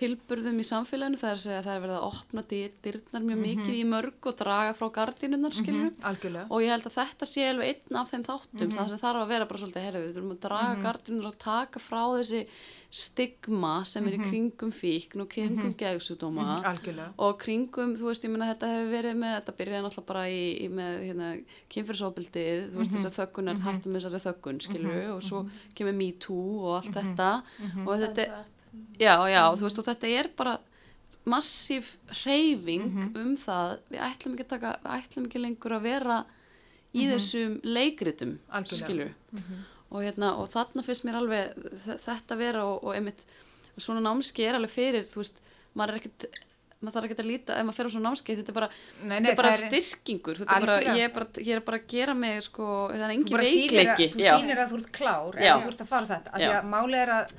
tilburðum 0.00 0.58
í 0.62 0.66
samfélaginu 0.66 1.18
það 1.20 1.30
er 1.30 1.36
að 1.38 1.44
segja 1.44 1.58
að 1.60 1.66
það 1.68 1.76
er 1.76 1.82
verið 1.84 1.96
að 2.00 2.06
opna 2.10 2.42
dyr, 2.50 2.70
dyrnar 2.86 3.22
mjög 3.28 3.40
mikið 3.44 3.74
í 3.76 3.84
mörg 3.90 4.28
og 4.30 4.36
draga 4.40 4.74
frá 4.78 4.86
skilur 5.60 5.90
Mhm, 5.90 6.02
Algjörlega. 6.10 6.46
og 6.50 6.60
ég 6.64 6.70
held 6.74 6.86
að 6.90 6.96
þetta 7.00 7.26
sé 7.30 7.48
alveg 7.50 7.68
einn 7.74 7.96
af 8.00 8.10
þeim 8.10 8.24
þáttum 8.24 8.66
Mhm. 8.68 8.76
það 8.78 8.88
sem 8.88 8.98
þarf 9.04 9.22
að 9.24 9.28
vera 9.28 9.44
bara 9.46 9.60
svolítið 9.60 9.84
herrið 9.86 10.04
við 10.06 10.14
þurfum 10.16 10.34
að 10.36 10.40
draga 10.40 10.68
mm 10.74 10.76
-hmm. 10.76 10.82
og 11.26 11.38
taka 11.38 11.78
frá 11.80 12.02
þessi 12.18 12.46
stigma 12.90 13.84
sem 13.86 14.06
er 14.08 14.16
í 14.18 14.18
kringum 14.18 14.72
fíkn 14.74 15.20
og 15.22 15.28
kringum 15.30 15.74
mm 15.74 16.58
Mhm, 16.58 16.64
Algjörlega. 16.70 17.12
og 17.18 17.38
kringum, 17.38 17.94
þú 17.96 18.04
veist, 18.10 18.24
ég 18.24 18.30
meina 18.30 18.48
þetta 18.54 18.66
hefur 18.72 18.90
verið 18.96 19.16
með, 19.20 19.34
þetta 19.40 19.56
byrjaði 19.58 19.82
náttúrulega 19.86 20.06
bara 20.06 20.24
í, 20.26 20.42
í 20.64 20.68
með 20.68 20.92
hérna, 21.06 21.44
kynfyrsóbildið, 21.70 22.70
þú 22.72 22.76
veist, 22.80 22.92
þessar 22.96 23.14
þöggunar, 23.18 23.58
hættum 23.66 23.94
þessari 23.94 24.20
þöggun, 24.26 24.60
skilur 24.60 25.14
og 25.14 25.22
svo 25.22 25.48
kemur 25.74 25.94
Me 25.94 26.12
Too 26.12 26.64
og 26.64 26.82
allt 26.84 26.94
þetta. 26.94 27.42
Og 27.86 27.98
þetta, 27.98 28.26
já, 29.00 29.14
já, 29.30 29.42
þú 29.56 29.66
veist, 29.66 29.78
og 29.82 29.88
þetta 29.90 30.10
er 30.20 30.28
bara 30.36 30.58
massíf 31.30 31.94
hreyfing 32.22 32.86
um 33.20 33.34
það, 33.36 33.78
við 33.92 34.00
ætlum 34.06 34.34
ekki 34.38 34.46
taka, 34.48 34.74
við 34.84 34.94
ætlum 34.98 35.26
ekki 35.28 35.42
lengur 35.42 35.74
að 35.76 35.82
vera 35.88 36.20
í 36.96 37.04
þessum 37.12 37.58
leikritum, 37.62 38.38
skilur 38.66 39.12
og 39.90 40.02
hérna, 40.06 40.32
og 40.38 40.48
þarna 40.50 40.82
finnst 40.86 41.04
mér 41.06 41.18
alveg 41.20 41.52
þetta 42.04 42.36
vera 42.38 42.64
og, 42.64 42.84
og 42.84 42.94
einmitt 42.94 43.20
svona 43.80 44.00
námski 44.04 44.44
er 44.46 44.54
alveg 44.58 44.70
fyrir, 44.70 45.04
þú 45.10 45.20
veist 45.22 45.38
maður 45.74 45.92
er 45.94 46.00
ekkert, 46.00 46.26
maður 46.80 46.94
þarf 46.96 47.04
ekkert 47.10 47.20
að 47.22 47.28
líta 47.30 47.58
ef 47.60 47.64
maður 47.68 47.76
fer 47.78 47.86
á 47.86 47.90
svona 47.94 48.08
námski, 48.10 48.36
þetta 48.40 48.50
er 48.50 48.58
bara, 48.58 48.68
Nei, 49.04 49.16
þetta 49.20 49.30
er 49.32 49.36
bara 49.42 49.52
styrkingur, 49.60 50.40
er 50.40 50.64
bara, 50.66 50.78
ég 50.96 51.04
er 51.04 51.12
bara, 51.14 51.26
ég 51.46 51.54
er 51.56 51.62
bara 51.68 51.78
að 51.82 51.86
gera 51.94 52.14
mig, 52.14 52.40
sko, 52.46 52.66
það 52.94 53.04
er 53.06 53.14
engin 53.14 53.36
veikleiki, 53.44 54.08
þú 54.14 54.18
sýnir 54.40 54.62
að 54.64 54.72
þú 54.74 54.80
ert 54.80 54.90
klár 54.98 55.38
ef 55.58 55.64
þú 55.66 55.72
ert 55.74 55.84
að 55.86 55.90
fara 55.94 56.10
þetta. 56.14 56.30
Af 56.34 56.38
því 56.40 56.50
að 56.58 56.68
máli 56.74 57.00
er 57.04 57.14
að 57.20 57.34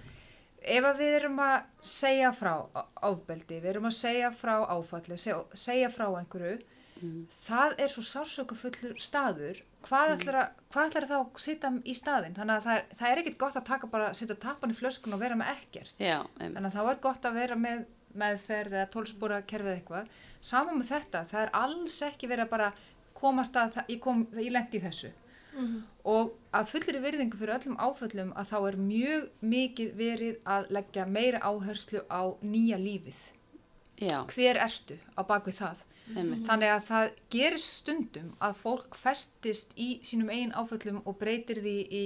ef 0.61 0.85
við 0.97 1.15
erum 1.21 1.37
að 1.41 1.63
segja 1.81 2.31
frá 2.37 2.53
á- 2.75 2.85
ofbeldi, 3.09 3.59
við 3.61 3.65
erum 3.75 3.85
að 3.89 3.97
segja 3.97 4.29
frá 4.31 4.55
áfalli, 4.69 5.17
segja, 5.17 5.89
frá 5.89 6.07
einhverju, 6.19 6.61
Mm. 7.01 7.25
það 7.47 7.79
er 7.81 7.87
svo 7.89 8.03
sársökufullur 8.05 8.99
staður. 9.01 9.61
Hvað 9.81 10.11
ætlar, 10.19 10.35
að, 10.35 10.49
hvað 10.71 10.89
ætlar 10.91 11.07
þá 11.09 11.15
að 11.17 11.39
sitja 11.41 11.71
í 11.83 11.95
staðinn? 11.97 12.35
Þannig 12.35 12.57
að 12.59 12.63
það 12.67 12.75
er, 12.77 12.83
það 12.99 13.09
er 13.11 13.17
ekkit 13.23 13.37
gott 13.39 13.55
að 13.55 13.65
taka 13.65 13.87
bara, 13.87 14.11
setja 14.13 14.35
tappan 14.35 14.69
í 14.69 14.75
flöskun 14.77 15.13
og 15.13 15.19
vera 15.19 15.33
með 15.35 15.49
ekkert. 15.55 15.93
já, 15.97 16.19
Þannig 16.37 16.65
að 16.69 16.75
þá 16.77 16.91
er 16.91 16.99
gott 17.01 17.21
að 17.25 17.33
vera 17.33 17.55
með 17.55 17.85
meðferð 18.13 18.71
eða 18.77 18.91
tólspóra 18.93 19.41
kerfið 19.47 19.81
eitthvað. 19.81 20.07
Saman 20.41 20.77
með 20.79 20.91
þetta, 20.93 21.25
það 21.31 21.41
er 21.41 21.49
alls 21.53 22.01
ekki 22.01 22.27
verið 22.29 22.45
að 22.45 22.49
bara 22.49 22.73
komast 23.15 23.53
að, 23.55 23.73
það- 23.73 23.87
ég, 23.89 23.99
kom, 23.99 24.25
ég 24.33 24.51
lendi 24.51 24.77
í 24.77 24.81
þessu. 24.85 25.11
Og 26.05 26.31
að 26.53 26.65
fullir 26.71 27.01
virðingu 27.03 27.37
fyrir 27.37 27.55
öllum 27.59 27.77
áföllum 27.77 28.33
að 28.39 28.49
þá 28.53 28.57
er 28.71 28.77
mjög 28.77 29.29
mikið 29.41 29.93
verið 29.99 30.39
að 30.45 30.71
leggja 30.77 31.05
meira 31.05 31.39
áherslu 31.39 32.01
á 32.09 32.21
nýja 32.41 32.77
lífið. 32.81 33.21
Já, 34.01 34.25
Hver 34.33 34.57
ertu 34.57 34.97
á 35.13 35.21
bakvið 35.23 35.59
það? 35.61 35.87
einmitt. 36.11 36.41
Þannig 36.43 36.67
að 36.73 36.81
það 36.89 37.11
gerist 37.31 37.69
stundum 37.81 38.31
að 38.43 38.55
fólk 38.59 38.95
festist 38.99 39.69
í 39.79 40.01
sínum 40.03 40.31
eigin 40.33 40.51
áföllum 40.57 40.97
og 41.07 41.15
breytir 41.21 41.61
því 41.63 41.75
í 41.87 42.01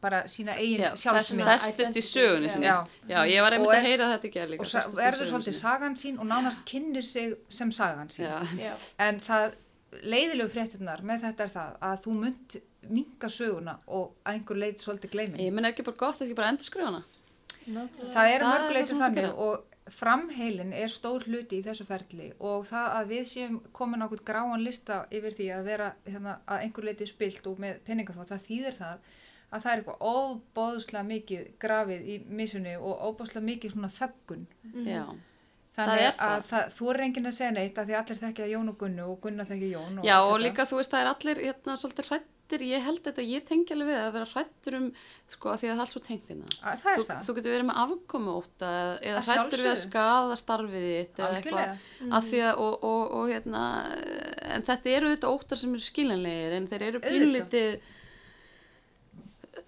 bara 0.00 0.22
sína 0.30 0.54
eigin 0.56 0.94
sjálfsmynd. 0.96 1.44
festist 1.50 1.98
í 1.98 2.04
sögunni 2.06 2.48
sinni. 2.48 2.64
Já. 2.70 2.86
Já, 3.10 3.18
ég 3.28 3.42
var 3.44 3.52
einmitt 3.52 3.74
er- 3.74 3.82
að 3.82 3.88
heyra 3.90 4.08
þetta 4.14 4.28
ekki 4.30 4.46
líka. 4.54 4.62
og 4.62 4.96
verður 5.02 5.28
svolítið 5.32 5.58
sagan 5.58 5.94
sín 5.94 6.18
og 6.18 6.26
nánast 6.26 6.64
kynnir 6.64 7.02
sig 7.04 7.34
sem 7.50 7.70
sagan 7.72 8.08
sín. 8.08 8.24
Já, 8.24 8.40
Já. 8.56 8.74
En 8.98 9.20
það 9.20 9.52
leiðilegu 10.00 10.52
fréttinnar 10.52 11.02
með 11.06 11.26
þetta 11.26 11.44
er 11.44 11.52
það 11.56 11.74
að 11.88 11.98
þú 12.04 12.14
munt 12.20 12.56
minga 12.92 13.28
söguna 13.30 13.74
og 13.94 14.14
einhver 14.26 14.58
leið 14.58 14.80
svolítið 14.82 15.12
gleymin. 15.12 15.42
ég 15.42 15.52
menn 15.54 15.68
ekki 15.68 15.84
bara 15.86 16.00
gott 16.00 16.20
að 16.20 16.26
ekki 16.26 16.38
bara 16.38 16.52
endur 16.52 16.66
skrifa 16.66 16.88
hana. 16.90 17.02
Nákvæmlega. 17.62 18.12
Það 18.14 18.32
er 18.32 18.44
það 18.46 18.94
þannig 19.02 19.42
og 19.46 19.72
framheilin 19.92 20.72
er 20.78 20.90
stór 20.90 21.26
hluti 21.26 21.58
í 21.58 21.64
þessu 21.66 21.84
ferli 21.86 22.28
og 22.38 22.66
það 22.68 22.94
að 22.98 23.10
við 23.12 23.24
séum 23.32 23.58
komin 23.74 24.02
á 24.02 24.06
okkur 24.06 24.22
gráan 24.26 24.62
lista 24.62 25.02
yfir 25.10 25.34
því 25.38 25.48
að 25.56 25.68
vera 25.68 25.88
hérna, 26.06 26.36
að 26.46 26.64
einhver 26.66 26.88
leiti 26.88 27.08
spilt 27.10 27.46
og 27.50 27.58
með 27.62 27.82
peningaþótt, 27.86 28.30
það 28.30 28.46
þýðir 28.46 28.78
það 28.78 29.10
að 29.52 29.64
það 29.64 29.72
er 29.72 29.82
eitthvað 29.82 30.06
óbóðslega 30.12 31.08
mikið 31.08 31.50
grafið 31.60 32.08
í 32.08 32.18
missunni 32.40 32.76
og 32.78 33.02
óbóðslega 33.10 33.48
mikið 33.50 33.74
svona 33.74 33.92
þöggun. 33.92 34.46
Já, 34.86 35.04
Þannig 35.72 36.02
er 36.04 36.10
að 36.10 36.18
það. 36.20 36.42
það, 36.50 36.64
þú 36.76 36.88
er 36.92 36.98
enginn 37.06 37.28
að 37.30 37.36
segja 37.38 37.52
neitt 37.56 37.78
að 37.80 37.86
því 37.88 37.94
allir 38.02 38.18
þekkja 38.26 38.48
Jón 38.52 38.68
og 38.68 38.76
Gunnu 38.82 39.04
og 39.08 39.20
Gunna 39.24 39.44
þekkja 39.48 39.70
Jón 39.72 39.98
og 40.02 40.04
Já 40.04 40.16
og 40.20 40.28
þetta. 40.34 40.42
líka 40.44 40.66
þú 40.68 40.76
veist 40.82 40.92
það 40.92 41.00
er 41.06 41.10
allir 41.14 41.38
hérna 41.46 41.76
svolítið 41.80 42.08
hrættir, 42.12 42.64
ég 42.68 42.82
held 42.84 43.00
þetta, 43.06 43.22
ég 43.24 43.46
tengi 43.48 43.72
alveg 43.72 43.88
við 43.88 44.00
að 44.02 44.10
vera 44.18 44.26
hrættur 44.34 44.74
um, 44.76 44.88
sko, 45.32 45.48
að 45.54 45.62
því 45.62 45.70
að 45.70 45.72
það 45.72 45.78
er 45.78 45.84
allt 45.86 45.94
svo 45.94 46.02
tengt 46.04 46.32
inn 46.34 46.42
það. 46.44 46.58
Að, 46.60 46.82
það 46.82 46.92
er 46.92 46.98
Þú, 47.00 47.06
það. 47.08 47.22
þú 47.24 47.36
getur 47.38 47.54
verið 47.56 47.66
með 47.70 47.80
afkomu 47.86 48.34
óta 48.42 48.72
eða 49.00 49.22
Að 49.22 49.30
hrættur 49.30 49.62
við 49.62 49.70
að 49.72 49.72
sjálfsögðu. 49.72 49.86
skaða 49.86 50.36
starfið 50.42 50.84
þitt 50.90 51.22
eða 51.22 51.40
eitthvað 51.40 52.12
að 52.20 52.28
því 52.28 52.42
að 52.50 52.62
og, 52.66 52.76
og, 52.92 53.02
og 53.22 53.32
hérna 53.32 53.64
en 54.52 54.68
þetta 54.68 54.92
eru 54.98 55.08
auðvitað 55.08 55.32
óttar 55.40 55.62
sem 55.62 55.72
eru 55.72 55.86
skiljanlegir 55.88 56.58
en 56.60 56.68
þeir 56.68 56.86
eru 56.90 57.00
pínlítið 57.08 57.70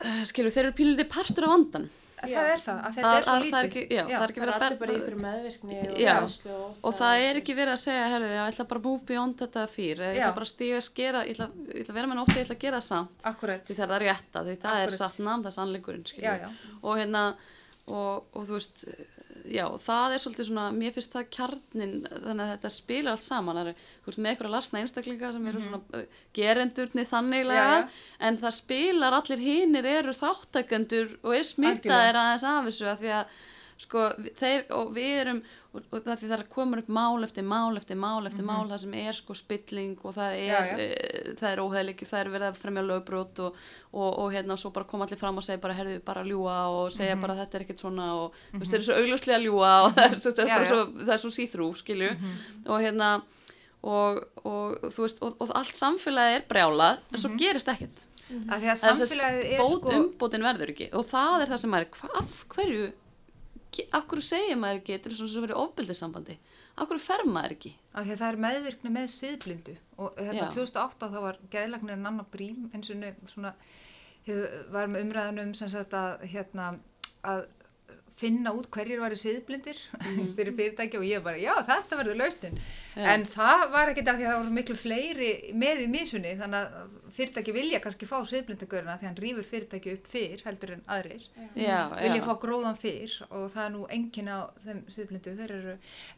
uh, 0.05 0.23
skilur, 0.29 0.53
þeir 0.53 0.67
eru 0.69 0.77
pínlítið 0.83 1.09
partur 1.17 1.49
af 1.49 1.55
vandan 1.57 1.89
Það 2.33 2.49
er 2.55 2.61
það, 2.65 2.79
að 2.85 2.95
þetta 2.95 3.05
Það- 3.05 3.19
er 3.19 3.25
svo 3.25 3.33
að- 3.35 3.43
lítið. 3.45 3.53
það 3.55 3.61
er 3.65 3.69
ekki, 3.69 3.83
já, 3.95 4.03
það 4.05 4.25
er 4.25 4.31
ekki 4.31 4.41
Það 4.41 4.45
er 4.45 4.51
verið 4.51 4.55
að 4.55 4.65
allir 4.65 4.79
bara 4.79 4.93
í 4.93 4.95
berna- 4.95 5.05
ykkur 5.05 5.19
meðvirkni 5.25 5.79
og 5.91 5.99
Já. 6.05 6.15
hræðslu 6.15 6.51
og, 6.55 6.75
og 6.85 6.95
það 6.95 7.15
er 7.29 7.35
ekki 7.41 7.55
verið 7.59 7.75
að 7.75 7.83
segja, 7.85 8.05
herðu, 8.15 8.29
ég 8.35 8.43
ætla 8.55 8.69
bara 8.69 8.81
að 8.81 8.85
move 8.89 9.03
beyond 9.11 9.37
þetta 9.45 9.63
fyrir, 9.69 10.05
ég 10.05 10.17
Já. 10.17 10.25
ætla 10.25 10.35
bara 10.35 10.47
að 10.49 10.55
stíga 10.55 10.77
að 10.77 10.87
skera, 10.89 11.25
ég 11.25 11.35
ætla, 11.37 11.49
ég 11.75 11.81
ætla 11.85 11.93
að 11.95 11.99
vera 12.01 12.07
með 12.07 12.19
nótti, 12.21 12.37
ég 12.39 12.45
ætla 12.47 12.57
að 12.57 12.65
gera 12.65 12.77
það 12.79 12.89
samt, 12.89 13.19
Akkurat. 13.25 13.65
því 13.65 13.75
það 13.75 13.85
er 13.85 13.93
það 13.95 14.03
rétta, 14.05 14.39
því 14.45 14.55
það 14.57 14.73
Akkúrat. 14.75 14.87
er 14.87 14.97
satt 15.03 15.19
namn, 15.19 15.43
það 15.45 15.51
er 15.53 15.59
sannleikurinn, 15.59 16.05
skilur. 16.05 16.25
Já, 16.25 16.35
já. 16.41 16.49
Og 16.83 16.97
hérna, 16.99 17.25
og, 17.89 18.25
og 18.35 18.43
þú 18.49 18.53
veist, 18.59 18.85
já, 19.45 19.65
það 19.79 20.15
er 20.17 20.23
svolítið 20.23 20.47
svona, 20.49 20.67
mér 20.73 20.93
finnst 20.97 21.13
það 21.15 21.27
kjarnin, 21.37 21.95
þannig 22.11 22.45
að 22.45 22.53
þetta 22.55 22.71
spilar 22.73 23.13
allt 23.13 23.25
saman, 23.27 23.57
það 23.61 23.71
er, 23.73 23.81
þú 24.05 24.11
veist, 24.11 24.21
með 24.25 24.31
eitthvað 24.33 24.55
lasna 24.55 24.81
einstaklinga 24.81 25.33
sem 25.35 25.47
eru 25.51 25.61
svona 25.65 25.81
uh, 26.01 26.21
gerendurni 26.35 27.05
þanniglega, 27.11 27.65
Mhm. 27.65 27.75
Já, 27.75 27.89
já. 27.89 28.29
en 28.29 28.39
það 28.39 28.55
spilar 28.61 29.13
allir 29.19 29.39
hinir 29.45 29.85
eru 29.85 30.13
þáttakendur 30.17 31.19
og 31.23 31.35
er 31.35 31.45
smittaðir 31.45 32.17
aðeins 32.23 32.45
af 32.45 32.65
þessu 32.71 32.87
að 32.95 32.99
því 33.05 33.13
að 33.21 33.27
sko 33.79 34.09
þeir 34.39 34.65
og 34.73 34.93
við 34.95 35.13
erum 35.21 35.39
og, 35.75 35.83
og 35.91 36.05
það 36.05 36.21
það 36.23 36.33
er 36.37 36.43
að 36.45 36.51
koma 36.55 36.79
upp 36.79 36.89
mál 36.95 37.25
eftir 37.27 37.43
mál 37.45 37.77
eftir 37.77 37.97
mál 37.99 38.27
eftir 38.29 38.47
mál 38.47 38.69
það 38.71 38.79
sem 38.85 38.95
er 38.95 39.13
sko 39.19 39.35
spilling 39.35 39.97
og 40.07 40.15
það 40.15 40.37
er, 40.39 40.45
Mhm. 40.45 40.47
Já, 40.47 40.61
já. 40.65 40.79
e, 40.79 41.35
það 41.41 41.49
er 41.53 41.63
óheðliki, 41.65 42.07
það 42.07 42.21
er 42.21 42.31
verið 42.35 42.49
að 42.53 42.61
fremja 42.63 42.85
lögbrot 42.87 43.39
og, 43.49 43.57
og, 43.93 44.19
og 44.23 44.33
hérna 44.33 44.53
og 44.55 44.59
svo 44.63 44.71
bara 44.77 44.87
koma 44.87 45.05
allir 45.09 45.19
fram 45.19 45.37
og 45.39 45.45
segja 45.45 45.61
bara 45.61 45.75
herðu 45.75 45.99
bara 46.05 46.23
að 46.23 46.31
ljúa 46.31 46.59
og 46.71 46.85
Mhm. 46.89 46.97
segja 47.01 47.17
bara 47.21 47.35
þetta 47.41 47.55
er 47.59 47.65
ekkert 47.67 47.81
svona 47.83 48.07
og 48.15 48.33
þú 48.53 48.59
veist 48.63 48.71
þeir 48.71 48.81
eru 48.81 48.89
svo 48.91 48.99
augljóslega 49.03 49.39
að 49.41 49.47
ljúa 49.49 49.73
og 49.85 49.93
það 49.99 50.13
er, 50.13 50.19
svo, 50.23 50.31
það 50.31 50.45
er, 50.45 50.49
Já, 50.55 50.67
svo, 50.71 50.81
það 51.05 51.15
er 51.19 51.23
svo 51.25 51.33
síþrú 51.39 51.69
skilju 51.83 52.11
og 52.67 52.81
hérna 52.81 53.11
og, 53.85 54.25
og 54.45 54.91
þú 54.95 55.03
veist 55.05 55.19
og, 55.27 55.37
allt 55.51 55.75
samfélagið 55.77 56.39
er 56.39 56.45
brjálað 56.49 56.99
en 57.13 57.19
svo 57.21 57.35
gerist 57.37 57.69
ekkert 57.69 58.07
Að 58.25 58.63
því 58.63 58.69
að 58.71 58.71
er 58.73 58.79
samfélagið 58.81 59.51
er 59.53 59.59
sko... 59.61 59.91
umbótin 59.99 60.47
verður 60.47 60.71
ekki 60.73 60.87
og 60.97 61.05
það 61.05 61.43
er 61.45 61.51
það 61.53 61.61
sem 61.67 61.75
hva, 61.75 62.09
af 62.23 62.39
hverju 62.55 62.87
ge- 63.77 63.87
af 63.99 64.07
hverju 64.11 64.25
segir 64.29 64.59
maður 64.61 64.81
ekki 64.83 64.95
þetta 64.97 65.11
er 65.11 65.17
svona 65.19 65.33
svo 65.35 65.43
verið 65.45 65.61
ofbildissambandi 65.65 66.37
af 66.79 66.89
hverju 66.91 67.03
fer 67.05 67.25
maður 67.31 67.55
ekki? 67.57 67.73
Af 67.95 68.07
því 68.07 68.15
að 68.17 68.21
það 68.23 68.31
er 68.35 68.41
meðvirkni 68.45 68.93
með 68.97 69.09
siðblindu 69.15 69.75
og 69.99 70.21
hérna 70.21 70.47
Já. 70.47 70.53
2008 70.57 71.11
þá 71.15 71.19
var 71.27 71.41
geðlagnir 71.55 72.01
Nanna 72.03 72.25
Brím 72.35 72.71
eins 72.75 72.91
og 72.95 73.05
svona 73.35 73.55
var 74.73 74.89
með 74.89 75.05
umræðan 75.05 75.43
um 75.45 75.53
sem 75.59 75.69
sagt 75.69 75.93
að 75.99 76.25
hérna 76.33 76.71
að 77.25 77.45
finna 78.17 78.53
út 78.55 78.69
hverjir 78.73 79.01
væri 79.03 79.19
siðblindir 79.19 79.79
fyrir 80.39 80.55
fyrirtæki 80.57 81.01
og 81.01 81.07
ég 81.09 81.23
bara, 81.25 81.37
já 81.43 81.53
þetta 81.67 81.99
verður 81.99 82.21
lausnin 82.23 82.59
Já. 82.95 83.09
en 83.15 83.25
það 83.27 83.65
var 83.73 83.91
ekkert 83.91 84.11
að 84.13 84.21
því 84.21 84.27
að 84.27 84.31
það 84.31 84.41
voru 84.41 84.55
miklu 84.59 84.77
fleiri 84.79 85.31
með 85.59 85.81
í 85.83 85.89
misunni 85.91 86.35
þannig 86.39 86.61
að 86.61 86.93
fyrirtæki 87.15 87.55
vilja 87.55 87.81
kannski 87.83 88.07
fá 88.09 88.17
siðblindagöruna 88.27 88.97
því 88.99 89.07
að 89.07 89.09
hann 89.09 89.19
rýfur 89.23 89.47
fyrirtæki 89.49 89.95
upp 89.97 90.09
fyrr 90.11 90.43
heldur 90.47 90.73
en 90.75 90.83
aðrir 90.91 91.25
já, 91.55 91.79
vilja 91.91 92.19
já. 92.19 92.25
fá 92.27 92.33
gróðan 92.43 92.79
fyrr 92.79 93.17
og 93.29 93.47
það 93.55 93.65
er 93.65 93.73
nú 93.75 93.85
enginn 93.97 94.31
á 94.31 94.39
þeim 94.65 94.81
siðblindu 94.95 95.35
þeir 95.39 95.55
eru, 95.59 95.77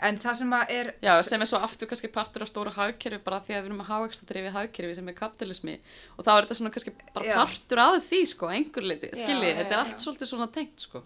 en 0.08 0.20
það 0.24 0.38
sem 0.40 0.56
að 0.58 0.74
er 0.76 0.92
Já, 1.04 1.12
sem 1.26 1.44
er 1.44 1.50
svo 1.50 1.60
aftur 1.66 1.90
kannski 1.90 2.12
partur 2.12 2.46
af 2.46 2.52
stóra 2.52 2.72
hagkerfi 2.76 3.20
bara 3.24 3.40
því 3.44 3.56
að 3.56 3.62
við 3.62 3.70
erum 3.70 3.84
að 3.84 3.90
hávexta 3.92 4.28
drifið 4.30 4.56
hagkerfi 4.56 4.98
sem 4.98 5.12
er 5.12 5.18
kapitalismi 5.20 5.78
og 6.16 6.26
þá 6.26 6.32
er 6.34 6.46
þetta 6.46 6.58
svona 6.60 6.74
kannski 6.76 6.94
bara 7.16 7.28
Já. 7.28 7.36
partur 7.40 7.84
af 7.86 7.98
því 8.06 8.22
sko, 8.32 8.52
einhver 8.52 8.88
liti, 8.88 9.12
skiljið, 9.16 9.62
þetta 9.62 9.72
er 9.72 9.80
já. 9.80 9.84
allt 9.84 10.04
svolítið 10.06 10.32
svona 10.32 10.48
tengt 10.52 10.86
sko. 10.86 11.04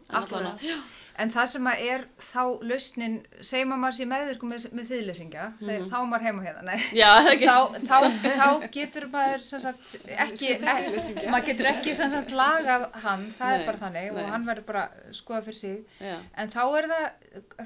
En 1.21 1.31
það 1.35 1.47
sem 1.53 1.67
að 1.71 1.81
er 1.93 2.05
þá 2.31 2.43
lausnin, 2.71 3.17
segjum 3.45 3.75
að 3.75 3.81
maður 3.83 3.97
sé 3.99 4.07
meðvirkum 4.11 4.53
með, 4.55 4.67
með 4.79 4.89
þýðlesingja, 4.91 5.47
mm 5.61 5.89
þá 5.91 5.97
er 6.01 6.07
maður 6.13 6.27
heima 6.29 6.45
hérna, 6.47 6.63
nei. 6.71 6.85
já, 6.97 7.09
það 7.21 7.31
ekki 7.35 7.49
Þá, 7.51 7.59
þá, 7.91 7.97
þá 8.41 8.69
getur 8.79 9.07
maður 9.13 9.45
sagt 9.51 9.91
ekki, 10.27 10.51
ekki 10.57 11.27
maður 11.35 11.47
getur 11.51 11.71
ekki 11.75 11.95
sagt 11.99 12.35
lagað 12.41 12.87
hann, 13.05 13.27
það 13.39 13.53
Nei, 13.53 13.59
er 13.61 13.67
bara 13.69 13.83
þannig 13.85 14.09
nei. 14.09 14.17
og 14.25 14.33
hann 14.35 14.49
verður 14.49 14.69
bara 14.73 14.87
skoða 15.21 15.43
fyrir 15.49 15.61
sig. 15.61 15.79
Já, 16.01 16.17
En 16.41 16.53
þá 16.57 16.61
er 16.81 16.91
það 16.95 17.07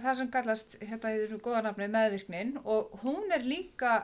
það 0.04 0.18
sem 0.20 0.32
kallast, 0.34 0.76
hérna 0.82 1.14
í 1.14 1.22
þessu 1.24 1.40
góða 1.46 1.64
nafni, 1.68 1.90
meðvirknin 1.94 2.54
og 2.64 2.94
hún 3.04 3.30
er 3.38 3.44
líka 3.46 3.98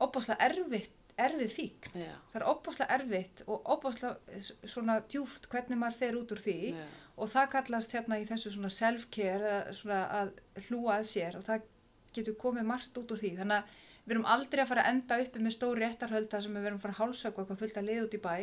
opáslega 0.00 0.40
erfitt, 0.48 0.96
erfið 1.20 1.50
fík. 1.52 1.88
já, 1.92 2.12
Það 2.32 2.38
er 2.40 2.44
opáslega 2.48 2.94
erfitt 2.96 3.42
og 3.46 3.66
opáslega 3.74 4.40
svona 4.70 5.00
djúft 5.12 5.48
hvernig 5.52 5.76
maður 5.80 5.98
fer 5.98 6.16
út 6.20 6.32
úr 6.32 6.40
því 6.40 6.54
já. 6.72 6.84
Og 7.20 7.28
það 7.30 7.52
kallast 7.54 7.92
hérna 7.94 8.18
í 8.20 8.24
þessu 8.28 8.54
svona 8.54 8.72
self-care 8.72 9.60
svona 9.76 10.00
að 10.20 10.32
hlúa 10.68 10.96
að 10.98 11.06
sér 11.12 11.36
og 11.38 11.44
það 11.46 11.68
getur 12.16 12.36
komið 12.40 12.66
margt 12.70 12.96
út 12.98 13.12
úr 13.14 13.20
því. 13.20 13.34
Þannig 13.38 13.60
að 13.60 13.78
við 14.04 14.14
erum 14.16 14.28
aldrei 14.34 14.62
að 14.64 14.70
fara 14.72 14.84
að 14.84 14.90
enda 14.94 15.18
uppi 15.24 15.44
með 15.44 15.56
stóri 15.56 15.84
réttarhölda 15.84 16.40
sem 16.42 16.56
við 16.56 16.68
erum 16.70 16.80
að 16.80 16.84
fara 16.86 16.96
að 16.96 17.00
hálsöku 17.02 17.42
eitthvað 17.42 17.62
fullt 17.62 17.78
að 17.78 17.88
liða 17.90 18.06
út 18.06 18.16
í 18.16 18.22
bæ 18.24 18.36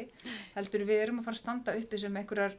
heldur 0.55 0.85
við 0.87 1.03
erum 1.03 1.19
að 1.19 1.27
fara 1.27 1.37
að 1.39 1.41
standa 1.41 1.77
uppi 1.81 2.01
sem 2.03 2.19
einhverjar 2.21 2.57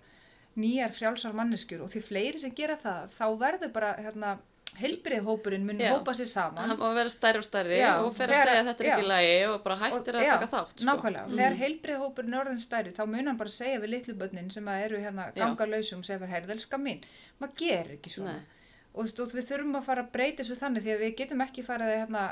nýjar 0.58 0.94
frjálsar 0.96 1.36
manneskjur. 1.38 1.84
Og 1.86 1.92
því 1.92 2.04
fleiri 2.04 2.42
sem 2.42 2.54
gera 2.54 2.76
það 2.82 3.14
þá 3.14 3.26
verður 3.44 3.74
bara 3.78 3.94
hérna 4.02 4.34
heilbriðhópurinn 4.82 5.64
mun 5.66 5.80
Já. 5.82 5.90
hópa 5.94 6.14
sér 6.16 6.28
saman. 6.30 6.72
Má 6.78 6.88
vera 6.96 7.12
stærri 7.12 7.38
og 7.42 7.46
stærri 7.46 7.78
Já, 7.80 7.90
og 8.04 8.12
fer 8.16 8.28
að 8.32 8.42
segja 8.42 8.60
að 8.62 8.68
þetta 8.70 8.84
er 8.84 8.90
ekki 8.94 9.08
lægi 9.12 9.38
og 9.52 9.56
bara 9.64 9.76
hættir 9.82 10.18
Og- 10.18 10.22
að 10.22 10.28
taka 10.34 10.48
þátt 10.54 10.74
sko. 10.82 10.86
Nákvæmlega, 10.90 11.24
og 11.24 11.32
þegar 11.38 11.56
heilbriðhópurinn 11.62 12.34
er 12.36 12.42
orðin 12.44 12.62
stærri 12.66 12.92
þá 12.98 13.02
mun 13.06 13.26
hann 13.32 13.36
bara 13.40 13.54
segja 13.54 13.80
við 13.82 13.92
litlu 13.94 14.14
börnin 14.22 14.50
sem 14.52 14.68
eru 14.68 15.00
hérna 15.02 15.26
ganga 15.34 15.66
lausum 15.66 15.98
og 15.98 16.04
segja 16.08 16.18
fyrir 16.22 16.34
heyrðelska 16.36 16.78
mín, 16.78 17.02
maður 17.40 17.54
gerir 17.62 17.96
ekki 17.98 18.10
svona. 18.14 18.32
Nei. 18.38 18.54
og, 18.98 19.04
þú 19.06 19.22
og 19.22 19.34
við 19.38 19.48
þurfum 19.50 19.76
að 19.78 19.84
fara 19.86 20.02
að 20.02 20.12
breyta 20.12 20.42
þessu 20.42 20.56
þannig 20.58 20.82
því 20.82 20.92
að 20.94 21.02
við 21.04 21.16
getum 21.20 21.42
ekki 21.44 21.62
farið 21.62 21.90
að 21.92 21.98
hérna, 22.02 22.22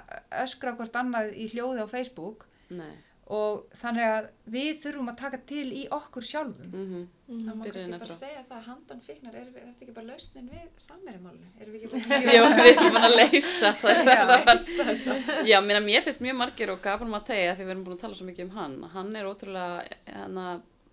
öskra 0.42 0.72
hvort 0.76 0.96
annað 0.98 1.34
í 1.36 1.46
hljóði 1.52 1.84
á 1.84 1.86
Facebook. 1.86 2.46
Nei, 2.70 2.96
og 3.26 3.64
þannig 3.74 4.06
að 4.06 4.26
við 4.54 4.76
þurfum 4.84 5.08
að 5.10 5.16
taka 5.18 5.38
til 5.50 5.66
í 5.74 5.82
okkur 5.90 6.26
sjálfum. 6.26 6.68
Mhm. 6.70 7.06
Það 7.26 7.56
má 7.58 7.62
Byrjuðu 7.64 7.80
kannski 7.80 7.98
bara 8.04 8.16
segja 8.20 8.42
það 8.46 8.58
að 8.58 8.66
handan 8.68 9.00
fíknar, 9.02 9.34
er, 9.34 9.46
er 9.50 9.64
þetta 9.66 9.82
ekki 9.82 9.94
bara 9.96 10.06
lausnin 10.12 10.50
við 10.52 10.68
samverjumálinu? 10.84 11.48
Erum 11.58 11.72
við 11.74 11.80
ekki 11.80 11.90
bara 11.94 12.20
Já, 12.22 12.42
við 12.46 12.70
erum 12.70 12.92
búin 12.94 13.08
að 13.08 13.16
leysa 13.16 13.72
Já. 15.50 15.56
Já, 15.56 15.58
mér, 15.66 15.82
finnst 16.06 16.22
mjög 16.22 16.38
margir 16.38 16.70
og 16.70 16.78
Gabon 16.84 17.10
Mattei 17.10 17.40
að 17.48 17.58
því 17.58 17.66
við 17.66 17.74
erum 17.74 17.84
búin 17.88 17.98
að 17.98 18.04
tala 18.04 18.20
svo 18.20 18.28
mikið 18.28 18.46
um 18.46 18.54
hann 18.60 18.78
hann 18.94 19.10
er 19.18 19.26
ótrúlega 19.26 19.98
hana, 20.20 20.46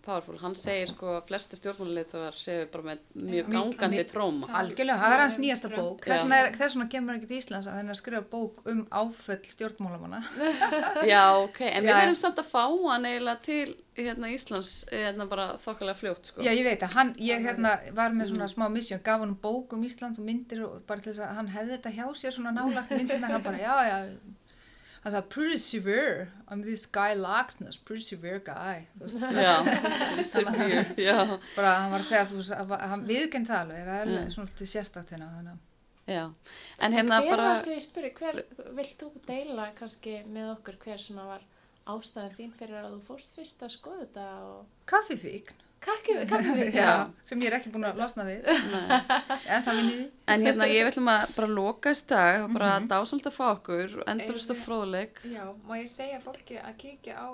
powerful, 0.06 0.36
hann 0.42 0.56
segir 0.60 0.90
sko 0.92 1.14
að 1.18 1.22
flesti 1.30 1.58
stjórnmáluleitur 1.60 2.36
séu 2.38 2.66
bara 2.74 2.84
með 2.90 3.04
mjög 3.16 3.48
Mjög- 3.48 3.54
gangandi 3.54 3.98
mjög- 4.02 4.12
tróma. 4.12 4.50
Algjörlega, 4.60 4.98
það 5.04 5.16
er 5.18 5.22
hans 5.24 5.38
nýjasta 5.40 5.70
bók. 5.74 6.02
Þess 6.04 6.24
vegna, 6.26 6.40
er, 6.44 6.52
þess 6.60 6.76
vegna 6.76 6.88
kemur 6.94 7.16
ekki 7.20 7.30
til 7.32 7.38
Íslands 7.42 7.68
að 7.72 7.78
henni 7.80 7.94
að 7.96 8.00
skrifa 8.02 8.24
bók 8.34 8.60
um 8.74 8.82
áföll 8.92 9.40
stjórnmálamanna. 9.54 10.22
Já, 11.14 11.24
ok, 11.44 11.62
en 11.70 11.84
við 11.84 11.90
Já. 11.94 11.98
verðum 12.02 12.20
samt 12.20 12.44
að 12.44 12.52
fá 12.52 12.64
hann 12.92 13.06
eiginlega 13.10 13.42
til 13.48 13.76
hérna 13.98 14.30
Íslands 14.34 14.72
hérna 14.92 15.28
bara 15.30 15.48
þokkalega 15.64 16.00
fljótt 16.00 16.32
sko. 16.32 16.42
Já, 16.42 16.52
ég 16.52 16.64
veit 16.66 16.82
að 16.84 16.96
hann, 16.98 17.16
ég 17.22 17.44
hérna 17.46 17.76
var 17.94 18.10
með 18.18 18.34
svona 18.34 18.48
smá 18.50 18.68
mission, 18.74 19.00
gaf 19.06 19.20
hann 19.22 19.36
bók 19.44 19.74
um 19.78 19.84
Ísland 19.86 20.18
og 20.20 20.26
myndir 20.26 20.64
og 20.66 20.80
bara 20.90 21.00
til 21.00 21.14
þess 21.14 21.28
að 21.28 21.36
hann 21.38 21.52
hefði 21.54 21.78
þetta 21.78 21.92
hjá 22.00 22.08
sér 22.18 22.34
svona 22.38 22.54
nálagt 22.58 22.90
myndirna, 22.92 23.30
hann 23.30 23.44
bara, 23.46 23.58
já, 23.62 23.76
já, 23.92 24.00
hann 25.04 25.12
sagði 25.14 25.30
pretty 25.36 25.58
severe. 25.60 26.28
I 26.50 26.56
mean 26.56 26.64
this 26.68 26.86
guy 26.86 27.14
Laxness, 27.18 27.78
pretty 27.86 28.04
severe 28.04 28.40
guy. 28.40 28.86
Já, 29.04 29.56
severe, 30.24 30.86
já, 31.10 31.18
bara 31.56 31.74
hann 31.82 31.92
var 31.92 32.04
að 32.04 32.10
segja 32.10 32.26
þú 32.30 32.40
veist, 32.42 32.56
að 32.58 32.74
hann 32.94 33.06
viðkenn 33.10 33.48
það 33.50 33.62
alveg. 33.66 33.86
Það 33.90 34.02
er 34.02 34.12
Mm. 34.14 34.32
svona 34.36 34.52
lítið 34.52 34.72
sérstakt 34.74 35.14
hérna. 35.16 35.58
En 36.08 36.92
hérna 36.94 37.22
hver 37.24 37.38
bara, 37.38 37.60
sem 37.64 37.80
spyrir, 37.80 38.14
hver 38.20 38.42
vilt 38.76 38.98
þú 39.00 39.12
deila 39.28 39.70
kannski 39.78 40.18
með 40.28 40.50
okkur 40.58 40.76
hver 40.84 41.00
svona 41.00 41.28
var 41.30 41.46
ástæðan 41.88 42.36
þín 42.38 42.52
fyrir 42.60 42.80
að 42.84 42.94
þú 42.98 43.02
fórst 43.08 43.36
fyrst 43.38 43.64
að 43.64 43.72
skoða 43.78 44.02
þetta 44.06 44.26
og 44.48 44.66
kaffifíkn 44.92 45.63
kakki, 45.84 46.16
kakki 46.32 46.68
já, 46.76 46.90
sem 47.28 47.42
ég 47.44 47.52
er 47.52 47.58
ekki 47.60 47.72
búin 47.74 47.86
að 47.90 48.00
losna 48.02 48.26
við. 48.28 48.46
Nei. 48.72 49.00
en 49.54 49.64
það 49.68 49.80
vinnir 49.80 49.98
því 50.00 50.10
En 50.34 50.46
hérna, 50.48 50.68
ég 50.72 50.88
vil 50.88 51.04
að 51.14 51.34
bara 51.36 51.50
loka 51.52 51.92
þess 51.94 52.08
dag, 52.12 52.42
var 52.46 52.54
bara 52.58 52.72
Mhm. 52.80 52.88
dásamt 52.94 53.28
að 53.30 53.36
fá 53.38 53.46
okkur 53.54 53.98
og 54.02 54.06
endurist 54.14 54.54
og 54.56 54.60
fróðleik. 54.64 55.20
Já, 55.28 55.44
má 55.68 55.74
ég 55.82 55.90
segja 55.92 56.20
fólki 56.24 56.60
að 56.62 56.78
kíkja 56.84 57.18
á, 57.20 57.28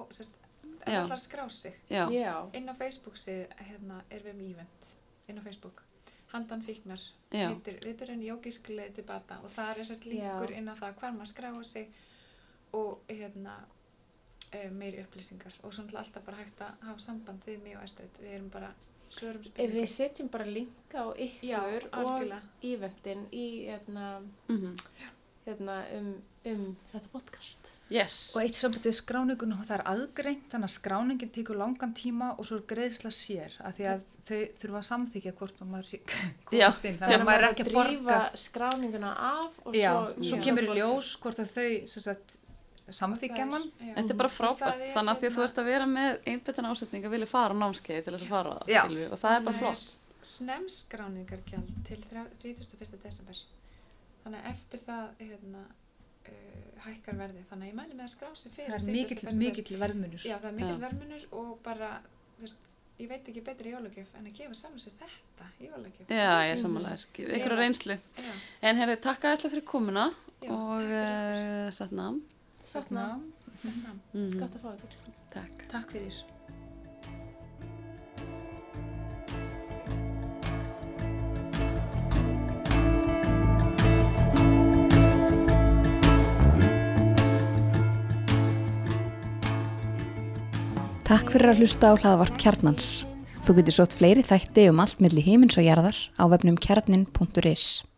allar 0.90 1.20
skrá 1.22 1.46
sig, 1.52 1.74
Já, 1.90 2.08
já, 2.10 2.34
inn 2.54 2.70
á 2.70 2.74
Facebook 2.74 3.18
sig, 3.18 3.48
hérna, 3.60 4.02
er 4.10 4.20
við 4.26 4.34
með 4.40 4.52
event, 4.56 4.92
inn 5.30 5.38
á 5.40 5.44
Facebook. 5.46 5.84
Handan 6.32 6.62
fíknar, 6.62 7.02
já, 7.34 7.48
heitir 7.50 7.80
viðbyrjun 7.86 8.22
jógísk 8.22 8.68
leið 8.70 8.94
til 9.00 9.04
bata 9.04 9.40
og 9.44 9.50
það 9.50 9.70
er 9.80 9.88
sérst 9.90 10.06
líkur 10.06 10.52
Já. 10.54 10.58
inn 10.60 10.70
á 10.70 10.76
það 10.78 10.94
hvar 11.00 11.14
maður 11.16 11.32
skráa 11.32 11.64
sig 11.66 11.88
og 12.74 13.00
hérna 13.10 13.56
meiri 14.74 15.04
upplýsingar. 15.04 15.54
Og 15.64 15.74
svo 15.74 15.84
náttúrulega 15.84 16.04
alltaf 16.06 16.26
bara 16.26 16.38
hægt 16.44 16.62
að 16.62 16.88
hafa 16.88 17.00
samband 17.00 17.44
við 17.46 17.60
mig 17.64 17.78
og 17.78 17.84
Estrid, 17.84 18.22
við 18.22 18.38
erum 18.38 18.50
bara 18.54 18.72
svörum 19.10 19.42
Ef 19.42 19.48
spurningum. 19.52 19.76
við 19.80 19.90
setjum 19.90 20.30
bara 20.30 20.46
linka 20.46 21.02
á 21.02 21.08
ykkur 21.18 21.50
Já, 21.50 21.62
og 21.98 22.34
eventin 22.62 23.26
í 23.34 23.46
hérna, 23.66 24.22
mhm, 24.48 24.76
hérna 25.48 25.78
um, 25.98 26.10
um 26.46 26.66
þetta 26.92 27.10
podcast. 27.14 27.70
yes. 27.90 28.36
og 28.36 28.44
eitt 28.44 28.54
sambandið 28.60 28.94
skráningun 29.00 29.54
og 29.56 29.64
það 29.66 29.80
er 29.80 29.86
aðgreint 29.90 30.44
þannig 30.52 30.70
að 30.70 30.76
skráningin 30.76 31.32
tekur 31.34 31.58
langan 31.58 31.94
tíma 31.98 32.36
og 32.38 32.46
svo 32.46 32.60
er 32.60 32.68
greiðsla 32.70 33.10
sér 33.10 33.56
af 33.66 33.74
því 33.80 33.88
að 33.96 34.04
þau 34.30 34.42
þurfa 34.62 34.78
að 34.78 34.86
samþykja 34.92 35.34
hvort 35.40 35.64
að 35.64 35.72
maður 35.72 35.88
sé 35.90 36.00
komast 36.52 36.86
inn 36.86 37.00
þannig 37.02 37.18
að 37.18 37.26
maður 37.32 37.48
er 37.48 37.50
ekki 37.50 37.66
að 37.66 37.74
borga. 37.74 37.90
drífa 37.96 38.20
skráninguna 38.44 39.16
af 39.32 39.58
og 39.66 39.74
já, 39.74 39.90
svo, 39.90 40.30
svo 40.30 40.42
kemur 40.46 40.70
í 40.70 40.78
ljós 40.78 41.16
hvort 41.24 41.42
að 41.42 41.50
þau 41.56 41.72
sem 41.96 42.06
sagt, 42.06 42.38
samþykja 42.96 43.46
mann. 43.50 43.66
Þetta 43.80 44.14
er 44.14 44.20
bara 44.20 44.32
frábært, 44.34 44.80
er 44.82 44.94
þannig 44.96 45.14
að 45.14 45.20
því 45.20 45.28
að 45.30 45.34
þú 45.36 45.42
hérna- 45.42 45.50
ert 45.50 45.62
að 45.64 45.70
vera 45.70 45.88
með 45.90 46.20
einbettan 46.34 46.70
ásetning 46.70 47.06
að 47.06 47.16
vilja 47.16 47.30
fara 47.32 47.54
á 47.54 47.62
námskeið 47.64 48.04
til 48.06 48.14
þess 48.14 48.26
að 48.26 48.34
fara 48.36 48.50
á 48.50 48.58
það, 48.66 48.96
og 49.12 49.20
það 49.24 49.36
er 49.38 49.44
bara 49.50 49.60
flott. 49.60 49.98
snemskráningargjald 50.30 51.76
til 51.88 52.00
31. 52.12 52.98
desember 53.04 53.44
þannig 54.24 54.40
að 54.44 54.50
eftir 54.52 54.80
það 54.86 55.06
hérna, 55.20 55.62
uh, 56.30 56.72
hækkar 56.86 57.20
verði 57.20 57.44
þannig 57.50 57.68
að 57.68 57.72
ég 57.72 57.78
mæli 57.80 57.94
með 57.96 58.08
að 58.08 58.14
skrá 58.16 58.32
sig 58.36 58.52
fyrir 58.56 58.74
það 58.74 58.80
er 58.80 58.88
31. 58.90 59.38
mikill, 59.38 59.38
mikill 59.44 59.80
verðmunur 59.84 60.26
Já, 60.26 60.36
það 60.40 60.50
er 60.52 60.58
mikill 60.60 60.82
verðmunur 60.84 61.28
og 61.40 61.54
bara, 61.64 61.92
þú 62.38 62.48
veist, 62.48 62.66
ég 63.00 63.08
veit 63.08 63.30
ekki 63.32 63.44
betri 63.48 63.72
jólagjöf 63.74 64.10
en 64.20 64.28
að 64.28 64.36
gefa 64.42 64.58
saman 64.60 64.82
sér 64.84 64.96
þetta 65.00 65.46
jólagjöf. 65.64 66.10
Já, 66.12 66.32
ég 66.50 66.58
samanlega, 66.60 66.98
ykkur 67.16 67.54
að 67.56 67.62
reynslu. 67.64 67.96
Já, 68.20 68.32
En 68.68 68.82
herri, 68.82 68.98
takk 69.00 69.24
aðeinslega 69.24 69.54
fyrir 69.56 69.66
komuna 69.70 70.10
já, 70.44 70.52
og 70.52 70.84
uh, 70.84 71.70
satt 71.76 71.96
Satna, 72.60 73.20
Satnam. 73.60 74.02
Mm 74.14 74.36
gott 74.40 74.56
að 74.56 74.62
fá 74.64 74.70
ykkur. 74.76 75.00
Takk. 75.34 75.66
takk 75.72 75.92
fyrir 75.92 76.20
Takk 91.10 91.32
fyrir 91.34 91.50
að 91.50 91.64
hlusta 91.64 91.90
á 91.90 91.98
hlaðavarp 91.98 92.36
kjarnans. 92.38 92.90
Þú 93.42 93.56
getur 93.58 93.74
sótt 93.80 93.96
fleiri 93.98 94.22
þætti 94.22 94.68
um 94.70 94.84
allt 94.84 95.02
milli 95.02 95.24
himins 95.26 95.58
og 95.58 95.66
jarðar 95.66 95.98
á 96.22 96.30
vefnum 96.30 96.60
kjarnin.is. 96.62 97.89